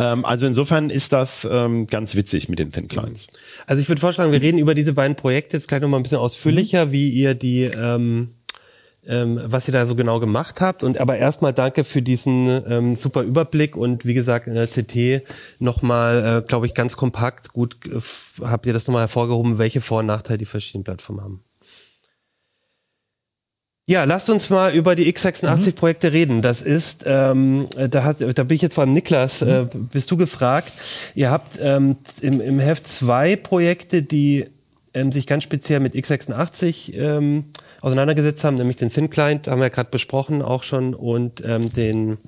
Ähm, 0.00 0.24
also 0.24 0.46
insofern 0.46 0.90
ist 0.90 1.12
das 1.12 1.46
ähm, 1.50 1.86
ganz 1.86 2.14
witzig 2.14 2.48
mit 2.48 2.58
den 2.58 2.70
Thin 2.70 2.88
Clients. 2.88 3.26
Also 3.66 3.82
ich 3.82 3.88
würde 3.88 4.00
vorschlagen, 4.00 4.32
wir 4.32 4.40
reden 4.40 4.58
über 4.58 4.74
diese 4.74 4.92
beiden 4.92 5.16
Projekte 5.16 5.56
jetzt 5.56 5.68
gleich 5.68 5.80
nochmal 5.80 6.00
ein 6.00 6.04
bisschen 6.04 6.18
ausführlicher, 6.18 6.86
mhm. 6.86 6.92
wie 6.92 7.10
ihr 7.10 7.34
die 7.34 7.64
ähm, 7.64 8.34
ähm, 9.10 9.40
was 9.44 9.66
ihr 9.68 9.72
da 9.72 9.84
so 9.84 9.96
genau 9.96 10.20
gemacht 10.20 10.60
habt. 10.60 10.82
Und 10.82 10.98
aber 10.98 11.16
erstmal 11.16 11.52
danke 11.52 11.84
für 11.84 12.00
diesen 12.00 12.62
ähm, 12.66 12.96
super 12.96 13.22
Überblick 13.22 13.76
und 13.76 14.06
wie 14.06 14.14
gesagt 14.14 14.46
in 14.46 14.54
der 14.54 14.68
CT 14.68 15.26
nochmal, 15.58 16.42
äh, 16.42 16.46
glaube 16.46 16.66
ich, 16.66 16.74
ganz 16.74 16.96
kompakt 16.96 17.52
gut 17.52 17.76
äh, 17.86 18.00
habt 18.44 18.66
ihr 18.66 18.72
das 18.72 18.86
nochmal 18.86 19.02
hervorgehoben, 19.02 19.58
welche 19.58 19.80
Vor- 19.80 20.00
und 20.00 20.06
Nachteile 20.06 20.38
die 20.38 20.44
verschiedenen 20.44 20.84
Plattformen 20.84 21.22
haben. 21.22 21.44
Ja, 23.86 24.04
lasst 24.04 24.30
uns 24.30 24.50
mal 24.50 24.72
über 24.72 24.94
die 24.94 25.12
x86-Projekte 25.12 26.10
mhm. 26.10 26.12
reden. 26.12 26.42
Das 26.42 26.62
ist, 26.62 27.02
ähm, 27.06 27.66
da, 27.76 28.04
hat, 28.04 28.18
da 28.20 28.44
bin 28.44 28.54
ich 28.54 28.62
jetzt 28.62 28.74
vor 28.74 28.84
allem 28.84 28.94
Niklas, 28.94 29.42
äh, 29.42 29.66
bist 29.72 30.08
du 30.12 30.16
gefragt. 30.16 30.70
Ihr 31.16 31.32
habt 31.32 31.58
ähm, 31.60 31.96
im, 32.20 32.40
im 32.40 32.60
Heft 32.60 32.86
zwei 32.86 33.34
Projekte, 33.34 34.04
die 34.04 34.44
ähm, 34.94 35.10
sich 35.10 35.26
ganz 35.26 35.42
speziell 35.42 35.80
mit 35.80 35.94
x86 35.94 36.94
ähm, 36.94 37.46
auseinandergesetzt 37.80 38.44
haben, 38.44 38.56
nämlich 38.56 38.76
den 38.76 38.90
Thin 38.90 39.10
Client, 39.10 39.48
haben 39.48 39.58
wir 39.60 39.66
ja 39.66 39.70
gerade 39.70 39.90
besprochen 39.90 40.42
auch 40.42 40.62
schon, 40.62 40.94
und 40.94 41.42
ähm, 41.44 41.72
den 41.72 42.18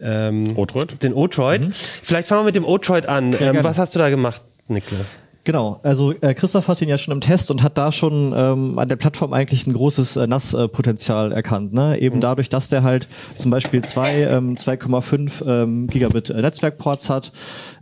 ähm, 0.00 0.56
O-Droid. 0.56 1.02
Den 1.02 1.14
O-Droid. 1.14 1.62
Mhm. 1.62 1.72
Vielleicht 1.72 2.28
fangen 2.28 2.42
wir 2.42 2.46
mit 2.46 2.54
dem 2.54 2.64
O-Droid 2.64 3.06
an. 3.06 3.34
Ähm, 3.38 3.58
was 3.62 3.78
hast 3.78 3.94
du 3.94 3.98
da 3.98 4.10
gemacht, 4.10 4.42
Niklas? 4.68 5.06
Genau, 5.44 5.80
also 5.82 6.12
äh, 6.20 6.34
Christoph 6.34 6.68
hat 6.68 6.80
ihn 6.82 6.88
ja 6.88 6.96
schon 6.96 7.12
im 7.12 7.20
Test 7.20 7.50
und 7.50 7.64
hat 7.64 7.76
da 7.76 7.90
schon 7.90 8.32
ähm, 8.36 8.78
an 8.78 8.88
der 8.88 8.94
Plattform 8.94 9.32
eigentlich 9.32 9.66
ein 9.66 9.72
großes 9.72 10.16
äh, 10.16 10.28
NAS-Potenzial 10.28 11.32
erkannt. 11.32 11.72
Ne? 11.72 11.98
Eben 11.98 12.16
mhm. 12.16 12.20
dadurch, 12.20 12.48
dass 12.48 12.68
der 12.68 12.84
halt 12.84 13.08
zum 13.34 13.50
Beispiel 13.50 13.82
zwei 13.82 14.22
ähm, 14.22 14.54
2,5 14.54 15.44
ähm, 15.44 15.86
Gigabit 15.88 16.30
äh, 16.30 16.40
Netzwerkports 16.40 17.10
hat. 17.10 17.32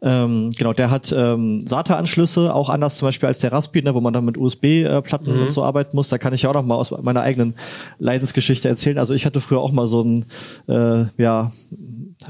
Ähm, 0.01 0.51
genau, 0.57 0.73
der 0.73 0.91
hat 0.91 1.15
ähm, 1.15 1.61
SATA-Anschlüsse, 1.67 2.55
auch 2.55 2.71
anders 2.71 2.97
zum 2.97 3.09
Beispiel 3.09 3.27
als 3.27 3.41
der 3.41 3.53
Raspi, 3.53 3.83
ne, 3.83 3.95
wo 3.95 4.01
man 4.01 4.15
dann 4.15 4.25
mit 4.25 4.39
USB-Platten 4.39 5.31
mhm. 5.31 5.43
und 5.43 5.53
so 5.53 5.63
arbeiten 5.63 5.95
muss. 5.95 6.09
Da 6.09 6.17
kann 6.17 6.33
ich 6.33 6.43
ja 6.43 6.51
auch 6.51 6.55
noch 6.55 6.65
mal 6.65 6.77
aus 6.77 6.93
meiner 7.03 7.21
eigenen 7.21 7.55
Leidensgeschichte 7.99 8.71
erzählen. 8.71 8.97
Also 8.97 9.13
ich 9.13 9.27
hatte 9.27 9.43
früher 9.43 9.61
auch 9.61 9.73
mal 9.73 9.87
so 9.87 10.01
ein 10.01 10.25
äh, 10.67 11.05
ja 11.19 11.53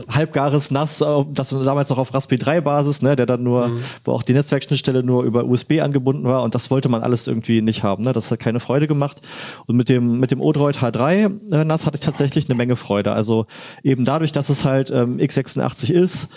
halbgares 0.09 0.71
NAS, 0.71 1.05
das 1.33 1.51
damals 1.51 1.91
noch 1.91 1.99
auf 1.99 2.15
Raspberry 2.15 2.39
3 2.39 2.61
Basis, 2.61 3.03
ne, 3.03 3.17
der 3.17 3.27
dann 3.27 3.43
nur, 3.43 3.69
mhm. 3.69 3.81
wo 4.05 4.13
auch 4.13 4.23
die 4.23 4.33
Netzwerkschnittstelle 4.33 5.03
nur 5.03 5.25
über 5.25 5.45
USB 5.45 5.81
angebunden 5.81 6.25
war. 6.25 6.43
Und 6.43 6.55
das 6.55 6.71
wollte 6.71 6.89
man 6.89 7.03
alles 7.03 7.27
irgendwie 7.27 7.61
nicht 7.63 7.83
haben, 7.83 8.05
ne, 8.05 8.13
das 8.13 8.31
hat 8.31 8.39
keine 8.39 8.61
Freude 8.61 8.87
gemacht. 8.87 9.21
Und 9.67 9.77
mit 9.77 9.89
dem, 9.89 10.19
mit 10.21 10.31
dem 10.31 10.41
Odroid 10.41 10.79
H3 10.79 11.53
äh, 11.53 11.65
NAS 11.65 11.87
hatte 11.87 11.97
ich 11.97 12.05
tatsächlich 12.05 12.49
eine 12.49 12.57
Menge 12.57 12.77
Freude, 12.77 13.13
also 13.13 13.47
eben 13.83 14.05
dadurch, 14.05 14.33
dass 14.33 14.49
es 14.49 14.65
halt 14.65 14.91
ähm, 14.91 15.19
x86 15.19 15.93
ist, 15.93 16.29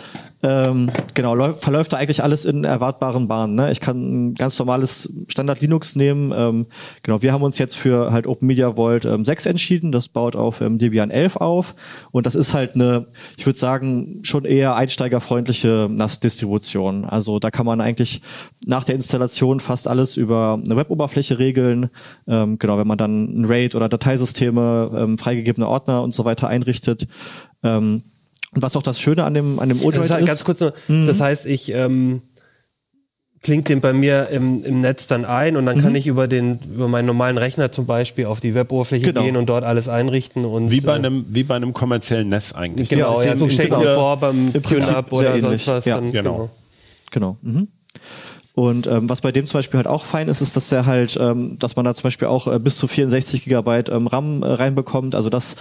ähm, 0.43 0.91
genau, 1.13 1.53
verläuft 1.53 1.93
da 1.93 1.97
eigentlich 1.97 2.21
alles 2.21 2.43
in 2.43 2.65
erwartbaren 2.65 3.29
Bahnen. 3.29 3.55
Ne? 3.55 3.71
Ich 3.71 3.79
kann 3.79 4.31
ein 4.31 4.33
ganz 4.33 4.59
normales 4.59 5.13
Standard 5.29 5.61
Linux 5.61 5.95
nehmen. 5.95 6.33
Ähm, 6.35 6.65
genau, 7.01 7.21
wir 7.21 7.31
haben 7.31 7.43
uns 7.43 7.57
jetzt 7.59 7.77
für 7.77 8.11
halt 8.11 8.27
Open 8.27 8.47
Media 8.47 8.73
Vault 8.73 9.05
ähm, 9.05 9.23
6 9.23 9.45
entschieden. 9.45 9.93
Das 9.93 10.09
baut 10.09 10.35
auf 10.35 10.59
ähm, 10.59 10.79
Debian 10.79 11.11
11 11.11 11.37
auf. 11.37 11.75
Und 12.11 12.25
das 12.25 12.35
ist 12.35 12.53
halt 12.53 12.75
eine, 12.75 13.07
ich 13.37 13.45
würde 13.45 13.57
sagen, 13.57 14.19
schon 14.23 14.43
eher 14.43 14.75
einsteigerfreundliche 14.75 15.87
NAS-Distribution. 15.89 17.05
Also 17.05 17.39
da 17.39 17.49
kann 17.49 17.65
man 17.65 17.79
eigentlich 17.79 18.21
nach 18.65 18.83
der 18.83 18.95
Installation 18.95 19.61
fast 19.61 19.87
alles 19.87 20.17
über 20.17 20.59
eine 20.63 20.75
Web-Oberfläche 20.75 21.39
regeln. 21.39 21.89
Ähm, 22.27 22.59
genau, 22.59 22.77
wenn 22.77 22.87
man 22.87 22.97
dann 22.97 23.43
ein 23.43 23.45
RAID 23.45 23.75
oder 23.75 23.87
Dateisysteme, 23.87 24.91
ähm, 24.93 25.17
freigegebene 25.17 25.69
Ordner 25.69 26.03
und 26.03 26.13
so 26.13 26.25
weiter 26.25 26.49
einrichtet. 26.49 27.07
Ähm, 27.63 28.03
was 28.55 28.75
auch 28.75 28.83
das 28.83 28.99
Schöne 28.99 29.23
an 29.23 29.33
dem, 29.33 29.59
an 29.59 29.69
dem 29.69 29.81
Odroid 29.81 30.09
ist. 30.09 30.25
Ganz 30.25 30.43
kurz 30.43 30.59
nur, 30.59 30.73
mhm. 30.87 31.05
das 31.07 31.19
heißt, 31.19 31.45
ich 31.45 31.71
ähm, 31.73 32.21
klingt 33.41 33.69
den 33.69 33.81
bei 33.81 33.93
mir 33.93 34.29
im, 34.29 34.63
im 34.63 34.79
Netz 34.79 35.05
dann 35.07 35.25
ein 35.25 35.57
und 35.57 35.65
dann 35.65 35.77
mhm. 35.77 35.81
kann 35.81 35.95
ich 35.95 36.07
über 36.07 36.27
den 36.27 36.59
über 36.73 36.87
meinen 36.87 37.05
normalen 37.05 37.37
Rechner 37.37 37.71
zum 37.71 37.85
Beispiel 37.85 38.25
auf 38.25 38.39
die 38.39 38.55
Weboberfläche 38.55 39.07
genau. 39.07 39.21
gehen 39.21 39.35
und 39.35 39.47
dort 39.47 39.63
alles 39.63 39.89
einrichten 39.89 40.45
und 40.45 40.71
wie 40.71 40.81
bei 40.81 40.93
äh, 40.93 40.95
einem 40.95 41.25
wie 41.29 41.43
bei 41.43 41.55
einem 41.55 41.73
kommerziellen 41.73 42.29
Netz 42.29 42.53
eigentlich. 42.53 42.89
Genau, 42.89 43.21
ja, 43.21 43.29
ja 43.29 43.35
so 43.35 43.49
stelle 43.49 43.69
ich 43.69 43.77
mir 43.77 43.95
vor 43.95 44.17
beim 44.17 44.51
QNAP 44.53 45.11
oder 45.11 45.39
sonst 45.39 45.67
was. 45.67 45.85
Ja, 45.85 45.95
dann, 45.95 46.11
genau. 46.11 46.49
Genau. 47.11 47.37
genau. 47.41 47.53
Mhm. 47.53 47.67
Und 48.55 48.85
ähm, 48.85 49.09
was 49.09 49.21
bei 49.21 49.31
dem 49.31 49.47
zum 49.47 49.57
Beispiel 49.57 49.77
halt 49.77 49.87
auch 49.87 50.05
fein 50.05 50.27
ist, 50.27 50.41
ist, 50.41 50.55
dass 50.55 50.69
der 50.69 50.85
halt, 50.85 51.17
ähm, 51.19 51.57
dass 51.57 51.75
man 51.75 51.85
da 51.85 51.95
zum 51.95 52.03
Beispiel 52.03 52.27
auch 52.27 52.47
äh, 52.47 52.59
bis 52.59 52.77
zu 52.77 52.87
64 52.87 53.43
Gigabyte 53.43 53.89
ähm, 53.89 54.05
RAM 54.05 54.43
äh, 54.43 54.47
reinbekommt. 54.47 55.15
Also 55.15 55.31
das 55.31 55.55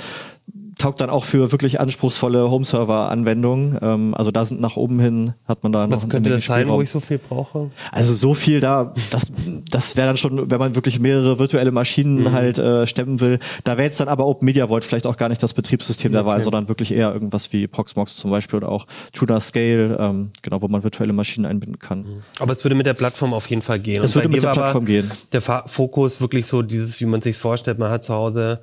taugt 0.83 1.01
dann 1.01 1.11
auch 1.11 1.25
für 1.25 1.53
wirklich 1.53 1.81
anspruchsvolle 1.81 2.51
Home-Server-Anwendungen. 2.51 3.79
Ähm, 3.81 4.15
also 4.15 4.31
da 4.31 4.45
sind 4.45 4.61
nach 4.61 4.77
oben 4.77 5.01
hin, 5.01 5.35
hat 5.47 5.63
man 5.63 5.73
da 5.73 5.87
noch. 5.87 5.97
Was 5.97 6.09
könnte 6.09 6.31
das 6.31 6.45
sein, 6.45 6.69
wo 6.69 6.83
ich 6.83 6.91
so 6.91 7.01
viel 7.01 7.19
brauche? 7.19 7.71
Also 7.91 8.15
so 8.15 8.35
viel 8.35 8.61
da, 8.61 8.93
das, 9.11 9.31
das 9.71 9.97
wäre 9.97 10.09
dann 10.09 10.17
schon, 10.17 10.51
wenn 10.51 10.59
man 10.59 10.75
wirklich 10.75 10.99
mehrere 10.99 11.39
virtuelle 11.39 11.71
Maschinen 11.71 12.21
mhm. 12.23 12.33
halt 12.33 12.59
äh, 12.59 12.87
stemmen 12.87 13.21
will. 13.21 13.39
Da 13.65 13.73
wäre 13.73 13.85
jetzt 13.85 14.01
dann 14.01 14.09
aber 14.09 14.27
Open 14.27 14.45
Media 14.45 14.67
Vault 14.69 14.85
vielleicht 14.85 15.07
auch 15.07 15.17
gar 15.17 15.29
nicht 15.29 15.43
das 15.43 15.55
Betriebssystem 15.55 16.11
okay. 16.11 16.17
der 16.17 16.27
Wahl, 16.27 16.43
sondern 16.43 16.69
wirklich 16.69 16.93
eher 16.93 17.13
irgendwas 17.13 17.53
wie 17.53 17.67
Proxmox 17.67 18.17
zum 18.17 18.31
Beispiel 18.31 18.57
oder 18.59 18.69
auch 18.69 18.87
Tuner 19.13 19.41
Scale, 19.41 19.97
ähm, 20.01 20.31
genau, 20.43 20.63
wo 20.63 20.69
man 20.69 20.83
virtuelle 20.83 21.13
Maschinen 21.13 21.47
einbinden 21.47 21.79
kann. 21.79 22.01
Mhm. 22.01 22.23
Aber 22.41 22.53
es 22.53 22.65
würde 22.65 22.75
mit 22.75 22.87
der 22.87 22.95
Plattform 22.95 23.33
auf 23.35 23.49
jeden 23.49 23.63
Fall 23.63 23.79
gehen. 23.79 24.03
Es 24.03 24.15
würde 24.15 24.29
mit 24.29 24.43
der 24.43 24.53
Plattform 24.53 24.85
gehen. 24.85 25.11
Der 25.33 25.41
Fokus 25.41 26.21
wirklich 26.21 26.47
so 26.47 26.63
dieses, 26.63 27.01
wie 27.01 27.07
man 27.07 27.23
sich 27.23 27.37
vorstellt, 27.37 27.79
man 27.79 27.91
hat 27.91 28.03
zu 28.03 28.15
Hause 28.15 28.61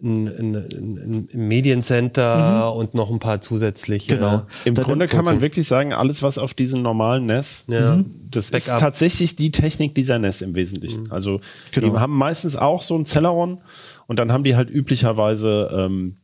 ein, 0.00 0.26
ein, 0.26 0.54
ein 0.54 1.28
Mediencenter 1.32 2.72
mhm. 2.72 2.78
und 2.78 2.94
noch 2.94 3.10
ein 3.10 3.18
paar 3.18 3.40
zusätzliche. 3.40 4.16
Genau. 4.16 4.42
Im 4.64 4.74
da 4.74 4.82
Grunde 4.82 5.06
kann 5.06 5.24
man 5.24 5.40
wirklich 5.40 5.68
sagen, 5.68 5.92
alles 5.92 6.22
was 6.22 6.38
auf 6.38 6.54
diesen 6.54 6.82
normalen 6.82 7.26
NES, 7.26 7.66
ja. 7.68 7.96
Mhm. 7.96 8.28
das 8.30 8.50
Backup. 8.50 8.74
ist 8.74 8.80
tatsächlich 8.80 9.36
die 9.36 9.50
Technik 9.50 9.94
dieser 9.94 10.18
NES 10.18 10.42
im 10.42 10.54
Wesentlichen. 10.54 11.04
Mhm. 11.04 11.12
Also 11.12 11.40
genau. 11.70 11.90
die 11.90 11.98
haben 11.98 12.16
meistens 12.16 12.56
auch 12.56 12.82
so 12.82 12.96
ein 12.96 13.04
Celeron 13.04 13.58
und 14.06 14.18
dann 14.18 14.32
haben 14.32 14.44
die 14.44 14.56
halt 14.56 14.70
üblicherweise 14.70 15.70
ähm, 15.72 16.16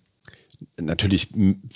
natürlich 0.76 1.28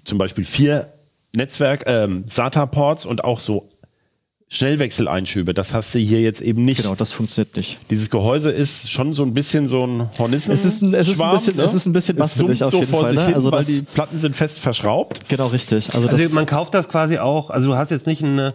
zum 0.05 0.19
Beispiel 0.19 0.45
vier 0.45 0.93
Netzwerk, 1.33 1.85
ähm, 1.87 2.25
SATA-Ports 2.27 3.07
und 3.07 3.25
auch 3.25 3.39
so 3.39 3.69
Schnellwechseleinschübe. 4.53 5.55
Das 5.55 5.73
hast 5.73 5.95
du 5.95 5.99
hier 5.99 6.21
jetzt 6.21 6.43
eben 6.43 6.63
nicht. 6.63 6.83
Genau, 6.83 6.95
das 6.95 7.11
funktioniert 7.13 7.57
nicht. 7.57 7.79
Dieses 7.91 8.11
Gehäuse 8.11 8.51
ist 8.51 8.91
schon 8.91 9.15
so 9.15 9.23
ein 9.23 9.33
bisschen 9.33 9.67
so 9.67 9.87
ein 9.87 10.11
Hornissen. 10.19 10.53
Es 10.53 10.67
ist 10.67 10.83
ein, 10.83 10.93
es 10.93 11.09
ist 11.09 11.19
ein 11.23 11.33
bisschen, 11.33 11.57
ne? 11.57 11.63
es 11.63 11.73
ist 11.73 11.87
ein 11.87 11.95
bisschen 11.95 12.17
bastelig 12.17 12.63
auf 12.63 12.71
so 12.71 12.81
jeden 12.81 12.91
vor 12.91 13.01
Fall. 13.05 13.13
Sich 13.13 13.21
ne? 13.21 13.27
hin, 13.29 13.35
also 13.35 13.51
weil 13.51 13.65
die 13.65 13.81
Platten 13.81 14.19
sind 14.19 14.37
fest 14.37 14.61
verschraubt. 14.61 15.27
Genau, 15.31 15.47
richtig. 15.47 15.95
Also, 15.95 16.07
also 16.07 16.35
man 16.35 16.45
kauft 16.45 16.75
das 16.75 16.91
quasi 16.91 17.17
auch. 17.17 17.49
Also 17.49 17.69
du 17.69 17.77
hast 17.77 17.91
jetzt 17.91 18.07
nicht 18.07 18.23
eine 18.23 18.53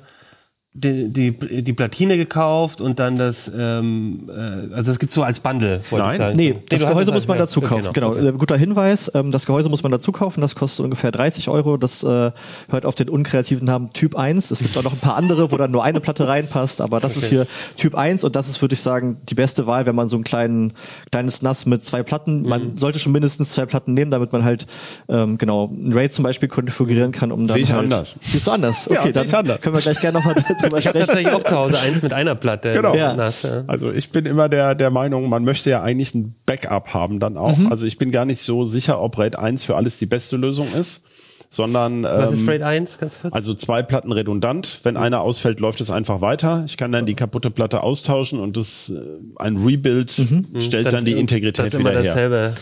die, 0.77 1.09
die, 1.09 1.63
die 1.63 1.73
Platine 1.73 2.17
gekauft 2.17 2.81
und 2.81 2.99
dann 2.99 3.17
das, 3.17 3.51
ähm, 3.55 4.29
äh, 4.29 4.73
also 4.75 4.91
es 4.91 4.99
gibt 4.99 5.11
so 5.11 5.23
als 5.23 5.39
Bundle. 5.39 5.81
Nein, 5.89 6.11
ich 6.11 6.17
sagen. 6.17 6.35
nee, 6.35 6.55
das 6.69 6.81
nee, 6.81 6.87
Gehäuse 6.87 7.11
muss 7.11 7.27
man 7.27 7.39
dazu 7.39 7.61
kaufen. 7.61 7.93
Genau, 7.93 8.11
okay. 8.11 8.27
Äh, 8.27 8.31
guter 8.33 8.57
Hinweis. 8.57 9.11
Ähm, 9.15 9.31
das 9.31 9.47
Gehäuse 9.47 9.69
muss 9.69 9.81
man 9.81 9.91
dazu 9.91 10.11
kaufen. 10.11 10.41
Das 10.41 10.55
kostet 10.55 10.83
ungefähr 10.83 11.11
30 11.11 11.49
Euro. 11.49 11.77
Das 11.77 12.03
äh, 12.03 12.31
hört 12.69 12.85
auf 12.85 12.93
den 12.93 13.09
unkreativen 13.09 13.65
Namen 13.65 13.91
Typ 13.93 14.15
1. 14.15 14.51
Es 14.51 14.59
gibt 14.59 14.77
auch 14.77 14.83
noch 14.83 14.93
ein 14.93 14.99
paar 14.99 15.15
andere, 15.15 15.51
wo 15.51 15.57
dann 15.57 15.71
nur 15.71 15.83
eine 15.83 15.99
Platte 15.99 16.27
reinpasst. 16.27 16.79
Aber 16.79 16.99
das 16.99 17.13
okay. 17.17 17.25
ist 17.25 17.29
hier 17.29 17.47
Typ 17.75 17.95
1 17.95 18.23
und 18.23 18.35
das 18.35 18.47
ist, 18.47 18.61
würde 18.61 18.73
ich 18.73 18.81
sagen, 18.81 19.17
die 19.27 19.35
beste 19.35 19.65
Wahl, 19.65 19.87
wenn 19.87 19.95
man 19.95 20.09
so 20.09 20.17
ein 20.17 20.23
kleinen, 20.23 20.73
kleines 21.11 21.41
NAS 21.41 21.65
mit 21.65 21.83
zwei 21.83 22.03
Platten, 22.03 22.43
mhm. 22.43 22.49
man 22.49 22.77
sollte 22.77 22.99
schon 22.99 23.13
mindestens 23.13 23.49
zwei 23.49 23.65
Platten 23.65 23.95
nehmen, 23.95 24.11
damit 24.11 24.31
man 24.31 24.43
halt 24.43 24.67
ähm, 25.09 25.39
genau 25.39 25.71
ein 25.73 25.91
RAID 25.91 26.13
zum 26.13 26.23
Beispiel 26.23 26.49
konfigurieren 26.49 27.11
kann, 27.11 27.31
um 27.31 27.39
dann 27.39 27.47
Sehe 27.47 27.63
ich 27.63 27.71
halt, 27.71 27.85
anders. 27.85 28.15
Siehst 28.21 28.45
du 28.45 28.51
anders? 28.51 28.87
Okay, 28.87 29.07
ja, 29.07 29.11
dann 29.11 29.33
anders. 29.33 29.61
können 29.61 29.75
wir 29.75 29.81
gleich 29.81 29.99
gerne 30.01 30.19
nochmal 30.19 30.35
drüber 30.69 30.81
sprechen. 30.81 30.97
Ich 30.97 31.01
habe 31.01 31.07
tatsächlich 31.07 31.33
auch 31.33 31.43
zu 31.43 31.55
Hause 31.55 31.79
eins 31.79 32.01
mit 32.01 32.13
einer 32.13 32.35
Platte. 32.35 32.73
Genau. 32.73 32.95
Ja. 32.95 33.13
Nass, 33.13 33.43
ja. 33.43 33.63
Also 33.67 33.91
ich 33.91 34.11
bin 34.11 34.25
immer 34.25 34.49
der, 34.49 34.75
der 34.75 34.89
Meinung, 34.89 35.29
man 35.29 35.43
möchte 35.43 35.69
ja 35.69 35.81
eigentlich 35.81 36.13
ein 36.15 36.35
Backup 36.45 36.93
haben 36.93 37.19
dann 37.19 37.37
auch. 37.37 37.57
Mhm. 37.57 37.71
Also 37.71 37.85
ich 37.85 37.97
bin 37.97 38.11
gar 38.11 38.25
nicht 38.25 38.41
so 38.41 38.63
sicher, 38.63 39.01
ob 39.01 39.17
RAID 39.17 39.37
1 39.37 39.63
für 39.63 39.75
alles 39.75 39.97
die 39.97 40.05
beste 40.05 40.37
Lösung 40.37 40.67
ist 40.73 41.03
sondern 41.49 42.03
Was 42.03 42.33
ist 42.33 42.41
ähm, 42.41 42.49
RAID 42.49 42.61
1 42.61 42.97
ganz 42.97 43.19
kurz? 43.21 43.33
Also 43.33 43.53
zwei 43.53 43.81
Platten 43.81 44.11
redundant. 44.11 44.81
Wenn 44.83 44.95
mhm. 44.95 45.01
eine 45.01 45.19
ausfällt, 45.21 45.59
läuft 45.59 45.81
es 45.81 45.89
einfach 45.89 46.21
weiter. 46.21 46.63
Ich 46.65 46.77
kann 46.77 46.91
dann 46.91 47.05
die 47.05 47.15
kaputte 47.15 47.51
Platte 47.51 47.83
austauschen 47.83 48.39
und 48.39 48.57
das 48.57 48.89
äh, 48.89 49.01
ein 49.37 49.57
Rebuild 49.57 50.17
mhm. 50.17 50.45
stellt 50.59 50.87
das, 50.87 50.93
dann 50.93 51.05
die 51.05 51.13
Integrität 51.13 51.73
das 51.73 51.79
wieder 51.79 52.01
her. 52.01 52.53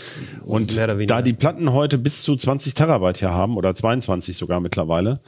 Und 0.44 0.78
da 1.08 1.22
die 1.22 1.34
Platten 1.34 1.74
heute 1.74 1.98
bis 1.98 2.22
zu 2.22 2.36
20 2.36 2.74
Terabyte 2.74 3.18
hier 3.18 3.32
haben 3.32 3.58
oder 3.58 3.74
22 3.74 4.38
sogar 4.38 4.60
mittlerweile, 4.60 5.20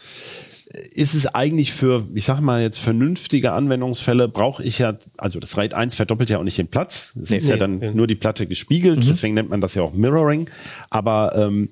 ist 0.93 1.13
es 1.13 1.27
eigentlich 1.27 1.71
für, 1.71 2.05
ich 2.13 2.25
sag 2.25 2.41
mal 2.41 2.61
jetzt 2.61 2.79
vernünftige 2.79 3.53
Anwendungsfälle, 3.53 4.27
brauche 4.27 4.63
ich 4.63 4.79
ja, 4.79 4.97
also 5.17 5.39
das 5.39 5.57
RAID 5.57 5.73
1 5.73 5.95
verdoppelt 5.95 6.29
ja 6.29 6.39
auch 6.39 6.43
nicht 6.43 6.57
den 6.57 6.67
Platz. 6.67 7.13
Es 7.21 7.29
nee, 7.29 7.37
ist 7.37 7.45
nee, 7.45 7.51
ja 7.51 7.57
dann 7.57 7.79
nee. 7.79 7.91
nur 7.91 8.07
die 8.07 8.15
Platte 8.15 8.47
gespiegelt, 8.47 8.99
mhm. 8.99 9.07
deswegen 9.07 9.33
nennt 9.33 9.49
man 9.49 9.61
das 9.61 9.75
ja 9.75 9.83
auch 9.83 9.93
Mirroring. 9.93 10.49
Aber 10.89 11.35
ähm, 11.35 11.69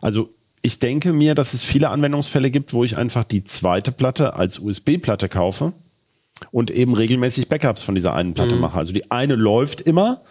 also 0.00 0.34
ich 0.62 0.78
denke 0.78 1.12
mir, 1.12 1.34
dass 1.34 1.54
es 1.54 1.62
viele 1.64 1.90
Anwendungsfälle 1.90 2.50
gibt, 2.50 2.72
wo 2.72 2.84
ich 2.84 2.96
einfach 2.96 3.24
die 3.24 3.44
zweite 3.44 3.92
Platte 3.92 4.34
als 4.34 4.58
USB-Platte 4.58 5.28
kaufe 5.28 5.72
und 6.50 6.70
eben 6.70 6.94
regelmäßig 6.94 7.48
Backups 7.48 7.82
von 7.82 7.94
dieser 7.94 8.14
einen 8.14 8.34
Platte 8.34 8.54
mhm. 8.54 8.62
mache. 8.62 8.78
Also 8.78 8.92
die 8.92 9.10
eine 9.10 9.36
läuft 9.36 9.80
immer 9.80 10.22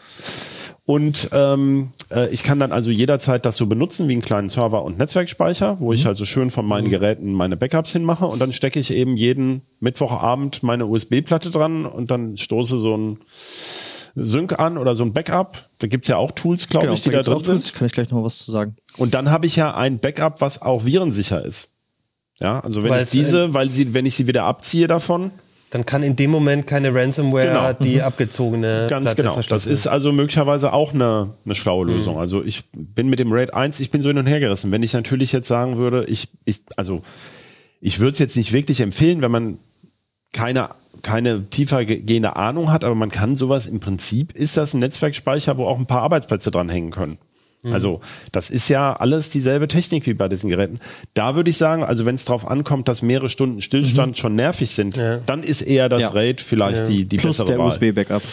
und 0.90 1.30
ähm, 1.34 1.92
äh, 2.10 2.30
ich 2.30 2.42
kann 2.42 2.58
dann 2.58 2.72
also 2.72 2.90
jederzeit 2.90 3.46
das 3.46 3.58
so 3.58 3.68
benutzen 3.68 4.08
wie 4.08 4.14
einen 4.14 4.24
kleinen 4.24 4.50
Server 4.50 4.84
und 4.84 4.98
Netzwerkspeicher, 4.98 5.80
wo 5.80 5.90
mhm. 5.90 5.94
ich 5.94 6.08
also 6.08 6.26
schön 6.26 6.50
von 6.50 6.66
meinen 6.66 6.88
mhm. 6.88 6.90
Geräten 6.90 7.32
meine 7.32 7.58
Backups 7.58 7.92
hinmache 7.92 8.26
und 8.26 8.42
dann 8.42 8.54
stecke 8.54 8.80
ich 8.80 8.90
eben 8.90 9.16
jeden 9.16 9.62
Mittwochabend 9.82 10.64
meine 10.64 10.88
USB-Platte 10.88 11.52
dran 11.52 11.86
und 11.86 12.10
dann 12.10 12.38
stoße 12.38 12.80
so 12.80 12.98
ein 12.98 13.20
Sync 14.16 14.58
an 14.58 14.80
oder 14.80 14.96
so 14.96 15.04
ein 15.04 15.14
Backup. 15.14 15.70
Da 15.78 15.86
gibt's 15.86 16.08
ja 16.08 16.18
auch 16.18 16.32
Tools, 16.32 16.68
glaube 16.70 16.88
genau, 16.88 16.96
ich, 16.96 17.04
die 17.04 17.12
da 17.12 17.22
drin 17.22 17.44
sind. 17.44 17.72
Kann 17.76 17.86
ich 17.86 17.94
gleich 17.94 18.10
noch 18.10 18.24
was 18.24 18.40
zu 18.40 18.50
sagen. 18.50 18.76
Und 18.98 19.14
dann 19.14 19.30
habe 19.30 19.46
ich 19.46 19.56
ja 19.56 19.76
ein 19.76 20.00
Backup, 20.00 20.42
was 20.42 20.60
auch 20.64 20.86
virensicher 20.86 21.46
ist. 21.46 21.70
Ja, 22.40 22.62
also 22.62 22.82
wenn 22.82 22.90
weil 22.90 23.04
ich 23.04 23.12
diese, 23.12 23.54
weil 23.54 23.70
sie, 23.70 23.94
wenn 23.94 24.08
ich 24.08 24.16
sie 24.16 24.26
wieder 24.26 24.46
abziehe 24.46 24.88
davon, 24.88 25.30
dann 25.72 25.86
kann 25.86 26.04
in 26.04 26.16
dem 26.16 26.32
Moment 26.32 26.66
keine 26.66 26.94
Ransomware 26.94 27.48
genau. 27.48 27.74
die 27.74 27.96
mhm. 27.98 28.02
abgezogene 28.02 28.88
Ganz 28.90 29.16
Platte 29.16 29.22
genau. 29.22 29.42
Das 29.48 29.66
ist 29.66 29.88
also 29.88 30.12
möglicherweise 30.12 30.74
auch 30.74 30.94
eine, 30.94 31.36
eine 31.46 31.56
schlaue 31.56 31.86
mhm. 31.86 31.92
Lösung. 31.92 32.16
Mhm. 32.16 32.20
Also 32.20 32.44
ich 32.44 32.64
bin 32.72 33.10
mit 33.10 33.20
dem 33.20 33.32
RAID 33.32 33.54
1, 33.54 33.80
ich 33.80 33.92
bin 33.92 34.02
so 34.02 34.10
hin 34.10 34.18
und 34.18 34.28
her 34.28 34.40
gerissen. 34.40 34.72
Wenn 34.72 34.84
ich 34.84 34.94
natürlich 34.94 35.32
jetzt 35.32 35.48
sagen 35.48 35.78
würde, 35.78 36.06
ich, 36.06 36.30
ich 36.46 36.62
also 36.76 37.02
ich 37.82 38.00
würde 38.00 38.12
es 38.12 38.20
jetzt 38.20 38.36
nicht 38.36 38.52
wirklich 38.52 38.82
empfehlen, 38.82 39.22
wenn 39.22 39.32
man 39.32 39.60
keine 40.34 40.70
keine 41.02 41.50
tiefer 41.50 41.86
gehende 41.86 42.36
Ahnung 42.36 42.72
hat, 42.72 42.84
aber 42.84 42.96
man 42.96 43.10
kann 43.10 43.36
sowas 43.36 43.68
im 43.68 43.80
Prinzip 43.80 44.34
ist 44.34 44.58
das 44.58 44.74
ein 44.74 44.80
Netzwerkspeicher, 44.80 45.58
wo 45.58 45.66
auch 45.66 45.80
ein 45.80 45.86
paar 45.86 46.02
Arbeitsplätze 46.02 46.52
dran 46.52 46.68
hängen 46.68 46.92
können. 46.92 47.20
Mhm. 47.64 47.74
Also 47.74 48.02
das 48.32 48.50
ist 48.50 48.70
ja 48.70 48.94
alles 48.94 49.32
dieselbe 49.32 49.68
Technik 49.68 50.06
wie 50.06 50.14
bei 50.14 50.30
diesen 50.30 50.50
Geräten. 50.50 50.80
Da 51.14 51.36
würde 51.36 51.50
ich 51.50 51.58
sagen, 51.58 51.84
also 51.84 52.06
wenn 52.06 52.16
es 52.16 52.24
darauf 52.24 52.48
ankommt, 52.48 52.88
dass 52.88 53.02
mehrere 53.02 53.28
Stunden 53.30 53.62
Stillstand 53.62 54.14
mhm. 54.14 54.20
schon 54.20 54.36
nervig 54.36 54.72
sind, 54.72 54.96
ja. 54.96 55.18
dann 55.18 55.44
ist 55.44 55.62
eher 55.62 55.90
das 55.90 56.02
ja. 56.02 56.10
RAID 56.10 56.40
vielleicht 56.40 56.80
ja. 56.80 56.86
die, 56.88 57.06
die 57.06 57.18
Plus 57.18 57.38
bessere 57.38 57.58
der 57.58 57.60
USB-Backup. 57.60 58.24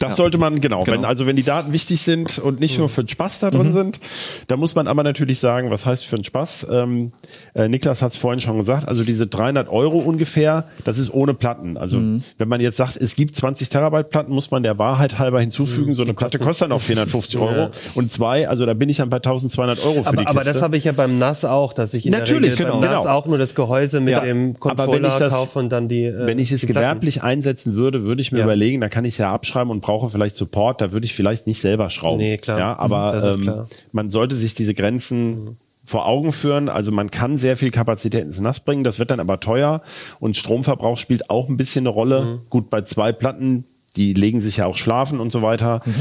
Das 0.00 0.12
ja. 0.12 0.16
sollte 0.16 0.38
man, 0.38 0.60
genau, 0.60 0.84
genau. 0.84 0.96
Wenn, 0.96 1.04
also 1.04 1.26
wenn 1.26 1.36
die 1.36 1.42
Daten 1.42 1.74
wichtig 1.74 2.00
sind 2.00 2.38
und 2.38 2.58
nicht 2.58 2.78
nur 2.78 2.88
für 2.88 3.04
den 3.04 3.08
Spaß 3.08 3.40
da 3.40 3.50
drin 3.50 3.68
mhm. 3.68 3.72
sind, 3.74 4.00
da 4.46 4.56
muss 4.56 4.74
man 4.74 4.88
aber 4.88 5.02
natürlich 5.02 5.38
sagen, 5.40 5.70
was 5.70 5.84
heißt 5.84 6.06
für 6.06 6.16
den 6.16 6.24
Spaß? 6.24 6.68
Ähm, 6.70 7.12
äh, 7.54 7.68
Niklas 7.68 8.00
hat 8.00 8.12
es 8.12 8.16
vorhin 8.16 8.40
schon 8.40 8.56
gesagt, 8.56 8.88
also 8.88 9.04
diese 9.04 9.26
300 9.26 9.68
Euro 9.68 9.98
ungefähr, 9.98 10.64
das 10.84 10.96
ist 10.96 11.12
ohne 11.12 11.34
Platten. 11.34 11.76
Also 11.76 11.98
mhm. 11.98 12.22
wenn 12.38 12.48
man 12.48 12.62
jetzt 12.62 12.78
sagt, 12.78 12.96
es 12.96 13.14
gibt 13.14 13.36
20 13.36 13.68
Terabyte 13.68 14.08
Platten, 14.08 14.32
muss 14.32 14.50
man 14.50 14.62
der 14.62 14.78
Wahrheit 14.78 15.18
halber 15.18 15.38
hinzufügen, 15.38 15.90
mhm. 15.90 15.94
so 15.94 16.02
eine 16.02 16.14
Platte 16.14 16.38
kostet 16.38 16.70
dann 16.70 16.72
auch 16.72 16.80
450 16.80 17.38
Euro 17.38 17.52
ja. 17.52 17.70
und 17.94 18.10
zwei, 18.10 18.48
also 18.48 18.64
da 18.64 18.72
bin 18.72 18.88
ich 18.88 18.96
dann 18.96 19.10
bei 19.10 19.18
1200 19.18 19.84
Euro 19.84 20.02
für 20.02 20.08
aber, 20.08 20.16
die 20.16 20.24
Kiste. 20.24 20.30
Aber 20.30 20.44
das 20.44 20.62
habe 20.62 20.78
ich 20.78 20.84
ja 20.84 20.92
beim 20.92 21.18
NAS 21.18 21.44
auch, 21.44 21.74
dass 21.74 21.92
ich 21.92 22.06
in 22.06 22.12
natürlich, 22.12 22.56
der 22.56 22.60
Regel 22.60 22.66
genau, 22.66 22.80
beim 22.80 22.90
NAS 22.90 23.02
genau. 23.02 23.14
auch 23.14 23.26
nur 23.26 23.36
das 23.36 23.54
Gehäuse 23.54 24.00
mit 24.00 24.14
ja. 24.14 24.24
dem 24.24 24.58
Controller 24.58 25.28
kaufe 25.28 25.58
und 25.58 25.68
dann 25.68 25.88
die 25.88 26.06
äh, 26.06 26.26
Wenn 26.26 26.38
ich 26.38 26.52
es 26.52 26.66
gewerblich 26.66 27.22
einsetzen 27.22 27.74
würde, 27.74 28.02
würde 28.02 28.22
ich 28.22 28.32
mir 28.32 28.42
überlegen, 28.42 28.80
da 28.80 28.88
kann 28.88 29.04
ich 29.04 29.12
es 29.14 29.18
ja 29.18 29.30
abschreiben 29.30 29.70
und 29.70 29.89
brauche 29.90 30.08
vielleicht 30.08 30.36
Support 30.36 30.70
Ort, 30.70 30.80
da 30.80 30.92
würde 30.92 31.04
ich 31.04 31.14
vielleicht 31.14 31.46
nicht 31.46 31.60
selber 31.60 31.90
schrauben. 31.90 32.18
Nee, 32.18 32.36
klar. 32.36 32.58
Ja, 32.58 32.78
aber 32.78 33.36
mhm, 33.36 33.48
ähm, 33.48 33.64
man 33.92 34.08
sollte 34.10 34.36
sich 34.36 34.54
diese 34.54 34.74
Grenzen 34.74 35.44
mhm. 35.44 35.56
vor 35.84 36.06
Augen 36.06 36.32
führen. 36.32 36.68
Also 36.68 36.92
man 36.92 37.10
kann 37.10 37.38
sehr 37.38 37.56
viel 37.56 37.70
Kapazität 37.70 38.24
ins 38.24 38.40
Nass 38.40 38.60
bringen, 38.60 38.84
das 38.84 38.98
wird 38.98 39.10
dann 39.10 39.20
aber 39.20 39.40
teuer 39.40 39.82
und 40.20 40.36
Stromverbrauch 40.36 40.96
spielt 40.96 41.28
auch 41.28 41.48
ein 41.48 41.56
bisschen 41.56 41.82
eine 41.82 41.88
Rolle. 41.88 42.24
Mhm. 42.24 42.40
Gut, 42.50 42.70
bei 42.70 42.82
zwei 42.82 43.12
Platten, 43.12 43.64
die 43.96 44.14
legen 44.14 44.40
sich 44.40 44.58
ja 44.58 44.66
auch 44.66 44.76
schlafen 44.76 45.18
und 45.18 45.32
so 45.32 45.42
weiter. 45.42 45.82
Mhm. 45.84 45.94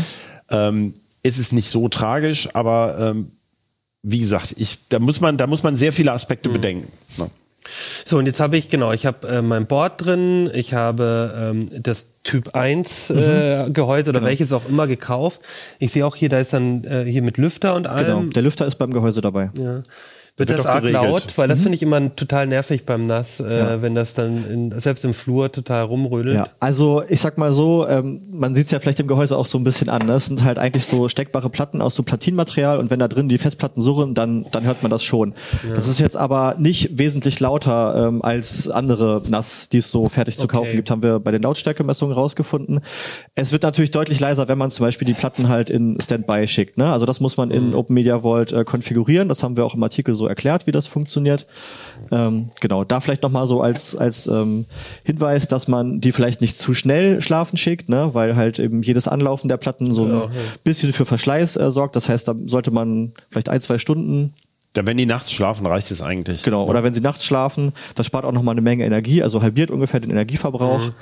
Ähm, 0.52 0.94
ist 1.24 1.40
es 1.40 1.52
nicht 1.52 1.70
so 1.70 1.90
tragisch, 1.90 2.50
aber 2.54 2.98
ähm, 3.00 3.32
wie 4.04 4.20
gesagt, 4.20 4.56
ich, 4.58 4.78
da 4.90 5.00
muss 5.00 5.20
man, 5.20 5.36
da 5.38 5.48
muss 5.48 5.64
man 5.64 5.76
sehr 5.76 5.92
viele 5.92 6.12
Aspekte 6.12 6.50
mhm. 6.50 6.54
bedenken. 6.54 6.92
Ne? 7.18 7.30
So, 8.06 8.18
und 8.18 8.26
jetzt 8.26 8.40
habe 8.40 8.58
ich, 8.58 8.70
genau, 8.70 8.92
ich 8.92 9.06
habe 9.06 9.28
äh, 9.28 9.42
mein 9.42 9.68
Board 9.68 10.06
drin, 10.06 10.50
ich 10.54 10.74
habe 10.74 11.34
ähm, 11.36 11.70
das 11.82 12.12
Typ 12.24 12.56
1 12.56 13.10
äh, 13.10 13.66
mhm. 13.68 13.74
Gehäuse 13.74 14.10
oder 14.10 14.20
genau. 14.20 14.30
welches 14.30 14.54
auch 14.54 14.68
immer 14.68 14.88
gekauft. 14.88 15.42
Ich 15.80 15.92
sehe 15.92 16.06
auch 16.06 16.16
hier, 16.16 16.30
da 16.30 16.40
ist 16.40 16.54
dann 16.54 16.84
äh, 16.84 17.04
hier 17.06 17.22
mit 17.22 17.38
Lüfter 17.38 17.76
und 17.76 17.88
allem. 17.88 18.20
Genau, 18.20 18.32
der 18.32 18.44
Lüfter 18.44 18.66
ist 18.66 18.76
beim 18.76 18.92
Gehäuse 18.92 19.22
dabei. 19.22 19.52
Ja. 19.58 19.84
Wird, 20.40 20.50
das 20.52 20.66
arg 20.66 20.86
laut? 20.86 21.38
Weil 21.38 21.50
das 21.50 21.60
mhm. 21.60 21.64
finde 21.64 21.76
ich 21.76 21.84
immer 21.84 22.16
total 22.16 22.48
nervig 22.48 22.86
beim 22.86 23.08
Nass, 23.08 23.42
äh, 23.42 23.58
ja. 23.58 23.82
wenn 23.82 23.94
das 23.94 24.14
dann 24.14 24.50
in, 24.50 24.80
selbst 24.80 25.04
im 25.04 25.14
Flur 25.14 25.52
total 25.52 25.84
rumrödelt. 25.84 26.38
Ja. 26.38 26.48
Also 26.62 27.04
ich 27.10 27.20
sag 27.20 27.38
mal 27.38 27.52
so, 27.52 27.86
ähm, 27.86 28.22
man 28.32 28.56
sieht 28.56 28.68
es 28.68 28.72
ja 28.72 28.80
vielleicht 28.80 29.02
im 29.02 29.08
Gehäuse 29.08 29.38
auch 29.38 29.46
so 29.46 29.58
ein 29.58 29.66
bisschen 29.66 29.90
an. 29.90 30.08
Das 30.08 30.28
sind 30.28 30.46
halt 30.46 30.58
eigentlich 30.58 30.86
so 30.86 31.10
steckbare 31.10 31.50
Platten 31.50 31.82
aus 31.82 31.94
so 31.94 32.04
Platinmaterial 32.04 32.80
und 32.80 32.90
wenn 32.90 33.00
da 33.00 33.10
drin 33.10 33.28
die 33.28 33.38
Festplatten 33.38 33.82
surren, 33.82 34.14
dann, 34.14 34.46
dann 34.52 34.64
hört 34.64 34.82
man 34.82 34.90
das 34.90 35.04
schon. 35.04 35.34
Ja. 35.68 35.76
Das 35.76 35.88
ist 35.88 36.00
jetzt 36.00 36.16
aber 36.16 36.56
nicht 36.58 36.98
wesentlich 36.98 37.42
lauter 37.42 38.08
ähm, 38.08 38.22
als 38.22 38.70
andere 38.70 39.22
Nass, 39.28 39.68
die 39.68 39.80
es 39.80 39.92
so 39.92 40.06
fertig 40.06 40.38
zu 40.38 40.46
okay. 40.46 40.56
kaufen 40.56 40.76
gibt, 40.78 40.90
haben 40.90 41.04
wir 41.04 41.20
bei 41.20 41.32
den 41.32 41.42
Lautstärkemessungen 41.42 42.16
rausgefunden. 42.16 42.80
Es 43.36 43.52
wird 43.52 43.64
natürlich 43.64 43.92
deutlich 43.92 44.22
leiser, 44.22 44.48
wenn 44.48 44.58
man 44.58 44.72
zum 44.72 44.86
Beispiel 44.86 45.06
die 45.06 45.14
Platten 45.14 45.50
halt 45.50 45.70
in 45.70 46.00
Standby 46.00 46.48
schickt. 46.48 46.78
Ne? 46.78 46.90
Also 46.90 47.06
das 47.06 47.20
muss 47.20 47.36
man 47.36 47.52
in 47.52 47.72
mhm. 47.72 47.76
Open 47.76 47.94
Media 47.94 48.22
Vault 48.22 48.54
äh, 48.54 48.64
konfigurieren. 48.64 49.28
Das 49.28 49.44
haben 49.44 49.58
wir 49.58 49.66
auch 49.66 49.76
im 49.76 49.84
Artikel 49.84 50.16
so 50.16 50.29
erklärt, 50.30 50.68
wie 50.68 50.72
das 50.72 50.88
funktioniert. 50.88 51.48
Ähm, 52.12 52.52
genau, 52.62 52.84
da 52.84 53.02
vielleicht 53.02 53.24
nochmal 53.24 53.48
so 53.48 53.62
als, 53.62 53.96
als 53.96 54.28
ähm, 54.28 54.66
Hinweis, 55.04 55.48
dass 55.48 55.68
man 55.68 56.00
die 56.00 56.12
vielleicht 56.12 56.42
nicht 56.42 56.58
zu 56.58 56.74
schnell 56.74 57.22
schlafen 57.22 57.58
schickt, 57.58 57.90
ne? 57.90 58.10
weil 58.14 58.36
halt 58.36 58.60
eben 58.60 58.82
jedes 58.82 59.08
Anlaufen 59.08 59.50
der 59.50 59.58
Platten 59.58 59.94
so 59.94 60.06
ein 60.06 60.12
ja, 60.12 60.30
bisschen 60.64 60.94
für 60.94 61.06
Verschleiß 61.06 61.58
äh, 61.58 61.72
sorgt. 61.72 61.96
Das 61.96 62.08
heißt, 62.08 62.28
da 62.28 62.36
sollte 62.46 62.72
man 62.72 63.14
vielleicht 63.30 63.50
ein, 63.50 63.62
zwei 63.62 63.78
Stunden 63.78 64.34
da, 64.74 64.86
wenn 64.86 64.98
die 64.98 65.08
nachts 65.08 65.32
schlafen, 65.32 65.66
reicht 65.66 65.90
es 65.90 66.02
eigentlich. 66.02 66.44
Genau, 66.44 66.66
oder 66.68 66.84
wenn 66.84 66.94
sie 66.94 67.02
nachts 67.02 67.26
schlafen, 67.26 67.74
das 67.96 68.06
spart 68.06 68.24
auch 68.24 68.32
nochmal 68.32 68.54
eine 68.54 68.62
Menge 68.62 68.86
Energie, 68.86 69.24
also 69.24 69.42
halbiert 69.42 69.72
ungefähr 69.72 70.00
den 70.00 70.12
Energieverbrauch 70.12 70.80
mhm. 70.80 70.94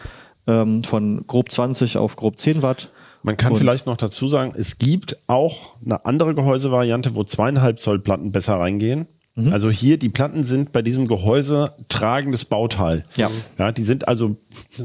ähm, 0.48 0.84
von 0.84 1.28
grob 1.28 1.52
20 1.52 1.98
auf 1.98 2.16
grob 2.16 2.40
10 2.40 2.62
Watt. 2.62 2.90
Man 3.24 3.36
kann 3.36 3.52
und 3.52 3.58
vielleicht 3.58 3.86
noch 3.86 3.98
dazu 3.98 4.30
sagen, 4.30 4.54
es 4.56 4.78
gibt 4.78 5.18
auch 5.28 5.76
eine 5.84 6.06
andere 6.06 6.34
Gehäusevariante, 6.34 7.14
wo 7.16 7.26
zweieinhalb 7.26 7.80
Zoll 7.80 8.00
Platten 8.00 8.32
besser 8.32 8.58
reingehen. 8.58 9.08
Mhm. 9.38 9.54
Also 9.54 9.70
hier, 9.70 9.98
die 9.98 10.10
Platten 10.10 10.44
sind 10.44 10.72
bei 10.72 10.82
diesem 10.82 11.08
Gehäuse 11.08 11.74
tragendes 11.90 12.44
Bauteil. 12.44 13.04
Ja. 13.18 13.30
Ja, 13.60 13.72
die 13.72 13.84
sind 13.84 14.08
also, 14.08 14.36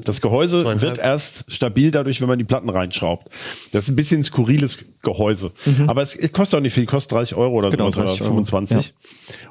das 0.04 0.20
Gehäuse 0.20 0.80
wird 0.82 0.98
erst 0.98 1.50
stabil 1.50 1.90
dadurch, 1.90 2.20
wenn 2.20 2.28
man 2.28 2.38
die 2.38 2.44
Platten 2.44 2.68
reinschraubt. 2.68 3.28
Das 3.72 3.84
ist 3.84 3.88
ein 3.88 3.96
bisschen 3.96 4.22
skurriles 4.22 4.78
Gehäuse. 5.00 5.52
Mhm. 5.64 5.88
Aber 5.88 6.02
es, 6.02 6.14
es, 6.14 6.32
kostet 6.32 6.58
auch 6.58 6.62
nicht 6.62 6.74
viel, 6.74 6.84
kostet 6.84 7.12
30 7.12 7.36
Euro 7.36 7.56
oder 7.56 7.70
genau, 7.70 7.90
sowas 7.90 8.16
oder 8.16 8.26
25. 8.26 8.86
Ja. 8.86 8.92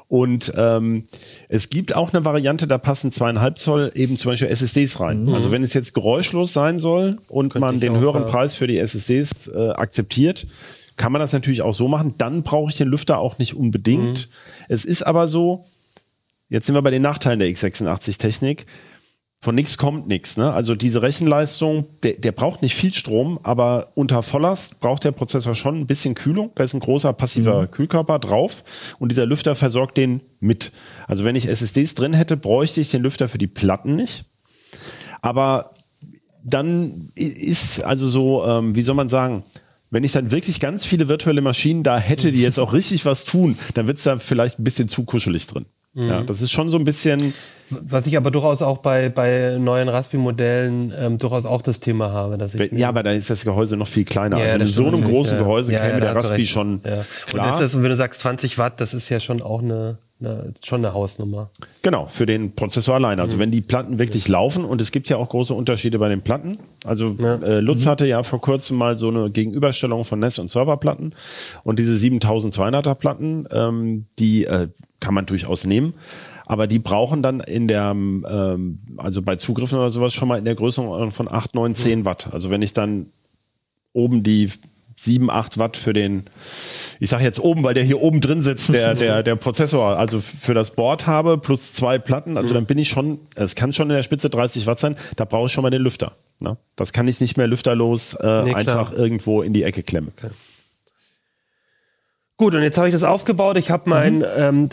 Und 0.06 0.52
ähm, 0.56 1.06
es 1.48 1.68
gibt 1.68 1.96
auch 1.96 2.12
eine 2.12 2.24
Variante, 2.24 2.68
da 2.68 2.78
passen 2.78 3.10
zweieinhalb 3.10 3.58
Zoll 3.58 3.90
eben 3.94 4.16
zum 4.16 4.30
Beispiel 4.30 4.48
SSDs 4.48 5.00
rein. 5.00 5.24
Mhm. 5.24 5.34
Also 5.34 5.50
wenn 5.50 5.64
es 5.64 5.74
jetzt 5.74 5.94
geräuschlos 5.94 6.52
sein 6.52 6.78
soll 6.78 7.18
und 7.28 7.52
Könnte 7.52 7.58
man 7.58 7.80
den 7.80 7.98
höheren 7.98 8.26
Preis 8.26 8.54
für 8.54 8.68
die 8.68 8.78
SSDs 8.78 9.48
äh, 9.48 9.70
akzeptiert, 9.70 10.46
kann 10.96 11.12
man 11.12 11.20
das 11.20 11.32
natürlich 11.32 11.62
auch 11.62 11.74
so 11.74 11.88
machen. 11.88 12.12
Dann 12.18 12.42
brauche 12.42 12.70
ich 12.70 12.76
den 12.76 12.88
Lüfter 12.88 13.18
auch 13.18 13.38
nicht 13.38 13.54
unbedingt. 13.54 14.28
Mhm. 14.28 14.32
Es 14.68 14.84
ist 14.84 15.02
aber 15.02 15.28
so, 15.28 15.64
jetzt 16.48 16.66
sind 16.66 16.74
wir 16.74 16.82
bei 16.82 16.90
den 16.90 17.02
Nachteilen 17.02 17.38
der 17.38 17.48
x86-Technik. 17.48 18.66
von 19.40 19.54
nichts 19.56 19.76
kommt 19.76 20.06
nichts. 20.06 20.36
Ne? 20.36 20.52
Also 20.52 20.76
diese 20.76 21.02
Rechenleistung, 21.02 21.86
der, 22.04 22.12
der 22.12 22.30
braucht 22.30 22.62
nicht 22.62 22.76
viel 22.76 22.94
Strom, 22.94 23.40
aber 23.42 23.90
unter 23.94 24.22
Volllast 24.22 24.78
braucht 24.78 25.02
der 25.02 25.10
Prozessor 25.10 25.56
schon 25.56 25.80
ein 25.80 25.86
bisschen 25.86 26.14
Kühlung. 26.14 26.52
Da 26.54 26.62
ist 26.62 26.74
ein 26.74 26.80
großer 26.80 27.12
passiver 27.12 27.62
mhm. 27.62 27.70
Kühlkörper 27.72 28.20
drauf 28.20 28.62
und 29.00 29.10
dieser 29.10 29.26
Lüfter 29.26 29.54
versorgt 29.56 29.96
den 29.96 30.20
mit. 30.38 30.72
Also 31.08 31.24
wenn 31.24 31.34
ich 31.34 31.48
SSDs 31.48 31.94
drin 31.94 32.12
hätte, 32.12 32.36
bräuchte 32.36 32.80
ich 32.80 32.90
den 32.90 33.02
Lüfter 33.02 33.28
für 33.28 33.38
die 33.38 33.48
Platten 33.48 33.96
nicht. 33.96 34.26
Aber 35.22 35.72
dann 36.44 37.10
ist 37.14 37.82
also 37.82 38.06
so, 38.06 38.44
ähm, 38.46 38.74
wie 38.74 38.82
soll 38.82 38.94
man 38.94 39.08
sagen, 39.08 39.44
wenn 39.92 40.02
ich 40.04 40.12
dann 40.12 40.32
wirklich 40.32 40.58
ganz 40.58 40.84
viele 40.84 41.06
virtuelle 41.06 41.42
Maschinen 41.42 41.84
da 41.84 41.98
hätte, 41.98 42.32
die 42.32 42.42
jetzt 42.42 42.58
auch 42.58 42.72
richtig 42.72 43.04
was 43.04 43.24
tun, 43.24 43.56
dann 43.74 43.86
wird 43.86 43.98
es 43.98 44.04
da 44.04 44.16
vielleicht 44.16 44.58
ein 44.58 44.64
bisschen 44.64 44.88
zu 44.88 45.04
kuschelig 45.04 45.46
drin. 45.46 45.66
Mhm. 45.94 46.08
Ja, 46.08 46.22
das 46.22 46.40
ist 46.40 46.50
schon 46.50 46.70
so 46.70 46.78
ein 46.78 46.84
bisschen. 46.84 47.34
Was 47.68 48.06
ich 48.06 48.16
aber 48.16 48.30
durchaus 48.30 48.60
auch 48.60 48.78
bei, 48.78 49.08
bei 49.08 49.56
neuen 49.58 49.88
Raspi-Modellen 49.88 50.92
ähm, 50.96 51.18
durchaus 51.18 51.46
auch 51.46 51.62
das 51.62 51.80
Thema 51.80 52.10
habe. 52.10 52.36
Dass 52.36 52.54
ich 52.54 52.72
ja, 52.72 52.88
aber 52.88 53.02
dann 53.02 53.16
ist 53.16 53.30
das 53.30 53.44
Gehäuse 53.44 53.76
noch 53.76 53.86
viel 53.86 54.04
kleiner. 54.04 54.38
Ja, 54.38 54.52
also 54.52 54.60
in 54.60 54.66
so 54.66 54.86
einem 54.86 55.04
großen 55.04 55.36
ja. 55.36 55.42
Gehäuse 55.42 55.72
ja, 55.72 55.80
käme 55.80 56.00
der 56.00 56.14
Raspi 56.14 56.46
schon. 56.46 56.80
Ja. 56.84 57.04
Klar. 57.26 57.46
Und, 57.46 57.52
ist 57.54 57.60
das, 57.60 57.82
wenn 57.82 57.90
du 57.90 57.96
sagst 57.96 58.20
20 58.20 58.58
Watt, 58.58 58.80
das 58.80 58.94
ist 58.94 59.08
ja 59.08 59.20
schon 59.20 59.40
auch 59.42 59.62
eine 59.62 59.98
eine, 60.24 60.54
schon 60.64 60.84
eine 60.84 60.94
Hausnummer. 60.94 61.50
Genau, 61.82 62.06
für 62.06 62.26
den 62.26 62.54
Prozessor 62.54 62.96
allein. 62.96 63.20
Also 63.20 63.36
mhm. 63.36 63.40
wenn 63.40 63.50
die 63.50 63.60
Platten 63.60 63.98
wirklich 63.98 64.26
ja. 64.28 64.32
laufen 64.32 64.64
und 64.64 64.80
es 64.80 64.90
gibt 64.92 65.08
ja 65.08 65.16
auch 65.16 65.28
große 65.28 65.54
Unterschiede 65.54 65.98
bei 65.98 66.08
den 66.08 66.22
Platten. 66.22 66.58
Also 66.84 67.16
ja. 67.18 67.36
äh, 67.36 67.60
Lutz 67.60 67.84
mhm. 67.84 67.90
hatte 67.90 68.06
ja 68.06 68.22
vor 68.22 68.40
kurzem 68.40 68.76
mal 68.76 68.96
so 68.96 69.08
eine 69.08 69.30
Gegenüberstellung 69.30 70.04
von 70.04 70.18
NES 70.18 70.38
und 70.38 70.48
Serverplatten 70.48 71.14
und 71.64 71.78
diese 71.78 71.94
7200er 71.94 72.94
Platten, 72.94 73.46
ähm, 73.50 74.06
die 74.18 74.44
äh, 74.44 74.68
kann 75.00 75.14
man 75.14 75.26
durchaus 75.26 75.64
nehmen. 75.64 75.94
Aber 76.46 76.66
die 76.66 76.78
brauchen 76.78 77.22
dann 77.22 77.40
in 77.40 77.68
der, 77.68 77.90
ähm, 77.92 78.78
also 78.96 79.22
bei 79.22 79.36
Zugriffen 79.36 79.78
oder 79.78 79.90
sowas 79.90 80.12
schon 80.12 80.28
mal 80.28 80.38
in 80.38 80.44
der 80.44 80.54
Größe 80.54 81.10
von 81.10 81.30
8, 81.30 81.54
9, 81.54 81.74
10 81.74 82.04
Watt. 82.04 82.28
Also 82.32 82.50
wenn 82.50 82.62
ich 82.62 82.72
dann 82.72 83.06
oben 83.92 84.22
die 84.22 84.50
7, 84.96 85.30
8 85.30 85.58
Watt 85.58 85.76
für 85.76 85.92
den, 85.92 86.24
ich 87.02 87.10
sage 87.10 87.24
jetzt 87.24 87.40
oben, 87.40 87.64
weil 87.64 87.74
der 87.74 87.82
hier 87.82 88.00
oben 88.00 88.20
drin 88.20 88.42
sitzt, 88.42 88.72
der, 88.72 88.94
der, 88.94 89.24
der 89.24 89.34
Prozessor, 89.34 89.98
also 89.98 90.20
für 90.20 90.54
das 90.54 90.70
Board 90.70 91.08
habe, 91.08 91.36
plus 91.36 91.72
zwei 91.72 91.98
Platten, 91.98 92.36
also 92.36 92.54
dann 92.54 92.64
bin 92.64 92.78
ich 92.78 92.90
schon, 92.90 93.18
es 93.34 93.56
kann 93.56 93.72
schon 93.72 93.90
in 93.90 93.96
der 93.96 94.04
Spitze 94.04 94.30
30 94.30 94.68
Watt 94.68 94.78
sein, 94.78 94.94
da 95.16 95.24
brauche 95.24 95.46
ich 95.46 95.52
schon 95.52 95.62
mal 95.62 95.70
den 95.70 95.82
Lüfter. 95.82 96.12
Ne? 96.40 96.56
Das 96.76 96.92
kann 96.92 97.08
ich 97.08 97.20
nicht 97.20 97.36
mehr 97.36 97.48
lüfterlos 97.48 98.14
äh, 98.14 98.44
nee, 98.44 98.54
einfach 98.54 98.92
irgendwo 98.92 99.42
in 99.42 99.52
die 99.52 99.64
Ecke 99.64 99.82
klemmen. 99.82 100.12
Okay. 100.16 100.32
Gut, 102.42 102.56
und 102.56 102.62
jetzt 102.62 102.76
habe 102.76 102.88
ich 102.88 102.92
das 102.92 103.04
aufgebaut. 103.04 103.56
Ich 103.56 103.70
habe 103.70 103.88
mein, 103.88 104.18
mhm. 104.18 104.24
ähm, 104.36 104.68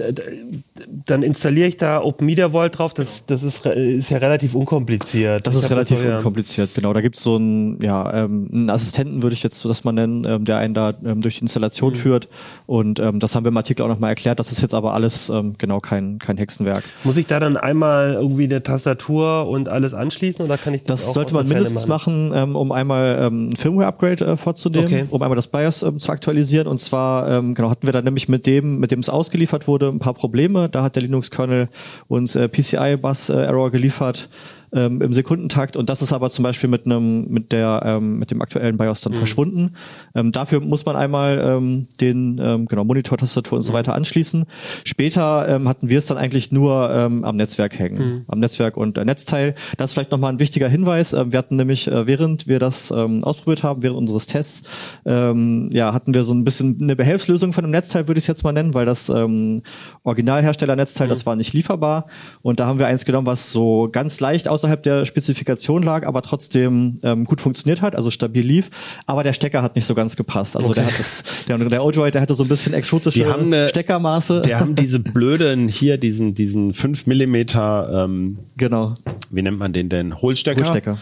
dann 1.06 1.22
installiere 1.22 1.68
ich 1.68 1.78
da 1.78 2.02
Open 2.02 2.26
Media 2.26 2.52
Vault 2.52 2.80
drauf. 2.80 2.96
Das, 2.96 3.28
das 3.28 3.44
ist, 3.44 3.64
ist 3.64 4.10
ja 4.10 4.18
relativ 4.18 4.56
unkompliziert. 4.56 5.46
Das 5.46 5.54
ich 5.54 5.62
ist 5.62 5.70
relativ 5.70 6.02
das 6.02 6.18
unkompliziert, 6.18 6.74
genau. 6.74 6.94
Da 6.94 7.02
gibt's 7.02 7.22
so 7.22 7.36
einen, 7.36 7.80
ja, 7.80 8.12
ähm, 8.12 8.50
einen 8.52 8.70
Assistenten, 8.72 9.22
würde 9.22 9.36
ich 9.36 9.44
jetzt 9.44 9.64
das 9.64 9.84
mal 9.84 9.92
nennen, 9.92 10.26
ähm, 10.26 10.46
der 10.46 10.58
einen 10.58 10.74
da 10.74 10.96
ähm, 11.06 11.22
durch 11.22 11.36
die 11.36 11.42
Installation 11.42 11.94
mhm. 11.94 11.98
führt. 11.98 12.28
Und 12.66 13.00
ähm, 13.00 13.20
das 13.20 13.36
haben 13.36 13.46
wir 13.46 13.50
im 13.50 13.58
Artikel 13.58 13.84
auch 13.84 13.88
nochmal 13.88 14.10
erklärt. 14.10 14.40
Das 14.40 14.52
ist 14.52 14.64
jetzt 14.64 14.74
aber 14.74 14.96
alles 14.96 15.30
ähm, 15.30 15.54
genau 15.60 15.78
kein, 15.78 16.18
kein 16.18 16.40
Hexenwerk. 16.40 16.84
Muss 17.04 17.18
ich 17.18 17.28
da 17.28 17.40
dann 17.40 17.56
einmal 17.56 18.14
irgendwie 18.14 18.46
eine 18.46 18.64
Tastatur 18.64 19.48
und 19.48 19.70
alles 19.70 19.94
anschließen 19.94 20.44
oder 20.44 20.58
kann 20.58 20.74
ich 20.74 20.86
das? 20.86 21.06
Das 21.06 21.14
sollte 21.14 21.36
man 21.36 21.48
mindestens 21.48 21.86
machen, 21.86 22.32
ähm, 22.34 22.56
um 22.56 22.72
einmal 22.72 23.28
ein 23.30 23.56
Firmware-Upgrade 23.56 24.26
äh, 24.26 24.38
vorzunehmen, 24.38 24.86
okay. 24.86 25.06
um 25.12 25.22
einmal 25.22 25.36
das 25.36 25.46
BIOS 25.46 25.86
zu 26.00 26.12
aktualisieren. 26.12 26.66
Und 26.66 26.80
zwar 26.80 27.59
genau 27.60 27.72
hatten 27.72 27.88
wir 27.88 27.91
dann 27.91 28.05
nämlich 28.05 28.30
mit 28.30 28.47
dem, 28.47 28.80
mit 28.80 28.91
dem 28.91 29.01
es 29.01 29.10
ausgeliefert 29.10 29.68
wurde, 29.68 29.89
ein 29.89 29.99
paar 29.99 30.14
Probleme. 30.14 30.70
Da 30.70 30.82
hat 30.82 30.95
der 30.95 31.03
Linux-Kernel 31.03 31.68
uns 32.07 32.38
äh, 32.38 32.47
PCI-Bus-Error 32.47 33.68
äh, 33.68 33.72
geliefert 33.72 34.30
ähm, 34.74 35.02
im 35.02 35.14
Sekundentakt 35.14 35.76
und 35.78 35.90
das 35.90 36.02
ist 36.02 36.14
aber 36.14 36.30
zum 36.30 36.44
Beispiel 36.44 36.70
mit 36.70 36.86
einem 36.86 37.28
mit 37.28 37.52
der 37.52 37.82
ähm, 37.86 38.20
mit 38.20 38.32
dem 38.32 38.42
aktuellen 38.42 38.78
BIOS 38.78 39.02
dann 39.02 39.14
mhm. 39.14 39.18
verschwunden. 39.18 39.72
Ähm, 40.16 40.32
dafür 40.32 40.60
muss 40.60 40.86
man 40.86 40.96
einmal 40.96 41.40
ähm, 41.44 41.88
den 42.00 42.40
ähm, 42.42 42.66
genau 42.68 42.84
Monitor, 42.84 43.18
Tastatur 43.18 43.58
und 43.58 43.64
so 43.64 43.72
mhm. 43.72 43.78
weiter 43.78 43.96
anschließen. 43.96 44.46
Später 44.84 45.48
ähm, 45.48 45.68
hatten 45.68 45.90
wir 45.90 45.98
es 45.98 46.08
dann 46.08 46.18
eigentlich 46.18 46.52
nur 46.52 46.90
ähm, 46.92 47.24
am 47.24 47.36
Netzwerk 47.36 47.78
hängen, 47.80 47.98
mhm. 47.98 48.26
am 48.28 48.40
Netzwerk 48.40 48.78
und 48.78 48.98
äh, 48.98 49.06
Netzteil. 49.06 49.56
Das 49.78 49.92
ist 49.92 49.94
vielleicht 49.94 50.12
nochmal 50.12 50.34
ein 50.34 50.40
wichtiger 50.40 50.70
Hinweis. 50.70 51.14
Ähm, 51.14 51.32
wir 51.32 51.40
hatten 51.40 51.56
nämlich 51.56 51.88
äh, 51.88 52.08
während 52.08 52.48
wir 52.48 52.60
das 52.60 52.92
ähm, 52.92 53.24
ausprobiert 53.24 53.64
haben, 53.64 53.84
während 53.84 53.98
unseres 53.98 54.28
Tests, 54.28 54.98
ähm, 55.06 55.70
ja 55.72 55.94
hatten 55.94 56.14
wir 56.14 56.24
so 56.24 56.34
ein 56.34 56.44
bisschen 56.44 56.80
eine 56.82 56.96
Behelfslösung 56.96 57.54
von 57.54 57.64
dem 57.64 57.72
Netzteil, 57.72 58.08
würde 58.08 58.20
ich 58.20 58.24
es 58.24 58.28
jetzt 58.28 58.44
mal 58.44 58.52
nennen, 58.52 58.74
weil 58.74 58.86
das 58.86 59.10
ähm, 59.10 59.64
Originalhersteller-Netzteil, 60.04 61.08
mhm. 61.08 61.10
das 61.10 61.26
war 61.26 61.36
nicht 61.36 61.54
lieferbar 61.54 62.08
und 62.42 62.60
da 62.60 62.68
haben 62.68 62.80
wir 62.80 62.88
eins 62.88 63.06
genommen, 63.06 63.28
was 63.28 63.52
so 63.52 63.90
ganz 63.92 64.20
leicht 64.20 64.48
aus 64.48 64.59
außerhalb 64.60 64.84
der 64.84 65.05
Spezifikation 65.05 65.84
lag, 65.84 66.05
aber 66.05 66.22
trotzdem 66.22 66.99
ähm, 67.03 67.24
gut 67.24 67.39
funktioniert 67.39 67.82
hat, 67.82 67.95
also 67.95 68.12
stabil 68.12 68.45
lief. 68.45 68.70
Aber 69.05 69.24
der 69.24 69.34
Stecker 69.34 69.62
hat 69.62 69.76
nicht 69.76 69.86
so 69.86 69.95
ganz 69.95 70.16
gepasst. 70.16 70.55
Also 70.55 70.70
okay. 70.70 70.82
der 70.82 70.86
hat 70.88 70.99
das, 70.99 71.24
der, 71.47 71.57
der 71.57 72.12
der 72.12 72.22
hatte 72.22 72.36
so 72.36 72.43
ein 72.43 72.49
bisschen 72.49 72.74
exotische 72.74 73.20
die 73.20 73.26
haben 73.26 73.53
eine, 73.53 73.70
Steckermaße. 73.70 74.41
Die 74.45 74.55
haben 74.55 74.76
diese 74.76 74.99
blöden 74.99 75.68
hier, 75.70 75.97
diesen, 75.97 76.34
diesen 76.34 76.74
5 76.74 77.07
Millimeter, 77.07 78.05
ähm, 78.05 78.39
genau. 78.57 78.95
Wie 79.32 79.41
nennt 79.41 79.60
man 79.60 79.72
den 79.72 79.89
denn? 79.89 80.22
Hohlstecker. 80.22 80.62
Hohlstecker. 80.62 80.97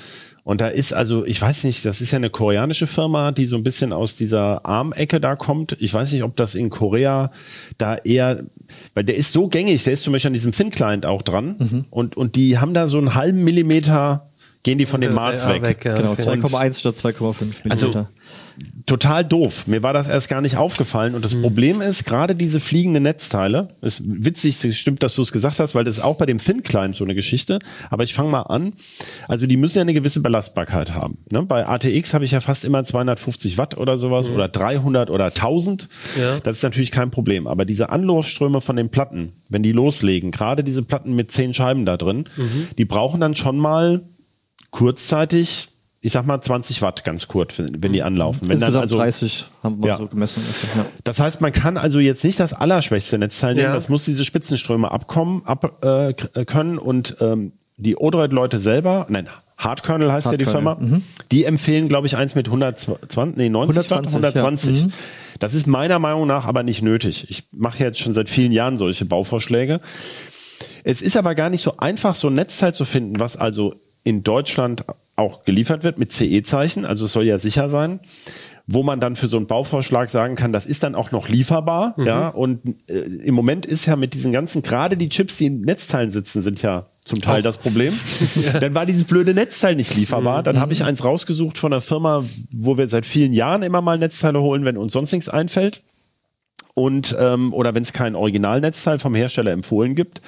Und 0.47 0.61
da 0.61 0.69
ist 0.69 0.93
also, 0.93 1.25
ich 1.25 1.41
weiß 1.41 1.65
nicht, 1.65 1.83
das 1.83 1.99
ist 1.99 2.11
ja 2.11 2.15
eine 2.15 2.29
koreanische 2.29 2.87
Firma, 2.87 3.33
die 3.33 3.45
so 3.45 3.57
ein 3.57 3.63
bisschen 3.63 3.91
aus 3.91 4.15
dieser 4.15 4.65
Armecke 4.65 5.19
da 5.19 5.35
kommt. 5.35 5.75
Ich 5.81 5.93
weiß 5.93 6.13
nicht, 6.13 6.23
ob 6.23 6.37
das 6.37 6.55
in 6.55 6.69
Korea 6.69 7.31
da 7.77 7.97
eher, 7.97 8.45
weil 8.93 9.03
der 9.03 9.17
ist 9.17 9.33
so 9.33 9.49
gängig, 9.49 9.83
der 9.83 9.91
ist 9.91 10.03
zum 10.03 10.13
Beispiel 10.13 10.29
an 10.29 10.35
diesem 10.35 10.53
Thin-Client 10.53 11.05
auch 11.05 11.21
dran. 11.21 11.57
Mhm. 11.59 11.85
Und, 11.89 12.15
und 12.15 12.37
die 12.37 12.59
haben 12.59 12.73
da 12.73 12.87
so 12.87 12.97
einen 12.97 13.13
halben 13.13 13.43
Millimeter, 13.43 14.26
gehen 14.68 14.78
die 14.78 14.86
von 14.86 14.99
dem 14.99 15.13
Maß 15.13 15.47
weg. 15.47 15.61
weg 15.61 15.86
ja, 15.86 15.95
genau, 15.95 16.11
2,1 16.11 16.80
statt 16.80 16.95
2,5 16.95 17.39
Millimeter. 17.39 17.72
Also, 17.72 18.07
total 18.86 19.24
doof. 19.24 19.65
Mir 19.65 19.82
war 19.82 19.93
das 19.93 20.09
erst 20.09 20.28
gar 20.28 20.41
nicht 20.41 20.57
aufgefallen. 20.57 21.15
Und 21.15 21.24
das 21.24 21.36
mhm. 21.36 21.43
Problem 21.43 21.80
ist, 21.80 22.03
gerade 22.03 22.36
diese 22.36 22.59
fliegenden 22.59 23.03
Netzteile, 23.03 23.70
ist 23.80 24.01
witzig, 24.05 24.78
stimmt, 24.78 25.03
dass 25.03 25.15
du 25.15 25.22
es 25.22 25.32
gesagt 25.32 25.61
hast, 25.61 25.74
weil 25.74 25.86
das 25.86 25.99
ist 25.99 26.03
auch 26.03 26.18
bei 26.18 26.26
dem 26.26 26.38
Thin 26.38 26.63
Client 26.63 26.95
so 26.95 27.05
eine 27.05 27.15
Geschichte. 27.15 27.59
Aber 27.89 28.03
ich 28.03 28.13
fange 28.13 28.30
mal 28.30 28.41
an. 28.41 28.74
Also 29.30 29.47
die 29.47 29.55
müssen 29.55 29.78
ja 29.78 29.84
eine 29.84 29.93
gewisse 29.93 30.20
Belastbarkeit 30.20 30.93
haben. 30.93 31.20
Ne? 31.32 31.43
Bei 31.43 31.65
ATX 31.65 32.13
habe 32.13 32.26
ich 32.26 32.32
ja 32.32 32.41
fast 32.41 32.65
immer 32.65 32.84
250 32.84 33.57
Watt 33.57 33.78
oder 33.78 33.95
sowas 33.95 34.28
mhm. 34.28 34.36
oder 34.36 34.49
300 34.49 35.09
oder 35.09 35.28
1000. 35.28 35.88
Ja. 36.20 36.39
Das 36.41 36.57
ist 36.57 36.63
natürlich 36.63 36.91
kein 36.91 37.09
Problem. 37.09 37.47
Aber 37.47 37.63
diese 37.63 37.89
Anlaufströme 37.89 38.59
von 38.59 38.76
den 38.76 38.89
Platten, 38.89 39.32
wenn 39.47 39.63
die 39.63 39.72
loslegen, 39.72 40.32
gerade 40.32 40.65
diese 40.65 40.84
Platten 40.84 41.15
mit 41.15 41.32
zehn 41.32 41.53
Scheiben 41.53 41.86
da 41.86 41.95
drin, 41.95 42.26
mhm. 42.36 42.68
die 42.78 42.84
brauchen 42.84 43.22
dann 43.22 43.34
schon 43.34 43.57
mal 43.57 44.03
kurzzeitig 44.72 45.70
ich 45.99 46.13
sag 46.13 46.26
mal 46.26 46.39
20 46.39 46.82
Watt 46.82 47.03
ganz 47.03 47.28
kurz, 47.28 47.57
wenn 47.59 47.91
die 47.91 48.03
anlaufen. 48.03 48.47
Wenn 48.47 48.59
dann 48.59 48.76
also 48.76 48.97
30 48.97 49.47
haben 49.63 49.82
wir 49.82 49.89
ja. 49.89 49.97
so 49.97 50.07
gemessen. 50.07 50.43
Ja. 50.78 50.86
Das 51.03 51.20
heißt, 51.20 51.41
man 51.41 51.51
kann 51.51 51.76
also 51.76 51.99
jetzt 51.99 52.24
nicht 52.24 52.39
das 52.39 52.53
allerschwächste 52.53 53.18
Netzteil 53.18 53.55
nehmen, 53.55 53.68
ja. 53.68 53.74
das 53.74 53.89
muss 53.89 54.05
diese 54.05 54.24
Spitzenströme 54.24 54.91
abkommen, 54.91 55.41
ab 55.45 55.84
äh, 55.84 56.13
können 56.45 56.78
und 56.78 57.18
ähm, 57.20 57.53
die 57.78 57.97
Odroid-Leute 57.97 58.59
selber, 58.59 59.05
nein, 59.09 59.28
Hardkernel 59.57 60.11
heißt 60.11 60.28
Hard 60.28 60.34
ja 60.34 60.38
die 60.38 60.45
Firma, 60.45 60.76
mhm. 60.76 61.03
die 61.32 61.45
empfehlen, 61.45 61.89
glaube 61.89 62.05
ich, 62.05 62.15
eins 62.15 62.36
mit 62.36 62.47
120, 62.47 63.36
nee, 63.36 63.49
90 63.49 63.91
120, 63.91 64.22
Watt, 64.22 64.36
120. 64.36 64.80
Ja. 64.80 64.86
Mhm. 64.86 64.91
Das 65.39 65.53
ist 65.55 65.68
meiner 65.68 65.99
Meinung 65.99 66.28
nach 66.28 66.45
aber 66.45 66.63
nicht 66.63 66.84
nötig. 66.84 67.26
Ich 67.30 67.49
mache 67.51 67.84
jetzt 67.84 67.99
schon 67.99 68.13
seit 68.13 68.30
vielen 68.30 68.51
Jahren 68.51 68.78
solche 68.78 69.05
Bauvorschläge. 69.05 69.82
Es 70.84 71.01
ist 71.01 71.18
aber 71.18 71.36
gar 71.36 71.49
nicht 71.49 71.61
so 71.61 71.78
einfach, 71.78 72.15
so 72.15 72.30
ein 72.30 72.36
Netzteil 72.36 72.74
zu 72.74 72.86
finden, 72.86 73.20
was 73.20 73.36
also 73.36 73.76
in 74.07 74.23
Deutschland 74.23 74.85
auch 75.17 75.43
geliefert 75.43 75.83
wird 75.83 75.97
mit 75.97 76.11
CE-Zeichen, 76.11 76.85
also 76.85 77.05
es 77.05 77.11
soll 77.11 77.25
ja 77.25 77.39
sicher 77.39 77.69
sein, 77.69 77.99
wo 78.65 78.83
man 78.83 78.99
dann 78.99 79.15
für 79.15 79.27
so 79.27 79.35
einen 79.35 79.47
Bauvorschlag 79.47 80.09
sagen 80.09 80.35
kann, 80.35 80.53
das 80.53 80.65
ist 80.65 80.83
dann 80.83 80.95
auch 80.95 81.11
noch 81.11 81.27
lieferbar, 81.27 81.93
mhm. 81.97 82.05
ja, 82.05 82.27
und 82.29 82.61
äh, 82.89 82.99
im 82.99 83.35
Moment 83.35 83.65
ist 83.65 83.85
ja 83.85 83.95
mit 83.97 84.13
diesen 84.13 84.31
ganzen, 84.31 84.61
gerade 84.61 84.95
die 84.95 85.09
Chips, 85.09 85.37
die 85.37 85.47
in 85.47 85.61
Netzteilen 85.61 86.11
sitzen, 86.11 86.41
sind 86.41 86.61
ja 86.61 86.85
zum 87.03 87.21
Teil 87.21 87.39
auch. 87.39 87.43
das 87.43 87.57
Problem. 87.57 87.93
ja. 88.35 88.59
Dann 88.59 88.75
war 88.75 88.85
dieses 88.85 89.03
blöde 89.03 89.33
Netzteil 89.33 89.75
nicht 89.75 89.95
lieferbar. 89.95 90.43
Dann 90.43 90.57
mhm. 90.57 90.59
habe 90.59 90.73
ich 90.73 90.83
eins 90.83 91.05
rausgesucht 91.05 91.57
von 91.57 91.71
einer 91.71 91.81
Firma, 91.81 92.23
wo 92.51 92.77
wir 92.77 92.89
seit 92.89 93.05
vielen 93.05 93.31
Jahren 93.31 93.63
immer 93.63 93.81
mal 93.81 93.97
Netzteile 93.97 94.41
holen, 94.41 94.65
wenn 94.65 94.77
uns 94.77 94.91
sonst 94.91 95.13
nichts 95.13 95.29
einfällt. 95.29 95.83
Und 96.73 97.15
ähm, 97.17 97.53
oder 97.53 97.73
wenn 97.73 97.83
es 97.83 97.93
kein 97.93 98.15
Originalnetzteil 98.15 98.99
vom 98.99 99.15
Hersteller 99.15 99.51
empfohlen 99.51 99.95
gibt. 99.95 100.21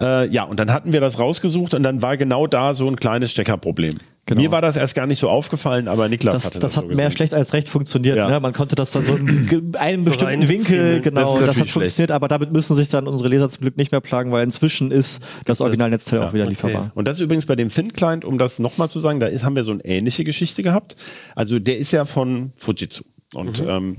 Äh, 0.00 0.28
ja, 0.28 0.44
und 0.44 0.60
dann 0.60 0.72
hatten 0.72 0.92
wir 0.92 1.00
das 1.00 1.18
rausgesucht 1.18 1.74
und 1.74 1.82
dann 1.82 2.02
war 2.02 2.16
genau 2.16 2.46
da 2.46 2.74
so 2.74 2.86
ein 2.86 2.96
kleines 2.96 3.30
Steckerproblem. 3.30 3.98
Genau. 4.26 4.42
Mir 4.42 4.50
war 4.50 4.60
das 4.60 4.76
erst 4.76 4.94
gar 4.94 5.06
nicht 5.06 5.18
so 5.18 5.30
aufgefallen, 5.30 5.88
aber 5.88 6.08
Niklas 6.08 6.34
das, 6.34 6.44
hatte 6.44 6.58
das. 6.60 6.74
Das 6.74 6.82
hat 6.82 6.90
so 6.90 6.94
mehr 6.94 7.10
schlecht 7.10 7.32
als 7.32 7.54
recht 7.54 7.68
funktioniert. 7.68 8.16
Ja. 8.16 8.28
Ne? 8.28 8.40
Man 8.40 8.52
konnte 8.52 8.76
das 8.76 8.92
dann 8.92 9.02
so 9.02 9.16
in 9.16 9.74
einem 9.78 10.04
bestimmten 10.04 10.42
so 10.42 10.48
Winkel, 10.50 11.00
genau, 11.00 11.38
das, 11.38 11.46
das 11.46 11.60
hat 11.60 11.70
funktioniert, 11.70 12.10
aber 12.10 12.28
damit 12.28 12.52
müssen 12.52 12.76
sich 12.76 12.90
dann 12.90 13.08
unsere 13.08 13.30
Leser 13.30 13.48
zum 13.48 13.62
Glück 13.62 13.78
nicht 13.78 13.90
mehr 13.90 14.02
plagen, 14.02 14.30
weil 14.30 14.44
inzwischen 14.44 14.90
ist 14.90 15.22
das 15.46 15.62
Originalnetzteil 15.62 16.20
ja, 16.20 16.28
auch 16.28 16.32
wieder 16.34 16.44
okay. 16.44 16.50
lieferbar. 16.50 16.92
Und 16.94 17.08
das 17.08 17.18
ist 17.18 17.24
übrigens 17.24 17.46
bei 17.46 17.56
dem 17.56 17.70
Thin 17.70 17.92
Client, 17.94 18.24
um 18.26 18.38
das 18.38 18.58
nochmal 18.58 18.90
zu 18.90 19.00
sagen, 19.00 19.18
da 19.18 19.26
ist, 19.26 19.44
haben 19.44 19.56
wir 19.56 19.64
so 19.64 19.72
eine 19.72 19.84
ähnliche 19.84 20.24
Geschichte 20.24 20.62
gehabt. 20.62 20.94
Also 21.34 21.58
der 21.58 21.78
ist 21.78 21.92
ja 21.92 22.04
von 22.04 22.52
Fujitsu. 22.56 23.04
Und 23.34 23.62
mhm. 23.62 23.68
ähm, 23.68 23.96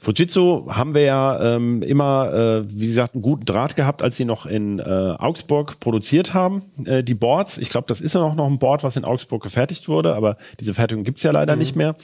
Fujitsu 0.00 0.66
haben 0.70 0.94
wir 0.94 1.02
ja 1.02 1.54
ähm, 1.54 1.82
immer, 1.82 2.32
äh, 2.32 2.64
wie 2.68 2.86
gesagt, 2.86 3.14
einen 3.14 3.22
guten 3.22 3.44
Draht 3.44 3.76
gehabt, 3.76 4.02
als 4.02 4.16
sie 4.16 4.24
noch 4.24 4.44
in 4.44 4.80
äh, 4.80 4.82
Augsburg 4.82 5.78
produziert 5.78 6.34
haben, 6.34 6.64
äh, 6.86 7.04
die 7.04 7.14
Boards. 7.14 7.58
Ich 7.58 7.70
glaube, 7.70 7.86
das 7.86 8.00
ist 8.00 8.14
ja 8.14 8.20
noch, 8.20 8.34
noch 8.34 8.48
ein 8.48 8.58
Board, 8.58 8.82
was 8.82 8.96
in 8.96 9.04
Augsburg 9.04 9.42
gefertigt 9.42 9.88
wurde, 9.88 10.16
aber 10.16 10.36
diese 10.58 10.74
Fertigung 10.74 11.04
gibt's 11.04 11.22
ja 11.22 11.30
leider 11.30 11.54
mhm. 11.54 11.60
nicht 11.60 11.76
mehr. 11.76 11.94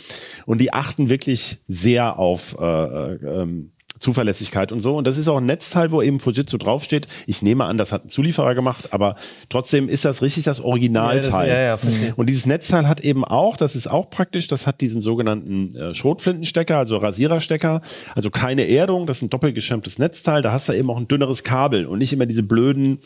Und 0.46 0.60
die 0.60 0.72
achten 0.72 1.10
wirklich 1.10 1.58
sehr 1.66 2.16
auf 2.16 2.56
äh, 2.60 2.64
äh, 2.64 3.42
ähm, 3.42 3.72
Zuverlässigkeit 3.98 4.72
und 4.72 4.80
so. 4.80 4.96
Und 4.96 5.06
das 5.06 5.18
ist 5.18 5.28
auch 5.28 5.38
ein 5.38 5.46
Netzteil, 5.46 5.90
wo 5.90 6.02
eben 6.02 6.20
Fujitsu 6.20 6.58
draufsteht. 6.58 7.08
Ich 7.26 7.42
nehme 7.42 7.64
an, 7.64 7.78
das 7.78 7.92
hat 7.92 8.04
ein 8.06 8.08
Zulieferer 8.08 8.54
gemacht, 8.54 8.92
aber 8.92 9.16
trotzdem 9.48 9.88
ist 9.88 10.04
das 10.04 10.22
richtig 10.22 10.44
das 10.44 10.60
Originalteil. 10.60 11.48
Ja, 11.48 11.76
das, 11.76 11.82
ja, 11.84 12.06
ja, 12.06 12.12
und 12.16 12.28
dieses 12.28 12.46
Netzteil 12.46 12.88
hat 12.88 13.00
eben 13.00 13.24
auch, 13.24 13.56
das 13.56 13.76
ist 13.76 13.88
auch 13.88 14.10
praktisch, 14.10 14.48
das 14.48 14.66
hat 14.66 14.80
diesen 14.80 15.00
sogenannten 15.00 15.74
äh, 15.74 15.94
Schrotflintenstecker, 15.94 16.78
also 16.78 16.96
Rasiererstecker, 16.96 17.82
also 18.14 18.30
keine 18.30 18.68
Erdung, 18.68 19.06
das 19.06 19.18
ist 19.18 19.22
ein 19.24 19.30
doppelgeschirmtes 19.30 19.98
Netzteil, 19.98 20.42
da 20.42 20.52
hast 20.52 20.68
du 20.68 20.72
eben 20.72 20.90
auch 20.90 20.98
ein 20.98 21.08
dünneres 21.08 21.44
Kabel 21.44 21.86
und 21.86 21.98
nicht 21.98 22.12
immer 22.12 22.26
diese 22.26 22.42
blöden 22.42 22.98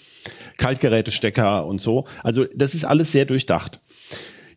Kaltgerätestecker 0.59 1.67
und 1.67 1.81
so. 1.81 2.05
Also 2.23 2.45
das 2.55 2.75
ist 2.75 2.85
alles 2.85 3.13
sehr 3.13 3.25
durchdacht. 3.25 3.81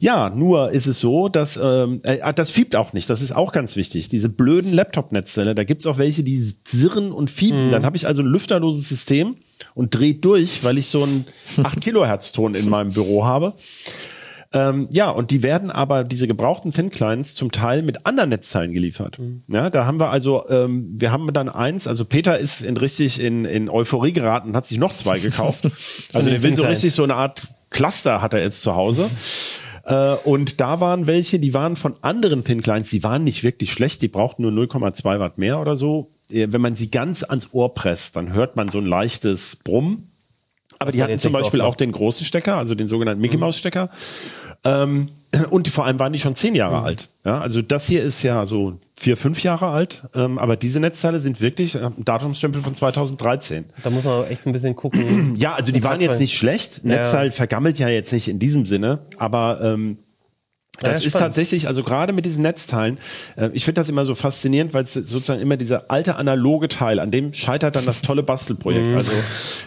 Ja, 0.05 0.29
nur 0.29 0.69
ist 0.69 0.85
es 0.85 0.99
so, 0.99 1.29
dass 1.29 1.57
ähm, 1.57 2.01
äh, 2.03 2.21
ah, 2.21 2.31
das 2.31 2.51
fiebt 2.51 2.75
auch 2.75 2.93
nicht. 2.93 3.09
Das 3.09 3.23
ist 3.23 3.35
auch 3.35 3.51
ganz 3.51 3.75
wichtig. 3.75 4.07
Diese 4.07 4.29
blöden 4.29 4.71
Laptop-Netzzelle, 4.71 5.55
da 5.55 5.63
gibt's 5.63 5.87
auch 5.87 5.97
welche, 5.97 6.21
die 6.21 6.53
zirren 6.63 7.11
und 7.11 7.31
fieben. 7.31 7.67
Mhm. 7.67 7.71
Dann 7.71 7.85
habe 7.85 7.97
ich 7.97 8.05
also 8.05 8.21
ein 8.21 8.27
lüfterloses 8.27 8.87
System 8.87 9.33
und 9.73 9.95
dreht 9.95 10.23
durch, 10.23 10.63
weil 10.63 10.77
ich 10.77 10.89
so 10.89 11.01
einen 11.01 11.25
8 11.63 11.81
Kilohertz 11.81 12.33
Ton 12.33 12.53
in 12.53 12.69
meinem 12.69 12.91
Büro 12.91 13.25
habe. 13.25 13.55
Ähm, 14.53 14.87
ja, 14.91 15.09
und 15.09 15.31
die 15.31 15.41
werden 15.41 15.71
aber, 15.71 16.03
diese 16.03 16.27
gebrauchten 16.27 16.71
Thin-Clients, 16.71 17.33
zum 17.33 17.51
Teil 17.51 17.81
mit 17.81 18.05
anderen 18.05 18.29
Netzteilen 18.29 18.73
geliefert. 18.73 19.17
Mhm. 19.17 19.41
Ja, 19.51 19.71
da 19.71 19.87
haben 19.87 19.99
wir 19.99 20.11
also, 20.11 20.47
ähm, 20.49 20.93
wir 20.99 21.11
haben 21.11 21.33
dann 21.33 21.49
eins, 21.49 21.87
also 21.87 22.05
Peter 22.05 22.37
ist 22.37 22.61
in 22.61 22.77
richtig 22.77 23.19
in, 23.19 23.45
in 23.45 23.71
Euphorie 23.71 24.13
geraten 24.13 24.49
und 24.49 24.55
hat 24.55 24.67
sich 24.67 24.77
noch 24.77 24.95
zwei 24.95 25.17
gekauft. 25.17 25.65
also 26.13 26.29
der 26.29 26.43
will 26.43 26.53
so 26.53 26.61
richtig 26.61 26.93
so 26.93 27.01
eine 27.01 27.15
Art 27.15 27.47
Cluster 27.71 28.21
hat 28.21 28.35
er 28.35 28.41
jetzt 28.41 28.61
zu 28.61 28.75
Hause. 28.75 29.09
Äh, 29.85 30.15
und 30.23 30.59
da 30.59 30.79
waren 30.79 31.07
welche, 31.07 31.39
die 31.39 31.53
waren 31.53 31.75
von 31.75 31.95
anderen 32.01 32.43
Thin 32.43 32.61
Clients, 32.61 32.89
die 32.89 33.03
waren 33.03 33.23
nicht 33.23 33.43
wirklich 33.43 33.71
schlecht, 33.71 34.01
die 34.01 34.07
brauchten 34.07 34.41
nur 34.41 34.51
0,2 34.51 35.19
Watt 35.19 35.37
mehr 35.37 35.59
oder 35.59 35.75
so. 35.75 36.11
Äh, 36.29 36.47
wenn 36.49 36.61
man 36.61 36.75
sie 36.75 36.89
ganz 36.89 37.23
ans 37.23 37.49
Ohr 37.53 37.73
presst, 37.73 38.15
dann 38.15 38.33
hört 38.33 38.55
man 38.55 38.69
so 38.69 38.79
ein 38.79 38.85
leichtes 38.85 39.57
Brummen. 39.57 40.11
Aber 40.79 40.91
die 40.91 41.01
hatten 41.01 41.17
zum 41.19 41.31
Beispiel 41.31 41.61
auch 41.61 41.75
den 41.75 41.91
großen 41.91 42.25
Stecker, 42.25 42.57
also 42.57 42.75
den 42.75 42.87
sogenannten 42.87 43.21
Mickey 43.21 43.37
Mouse 43.37 43.57
Stecker. 43.57 43.89
Ähm, 44.65 45.09
und 45.49 45.67
vor 45.67 45.85
allem 45.85 45.99
waren 45.99 46.11
die 46.13 46.19
schon 46.19 46.35
zehn 46.35 46.55
Jahre 46.55 46.79
mhm. 46.79 46.85
alt. 46.85 47.09
Ja, 47.23 47.39
also 47.39 47.61
das 47.61 47.87
hier 47.87 48.03
ist 48.03 48.23
ja 48.23 48.45
so 48.45 48.79
vier, 48.95 49.17
fünf 49.17 49.43
Jahre 49.43 49.67
alt, 49.67 50.03
ähm, 50.15 50.37
aber 50.39 50.55
diese 50.55 50.79
Netzteile 50.79 51.19
sind 51.19 51.41
wirklich 51.41 51.75
äh, 51.75 51.89
Datumstempel 51.97 52.61
von 52.61 52.73
2013. 52.73 53.65
Da 53.83 53.89
muss 53.89 54.03
man 54.03 54.27
echt 54.27 54.45
ein 54.45 54.51
bisschen 54.51 54.75
gucken. 54.75 55.35
ja, 55.37 55.55
also 55.55 55.71
die 55.71 55.83
waren 55.83 56.01
jetzt 56.01 56.19
nicht 56.19 56.35
schlecht. 56.35 56.83
Netzteil 56.83 57.31
vergammelt 57.31 57.79
ja 57.79 57.89
jetzt 57.89 58.11
nicht 58.11 58.27
in 58.27 58.39
diesem 58.39 58.65
Sinne, 58.65 58.99
aber 59.17 59.59
ähm, 59.61 59.97
das 60.79 61.01
ja, 61.01 61.07
ist 61.07 61.13
tatsächlich, 61.13 61.67
also 61.67 61.83
gerade 61.83 62.13
mit 62.13 62.25
diesen 62.25 62.41
Netzteilen, 62.41 62.97
äh, 63.37 63.49
ich 63.53 63.65
finde 63.65 63.81
das 63.81 63.89
immer 63.89 64.05
so 64.05 64.15
faszinierend, 64.15 64.73
weil 64.73 64.83
es 64.83 64.93
sozusagen 64.93 65.41
immer 65.41 65.57
dieser 65.57 65.89
alte 65.89 66.15
analoge 66.15 66.67
Teil, 66.67 66.99
an 66.99 67.11
dem 67.11 67.33
scheitert 67.33 67.75
dann 67.75 67.85
das 67.85 68.01
tolle 68.01 68.23
Bastelprojekt. 68.23 68.91
Mhm. 68.91 68.97
Also, 68.97 69.11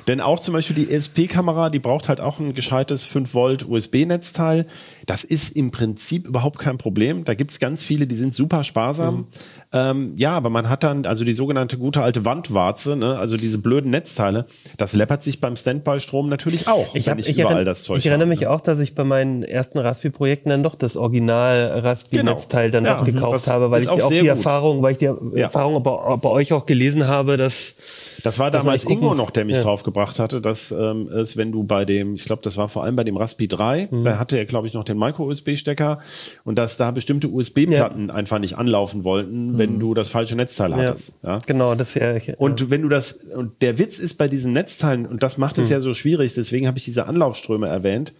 denn 0.07 0.21
auch 0.21 0.41
zum 0.41 0.55
Beispiel 0.55 0.77
die 0.77 0.91
ESP-Kamera, 0.93 1.71
die 1.71 1.79
braucht 1.79 2.09
halt 2.09 2.21
auch 2.21 2.39
ein 2.39 2.53
gescheites 2.53 3.05
5 3.05 3.35
Volt 3.35 3.69
USB-Netzteil. 3.69 4.67
Das 5.09 5.25
ist 5.25 5.57
im 5.57 5.71
Prinzip 5.71 6.27
überhaupt 6.27 6.59
kein 6.59 6.77
Problem. 6.77 7.25
Da 7.25 7.33
gibt's 7.33 7.61
ganz 7.61 7.83
viele, 7.83 8.07
die 8.07 8.15
sind 8.15 8.35
super 8.35 8.63
sparsam. 8.63 9.17
Mhm. 9.17 9.27
Ähm, 9.73 10.13
ja, 10.17 10.33
aber 10.33 10.51
man 10.51 10.69
hat 10.69 10.83
dann 10.83 11.07
also 11.07 11.25
die 11.25 11.33
sogenannte 11.33 11.79
gute 11.79 12.03
alte 12.03 12.27
Wandwarze, 12.27 12.95
ne? 12.95 13.19
also 13.19 13.39
diese 13.39 13.57
blöden 13.57 13.91
Netzteile, 13.91 14.45
das 14.77 14.93
läppert 14.93 15.23
sich 15.23 15.41
beim 15.41 15.57
Standby-Strom 15.57 16.29
natürlich 16.29 16.69
auch, 16.69 16.95
ich 16.95 17.09
hab, 17.09 17.19
ich 17.19 17.39
überall 17.39 17.65
das 17.65 17.85
Zeug 17.85 17.99
Ich 17.99 18.07
erinnere 18.07 18.27
habe, 18.27 18.31
mich 18.31 18.41
ne? 18.43 18.51
auch, 18.51 18.61
dass 18.61 18.81
ich 18.81 18.95
bei 18.95 19.05
meinen 19.05 19.43
ersten 19.43 19.79
Raspi-Projekten 19.79 20.51
dann 20.51 20.63
doch 20.63 20.75
das 20.75 20.99
Original 20.99 21.81
Raspi-Netzteil 21.81 22.71
genau. 22.71 22.85
dann 22.85 22.85
ja, 22.85 23.01
auch 23.01 23.05
gekauft 23.05 23.47
habe, 23.49 23.71
weil 23.71 23.83
ich 23.83 23.89
auch, 23.89 24.01
auch 24.01 24.09
die 24.11 24.21
gut. 24.21 24.29
Erfahrung, 24.29 24.83
weil 24.83 24.93
ich 24.93 24.99
die 24.99 25.05
ja. 25.07 25.15
Erfahrung 25.35 25.83
bei, 25.83 26.17
bei 26.17 26.29
euch 26.29 26.53
auch 26.53 26.67
gelesen 26.67 27.07
habe, 27.07 27.37
dass 27.37 27.75
das 28.23 28.39
war 28.39 28.51
damals 28.51 28.85
Ingo 28.85 29.15
noch, 29.15 29.31
der 29.31 29.45
mich 29.45 29.57
ja. 29.57 29.63
draufgebracht 29.63 30.19
hatte, 30.19 30.41
dass 30.41 30.73
ähm, 30.73 31.09
es, 31.09 31.37
wenn 31.37 31.53
du 31.53 31.65
bei 31.65 31.85
dem, 31.85 32.15
ich 32.15 32.25
glaube, 32.25 32.43
das 32.43 32.57
war 32.57 32.69
vor 32.69 32.85
allem 32.85 32.97
bei 32.97 33.05
dem 33.05 33.17
Raspi 33.17 33.49
3, 33.49 33.89
mhm. 33.91 34.05
da 34.05 34.19
hatte 34.19 34.37
er, 34.37 34.45
glaube 34.45 34.67
ich, 34.67 34.75
noch 34.75 34.85
den 34.85 34.99
Micro-USB-Stecker 34.99 36.01
und 36.45 36.59
dass 36.59 36.77
da 36.77 36.91
bestimmte 36.91 37.29
USB-Platten 37.29 38.09
ja. 38.09 38.15
einfach 38.15 38.39
nicht 38.39 38.57
anlaufen 38.57 39.05
wollten, 39.05 39.59
wenn 39.59 39.75
mhm. 39.75 39.81
du 39.81 39.95
das 39.95 40.09
falsche 40.09 40.37
Netzteil 40.37 40.75
hattest. 40.75 41.15
Ja. 41.23 41.39
Genau, 41.47 41.75
das 41.75 41.95
ja. 41.95 42.15
Und 42.37 42.71
wenn 42.71 42.83
du 42.83 42.89
das, 42.89 43.13
und 43.13 43.63
der 43.63 43.79
Witz 43.79 43.99
ist 43.99 44.15
bei 44.15 44.29
diesen 44.29 44.53
Netzteilen, 44.53 45.07
und 45.07 45.23
das 45.23 45.39
macht 45.39 45.59
es 45.59 45.69
mhm. 45.69 45.73
ja 45.73 45.81
so 45.81 45.95
schwierig, 45.95 46.35
deswegen 46.35 46.67
habe 46.67 46.79
ich 46.79 46.85
diese 46.85 47.07
Anlaufströme 47.07 47.69
erwähnt, 47.69 48.13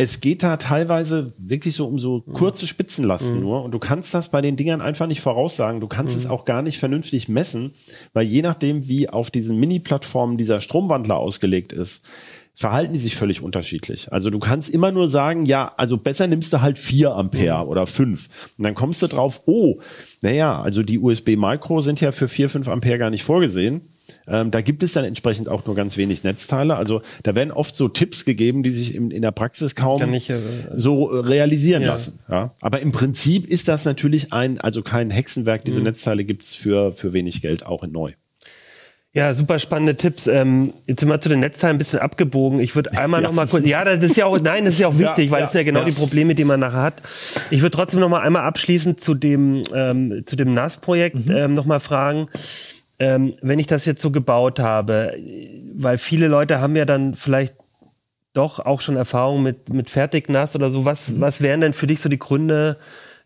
es 0.00 0.20
geht 0.20 0.44
da 0.44 0.56
teilweise 0.56 1.32
wirklich 1.38 1.74
so 1.74 1.88
um 1.88 1.98
so 1.98 2.20
kurze 2.20 2.68
Spitzenlasten 2.68 3.34
mhm. 3.34 3.40
nur 3.40 3.64
und 3.64 3.72
du 3.72 3.80
kannst 3.80 4.14
das 4.14 4.28
bei 4.28 4.40
den 4.40 4.54
Dingern 4.54 4.80
einfach 4.80 5.08
nicht 5.08 5.20
voraussagen. 5.20 5.80
Du 5.80 5.88
kannst 5.88 6.14
mhm. 6.14 6.20
es 6.20 6.26
auch 6.28 6.44
gar 6.44 6.62
nicht 6.62 6.78
vernünftig 6.78 7.28
messen, 7.28 7.72
weil 8.12 8.24
je 8.24 8.42
nachdem, 8.42 8.86
wie 8.86 9.08
auf 9.08 9.32
diesen 9.32 9.58
Mini-Plattformen 9.58 10.38
dieser 10.38 10.60
Stromwandler 10.60 11.16
ausgelegt 11.16 11.72
ist, 11.72 12.04
verhalten 12.54 12.92
die 12.92 13.00
sich 13.00 13.16
völlig 13.16 13.42
unterschiedlich. 13.42 14.12
Also 14.12 14.30
du 14.30 14.38
kannst 14.38 14.68
immer 14.68 14.92
nur 14.92 15.08
sagen, 15.08 15.46
ja, 15.46 15.72
also 15.76 15.96
besser 15.96 16.28
nimmst 16.28 16.52
du 16.52 16.60
halt 16.60 16.78
vier 16.78 17.16
Ampere 17.16 17.64
mhm. 17.64 17.68
oder 17.68 17.88
fünf 17.88 18.28
Und 18.56 18.64
dann 18.64 18.74
kommst 18.74 19.02
du 19.02 19.08
drauf, 19.08 19.42
oh, 19.46 19.80
naja, 20.22 20.62
also 20.62 20.84
die 20.84 21.00
USB 21.00 21.30
Micro 21.36 21.80
sind 21.80 22.00
ja 22.00 22.12
für 22.12 22.28
vier 22.28 22.48
fünf 22.48 22.68
Ampere 22.68 22.98
gar 22.98 23.10
nicht 23.10 23.24
vorgesehen. 23.24 23.88
Ähm, 24.26 24.50
da 24.50 24.60
gibt 24.60 24.82
es 24.82 24.92
dann 24.92 25.04
entsprechend 25.04 25.48
auch 25.48 25.66
nur 25.66 25.74
ganz 25.74 25.96
wenig 25.96 26.24
Netzteile. 26.24 26.76
Also 26.76 27.02
da 27.22 27.34
werden 27.34 27.50
oft 27.50 27.74
so 27.74 27.88
Tipps 27.88 28.24
gegeben, 28.24 28.62
die 28.62 28.70
sich 28.70 28.94
in, 28.94 29.10
in 29.10 29.22
der 29.22 29.32
Praxis 29.32 29.74
kaum 29.74 30.12
ich, 30.14 30.30
äh, 30.30 30.38
so 30.72 31.10
äh, 31.10 31.20
realisieren 31.20 31.82
ja. 31.82 31.94
lassen. 31.94 32.18
Ja? 32.28 32.54
Aber 32.60 32.80
im 32.80 32.92
Prinzip 32.92 33.46
ist 33.46 33.68
das 33.68 33.84
natürlich 33.84 34.32
ein, 34.32 34.60
also 34.60 34.82
kein 34.82 35.10
Hexenwerk. 35.10 35.64
Diese 35.64 35.78
mhm. 35.78 35.84
Netzteile 35.84 36.24
gibt's 36.24 36.54
für, 36.54 36.92
für 36.92 37.12
wenig 37.12 37.42
Geld 37.42 37.66
auch 37.66 37.82
in 37.82 37.92
neu. 37.92 38.12
Ja, 39.14 39.32
super 39.32 39.58
spannende 39.58 39.96
Tipps. 39.96 40.26
Ähm, 40.26 40.74
jetzt 40.86 41.00
sind 41.00 41.08
wir 41.08 41.18
zu 41.20 41.30
den 41.30 41.40
Netzteilen 41.40 41.76
ein 41.76 41.78
bisschen 41.78 41.98
abgebogen. 41.98 42.60
Ich 42.60 42.76
würde 42.76 42.92
einmal 42.98 43.22
ja. 43.22 43.28
noch 43.28 43.34
mal 43.34 43.46
kurz, 43.46 43.66
ja, 43.66 43.82
das 43.82 44.04
ist 44.04 44.16
ja 44.16 44.26
auch, 44.26 44.38
nein, 44.38 44.64
das 44.66 44.74
ist 44.74 44.80
ja 44.80 44.88
auch 44.88 44.98
wichtig, 44.98 45.26
ja, 45.26 45.30
weil 45.32 45.40
ja, 45.40 45.46
das 45.46 45.52
sind 45.52 45.60
ja 45.60 45.64
genau 45.64 45.84
die 45.84 45.92
Probleme, 45.92 46.34
die 46.34 46.44
man 46.44 46.60
nachher 46.60 46.82
hat. 46.82 47.02
Ich 47.50 47.62
würde 47.62 47.74
trotzdem 47.74 48.00
noch 48.00 48.10
mal 48.10 48.20
einmal 48.20 48.42
abschließend 48.42 49.00
zu 49.00 49.14
dem, 49.14 49.64
ähm, 49.74 50.22
zu 50.26 50.36
dem 50.36 50.52
NAS-Projekt 50.52 51.26
mhm. 51.26 51.36
ähm, 51.36 51.52
noch 51.54 51.64
mal 51.64 51.80
fragen 51.80 52.26
ähm, 52.98 53.34
wenn 53.42 53.58
ich 53.58 53.66
das 53.66 53.84
jetzt 53.84 54.02
so 54.02 54.10
gebaut 54.10 54.58
habe, 54.58 55.14
weil 55.74 55.98
viele 55.98 56.28
Leute 56.28 56.60
haben 56.60 56.76
ja 56.76 56.84
dann 56.84 57.14
vielleicht 57.14 57.54
doch 58.32 58.60
auch 58.60 58.80
schon 58.80 58.96
Erfahrung 58.96 59.42
mit, 59.42 59.72
mit 59.72 59.90
Fertignass 59.90 60.54
oder 60.54 60.70
so. 60.70 60.84
Was, 60.84 61.08
mhm. 61.08 61.20
was 61.20 61.40
wären 61.40 61.60
denn 61.60 61.72
für 61.72 61.86
dich 61.86 62.00
so 62.00 62.08
die 62.08 62.18
Gründe 62.18 62.76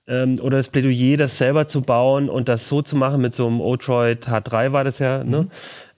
ähm, 0.06 0.38
oder 0.40 0.56
das 0.56 0.68
Plädoyer, 0.68 1.16
das 1.16 1.38
selber 1.38 1.68
zu 1.68 1.82
bauen 1.82 2.28
und 2.28 2.48
das 2.48 2.68
so 2.68 2.82
zu 2.82 2.96
machen 2.96 3.20
mit 3.20 3.34
so 3.34 3.46
einem 3.46 3.60
Otroid 3.60 4.28
H3 4.28 4.72
war 4.72 4.84
das 4.84 4.98
ja, 4.98 5.18
ne? 5.18 5.24
mhm. 5.24 5.30
ne? 5.30 5.48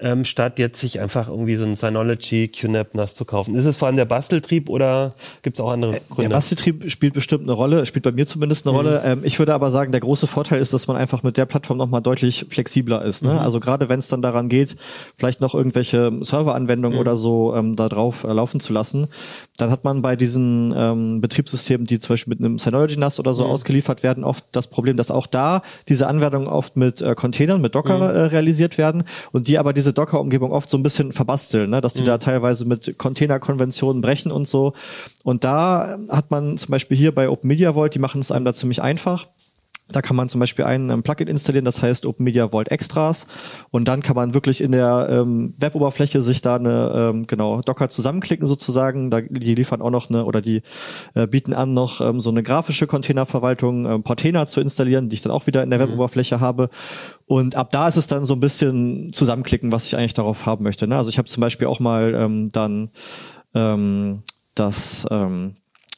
Ähm, 0.04 0.26
statt 0.26 0.58
jetzt 0.58 0.78
sich 0.80 1.00
einfach 1.00 1.28
irgendwie 1.28 1.54
so 1.56 1.64
ein 1.64 1.76
Synology 1.76 2.48
QNAP 2.48 2.94
NAS 2.94 3.14
zu 3.14 3.24
kaufen. 3.24 3.54
Ist 3.54 3.64
es 3.64 3.78
vor 3.78 3.86
allem 3.86 3.96
der 3.96 4.04
Basteltrieb 4.04 4.68
oder 4.68 5.12
gibt 5.42 5.56
es 5.56 5.60
auch 5.64 5.70
andere 5.70 5.92
Gründe? 6.10 6.28
Der 6.28 6.36
Basteltrieb 6.36 6.90
spielt 6.90 7.14
bestimmt 7.14 7.44
eine 7.44 7.52
Rolle, 7.52 7.86
spielt 7.86 8.04
bei 8.04 8.12
mir 8.12 8.26
zumindest 8.26 8.66
eine 8.66 8.72
mhm. 8.72 8.76
Rolle. 8.76 9.02
Ähm, 9.02 9.20
ich 9.24 9.38
würde 9.38 9.54
aber 9.54 9.70
sagen, 9.70 9.92
der 9.92 10.02
große 10.02 10.26
Vorteil 10.26 10.60
ist, 10.60 10.74
dass 10.74 10.86
man 10.88 10.98
einfach 10.98 11.22
mit 11.22 11.38
der 11.38 11.46
Plattform 11.46 11.78
nochmal 11.78 12.02
deutlich 12.02 12.44
flexibler 12.50 13.02
ist. 13.02 13.24
Ne? 13.24 13.32
Mhm. 13.32 13.38
Also 13.38 13.60
gerade 13.60 13.88
wenn 13.88 13.98
es 13.98 14.08
dann 14.08 14.20
daran 14.20 14.50
geht, 14.50 14.76
vielleicht 15.16 15.40
noch 15.40 15.54
irgendwelche 15.54 16.12
Serveranwendungen 16.20 16.96
mhm. 16.96 17.00
oder 17.00 17.16
so 17.16 17.54
ähm, 17.54 17.74
da 17.74 17.88
drauf 17.88 18.24
äh, 18.24 18.32
laufen 18.32 18.60
zu 18.60 18.74
lassen, 18.74 19.08
dann 19.56 19.70
hat 19.70 19.84
man 19.84 20.02
bei 20.02 20.16
diesen 20.16 20.74
ähm, 20.76 21.22
Betriebssystemen, 21.22 21.86
die 21.86 21.98
zum 21.98 22.12
Beispiel 22.12 22.32
mit 22.32 22.40
einem 22.40 22.58
Synology 22.58 22.98
NAS 22.98 23.18
oder 23.18 23.32
so 23.32 23.44
mhm. 23.44 23.52
ausgeliefert 23.52 24.02
werden, 24.02 24.22
oft 24.22 24.44
das 24.52 24.66
Problem, 24.66 24.98
dass 24.98 25.10
auch 25.10 25.26
da 25.26 25.62
diese 25.88 26.08
Anwendungen 26.08 26.46
oft 26.46 26.76
mit 26.76 27.00
äh, 27.00 27.14
Containern, 27.14 27.62
mit 27.62 27.74
Docker 27.74 27.96
mhm. 27.96 28.16
äh, 28.16 28.22
realisiert 28.24 28.76
werden 28.76 29.04
und 29.32 29.48
die 29.48 29.56
aber 29.56 29.72
diese 29.72 29.93
Docker-Umgebung 29.94 30.52
oft 30.52 30.68
so 30.68 30.76
ein 30.76 30.82
bisschen 30.82 31.12
verbasteln, 31.12 31.70
ne? 31.70 31.80
dass 31.80 31.94
die 31.94 32.02
mhm. 32.02 32.06
da 32.06 32.18
teilweise 32.18 32.64
mit 32.64 32.98
Container-Konventionen 32.98 34.02
brechen 34.02 34.30
und 34.30 34.46
so. 34.46 34.74
Und 35.22 35.44
da 35.44 35.98
hat 36.08 36.30
man 36.30 36.58
zum 36.58 36.70
Beispiel 36.70 36.96
hier 36.96 37.14
bei 37.14 37.28
Open 37.28 37.48
Media 37.48 37.72
Vault, 37.72 37.94
die 37.94 37.98
machen 37.98 38.20
es 38.20 38.30
einem 38.30 38.44
da 38.44 38.52
ziemlich 38.52 38.82
einfach. 38.82 39.26
Da 39.88 40.00
kann 40.00 40.16
man 40.16 40.30
zum 40.30 40.40
Beispiel 40.40 40.64
ein 40.64 40.88
ähm, 40.88 41.02
Plugin 41.02 41.28
installieren, 41.28 41.66
das 41.66 41.82
heißt 41.82 42.06
Open 42.06 42.24
Media 42.24 42.48
Vault 42.48 42.70
Extras. 42.70 43.26
Und 43.70 43.86
dann 43.86 44.02
kann 44.02 44.16
man 44.16 44.32
wirklich 44.32 44.62
in 44.62 44.72
der 44.72 45.08
ähm, 45.10 45.54
Web-Oberfläche 45.58 46.22
sich 46.22 46.40
da 46.40 46.56
eine, 46.56 46.92
ähm, 47.12 47.26
genau, 47.26 47.60
Docker 47.60 47.90
zusammenklicken 47.90 48.46
sozusagen. 48.46 49.10
Da, 49.10 49.20
die 49.20 49.54
liefern 49.54 49.82
auch 49.82 49.90
noch 49.90 50.08
eine, 50.08 50.24
oder 50.24 50.40
die 50.40 50.62
äh, 51.14 51.26
bieten 51.26 51.52
an, 51.52 51.74
noch 51.74 52.00
ähm, 52.00 52.18
so 52.18 52.30
eine 52.30 52.42
grafische 52.42 52.86
Containerverwaltung, 52.86 53.84
ähm, 53.84 54.02
Portainer 54.02 54.46
zu 54.46 54.62
installieren, 54.62 55.10
die 55.10 55.14
ich 55.16 55.22
dann 55.22 55.32
auch 55.32 55.46
wieder 55.46 55.62
in 55.62 55.68
der 55.68 55.78
mhm. 55.78 55.90
Web-Oberfläche 55.90 56.40
habe. 56.40 56.70
Und 57.26 57.54
ab 57.54 57.70
da 57.70 57.86
ist 57.86 57.96
es 57.96 58.06
dann 58.06 58.24
so 58.24 58.32
ein 58.32 58.40
bisschen 58.40 59.12
zusammenklicken, 59.12 59.70
was 59.70 59.84
ich 59.84 59.96
eigentlich 59.96 60.14
darauf 60.14 60.46
haben 60.46 60.64
möchte. 60.64 60.86
Ne? 60.86 60.96
Also 60.96 61.10
ich 61.10 61.18
habe 61.18 61.28
zum 61.28 61.42
Beispiel 61.42 61.68
auch 61.68 61.80
mal 61.80 62.14
ähm, 62.14 62.50
dann 62.52 62.88
ähm, 63.54 64.22
das 64.54 65.06
ähm, 65.10 65.56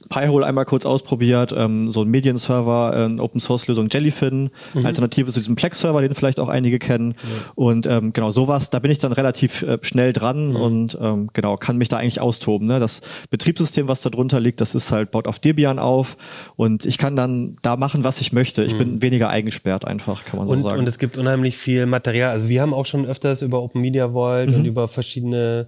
Pi-hole 0.08 0.46
einmal 0.46 0.64
kurz 0.64 0.86
ausprobiert, 0.86 1.54
ähm, 1.56 1.90
so 1.90 2.02
ein 2.02 2.08
Medienserver, 2.08 3.10
äh, 3.10 3.20
Open 3.20 3.40
Source 3.40 3.66
Lösung 3.66 3.88
Jellyfin, 3.90 4.50
mhm. 4.74 4.86
Alternative 4.86 5.32
zu 5.32 5.40
diesem 5.40 5.56
Plex 5.56 5.80
Server, 5.80 6.00
den 6.00 6.14
vielleicht 6.14 6.40
auch 6.40 6.48
einige 6.48 6.78
kennen. 6.78 7.12
Ja. 7.12 7.52
Und 7.54 7.86
ähm, 7.86 8.12
genau 8.12 8.30
sowas, 8.30 8.70
da 8.70 8.78
bin 8.78 8.90
ich 8.90 8.98
dann 8.98 9.12
relativ 9.12 9.62
äh, 9.62 9.78
schnell 9.82 10.12
dran 10.12 10.50
mhm. 10.50 10.56
und 10.56 10.98
ähm, 11.00 11.30
genau 11.32 11.56
kann 11.56 11.76
mich 11.76 11.88
da 11.88 11.96
eigentlich 11.96 12.20
austoben. 12.20 12.66
Ne? 12.66 12.80
Das 12.80 13.00
Betriebssystem, 13.30 13.88
was 13.88 14.02
da 14.02 14.10
drunter 14.10 14.40
liegt, 14.40 14.60
das 14.60 14.74
ist 14.74 14.92
halt 14.92 15.10
baut 15.10 15.26
auf 15.26 15.38
Debian 15.38 15.78
auf 15.78 16.16
und 16.56 16.86
ich 16.86 16.98
kann 16.98 17.16
dann 17.16 17.56
da 17.62 17.76
machen, 17.76 18.04
was 18.04 18.20
ich 18.20 18.32
möchte. 18.32 18.64
Ich 18.64 18.74
mhm. 18.74 18.78
bin 18.78 19.02
weniger 19.02 19.28
eingesperrt 19.28 19.84
einfach, 19.84 20.24
kann 20.24 20.38
man 20.38 20.48
und, 20.48 20.58
so 20.58 20.64
sagen. 20.64 20.80
Und 20.80 20.88
es 20.88 20.98
gibt 20.98 21.16
unheimlich 21.16 21.56
viel 21.56 21.86
Material. 21.86 22.30
Also 22.30 22.48
wir 22.48 22.62
haben 22.62 22.74
auch 22.74 22.86
schon 22.86 23.06
öfters 23.06 23.42
über 23.42 23.62
Open 23.62 23.80
Media 23.80 24.12
Vault 24.12 24.48
und 24.48 24.60
mhm. 24.60 24.64
über 24.64 24.88
verschiedene 24.88 25.66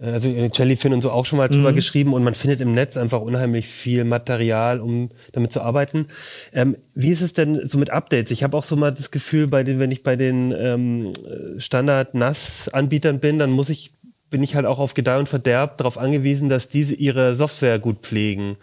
also 0.00 0.28
Jellyfin 0.28 0.92
und 0.92 1.02
so 1.02 1.10
auch 1.10 1.26
schon 1.26 1.38
mal 1.38 1.48
drüber 1.48 1.72
mhm. 1.72 1.76
geschrieben 1.76 2.14
und 2.14 2.24
man 2.24 2.34
findet 2.34 2.60
im 2.60 2.74
Netz 2.74 2.96
einfach 2.96 3.20
unheimlich 3.20 3.66
viel 3.66 4.04
Material, 4.04 4.80
um 4.80 5.10
damit 5.32 5.52
zu 5.52 5.60
arbeiten. 5.60 6.06
Ähm, 6.52 6.76
wie 6.94 7.10
ist 7.10 7.20
es 7.20 7.34
denn 7.34 7.66
so 7.66 7.76
mit 7.76 7.90
Updates? 7.90 8.30
Ich 8.30 8.42
habe 8.42 8.56
auch 8.56 8.64
so 8.64 8.76
mal 8.76 8.92
das 8.92 9.10
Gefühl, 9.10 9.46
bei 9.46 9.62
den, 9.62 9.78
wenn 9.78 9.90
ich 9.90 10.02
bei 10.02 10.16
den 10.16 10.52
ähm, 10.56 11.12
Standard-NAS-Anbietern 11.58 13.20
bin, 13.20 13.38
dann 13.38 13.50
muss 13.50 13.68
ich 13.68 13.92
bin 14.30 14.44
ich 14.44 14.54
halt 14.54 14.64
auch 14.64 14.78
auf 14.78 14.94
Gedeih 14.94 15.18
und 15.18 15.28
Verderb 15.28 15.76
darauf 15.76 15.98
angewiesen, 15.98 16.48
dass 16.48 16.68
diese 16.68 16.94
ihre 16.94 17.34
Software 17.34 17.80
gut 17.80 18.02
pflegen. 18.02 18.56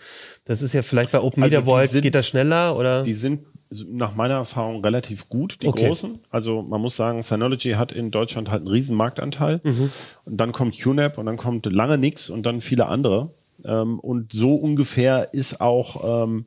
Das 0.45 0.61
ist 0.61 0.73
ja 0.73 0.81
vielleicht 0.81 1.11
bei 1.11 1.19
Open 1.19 1.43
Media 1.43 1.59
also 1.59 1.69
Vault 1.69 2.01
geht 2.01 2.15
das 2.15 2.25
schneller 2.25 2.77
oder? 2.77 3.03
Die 3.03 3.13
sind 3.13 3.41
nach 3.87 4.15
meiner 4.15 4.35
Erfahrung 4.35 4.83
relativ 4.83 5.29
gut, 5.29 5.61
die 5.61 5.67
okay. 5.67 5.87
großen. 5.87 6.19
Also 6.29 6.61
man 6.61 6.81
muss 6.81 6.95
sagen, 6.95 7.21
Synology 7.21 7.71
hat 7.71 7.91
in 7.91 8.11
Deutschland 8.11 8.49
halt 8.49 8.61
einen 8.61 8.69
riesen 8.69 8.95
Marktanteil. 8.95 9.61
Mhm. 9.63 9.91
Und 10.25 10.37
dann 10.37 10.51
kommt 10.51 10.79
QNAP 10.79 11.17
und 11.17 11.25
dann 11.25 11.37
kommt 11.37 11.65
lange 11.65 11.97
nix 11.97 12.29
und 12.29 12.45
dann 12.45 12.61
viele 12.61 12.87
andere. 12.87 13.31
Ähm, 13.65 13.99
und 13.99 14.31
so 14.31 14.55
ungefähr 14.55 15.33
ist 15.33 15.59
auch 15.59 16.23
ähm, 16.23 16.45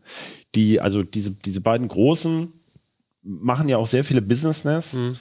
die, 0.54 0.80
also 0.80 1.02
diese, 1.02 1.32
diese 1.32 1.60
beiden 1.60 1.88
großen 1.88 2.52
machen 3.22 3.68
ja 3.68 3.76
auch 3.76 3.86
sehr 3.86 4.04
viele 4.04 4.22
Business-NAS. 4.22 4.94
Mhm. 4.94 5.16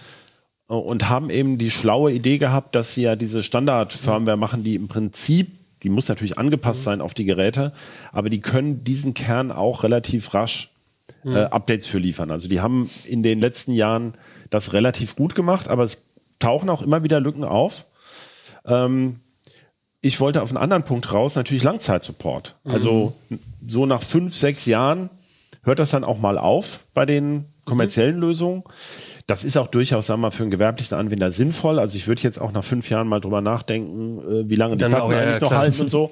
Und 0.68 1.10
haben 1.10 1.32
eben 1.32 1.58
die 1.58 1.72
schlaue 1.72 2.12
Idee 2.12 2.38
gehabt, 2.38 2.76
dass 2.76 2.94
sie 2.94 3.02
ja 3.02 3.16
diese 3.16 3.42
Standard-Firmware 3.42 4.38
machen, 4.38 4.64
die 4.64 4.76
im 4.76 4.88
Prinzip 4.88 5.48
die 5.84 5.90
muss 5.90 6.10
natürlich 6.10 6.38
angepasst 6.38 6.82
mhm. 6.82 6.84
sein 6.84 7.02
auf 7.02 7.14
die 7.14 7.26
Geräte, 7.26 7.74
aber 8.12 8.30
die 8.30 8.42
können 8.42 8.84
diesen 8.84 9.14
Kern 9.14 9.52
auch 9.52 9.84
relativ 9.84 10.34
rasch 10.34 10.72
äh, 11.26 11.40
Updates 11.40 11.86
für 11.86 12.00
liefern. 12.00 12.32
Also 12.32 12.48
die 12.48 12.62
haben 12.62 12.90
in 13.06 13.24
den 13.24 13.40
letzten 13.40 13.74
Jahren 13.74 14.16
das 14.50 14.74
relativ 14.74 15.16
gut 15.16 15.36
gemacht, 15.36 15.68
aber 15.68 15.84
es 15.84 16.06
tauchen 16.40 16.70
auch 16.70 16.82
immer 16.82 17.04
wieder 17.04 17.20
Lücken 17.20 17.44
auf. 17.44 17.86
Ähm, 18.66 19.20
ich 20.02 20.20
wollte 20.20 20.42
auf 20.42 20.50
einen 20.50 20.58
anderen 20.58 20.84
Punkt 20.84 21.12
raus, 21.14 21.36
natürlich 21.36 21.64
Langzeitsupport. 21.64 22.56
Mhm. 22.64 22.72
Also 22.72 23.14
so 23.66 23.86
nach 23.86 24.02
fünf, 24.02 24.34
sechs 24.34 24.66
Jahren 24.66 25.10
hört 25.64 25.80
das 25.80 25.92
dann 25.92 26.04
auch 26.04 26.20
mal 26.20 26.38
auf 26.38 26.80
bei 26.94 27.06
den 27.06 27.46
kommerziellen 27.66 28.16
mhm. 28.16 28.22
Lösungen. 28.22 28.64
Das 29.28 29.44
ist 29.44 29.58
auch 29.58 29.68
durchaus, 29.68 30.08
sagen 30.08 30.22
wir 30.22 30.28
mal, 30.28 30.32
für 30.32 30.44
einen 30.44 30.52
gewerblichen 30.52 30.98
Anwender 30.98 31.32
sinnvoll. 31.32 31.80
Also 31.80 31.98
ich 31.98 32.08
würde 32.08 32.24
jetzt 32.24 32.40
auch 32.40 32.52
nach 32.52 32.64
fünf 32.64 32.90
Jahren 32.90 33.08
mal 33.08 33.20
drüber 33.20 33.42
nachdenken, 33.42 34.20
äh, 34.20 34.50
wie 34.50 34.56
lange 34.56 34.78
die 34.78 34.86
Platten 34.86 35.12
eigentlich 35.12 35.40
ja, 35.40 35.40
noch 35.40 35.54
halten 35.54 35.82
und 35.82 35.92
so. 35.92 36.12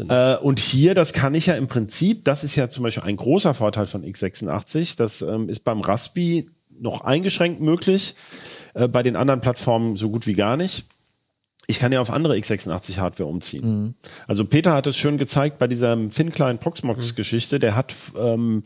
Äh, 0.00 0.36
und 0.36 0.58
hier, 0.58 0.94
das 0.94 1.12
kann 1.12 1.34
ich 1.34 1.46
ja 1.46 1.54
im 1.54 1.66
Prinzip, 1.66 2.24
das 2.24 2.44
ist 2.44 2.56
ja 2.56 2.68
zum 2.68 2.84
Beispiel 2.84 3.04
ein 3.04 3.16
großer 3.16 3.54
Vorteil 3.54 3.86
von 3.86 4.04
x86, 4.04 4.96
das 4.96 5.22
ähm, 5.22 5.48
ist 5.48 5.60
beim 5.60 5.80
Raspi 5.80 6.50
noch 6.78 7.02
eingeschränkt 7.02 7.60
möglich, 7.60 8.14
äh, 8.74 8.88
bei 8.88 9.02
den 9.02 9.16
anderen 9.16 9.40
Plattformen 9.40 9.96
so 9.96 10.10
gut 10.10 10.26
wie 10.26 10.34
gar 10.34 10.56
nicht. 10.56 10.86
Ich 11.66 11.78
kann 11.78 11.92
ja 11.92 12.00
auf 12.00 12.10
andere 12.10 12.34
x86 12.34 12.98
Hardware 12.98 13.28
umziehen. 13.28 13.82
Mhm. 13.82 13.94
Also 14.26 14.44
Peter 14.44 14.74
hat 14.74 14.86
es 14.86 14.96
schön 14.96 15.16
gezeigt 15.16 15.58
bei 15.58 15.66
dieser 15.66 15.96
Thin 16.10 16.30
Proxmox 16.30 17.14
Geschichte. 17.14 17.58
Der 17.58 17.74
hat 17.74 17.94
ähm, 18.18 18.62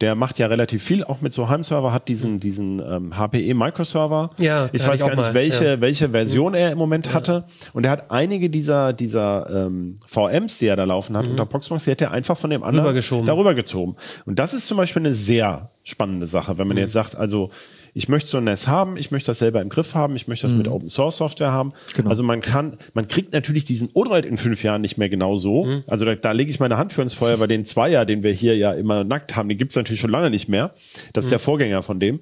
der 0.00 0.14
macht 0.14 0.38
ja 0.38 0.46
relativ 0.46 0.82
viel, 0.82 1.02
auch 1.02 1.20
mit 1.20 1.32
so 1.32 1.48
Heimserver, 1.48 1.92
hat 1.92 2.06
diesen, 2.06 2.38
diesen 2.38 2.80
ähm, 2.80 3.16
HPE 3.16 3.52
Microserver. 3.54 4.30
Ja, 4.38 4.68
ich 4.72 4.86
weiß 4.86 5.00
gar 5.00 5.08
nicht, 5.08 5.16
mal. 5.16 5.34
welche, 5.34 5.64
ja. 5.64 5.80
welche 5.80 6.10
Version 6.10 6.54
er 6.54 6.70
im 6.70 6.78
Moment 6.78 7.06
ja. 7.06 7.14
hatte. 7.14 7.44
Und 7.72 7.84
er 7.84 7.90
hat 7.90 8.10
einige 8.10 8.48
dieser, 8.48 8.92
dieser 8.92 9.50
ähm, 9.50 9.96
VMs, 10.06 10.58
die 10.58 10.68
er 10.68 10.76
da 10.76 10.84
laufen 10.84 11.16
hat, 11.16 11.24
mhm. 11.24 11.32
unter 11.32 11.46
Proxmox, 11.46 11.84
die 11.84 11.90
hat 11.90 12.00
er 12.00 12.12
einfach 12.12 12.36
von 12.36 12.50
dem 12.50 12.62
anderen 12.62 12.94
darüber 13.26 13.54
gezogen. 13.54 13.96
Und 14.24 14.38
das 14.38 14.54
ist 14.54 14.68
zum 14.68 14.76
Beispiel 14.76 15.02
eine 15.02 15.14
sehr 15.14 15.70
spannende 15.82 16.28
Sache, 16.28 16.58
wenn 16.58 16.68
man 16.68 16.76
mhm. 16.76 16.82
jetzt 16.82 16.92
sagt, 16.92 17.16
also 17.16 17.50
ich 17.98 18.08
möchte 18.08 18.30
so 18.30 18.38
ein 18.38 18.44
NAS 18.44 18.68
haben, 18.68 18.96
ich 18.96 19.10
möchte 19.10 19.26
das 19.26 19.40
selber 19.40 19.60
im 19.60 19.70
Griff 19.70 19.96
haben, 19.96 20.14
ich 20.14 20.28
möchte 20.28 20.46
das 20.46 20.52
mhm. 20.52 20.58
mit 20.58 20.68
Open 20.68 20.88
Source 20.88 21.16
Software 21.16 21.50
haben. 21.50 21.72
Genau. 21.96 22.10
Also 22.10 22.22
man 22.22 22.40
kann, 22.40 22.78
man 22.94 23.08
kriegt 23.08 23.32
natürlich 23.32 23.64
diesen 23.64 23.90
Odroid 23.92 24.24
in 24.24 24.36
fünf 24.36 24.62
Jahren 24.62 24.82
nicht 24.82 24.98
mehr 24.98 25.08
genau 25.08 25.34
so. 25.34 25.64
Mhm. 25.64 25.82
Also 25.88 26.04
da, 26.04 26.14
da 26.14 26.30
lege 26.30 26.48
ich 26.48 26.60
meine 26.60 26.76
Hand 26.76 26.92
für 26.92 27.02
ins 27.02 27.14
Feuer, 27.14 27.40
weil 27.40 27.48
den 27.48 27.64
Zweier, 27.64 28.04
den 28.04 28.22
wir 28.22 28.30
hier 28.30 28.56
ja 28.56 28.72
immer 28.72 29.02
nackt 29.02 29.34
haben, 29.34 29.48
den 29.48 29.58
gibt's 29.58 29.74
natürlich 29.74 30.00
schon 30.00 30.12
lange 30.12 30.30
nicht 30.30 30.48
mehr. 30.48 30.74
Das 31.12 31.24
ist 31.24 31.30
mhm. 31.30 31.32
der 31.32 31.38
Vorgänger 31.40 31.82
von 31.82 31.98
dem. 31.98 32.20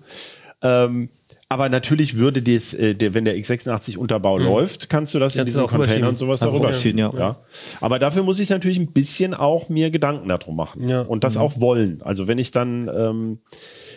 Ähm, 0.62 1.10
aber 1.50 1.68
natürlich 1.68 2.16
würde 2.16 2.40
das, 2.40 2.72
äh, 2.72 2.94
der, 2.94 3.12
wenn 3.12 3.26
der 3.26 3.36
x86 3.36 3.98
Unterbau 3.98 4.38
mhm. 4.38 4.46
läuft, 4.46 4.88
kannst 4.88 5.12
du 5.12 5.18
das 5.18 5.34
ja, 5.34 5.42
in 5.42 5.46
diesen 5.46 5.66
Container 5.66 6.08
und 6.08 6.16
sowas 6.16 6.40
darüber 6.40 6.72
ziehen. 6.72 6.96
Ja. 6.96 7.12
ja. 7.16 7.36
Aber 7.82 7.98
dafür 7.98 8.22
muss 8.22 8.40
ich 8.40 8.48
natürlich 8.48 8.78
ein 8.78 8.92
bisschen 8.92 9.34
auch 9.34 9.68
mir 9.68 9.90
Gedanken 9.90 10.30
darum 10.30 10.56
machen 10.56 10.88
ja. 10.88 11.02
und 11.02 11.22
das 11.22 11.34
mhm. 11.34 11.42
auch 11.42 11.60
wollen. 11.60 12.00
Also 12.02 12.28
wenn 12.28 12.38
ich 12.38 12.50
dann 12.50 12.90
ähm, 12.92 13.38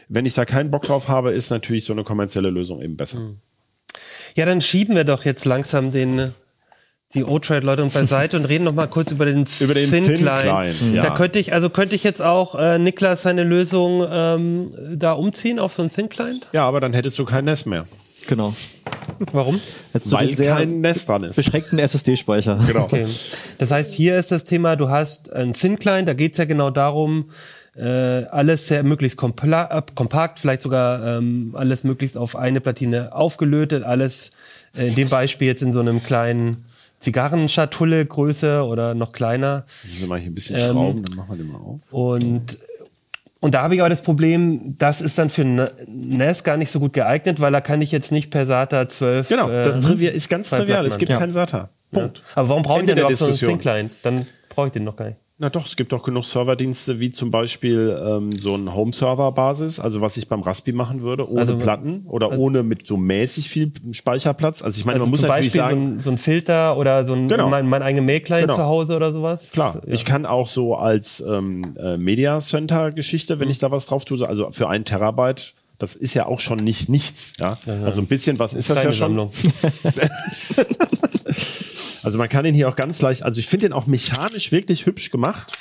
wenn 0.09 0.25
ich 0.25 0.33
da 0.33 0.43
keinen 0.43 0.71
Bock 0.71 0.83
drauf 0.83 1.07
habe, 1.07 1.31
ist 1.31 1.49
natürlich 1.51 1.85
so 1.85 1.93
eine 1.93 2.03
kommerzielle 2.03 2.49
Lösung 2.49 2.81
eben 2.81 2.97
besser. 2.97 3.19
Hm. 3.19 3.37
Ja, 4.35 4.45
dann 4.45 4.61
schieben 4.61 4.95
wir 4.95 5.03
doch 5.03 5.23
jetzt 5.23 5.45
langsam 5.45 5.91
den 5.91 6.33
die 7.15 7.23
O-Trade-Leute 7.23 7.85
beiseite 7.85 8.37
und 8.37 8.45
reden 8.45 8.65
noch 8.65 8.73
mal 8.73 8.87
kurz 8.87 9.11
über 9.11 9.25
den, 9.25 9.45
über 9.59 9.73
den 9.73 9.89
Thin, 9.89 10.05
Thin 10.05 10.17
Client. 10.19 10.77
Client 10.77 10.93
ja. 10.93 11.01
Da 11.01 11.15
könnte 11.15 11.39
ich, 11.39 11.53
also 11.53 11.71
könnte 11.71 11.95
ich 11.95 12.03
jetzt 12.03 12.21
auch 12.21 12.53
äh, 12.53 12.77
Niklas 12.77 13.23
seine 13.23 13.43
Lösung 13.43 14.05
ähm, 14.11 14.71
da 14.93 15.13
umziehen 15.13 15.57
auf 15.57 15.73
so 15.73 15.81
einen 15.81 15.91
Thin 15.91 16.09
Client? 16.09 16.45
Ja, 16.53 16.67
aber 16.67 16.79
dann 16.81 16.93
hättest 16.93 17.17
du 17.17 17.25
kein 17.25 17.45
Nest 17.45 17.65
mehr. 17.65 17.87
Genau. 18.27 18.53
Warum? 19.31 19.59
Weil 19.93 20.35
kein 20.35 20.81
Nest 20.81 21.09
dran 21.09 21.23
ist. 21.23 21.35
Beschränkten 21.35 21.79
SSD-Speicher. 21.79 22.59
Genau. 22.67 22.83
Okay. 22.83 23.07
Das 23.57 23.71
heißt, 23.71 23.95
hier 23.95 24.17
ist 24.17 24.31
das 24.31 24.45
Thema, 24.45 24.75
du 24.75 24.89
hast 24.89 25.33
einen 25.33 25.53
Thin 25.53 25.79
Client, 25.79 26.07
da 26.07 26.13
geht's 26.13 26.37
ja 26.37 26.45
genau 26.45 26.69
darum, 26.69 27.31
äh, 27.79 28.25
alles 28.29 28.67
sehr 28.67 28.83
möglichst 28.83 29.17
kompakt, 29.17 30.39
vielleicht 30.39 30.61
sogar 30.61 31.17
ähm, 31.17 31.55
alles 31.57 31.83
möglichst 31.83 32.17
auf 32.17 32.35
eine 32.35 32.59
Platine 32.59 33.13
aufgelötet, 33.13 33.83
alles 33.83 34.31
äh, 34.77 34.87
in 34.87 34.95
dem 34.95 35.09
Beispiel 35.09 35.47
jetzt 35.47 35.61
in 35.61 35.71
so 35.71 35.79
einem 35.79 36.03
kleinen 36.03 36.65
Zigarrenschatulle 36.99 38.05
Größe 38.05 38.63
oder 38.65 38.93
noch 38.93 39.13
kleiner. 39.13 39.65
Wenn 39.83 40.01
wir 40.01 40.07
mal 40.07 40.19
hier 40.19 40.29
ein 40.29 40.35
bisschen 40.35 40.57
ähm, 40.59 40.71
schrauben, 40.71 41.03
dann 41.03 41.15
machen 41.15 41.29
wir 41.29 41.37
den 41.37 41.47
mal 41.47 41.59
auf. 41.59 41.81
Und 41.91 42.57
und 43.41 43.53
da 43.53 43.61
habe 43.61 43.73
ich 43.73 43.79
aber 43.79 43.87
das 43.87 44.01
Problem, 44.01 44.75
das 44.77 44.99
ist 44.99 45.17
dann 45.17 45.29
für 45.29 45.45
NAS 45.45 46.43
gar 46.43 46.57
nicht 46.57 46.71
so 46.71 46.81
gut 46.81 46.91
geeignet, 46.91 47.39
weil 47.39 47.53
da 47.53 47.61
kann 47.61 47.81
ich 47.81 47.89
jetzt 47.93 48.11
nicht 48.11 48.31
per 48.31 48.45
SATA 48.45 48.89
12. 48.89 49.29
Genau, 49.29 49.47
das 49.47 49.77
äh, 49.77 49.79
trivial, 49.79 50.13
ist 50.13 50.29
ganz 50.29 50.49
trivial. 50.49 50.85
Es 50.85 50.97
gibt 50.97 51.09
ja. 51.09 51.17
keinen 51.17 51.31
SATA. 51.31 51.69
Punkt. 51.91 52.17
Ja. 52.17 52.23
Aber 52.35 52.49
warum 52.49 52.63
brauche 52.63 52.81
ich 52.81 52.87
denn 52.87 52.97
überhaupt 52.97 53.15
so 53.15 53.25
einen 53.25 53.35
Thin-Client? 53.35 53.91
Dann 54.03 54.25
brauche 54.49 54.67
ich 54.67 54.73
den 54.73 54.83
noch 54.83 54.97
gar 54.97 55.05
nicht. 55.05 55.17
Na 55.41 55.49
doch, 55.49 55.65
es 55.65 55.77
gibt 55.77 55.93
auch 55.93 56.03
genug 56.03 56.25
Serverdienste, 56.25 56.99
wie 56.99 57.11
zum 57.11 57.31
Beispiel 57.31 57.97
ähm, 58.05 58.29
so 58.33 58.55
ein 58.55 58.75
Home-Server-Basis, 58.75 59.79
also 59.79 60.01
was 60.01 60.17
ich 60.17 60.27
beim 60.27 60.41
Raspi 60.41 60.73
machen 60.73 61.01
würde, 61.01 61.29
ohne 61.31 61.39
also, 61.39 61.55
Platten 61.55 62.03
oder 62.07 62.31
also, 62.31 62.43
ohne 62.43 62.61
mit 62.61 62.85
so 62.85 62.97
mäßig 62.97 63.47
viel 63.47 63.71
Speicherplatz. 63.93 64.61
Also 64.61 64.77
ich 64.77 64.85
meine, 64.85 64.95
also 64.95 65.05
man 65.05 65.11
muss 65.11 65.21
zum 65.21 65.29
natürlich 65.29 65.53
Beispiel 65.53 65.61
sagen, 65.61 65.87
so 65.87 65.95
ein, 65.95 65.99
so 66.01 66.11
ein 66.11 66.17
Filter 66.17 66.75
oder 66.75 67.07
so 67.07 67.13
ein 67.13 67.29
genau. 67.29 67.47
mein, 67.47 67.69
mein 67.69 67.81
eigener 67.81 68.03
Mail-Client 68.03 68.49
genau. 68.49 68.57
zu 68.57 68.63
Hause 68.63 68.97
oder 68.97 69.13
sowas. 69.13 69.51
Klar, 69.51 69.81
ja. 69.85 69.93
ich 69.93 70.03
kann 70.03 70.25
auch 70.25 70.45
so 70.45 70.75
als 70.75 71.21
ähm, 71.21 71.73
äh, 71.79 71.95
Media 71.95 72.41
Center-Geschichte, 72.41 73.39
wenn 73.39 73.47
mhm. 73.47 73.51
ich 73.51 73.59
da 73.59 73.71
was 73.71 73.85
drauf 73.85 74.03
tue, 74.03 74.27
also 74.27 74.51
für 74.51 74.67
ein 74.67 74.83
Terabyte 74.83 75.53
das 75.77 75.95
ist 75.95 76.13
ja 76.13 76.25
auch 76.25 76.41
schon 76.41 76.57
nicht 76.57 76.89
nichts, 76.89 77.35
ja. 77.39 77.57
ja. 77.65 77.85
Also 77.85 78.01
ein 78.01 78.07
bisschen 78.07 78.37
was 78.37 78.53
ist 78.53 78.69
das 78.69 78.83
ja 78.83 78.91
schon. 78.91 79.17
Also 82.09 82.17
man 82.17 82.27
kann 82.27 82.43
den 82.43 82.55
hier 82.55 82.67
auch 82.67 82.75
ganz 82.75 83.03
leicht, 83.03 83.21
also 83.21 83.39
ich 83.39 83.45
finde 83.45 83.67
den 83.67 83.73
auch 83.73 83.85
mechanisch 83.85 84.51
wirklich 84.51 84.87
hübsch 84.87 85.11
gemacht. 85.11 85.55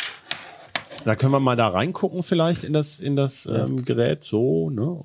Da 1.04 1.14
können 1.14 1.30
wir 1.30 1.40
mal 1.40 1.56
da 1.56 1.68
reingucken 1.68 2.22
vielleicht 2.22 2.64
in 2.64 2.72
das, 2.72 3.00
in 3.00 3.16
das 3.16 3.44
ähm, 3.44 3.84
Gerät. 3.84 4.24
So, 4.24 4.70
ne? 4.70 4.98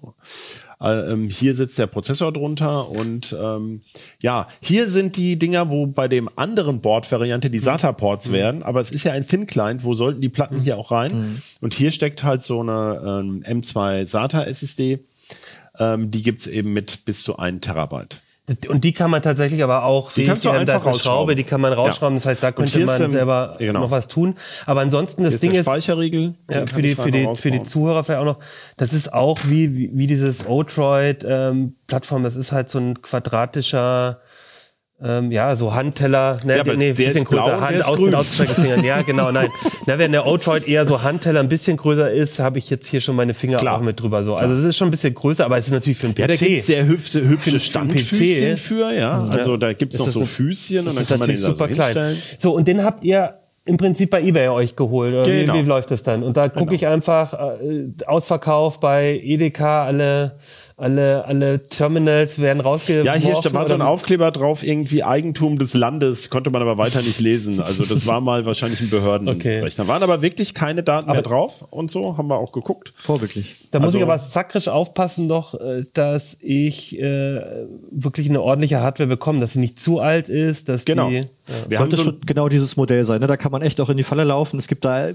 Äh, 0.80 1.12
ähm, 1.12 1.28
hier 1.28 1.54
sitzt 1.58 1.78
der 1.78 1.88
Prozessor 1.88 2.32
drunter 2.32 2.90
und 2.90 3.36
ähm, 3.38 3.82
ja, 4.22 4.48
hier 4.62 4.88
sind 4.88 5.18
die 5.18 5.38
Dinger, 5.38 5.70
wo 5.70 5.86
bei 5.86 6.08
dem 6.08 6.30
anderen 6.38 6.80
Board-Variante 6.80 7.50
die 7.50 7.60
mhm. 7.60 7.64
SATA-Ports 7.64 8.30
mhm. 8.30 8.34
werden, 8.34 8.64
aber 8.64 8.80
es 8.80 8.92
ist 8.92 9.04
ja 9.04 9.12
ein 9.12 9.28
Thin-Client, 9.28 9.84
wo 9.84 9.94
sollten 9.94 10.22
die 10.22 10.30
Platten 10.30 10.60
mhm. 10.60 10.62
hier 10.62 10.78
auch 10.78 10.92
rein? 10.92 11.14
Mhm. 11.14 11.42
Und 11.60 11.74
hier 11.74 11.92
steckt 11.92 12.24
halt 12.24 12.42
so 12.42 12.62
eine 12.62 13.02
ähm, 13.06 13.44
M2 13.44 14.06
SATA-SSD, 14.06 15.00
ähm, 15.78 16.10
die 16.10 16.22
gibt's 16.22 16.48
eben 16.48 16.72
mit 16.72 17.04
bis 17.04 17.24
zu 17.24 17.38
1 17.38 17.66
Terabyte. 17.66 18.23
Und 18.68 18.84
die 18.84 18.92
kann 18.92 19.10
man 19.10 19.22
tatsächlich 19.22 19.64
aber 19.64 19.86
auch, 19.86 20.12
die 20.12 20.26
kannst 20.26 20.44
du 20.44 20.50
einfach 20.50 20.86
rausschrauben. 20.86 21.00
Schraube, 21.00 21.36
die 21.36 21.46
kann 21.46 21.62
man 21.62 21.72
rausschrauben. 21.72 22.16
Ja. 22.16 22.20
Das 22.20 22.26
heißt, 22.26 22.44
da 22.44 22.52
könnte 22.52 22.78
man 22.86 23.10
selber 23.10 23.56
genau. 23.58 23.80
noch 23.80 23.92
was 23.92 24.10
tun. 24.10 24.36
Aber 24.66 24.82
ansonsten 24.82 25.24
das 25.24 25.38
Ding 25.38 25.52
ist 25.52 25.66
Speicherriegel. 25.66 26.36
Ja, 26.52 26.68
für 26.68 26.82
die 26.82 26.96
für 26.96 27.12
die 27.12 27.30
für 27.36 27.52
die 27.52 27.64
Zuhörer 27.64 28.04
vielleicht 28.04 28.20
auch 28.20 28.26
noch. 28.26 28.40
Das 28.76 28.92
ist 28.92 29.14
auch 29.14 29.40
wie 29.46 29.78
wie, 29.78 29.92
wie 29.94 30.08
dieses 30.08 30.46
Otroid 30.46 31.26
ähm. 31.28 31.76
Das 31.88 32.36
ist 32.36 32.52
halt 32.52 32.70
so 32.70 32.80
ein 32.80 33.04
quadratischer 33.04 34.20
ähm, 35.04 35.32
ja, 35.32 35.56
so 35.56 35.74
Handteller, 35.76 36.38
ne, 36.46 36.58
Ja, 36.58 36.64
nee, 36.64 36.94
blau 36.94 37.54
und 37.56 37.62
der 37.70 37.80
ist 37.80 37.90
aus 37.90 38.00
ausgestreckten 38.00 38.64
Fingern. 38.64 38.84
Ja, 38.86 39.02
genau, 39.02 39.32
nein. 39.32 39.50
Na, 39.86 39.98
wenn 39.98 40.14
der 40.14 40.26
Outroid 40.26 40.68
eher 40.68 40.86
so 40.86 41.04
Handteller 41.04 41.42
ein 41.42 41.50
bisschen 41.50 41.76
größer 41.76 42.10
ist, 42.12 42.40
habe 42.40 42.58
ich 42.60 42.70
jetzt 42.70 42.88
hier 42.88 43.02
schon 43.02 43.16
meine 43.18 43.34
Finger 43.34 43.58
Klar. 43.58 43.78
auch 43.78 43.82
mit 43.82 44.00
drüber. 44.00 44.24
So, 44.24 44.36
also 44.36 44.56
es 44.56 44.64
ist 44.64 44.78
schon 44.78 44.88
ein 44.88 44.92
bisschen 44.92 45.14
größer, 45.14 45.44
aber 45.44 45.58
es 45.58 45.68
ist 45.68 45.74
natürlich 45.74 45.98
für 45.98 46.08
einen 46.08 46.16
PC. 46.16 46.20
Ja, 46.20 46.28
da 46.28 46.36
gibt's 46.36 46.68
sehr 46.68 46.86
hübsche, 46.86 47.28
hübsche 47.28 47.60
Standfüßchen 47.60 48.56
PC. 48.56 48.60
für, 48.60 48.94
ja. 48.94 49.26
Also 49.26 49.58
da 49.58 49.74
gibt's 49.74 50.00
noch 50.00 50.08
so 50.08 50.22
ein- 50.22 50.26
Füßchen 50.26 50.88
und 50.88 50.96
dann 50.98 51.06
kann 51.06 51.20
man 51.20 51.28
den 51.28 51.36
da 51.36 51.42
so 51.42 51.50
super 51.50 51.68
klein. 51.68 52.16
So, 52.38 52.56
und 52.56 52.68
den 52.68 52.84
habt 52.84 53.04
ihr 53.04 53.40
im 53.66 53.78
Prinzip 53.78 54.10
bei 54.10 54.22
eBay 54.22 54.50
euch 54.50 54.76
geholt. 54.76 55.26
Genau. 55.26 55.54
wie, 55.54 55.64
wie 55.64 55.68
läuft 55.68 55.92
das 55.92 56.04
dann? 56.04 56.24
Und 56.24 56.36
da 56.38 56.50
gucke 56.50 56.76
ich 56.76 56.88
einfach 56.88 57.34
äh, 57.62 57.88
Ausverkauf 58.06 58.80
bei 58.80 59.20
Edeka, 59.24 59.86
alle, 59.86 60.38
alle, 60.78 61.26
alle 61.26 61.68
Terminals 61.70 62.40
werden 62.40 62.60
rausgeworfen. 62.62 63.06
Ja, 63.06 63.14
hier 63.16 63.36
war 63.54 63.66
so 63.66 63.74
ein 63.74 63.82
Aufkleber 63.82 64.32
drauf, 64.32 64.64
irgendwie 64.64 65.04
Eigentum 65.04 65.58
des 65.60 65.74
Landes, 65.74 66.30
konnte 66.30 66.50
man 66.50 66.62
aber 66.62 66.78
weiter 66.78 67.02
nicht 67.02 67.20
lesen. 67.20 67.60
Also 67.60 67.86
das 67.86 68.08
war 68.08 68.22
mal 68.22 68.46
wahrscheinlich 68.46 68.82
ein 68.82 68.90
Behördenrechner. 68.90 69.64
Okay. 69.64 69.88
Waren 69.88 70.04
aber 70.04 70.22
wirklich 70.22 70.54
keine 70.54 70.84
Daten 70.84 71.12
mehr 71.12 71.22
drauf 71.22 71.66
und 71.70 71.92
so, 71.92 72.18
haben 72.18 72.28
wir 72.28 72.38
auch 72.38 72.52
geguckt. 72.52 72.94
Vorbildlich. 72.96 73.56
Da 73.72 73.80
muss 73.80 73.88
Also- 73.88 73.98
ich 74.00 74.04
aber 74.04 74.18
sakrisch 74.20 74.68
aufpassen 74.68 75.28
doch, 75.28 75.54
äh, 75.60 75.84
dass 75.94 76.38
ich 76.42 77.00
äh, 77.00 77.42
wirklich 77.92 78.30
eine 78.30 78.42
ordentliche 78.42 78.82
Hardware 78.82 79.08
bekomme, 79.08 79.40
dass 79.40 79.54
sie 79.54 79.60
nicht 79.60 79.80
zu 79.80 80.00
alt 80.00 80.30
ist, 80.30 80.70
dass 80.70 80.86
Genau. 80.86 81.10
die... 81.10 81.22
Wir 81.68 81.78
haben 81.80 81.92
Sollte 81.92 81.96
so 81.98 82.04
schon 82.04 82.22
genau 82.26 82.48
dieses 82.50 82.78
Modell 82.78 83.04
sein. 83.06 83.20
Ne? 83.20 83.28
Da 83.28 83.36
kann 83.38 83.52
man 83.52 83.62
echt 83.62 83.80
auch 83.82 83.90
in 83.90 83.98
die 83.98 84.04
Falle 84.04 84.24
laufen. 84.24 84.58
Es 84.58 84.68
gibt 84.68 84.86
da 84.86 85.12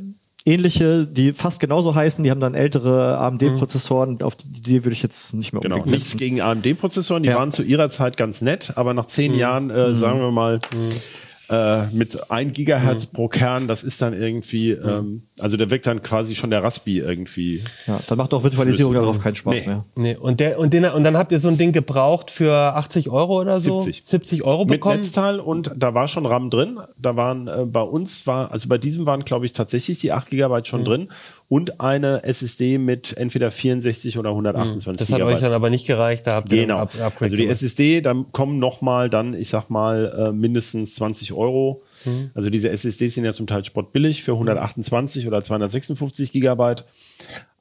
ähnliche, 0.48 1.06
die 1.06 1.32
fast 1.32 1.60
genauso 1.60 1.94
heißen. 1.94 2.24
Die 2.24 2.30
haben 2.30 2.40
dann 2.40 2.54
ältere 2.54 3.18
AMD-Prozessoren. 3.18 4.22
Auf 4.22 4.36
die, 4.36 4.48
die 4.50 4.84
würde 4.84 4.92
ich 4.94 5.02
jetzt 5.02 5.34
nicht 5.34 5.52
mehr 5.52 5.60
Genau, 5.60 5.76
unbedingt 5.76 5.92
nichts 5.96 6.10
setzen. 6.10 6.18
gegen 6.18 6.40
AMD-Prozessoren, 6.40 7.22
die 7.22 7.28
Ja. 7.30 7.36
waren 7.36 7.50
zu 7.50 7.62
ihrer 7.62 7.90
Zeit 7.90 8.16
ganz 8.16 8.40
nett, 8.40 8.72
aber 8.76 8.94
nach 8.94 9.06
zehn 9.06 9.32
Mhm. 9.32 9.38
Jahren, 9.38 9.70
äh, 9.70 9.94
sagen 9.94 10.20
wir 10.20 10.30
mal, 10.30 10.60
äh, 11.50 11.86
mit 11.88 12.30
ein 12.30 12.52
Gigahertz 12.52 13.06
Mhm. 13.08 13.12
pro 13.14 13.28
Kern, 13.28 13.68
das 13.68 13.82
ist 13.82 14.02
dann 14.02 14.12
irgendwie, 14.12 14.72
ähm, 14.72 15.22
also 15.40 15.56
der 15.56 15.70
wirkt 15.70 15.86
dann 15.86 16.02
quasi 16.02 16.34
schon 16.34 16.50
der 16.50 16.62
Raspi 16.62 16.98
irgendwie. 16.98 17.62
Ja, 17.86 17.98
dann 18.06 18.18
macht 18.18 18.34
auch 18.34 18.42
Virtualisierung 18.44 18.92
Flüssig. 18.92 19.06
darauf 19.08 19.22
keinen 19.22 19.36
Spaß 19.36 19.54
Nee. 19.54 19.66
mehr. 19.66 19.84
Nee, 19.96 20.16
und 20.16 20.40
der 20.40 20.58
und 20.58 20.72
den 20.74 20.84
und 20.86 21.04
dann 21.04 21.16
habt 21.16 21.32
ihr 21.32 21.38
so 21.38 21.48
ein 21.48 21.56
Ding 21.58 21.72
gebraucht 21.72 22.30
für 22.30 22.52
80 22.54 23.08
Euro 23.10 23.40
oder 23.40 23.60
so? 23.60 23.78
70. 23.78 24.02
70 24.06 24.44
Euro 24.44 24.60
Mit 24.64 24.68
bekommen? 24.72 24.96
Netzteil 24.98 25.40
und 25.40 25.72
da 25.76 25.94
war 25.94 26.06
schon 26.08 26.26
RAM 26.26 26.50
drin. 26.50 26.78
Da 26.98 27.16
waren 27.16 27.48
äh, 27.48 27.64
bei 27.66 27.82
uns 27.82 28.26
war, 28.26 28.50
also 28.52 28.68
bei 28.68 28.78
diesem 28.78 29.06
waren 29.06 29.24
glaube 29.24 29.46
ich 29.46 29.52
tatsächlich 29.52 29.98
die 30.00 30.12
8 30.12 30.30
Gigabyte 30.30 30.64
Mhm. 30.64 30.68
schon 30.68 30.84
drin 30.84 31.08
und 31.50 31.80
eine 31.80 32.24
SSD 32.24 32.76
mit 32.78 33.16
entweder 33.16 33.50
64 33.50 34.18
oder 34.18 34.30
128 34.30 34.98
Das 35.00 35.08
hat 35.10 35.16
Gigabyte. 35.16 35.36
euch 35.36 35.40
dann 35.42 35.52
aber 35.52 35.70
nicht 35.70 35.86
gereicht, 35.86 36.26
da 36.26 36.32
habt 36.36 36.52
ihr 36.52 36.62
Genau. 36.62 36.78
Up 36.78 36.92
Upgrade 37.00 37.24
Also 37.24 37.36
die 37.36 37.42
gemacht. 37.44 37.62
SSD, 37.62 38.00
da 38.02 38.14
kommen 38.32 38.58
noch 38.58 38.80
mal 38.82 39.08
dann, 39.08 39.32
ich 39.34 39.48
sag 39.48 39.70
mal, 39.70 40.28
äh, 40.28 40.32
mindestens 40.32 40.94
20 40.96 41.32
Euro. 41.32 41.82
Mhm. 42.04 42.30
Also 42.34 42.50
diese 42.50 42.68
SSDs 42.68 43.14
sind 43.14 43.24
ja 43.24 43.32
zum 43.32 43.46
Teil 43.46 43.64
spottbillig 43.64 44.22
für 44.22 44.32
128 44.32 45.26
oder 45.26 45.42
256 45.42 46.32
Gigabyte. 46.32 46.84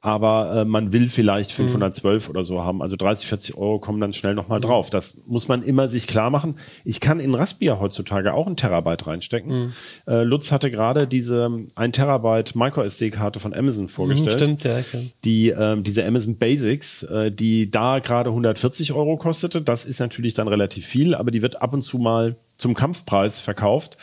Aber 0.00 0.54
äh, 0.60 0.64
man 0.64 0.92
will 0.92 1.08
vielleicht 1.08 1.50
Mhm. 1.50 1.64
512 1.64 2.30
oder 2.30 2.44
so 2.44 2.62
haben. 2.62 2.82
Also 2.82 2.94
30, 2.94 3.26
40 3.26 3.56
Euro 3.58 3.80
kommen 3.80 4.00
dann 4.00 4.12
schnell 4.12 4.34
noch 4.34 4.46
mal 4.46 4.60
drauf. 4.60 4.90
Das 4.90 5.18
muss 5.26 5.48
man 5.48 5.62
immer 5.62 5.88
sich 5.88 6.06
klar 6.06 6.30
machen. 6.30 6.54
Ich 6.84 7.00
kann 7.00 7.18
in 7.18 7.34
Raspbian 7.34 7.80
heutzutage 7.80 8.32
auch 8.32 8.46
ein 8.46 8.54
Terabyte 8.54 9.08
reinstecken. 9.08 9.50
Mhm. 9.50 9.72
Äh, 10.06 10.22
Lutz 10.22 10.52
hatte 10.52 10.70
gerade 10.70 11.08
diese 11.08 11.50
1 11.74 11.96
Terabyte 11.96 12.54
Micro 12.54 12.82
SD-Karte 12.84 13.40
von 13.40 13.52
Amazon 13.52 13.88
vorgestellt 13.88 14.34
Stimmt, 14.34 14.62
ja. 14.62 14.80
Kann. 14.82 15.10
die 15.24 15.48
ähm, 15.48 15.82
diese 15.82 16.06
Amazon 16.06 16.36
Basics, 16.38 17.02
äh, 17.02 17.32
die 17.32 17.68
da 17.68 17.98
gerade 17.98 18.30
140 18.30 18.92
Euro 18.92 19.16
kostete. 19.16 19.62
Das 19.62 19.84
ist 19.84 19.98
natürlich 19.98 20.32
dann 20.34 20.46
relativ 20.46 20.86
viel, 20.86 21.16
aber 21.16 21.32
die 21.32 21.42
wird 21.42 21.60
ab 21.60 21.72
und 21.74 21.82
zu 21.82 21.98
mal 21.98 22.36
zum 22.56 22.74
Kampfpreis 22.74 23.40
verkauft. 23.40 23.96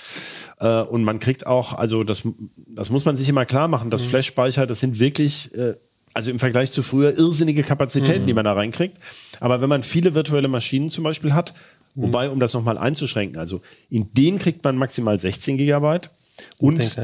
Äh, 0.59 0.81
und 0.81 1.03
man 1.03 1.19
kriegt 1.19 1.45
auch, 1.47 1.73
also 1.73 2.03
das, 2.03 2.23
das 2.67 2.89
muss 2.89 3.03
man 3.05 3.17
sich 3.17 3.27
immer 3.27 3.45
klar 3.45 3.67
machen, 3.67 3.89
das 3.89 4.05
Flash-Speicher, 4.05 4.65
das 4.65 4.79
sind 4.79 4.99
wirklich, 4.99 5.44
äh, 5.53 5.75
also 6.13 6.31
im 6.31 6.39
Vergleich 6.39 6.71
zu 6.71 6.81
früher, 6.81 7.17
irrsinnige 7.17 7.61
Kapazitäten, 7.63 8.25
die 8.25 8.33
man 8.33 8.45
da 8.45 8.53
reinkriegt. 8.53 8.97
Aber 9.41 9.59
wenn 9.59 9.67
man 9.67 9.83
viele 9.83 10.15
virtuelle 10.15 10.47
Maschinen 10.47 10.89
zum 10.89 11.03
Beispiel 11.03 11.33
hat, 11.33 11.53
wobei, 11.93 12.29
um 12.29 12.39
das 12.39 12.53
nochmal 12.53 12.77
einzuschränken, 12.77 13.37
also 13.37 13.61
in 13.89 14.13
denen 14.13 14.39
kriegt 14.39 14.63
man 14.63 14.77
maximal 14.77 15.19
16 15.19 15.57
Gigabyte 15.57 16.11
und 16.57 16.95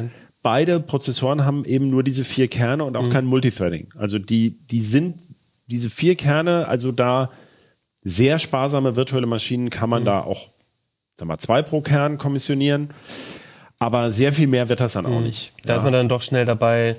beide 0.41 0.79
Prozessoren 0.79 1.45
haben 1.45 1.65
eben 1.65 1.89
nur 1.89 2.03
diese 2.03 2.23
vier 2.23 2.47
Kerne 2.47 2.85
und 2.85 2.95
auch 2.95 3.09
kein 3.09 3.25
Multithreading. 3.25 3.89
Also 3.97 4.17
die, 4.17 4.59
die 4.67 4.81
sind, 4.81 5.21
diese 5.67 5.89
vier 5.89 6.15
Kerne, 6.15 6.67
also 6.67 6.91
da 6.91 7.31
sehr 8.03 8.39
sparsame 8.39 8.95
virtuelle 8.95 9.27
Maschinen 9.27 9.69
kann 9.69 9.89
man 9.89 10.05
da 10.05 10.21
auch, 10.21 10.49
sag 11.15 11.27
mal, 11.27 11.37
zwei 11.37 11.61
pro 11.61 11.81
Kern 11.81 12.17
kommissionieren. 12.17 12.91
Aber 13.77 14.11
sehr 14.11 14.31
viel 14.31 14.47
mehr 14.47 14.69
wird 14.69 14.79
das 14.79 14.93
dann 14.93 15.05
auch 15.05 15.21
nicht. 15.21 15.53
Da 15.65 15.77
ist 15.77 15.83
man 15.83 15.93
dann 15.93 16.07
doch 16.07 16.21
schnell 16.21 16.45
dabei, 16.45 16.97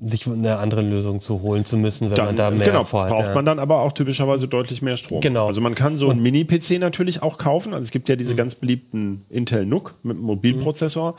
sich 0.00 0.26
eine 0.26 0.58
andere 0.58 0.82
Lösung 0.82 1.20
zu 1.20 1.42
holen 1.42 1.64
zu 1.64 1.76
müssen, 1.76 2.10
wenn 2.10 2.24
man 2.24 2.36
da 2.36 2.50
mehr 2.50 2.66
genau, 2.66 2.84
vorhat. 2.84 3.10
braucht 3.10 3.28
ja. 3.28 3.34
man 3.34 3.44
dann 3.44 3.58
aber 3.58 3.80
auch 3.80 3.92
typischerweise 3.92 4.48
deutlich 4.48 4.82
mehr 4.82 4.96
Strom. 4.96 5.20
Genau. 5.20 5.46
Also 5.46 5.60
man 5.60 5.74
kann 5.74 5.96
so 5.96 6.08
einen 6.08 6.22
Mini-PC 6.22 6.78
natürlich 6.80 7.22
auch 7.22 7.38
kaufen. 7.38 7.72
Also 7.72 7.84
es 7.84 7.90
gibt 7.90 8.08
ja 8.08 8.16
diese 8.16 8.34
ganz 8.34 8.54
beliebten 8.54 9.24
Intel 9.28 9.66
NUC 9.66 9.94
mit 10.02 10.16
einem 10.16 10.26
Mobilprozessor. 10.26 11.16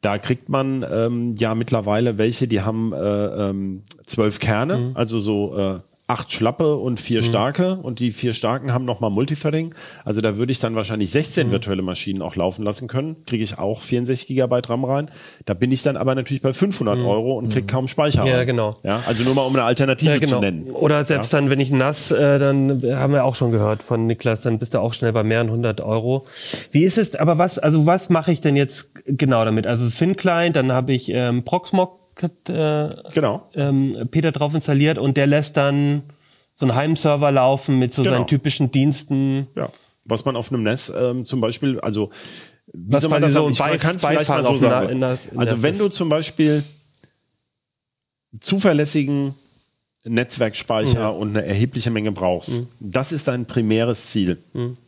Da 0.00 0.18
kriegt 0.18 0.48
man 0.48 0.84
ähm, 0.90 1.36
ja 1.36 1.54
mittlerweile 1.54 2.18
welche, 2.18 2.48
die 2.48 2.62
haben 2.62 2.92
äh, 2.92 2.96
ähm, 2.98 3.82
zwölf 4.04 4.40
Kerne, 4.40 4.92
also 4.94 5.18
so 5.18 5.56
äh, 5.56 5.80
acht 6.08 6.32
schlappe 6.32 6.76
und 6.76 7.00
vier 7.00 7.24
starke 7.24 7.76
und 7.82 7.98
die 7.98 8.12
vier 8.12 8.32
starken 8.32 8.72
haben 8.72 8.84
nochmal 8.84 9.10
Multithreading. 9.10 9.74
Also 10.04 10.20
da 10.20 10.36
würde 10.36 10.52
ich 10.52 10.60
dann 10.60 10.76
wahrscheinlich 10.76 11.10
16 11.10 11.50
virtuelle 11.50 11.82
Maschinen 11.82 12.22
auch 12.22 12.36
laufen 12.36 12.62
lassen 12.62 12.86
können. 12.86 13.16
Kriege 13.26 13.42
ich 13.42 13.58
auch 13.58 13.82
64 13.82 14.28
Gigabyte 14.28 14.70
RAM 14.70 14.84
rein. 14.84 15.10
Da 15.46 15.54
bin 15.54 15.72
ich 15.72 15.82
dann 15.82 15.96
aber 15.96 16.14
natürlich 16.14 16.42
bei 16.42 16.52
500 16.52 16.98
Euro 17.00 17.36
und 17.36 17.52
krieg 17.52 17.66
kaum 17.66 17.88
Speicher. 17.88 18.24
Ja, 18.24 18.36
rein. 18.36 18.46
genau. 18.46 18.76
Ja, 18.84 19.02
also 19.06 19.24
nur 19.24 19.34
mal 19.34 19.42
um 19.42 19.52
eine 19.54 19.64
Alternative 19.64 20.12
Ja, 20.12 20.18
genau. 20.18 20.36
zu 20.36 20.40
nennen. 20.40 20.70
Oder 20.70 21.04
selbst 21.04 21.34
dann, 21.34 21.50
wenn 21.50 21.58
ich 21.58 21.70
nass, 21.72 22.12
äh, 22.12 22.38
dann 22.38 22.82
haben 22.84 23.12
wir 23.12 23.24
auch 23.24 23.34
schon 23.34 23.50
gehört 23.50 23.82
von 23.82 24.06
Niklas, 24.06 24.42
dann 24.42 24.60
bist 24.60 24.74
du 24.74 24.80
auch 24.80 24.94
schnell 24.94 25.12
bei 25.12 25.24
mehreren 25.24 25.50
hundert 25.50 25.80
Euro. 25.80 26.24
Wie 26.70 26.84
ist 26.84 26.98
es, 26.98 27.16
aber 27.16 27.38
was, 27.38 27.58
also 27.58 27.84
was 27.84 28.10
mache 28.10 28.30
ich 28.30 28.40
denn 28.40 28.54
jetzt 28.54 28.92
genau 29.06 29.44
damit? 29.44 29.66
Also 29.66 29.88
Thin 29.88 30.14
Client, 30.16 30.54
dann 30.54 30.70
habe 30.70 30.92
ich 30.92 31.08
ähm, 31.12 31.42
Proxmox 31.42 32.05
äh, 32.22 32.88
Genau. 33.14 33.48
ähm, 33.54 34.08
Peter 34.10 34.32
drauf 34.32 34.54
installiert 34.54 34.98
und 34.98 35.16
der 35.16 35.26
lässt 35.26 35.56
dann 35.56 36.02
so 36.54 36.66
einen 36.66 36.74
Heimserver 36.74 37.30
laufen 37.30 37.78
mit 37.78 37.92
so 37.92 38.02
Genau. 38.02 38.14
seinen 38.16 38.26
typischen 38.26 38.70
Diensten. 38.72 39.46
Ja. 39.54 39.70
Was 40.04 40.24
man 40.24 40.36
auf 40.36 40.50
einem 40.52 40.62
NES 40.62 40.92
ähm, 40.96 41.24
zum 41.24 41.40
Beispiel, 41.40 41.80
also 41.80 42.10
wie 42.72 42.92
Was 42.94 43.02
soll 43.02 43.10
man 43.10 43.22
das 43.22 43.32
so 43.32 43.40
sagen? 43.40 43.52
Ich, 43.52 43.58
man 43.58 43.70
Beif- 43.70 43.78
kann 43.80 43.96
es 43.96 44.04
vielleicht 44.04 44.28
mal 44.28 44.42
so 44.44 44.54
sagen. 44.54 44.88
in 44.90 45.00
der- 45.00 45.18
in 45.32 45.38
also 45.38 45.62
wenn 45.62 45.76
du 45.78 45.88
zum 45.88 46.08
Beispiel 46.08 46.62
zuverlässigen 48.40 49.34
Netzwerkspeicher 50.04 51.00
Ja. 51.00 51.08
und 51.08 51.30
eine 51.36 51.44
erhebliche 51.44 51.90
Menge 51.90 52.12
brauchst, 52.12 52.50
Mhm. 52.62 52.68
das 52.78 53.10
ist 53.10 53.26
dein 53.26 53.46
primäres 53.46 54.06
Ziel, 54.06 54.38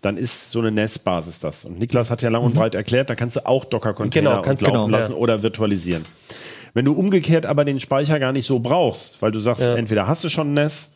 dann 0.00 0.16
ist 0.16 0.52
so 0.52 0.60
eine 0.60 0.70
NES-Basis 0.70 1.40
das. 1.40 1.64
Und 1.64 1.78
Niklas 1.78 2.10
hat 2.10 2.22
ja 2.22 2.28
lang 2.28 2.42
und 2.44 2.54
breit 2.54 2.74
erklärt, 2.76 3.10
da 3.10 3.14
kannst 3.16 3.34
du 3.36 3.44
auch 3.46 3.64
Docker-Container 3.64 4.30
Genau, 4.42 4.42
laufen 4.44 4.64
genau, 4.64 4.88
lassen 4.88 5.12
ja. 5.12 5.18
oder 5.18 5.42
virtualisieren. 5.42 6.04
Wenn 6.78 6.84
du 6.84 6.92
umgekehrt 6.92 7.44
aber 7.44 7.64
den 7.64 7.80
Speicher 7.80 8.20
gar 8.20 8.30
nicht 8.30 8.46
so 8.46 8.60
brauchst, 8.60 9.20
weil 9.20 9.32
du 9.32 9.40
sagst, 9.40 9.66
Ja. 9.66 9.74
entweder 9.74 10.06
hast 10.06 10.22
du 10.22 10.28
schon 10.28 10.50
ein 10.50 10.54
NES 10.54 10.92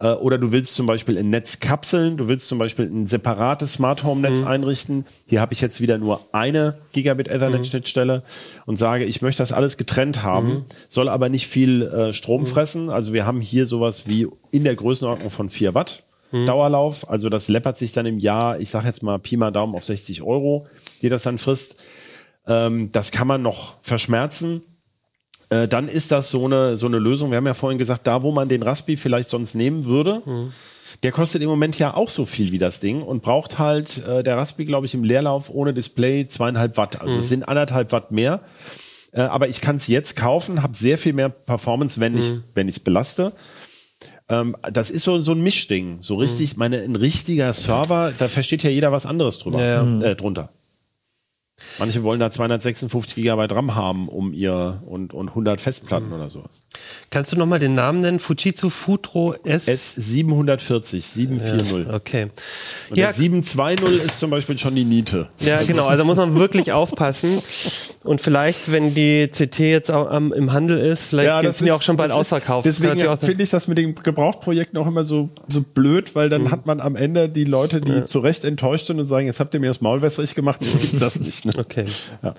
äh, 0.00 0.12
oder 0.12 0.38
du 0.38 0.50
willst 0.50 0.74
zum 0.74 0.86
Beispiel 0.86 1.18
ein 1.18 1.28
Netz 1.28 1.60
kapseln, 1.60 2.16
du 2.16 2.26
willst 2.26 2.48
zum 2.48 2.56
Beispiel 2.56 2.86
ein 2.86 3.06
separates 3.06 3.74
Smart 3.74 4.02
Home 4.02 4.22
Netz 4.22 4.42
einrichten. 4.46 5.04
Hier 5.26 5.42
habe 5.42 5.52
ich 5.52 5.60
jetzt 5.60 5.82
wieder 5.82 5.98
nur 5.98 6.22
eine 6.32 6.78
Gigabit 6.94 7.28
Ethernet 7.28 7.66
Schnittstelle 7.66 8.22
und 8.64 8.76
sage, 8.76 9.04
ich 9.04 9.20
möchte 9.20 9.42
das 9.42 9.52
alles 9.52 9.76
getrennt 9.76 10.22
haben, 10.22 10.64
soll 10.88 11.10
aber 11.10 11.28
nicht 11.28 11.48
viel 11.48 11.82
äh, 11.82 12.12
Strom 12.14 12.46
fressen. 12.46 12.88
Also 12.88 13.12
wir 13.12 13.26
haben 13.26 13.42
hier 13.42 13.66
sowas 13.66 14.08
wie 14.08 14.26
in 14.52 14.64
der 14.64 14.74
Größenordnung 14.74 15.28
von 15.28 15.50
4 15.50 15.74
Watt. 15.74 16.02
Dauerlauf, 16.32 17.10
also 17.10 17.28
das 17.28 17.48
läppert 17.48 17.76
sich 17.76 17.92
dann 17.92 18.06
im 18.06 18.18
Jahr, 18.20 18.58
ich 18.58 18.70
sage 18.70 18.86
jetzt 18.86 19.02
mal 19.02 19.18
Pi 19.18 19.36
mal 19.36 19.50
Daumen 19.50 19.74
auf 19.74 19.84
60 19.84 20.22
Euro, 20.22 20.64
die 21.02 21.10
das 21.10 21.24
dann 21.24 21.36
frisst. 21.36 21.76
Ähm, 22.46 22.90
das 22.92 23.10
kann 23.10 23.26
man 23.26 23.42
noch 23.42 23.74
verschmerzen. 23.82 24.62
Äh, 25.50 25.68
dann 25.68 25.88
ist 25.88 26.12
das 26.12 26.30
so 26.30 26.44
eine, 26.44 26.76
so 26.76 26.86
eine 26.86 26.98
Lösung. 26.98 27.30
Wir 27.30 27.36
haben 27.36 27.46
ja 27.46 27.54
vorhin 27.54 27.78
gesagt, 27.78 28.06
da 28.06 28.22
wo 28.22 28.32
man 28.32 28.48
den 28.48 28.62
Raspi 28.62 28.96
vielleicht 28.96 29.28
sonst 29.28 29.54
nehmen 29.54 29.84
würde, 29.84 30.22
der 31.02 31.12
kostet 31.12 31.42
im 31.42 31.48
Moment 31.48 31.78
ja 31.78 31.94
auch 31.94 32.08
so 32.08 32.24
viel 32.24 32.52
wie 32.52 32.58
das 32.58 32.80
Ding 32.80 33.02
und 33.02 33.22
braucht 33.22 33.58
halt 33.58 34.04
äh, 34.04 34.22
der 34.22 34.36
Raspi, 34.36 34.64
glaube 34.64 34.86
ich, 34.86 34.94
im 34.94 35.04
Leerlauf 35.04 35.50
ohne 35.50 35.74
Display 35.74 36.26
zweieinhalb 36.26 36.76
Watt. 36.76 37.00
Also 37.00 37.18
es 37.20 37.28
sind 37.28 37.48
anderthalb 37.48 37.92
Watt 37.92 38.10
mehr. 38.10 38.40
Äh, 39.12 39.22
aber 39.22 39.48
ich 39.48 39.60
kann 39.60 39.76
es 39.76 39.88
jetzt 39.88 40.14
kaufen, 40.14 40.62
habe 40.62 40.76
sehr 40.76 40.98
viel 40.98 41.12
mehr 41.12 41.28
Performance, 41.28 42.00
wenn 42.00 42.16
ich 42.16 42.32
wenn 42.54 42.68
ich 42.68 42.76
es 42.76 42.80
belaste. 42.80 43.32
Ähm, 44.28 44.56
das 44.72 44.90
ist 44.90 45.02
so, 45.02 45.18
so 45.18 45.32
ein 45.32 45.42
Mischding. 45.42 45.98
So 46.00 46.14
richtig, 46.14 46.56
meine, 46.56 46.80
ein 46.80 46.94
richtiger 46.94 47.52
Server, 47.52 48.12
da 48.16 48.28
versteht 48.28 48.62
ja 48.62 48.70
jeder 48.70 48.92
was 48.92 49.04
anderes 49.04 49.40
drüber, 49.40 49.60
Ja, 49.60 49.82
ja. 49.82 50.00
Äh, 50.02 50.16
drunter. 50.16 50.50
Manche 51.78 52.02
wollen 52.02 52.20
da 52.20 52.30
256 52.30 53.14
Gigabyte 53.14 53.52
RAM 53.52 53.74
haben, 53.74 54.08
um 54.08 54.32
ihr 54.32 54.82
und, 54.86 55.14
und 55.14 55.28
100 55.28 55.60
Festplatten 55.60 56.08
mhm. 56.08 56.14
oder 56.14 56.30
sowas. 56.30 56.62
Kannst 57.10 57.32
du 57.32 57.36
nochmal 57.36 57.58
den 57.58 57.74
Namen 57.74 58.00
nennen? 58.00 58.20
Fujitsu 58.20 58.70
Futro 58.70 59.34
S? 59.44 59.68
S740, 59.68 61.00
740. 61.00 61.86
Ja, 61.86 61.94
okay. 61.94 62.28
Und 62.90 62.96
ja. 62.96 63.06
der 63.06 63.14
720 63.14 64.04
ist 64.04 64.18
zum 64.18 64.30
Beispiel 64.30 64.58
schon 64.58 64.74
die 64.74 64.84
Niete. 64.84 65.28
Ja, 65.40 65.62
genau. 65.62 65.86
Also 65.86 66.04
muss 66.04 66.16
man 66.16 66.34
wirklich 66.34 66.72
aufpassen. 66.72 67.40
Und 68.02 68.20
vielleicht, 68.20 68.72
wenn 68.72 68.94
die 68.94 69.28
CT 69.28 69.58
jetzt 69.58 69.90
auch, 69.90 70.10
um, 70.10 70.32
im 70.32 70.52
Handel 70.52 70.78
ist, 70.78 71.04
vielleicht 71.04 71.26
ja, 71.26 71.52
sind 71.52 71.66
die 71.66 71.72
auch 71.72 71.82
schon 71.82 71.96
bald 71.96 72.12
ausverkauft. 72.12 72.66
Deswegen 72.66 72.98
finde 73.18 73.42
ich 73.42 73.50
das 73.50 73.68
mit 73.68 73.78
den 73.78 73.94
Gebrauchtprojekten 73.94 74.78
auch 74.78 74.86
immer 74.86 75.04
so, 75.04 75.30
so 75.48 75.60
blöd, 75.62 76.14
weil 76.14 76.28
dann 76.28 76.44
mhm. 76.44 76.50
hat 76.50 76.66
man 76.66 76.80
am 76.80 76.96
Ende 76.96 77.28
die 77.28 77.44
Leute, 77.44 77.80
die 77.80 77.92
ja. 77.92 78.06
zu 78.06 78.20
Recht 78.20 78.44
enttäuscht 78.44 78.86
sind 78.86 79.00
und 79.00 79.06
sagen, 79.06 79.26
jetzt 79.26 79.40
habt 79.40 79.52
ihr 79.54 79.60
mir 79.60 79.68
das 79.68 79.80
Maul 79.80 80.02
wässrig 80.02 80.34
gemacht, 80.34 80.60
jetzt 80.62 80.80
gibt's 80.80 80.98
das 80.98 81.20
nicht. 81.20 81.44
Ne? 81.44 81.49
Okay. 81.56 81.86
Ja. 82.22 82.34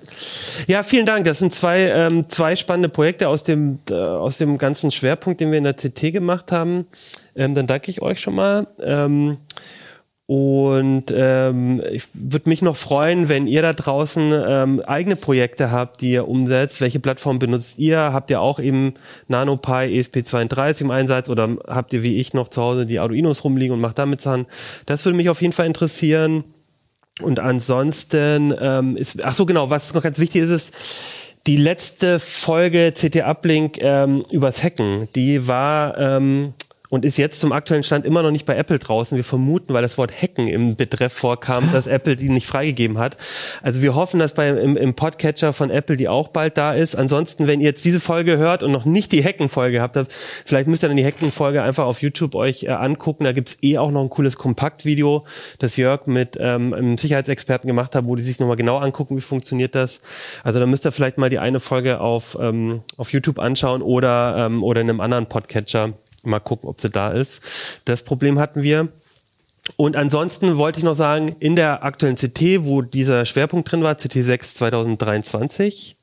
ja, 0.68 0.82
vielen 0.82 1.06
Dank. 1.06 1.24
Das 1.24 1.38
sind 1.40 1.52
zwei, 1.52 1.88
ähm, 1.88 2.28
zwei 2.28 2.54
spannende 2.56 2.88
Projekte 2.88 3.28
aus 3.28 3.42
dem, 3.42 3.80
äh, 3.90 3.94
aus 3.94 4.36
dem 4.36 4.58
ganzen 4.58 4.92
Schwerpunkt, 4.92 5.40
den 5.40 5.50
wir 5.50 5.58
in 5.58 5.64
der 5.64 5.74
CT 5.74 6.12
gemacht 6.12 6.52
haben. 6.52 6.86
Ähm, 7.34 7.54
dann 7.54 7.66
danke 7.66 7.90
ich 7.90 8.00
euch 8.00 8.20
schon 8.20 8.34
mal. 8.34 8.68
Ähm, 8.80 9.38
und 10.26 11.12
ähm, 11.14 11.82
ich 11.90 12.04
würde 12.14 12.48
mich 12.48 12.62
noch 12.62 12.76
freuen, 12.76 13.28
wenn 13.28 13.46
ihr 13.46 13.60
da 13.60 13.72
draußen 13.72 14.32
ähm, 14.46 14.80
eigene 14.86 15.16
Projekte 15.16 15.70
habt, 15.70 16.00
die 16.00 16.12
ihr 16.12 16.26
umsetzt. 16.26 16.80
Welche 16.80 17.00
Plattform 17.00 17.38
benutzt 17.38 17.78
ihr? 17.78 17.98
Habt 17.98 18.30
ihr 18.30 18.40
auch 18.40 18.58
eben 18.58 18.94
NanoPi 19.28 20.00
ESP32 20.00 20.82
im 20.82 20.90
Einsatz 20.90 21.28
oder 21.28 21.56
habt 21.66 21.92
ihr 21.92 22.02
wie 22.02 22.18
ich 22.18 22.34
noch 22.34 22.48
zu 22.48 22.62
Hause 22.62 22.86
die 22.86 22.98
Arduinos 23.00 23.44
rumliegen 23.44 23.74
und 23.74 23.80
macht 23.82 23.98
damit 23.98 24.22
Sachen? 24.22 24.46
Das 24.86 25.04
würde 25.04 25.16
mich 25.16 25.28
auf 25.28 25.42
jeden 25.42 25.52
Fall 25.52 25.66
interessieren. 25.66 26.44
Und 27.22 27.40
ansonsten 27.40 28.54
ähm, 28.60 28.96
ist, 28.96 29.22
ach 29.24 29.34
so 29.34 29.46
genau, 29.46 29.70
was 29.70 29.92
noch 29.94 30.02
ganz 30.02 30.18
wichtig 30.18 30.42
ist, 30.42 30.50
ist 30.50 30.74
die 31.46 31.56
letzte 31.56 32.20
Folge 32.20 32.92
CT 32.92 33.22
Uplink 33.22 33.78
ähm, 33.80 34.24
übers 34.30 34.62
Hacken. 34.62 35.08
Die 35.14 35.48
war 35.48 35.98
ähm, 35.98 36.54
und 36.92 37.06
ist 37.06 37.16
jetzt 37.16 37.40
zum 37.40 37.52
aktuellen 37.52 37.84
Stand 37.84 38.04
immer 38.04 38.22
noch 38.22 38.30
nicht 38.30 38.44
bei 38.44 38.54
Apple 38.54 38.78
draußen. 38.78 39.16
Wir 39.16 39.24
vermuten, 39.24 39.72
weil 39.72 39.80
das 39.80 39.96
Wort 39.96 40.12
Hacken 40.12 40.46
im 40.46 40.76
Betreff 40.76 41.14
vorkam, 41.14 41.72
dass 41.72 41.86
Apple 41.86 42.16
die 42.16 42.28
nicht 42.28 42.46
freigegeben 42.46 42.98
hat. 42.98 43.16
Also 43.62 43.80
wir 43.80 43.94
hoffen, 43.94 44.20
dass 44.20 44.34
bei, 44.34 44.50
im, 44.50 44.76
im 44.76 44.92
Podcatcher 44.92 45.54
von 45.54 45.70
Apple 45.70 45.96
die 45.96 46.10
auch 46.10 46.28
bald 46.28 46.58
da 46.58 46.74
ist. 46.74 46.94
Ansonsten, 46.94 47.46
wenn 47.46 47.62
ihr 47.62 47.68
jetzt 47.68 47.86
diese 47.86 47.98
Folge 47.98 48.36
hört 48.36 48.62
und 48.62 48.72
noch 48.72 48.84
nicht 48.84 49.10
die 49.12 49.24
Hacken-Folge 49.24 49.80
habt, 49.80 49.98
vielleicht 50.44 50.68
müsst 50.68 50.84
ihr 50.84 50.88
dann 50.88 50.98
die 50.98 51.06
Hacken-Folge 51.06 51.62
einfach 51.62 51.86
auf 51.86 52.02
YouTube 52.02 52.34
euch 52.34 52.64
äh, 52.64 52.68
angucken. 52.68 53.24
Da 53.24 53.32
gibt's 53.32 53.56
eh 53.62 53.78
auch 53.78 53.90
noch 53.90 54.02
ein 54.02 54.10
cooles 54.10 54.36
Kompaktvideo, 54.36 55.24
das 55.60 55.78
Jörg 55.78 56.06
mit 56.06 56.36
ähm, 56.38 56.74
einem 56.74 56.98
Sicherheitsexperten 56.98 57.68
gemacht 57.68 57.94
hat, 57.94 58.04
wo 58.04 58.16
die 58.16 58.22
sich 58.22 58.38
nochmal 58.38 58.56
genau 58.56 58.76
angucken, 58.76 59.16
wie 59.16 59.22
funktioniert 59.22 59.74
das. 59.74 60.00
Also 60.44 60.60
da 60.60 60.66
müsst 60.66 60.84
ihr 60.84 60.92
vielleicht 60.92 61.16
mal 61.16 61.30
die 61.30 61.38
eine 61.38 61.58
Folge 61.58 62.02
auf, 62.02 62.36
ähm, 62.38 62.82
auf 62.98 63.14
YouTube 63.14 63.38
anschauen 63.38 63.80
oder, 63.80 64.34
ähm, 64.36 64.62
oder 64.62 64.82
in 64.82 64.90
einem 64.90 65.00
anderen 65.00 65.24
Podcatcher. 65.24 65.94
Mal 66.24 66.40
gucken, 66.40 66.68
ob 66.68 66.80
sie 66.80 66.90
da 66.90 67.10
ist. 67.10 67.42
Das 67.84 68.02
Problem 68.02 68.38
hatten 68.38 68.62
wir. 68.62 68.88
Und 69.76 69.96
ansonsten 69.96 70.56
wollte 70.56 70.80
ich 70.80 70.84
noch 70.84 70.94
sagen, 70.94 71.36
in 71.38 71.56
der 71.56 71.84
aktuellen 71.84 72.16
CT, 72.16 72.64
wo 72.64 72.82
dieser 72.82 73.24
Schwerpunkt 73.24 73.70
drin 73.70 73.82
war, 73.82 73.94
CT 73.94 74.14
6 74.14 74.54
2023, 74.54 75.96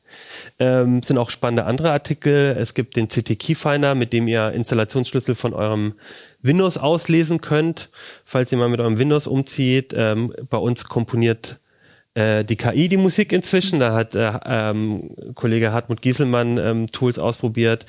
ähm, 0.59 1.03
sind 1.03 1.17
auch 1.17 1.29
spannende 1.29 1.65
andere 1.65 1.91
Artikel. 1.91 2.55
Es 2.57 2.73
gibt 2.73 2.95
den 2.95 3.07
CT 3.07 3.37
Keyfinder, 3.37 3.95
mit 3.95 4.13
dem 4.13 4.27
ihr 4.27 4.51
Installationsschlüssel 4.51 5.35
von 5.35 5.53
eurem 5.53 5.93
Windows 6.41 6.77
auslesen 6.77 7.41
könnt, 7.41 7.89
falls 8.23 8.51
ihr 8.51 8.57
mal 8.57 8.69
mit 8.69 8.79
eurem 8.79 8.97
Windows 8.97 9.27
umzieht. 9.27 9.93
Ähm, 9.95 10.33
bei 10.49 10.57
uns 10.57 10.85
komponiert 10.85 11.59
äh, 12.15 12.43
die 12.43 12.55
KI 12.55 12.89
die 12.89 12.97
Musik 12.97 13.31
inzwischen. 13.31 13.79
Da 13.79 13.93
hat 13.93 14.15
äh, 14.15 14.31
ähm, 14.45 15.11
Kollege 15.35 15.71
Hartmut 15.71 16.01
Gieselmann 16.01 16.57
ähm, 16.57 16.87
Tools 16.87 17.19
ausprobiert. 17.19 17.85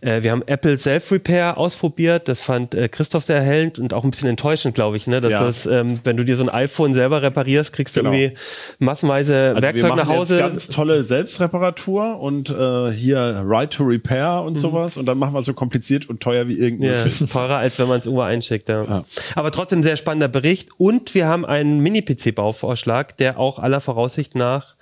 Äh, 0.00 0.22
wir 0.22 0.32
haben 0.32 0.42
Apple 0.46 0.78
Self-Repair 0.78 1.58
ausprobiert. 1.58 2.28
Das 2.28 2.40
fand 2.40 2.74
äh, 2.74 2.88
Christoph 2.88 3.24
sehr 3.24 3.36
erhellend 3.36 3.78
und 3.78 3.92
auch 3.92 4.04
ein 4.04 4.10
bisschen 4.10 4.28
enttäuschend, 4.28 4.74
glaube 4.74 4.96
ich. 4.96 5.06
Ne? 5.06 5.20
Dass 5.20 5.32
ja. 5.32 5.44
das, 5.44 5.66
ähm, 5.66 6.00
wenn 6.04 6.16
du 6.16 6.24
dir 6.24 6.36
so 6.36 6.44
ein 6.44 6.48
iPhone 6.48 6.94
selber 6.94 7.20
reparierst, 7.20 7.72
kriegst 7.74 7.96
du 7.96 8.00
genau. 8.00 8.14
irgendwie 8.14 8.38
massenweise 8.78 9.52
also 9.54 9.62
Werkzeug 9.62 9.96
nach 9.96 10.08
Hause. 10.08 10.38
ganz 10.38 10.68
tolle 10.68 11.02
Selbstreparatur 11.02 12.20
und 12.20 12.50
äh, 12.50 12.90
hier 12.90 13.42
Right 13.44 13.72
to 13.72 13.84
Repair 13.84 14.42
und 14.44 14.54
mhm. 14.54 14.60
sowas. 14.60 14.96
Und 14.96 15.06
dann 15.06 15.18
machen 15.18 15.34
wir 15.34 15.42
so 15.42 15.52
kompliziert 15.52 16.08
und 16.08 16.20
teuer 16.20 16.48
wie 16.48 16.58
irgendwie. 16.58 16.86
Ja, 16.88 17.04
teurer, 17.30 17.58
als 17.58 17.78
wenn 17.78 17.88
man 17.88 18.00
es 18.00 18.06
irgendwo 18.06 18.22
einschickt. 18.22 18.68
Ja. 18.68 18.84
ja. 18.84 19.04
Aber 19.34 19.50
trotzdem 19.50 19.82
sehr 19.82 19.96
spannender 19.96 20.28
Bericht. 20.28 20.70
Und 20.78 21.14
wir 21.14 21.26
haben 21.26 21.44
einen 21.44 21.80
Mini-PC-Bauvorschlag, 21.80 23.16
der 23.18 23.38
auch 23.38 23.58
aller 23.68 23.80
Voraussicht 23.80 24.34
nach 24.34 24.76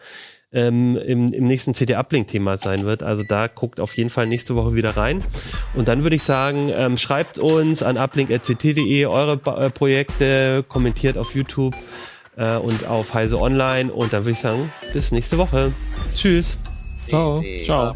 ähm, 0.53 0.97
im, 0.97 1.33
im 1.33 1.47
nächsten 1.47 1.75
CD-Uplink-Thema 1.75 2.57
sein 2.57 2.87
wird. 2.87 3.03
Also 3.03 3.23
da 3.23 3.49
guckt 3.49 3.81
auf 3.81 3.97
jeden 3.97 4.11
Fall 4.11 4.27
nächste 4.27 4.55
Woche 4.55 4.75
wieder 4.75 4.97
rein. 4.97 5.25
Und 5.75 5.89
dann 5.89 6.03
würde 6.05 6.17
ich 6.17 6.23
sagen, 6.23 6.71
ähm, 6.73 6.97
schreibt 6.97 7.39
uns 7.39 7.83
an 7.83 7.99
uplink.ct.de 7.99 9.07
eure 9.07 9.37
ba 9.37 9.67
äh, 9.67 9.71
Projekte, 9.71 10.65
kommentiert 10.69 11.19
auf 11.19 11.35
YouTube 11.35 11.75
äh, 12.37 12.57
und 12.57 12.87
auf 12.87 13.13
Heise 13.13 13.41
Online. 13.41 13.93
Und 13.93 14.13
dann 14.13 14.23
würde 14.23 14.33
ich 14.33 14.41
sagen, 14.41 14.73
bis 14.93 15.11
nächste 15.11 15.37
Woche. 15.37 15.73
Tschüss. 16.15 16.59
Ciao. 17.09 17.43
Ciao. 17.65 17.95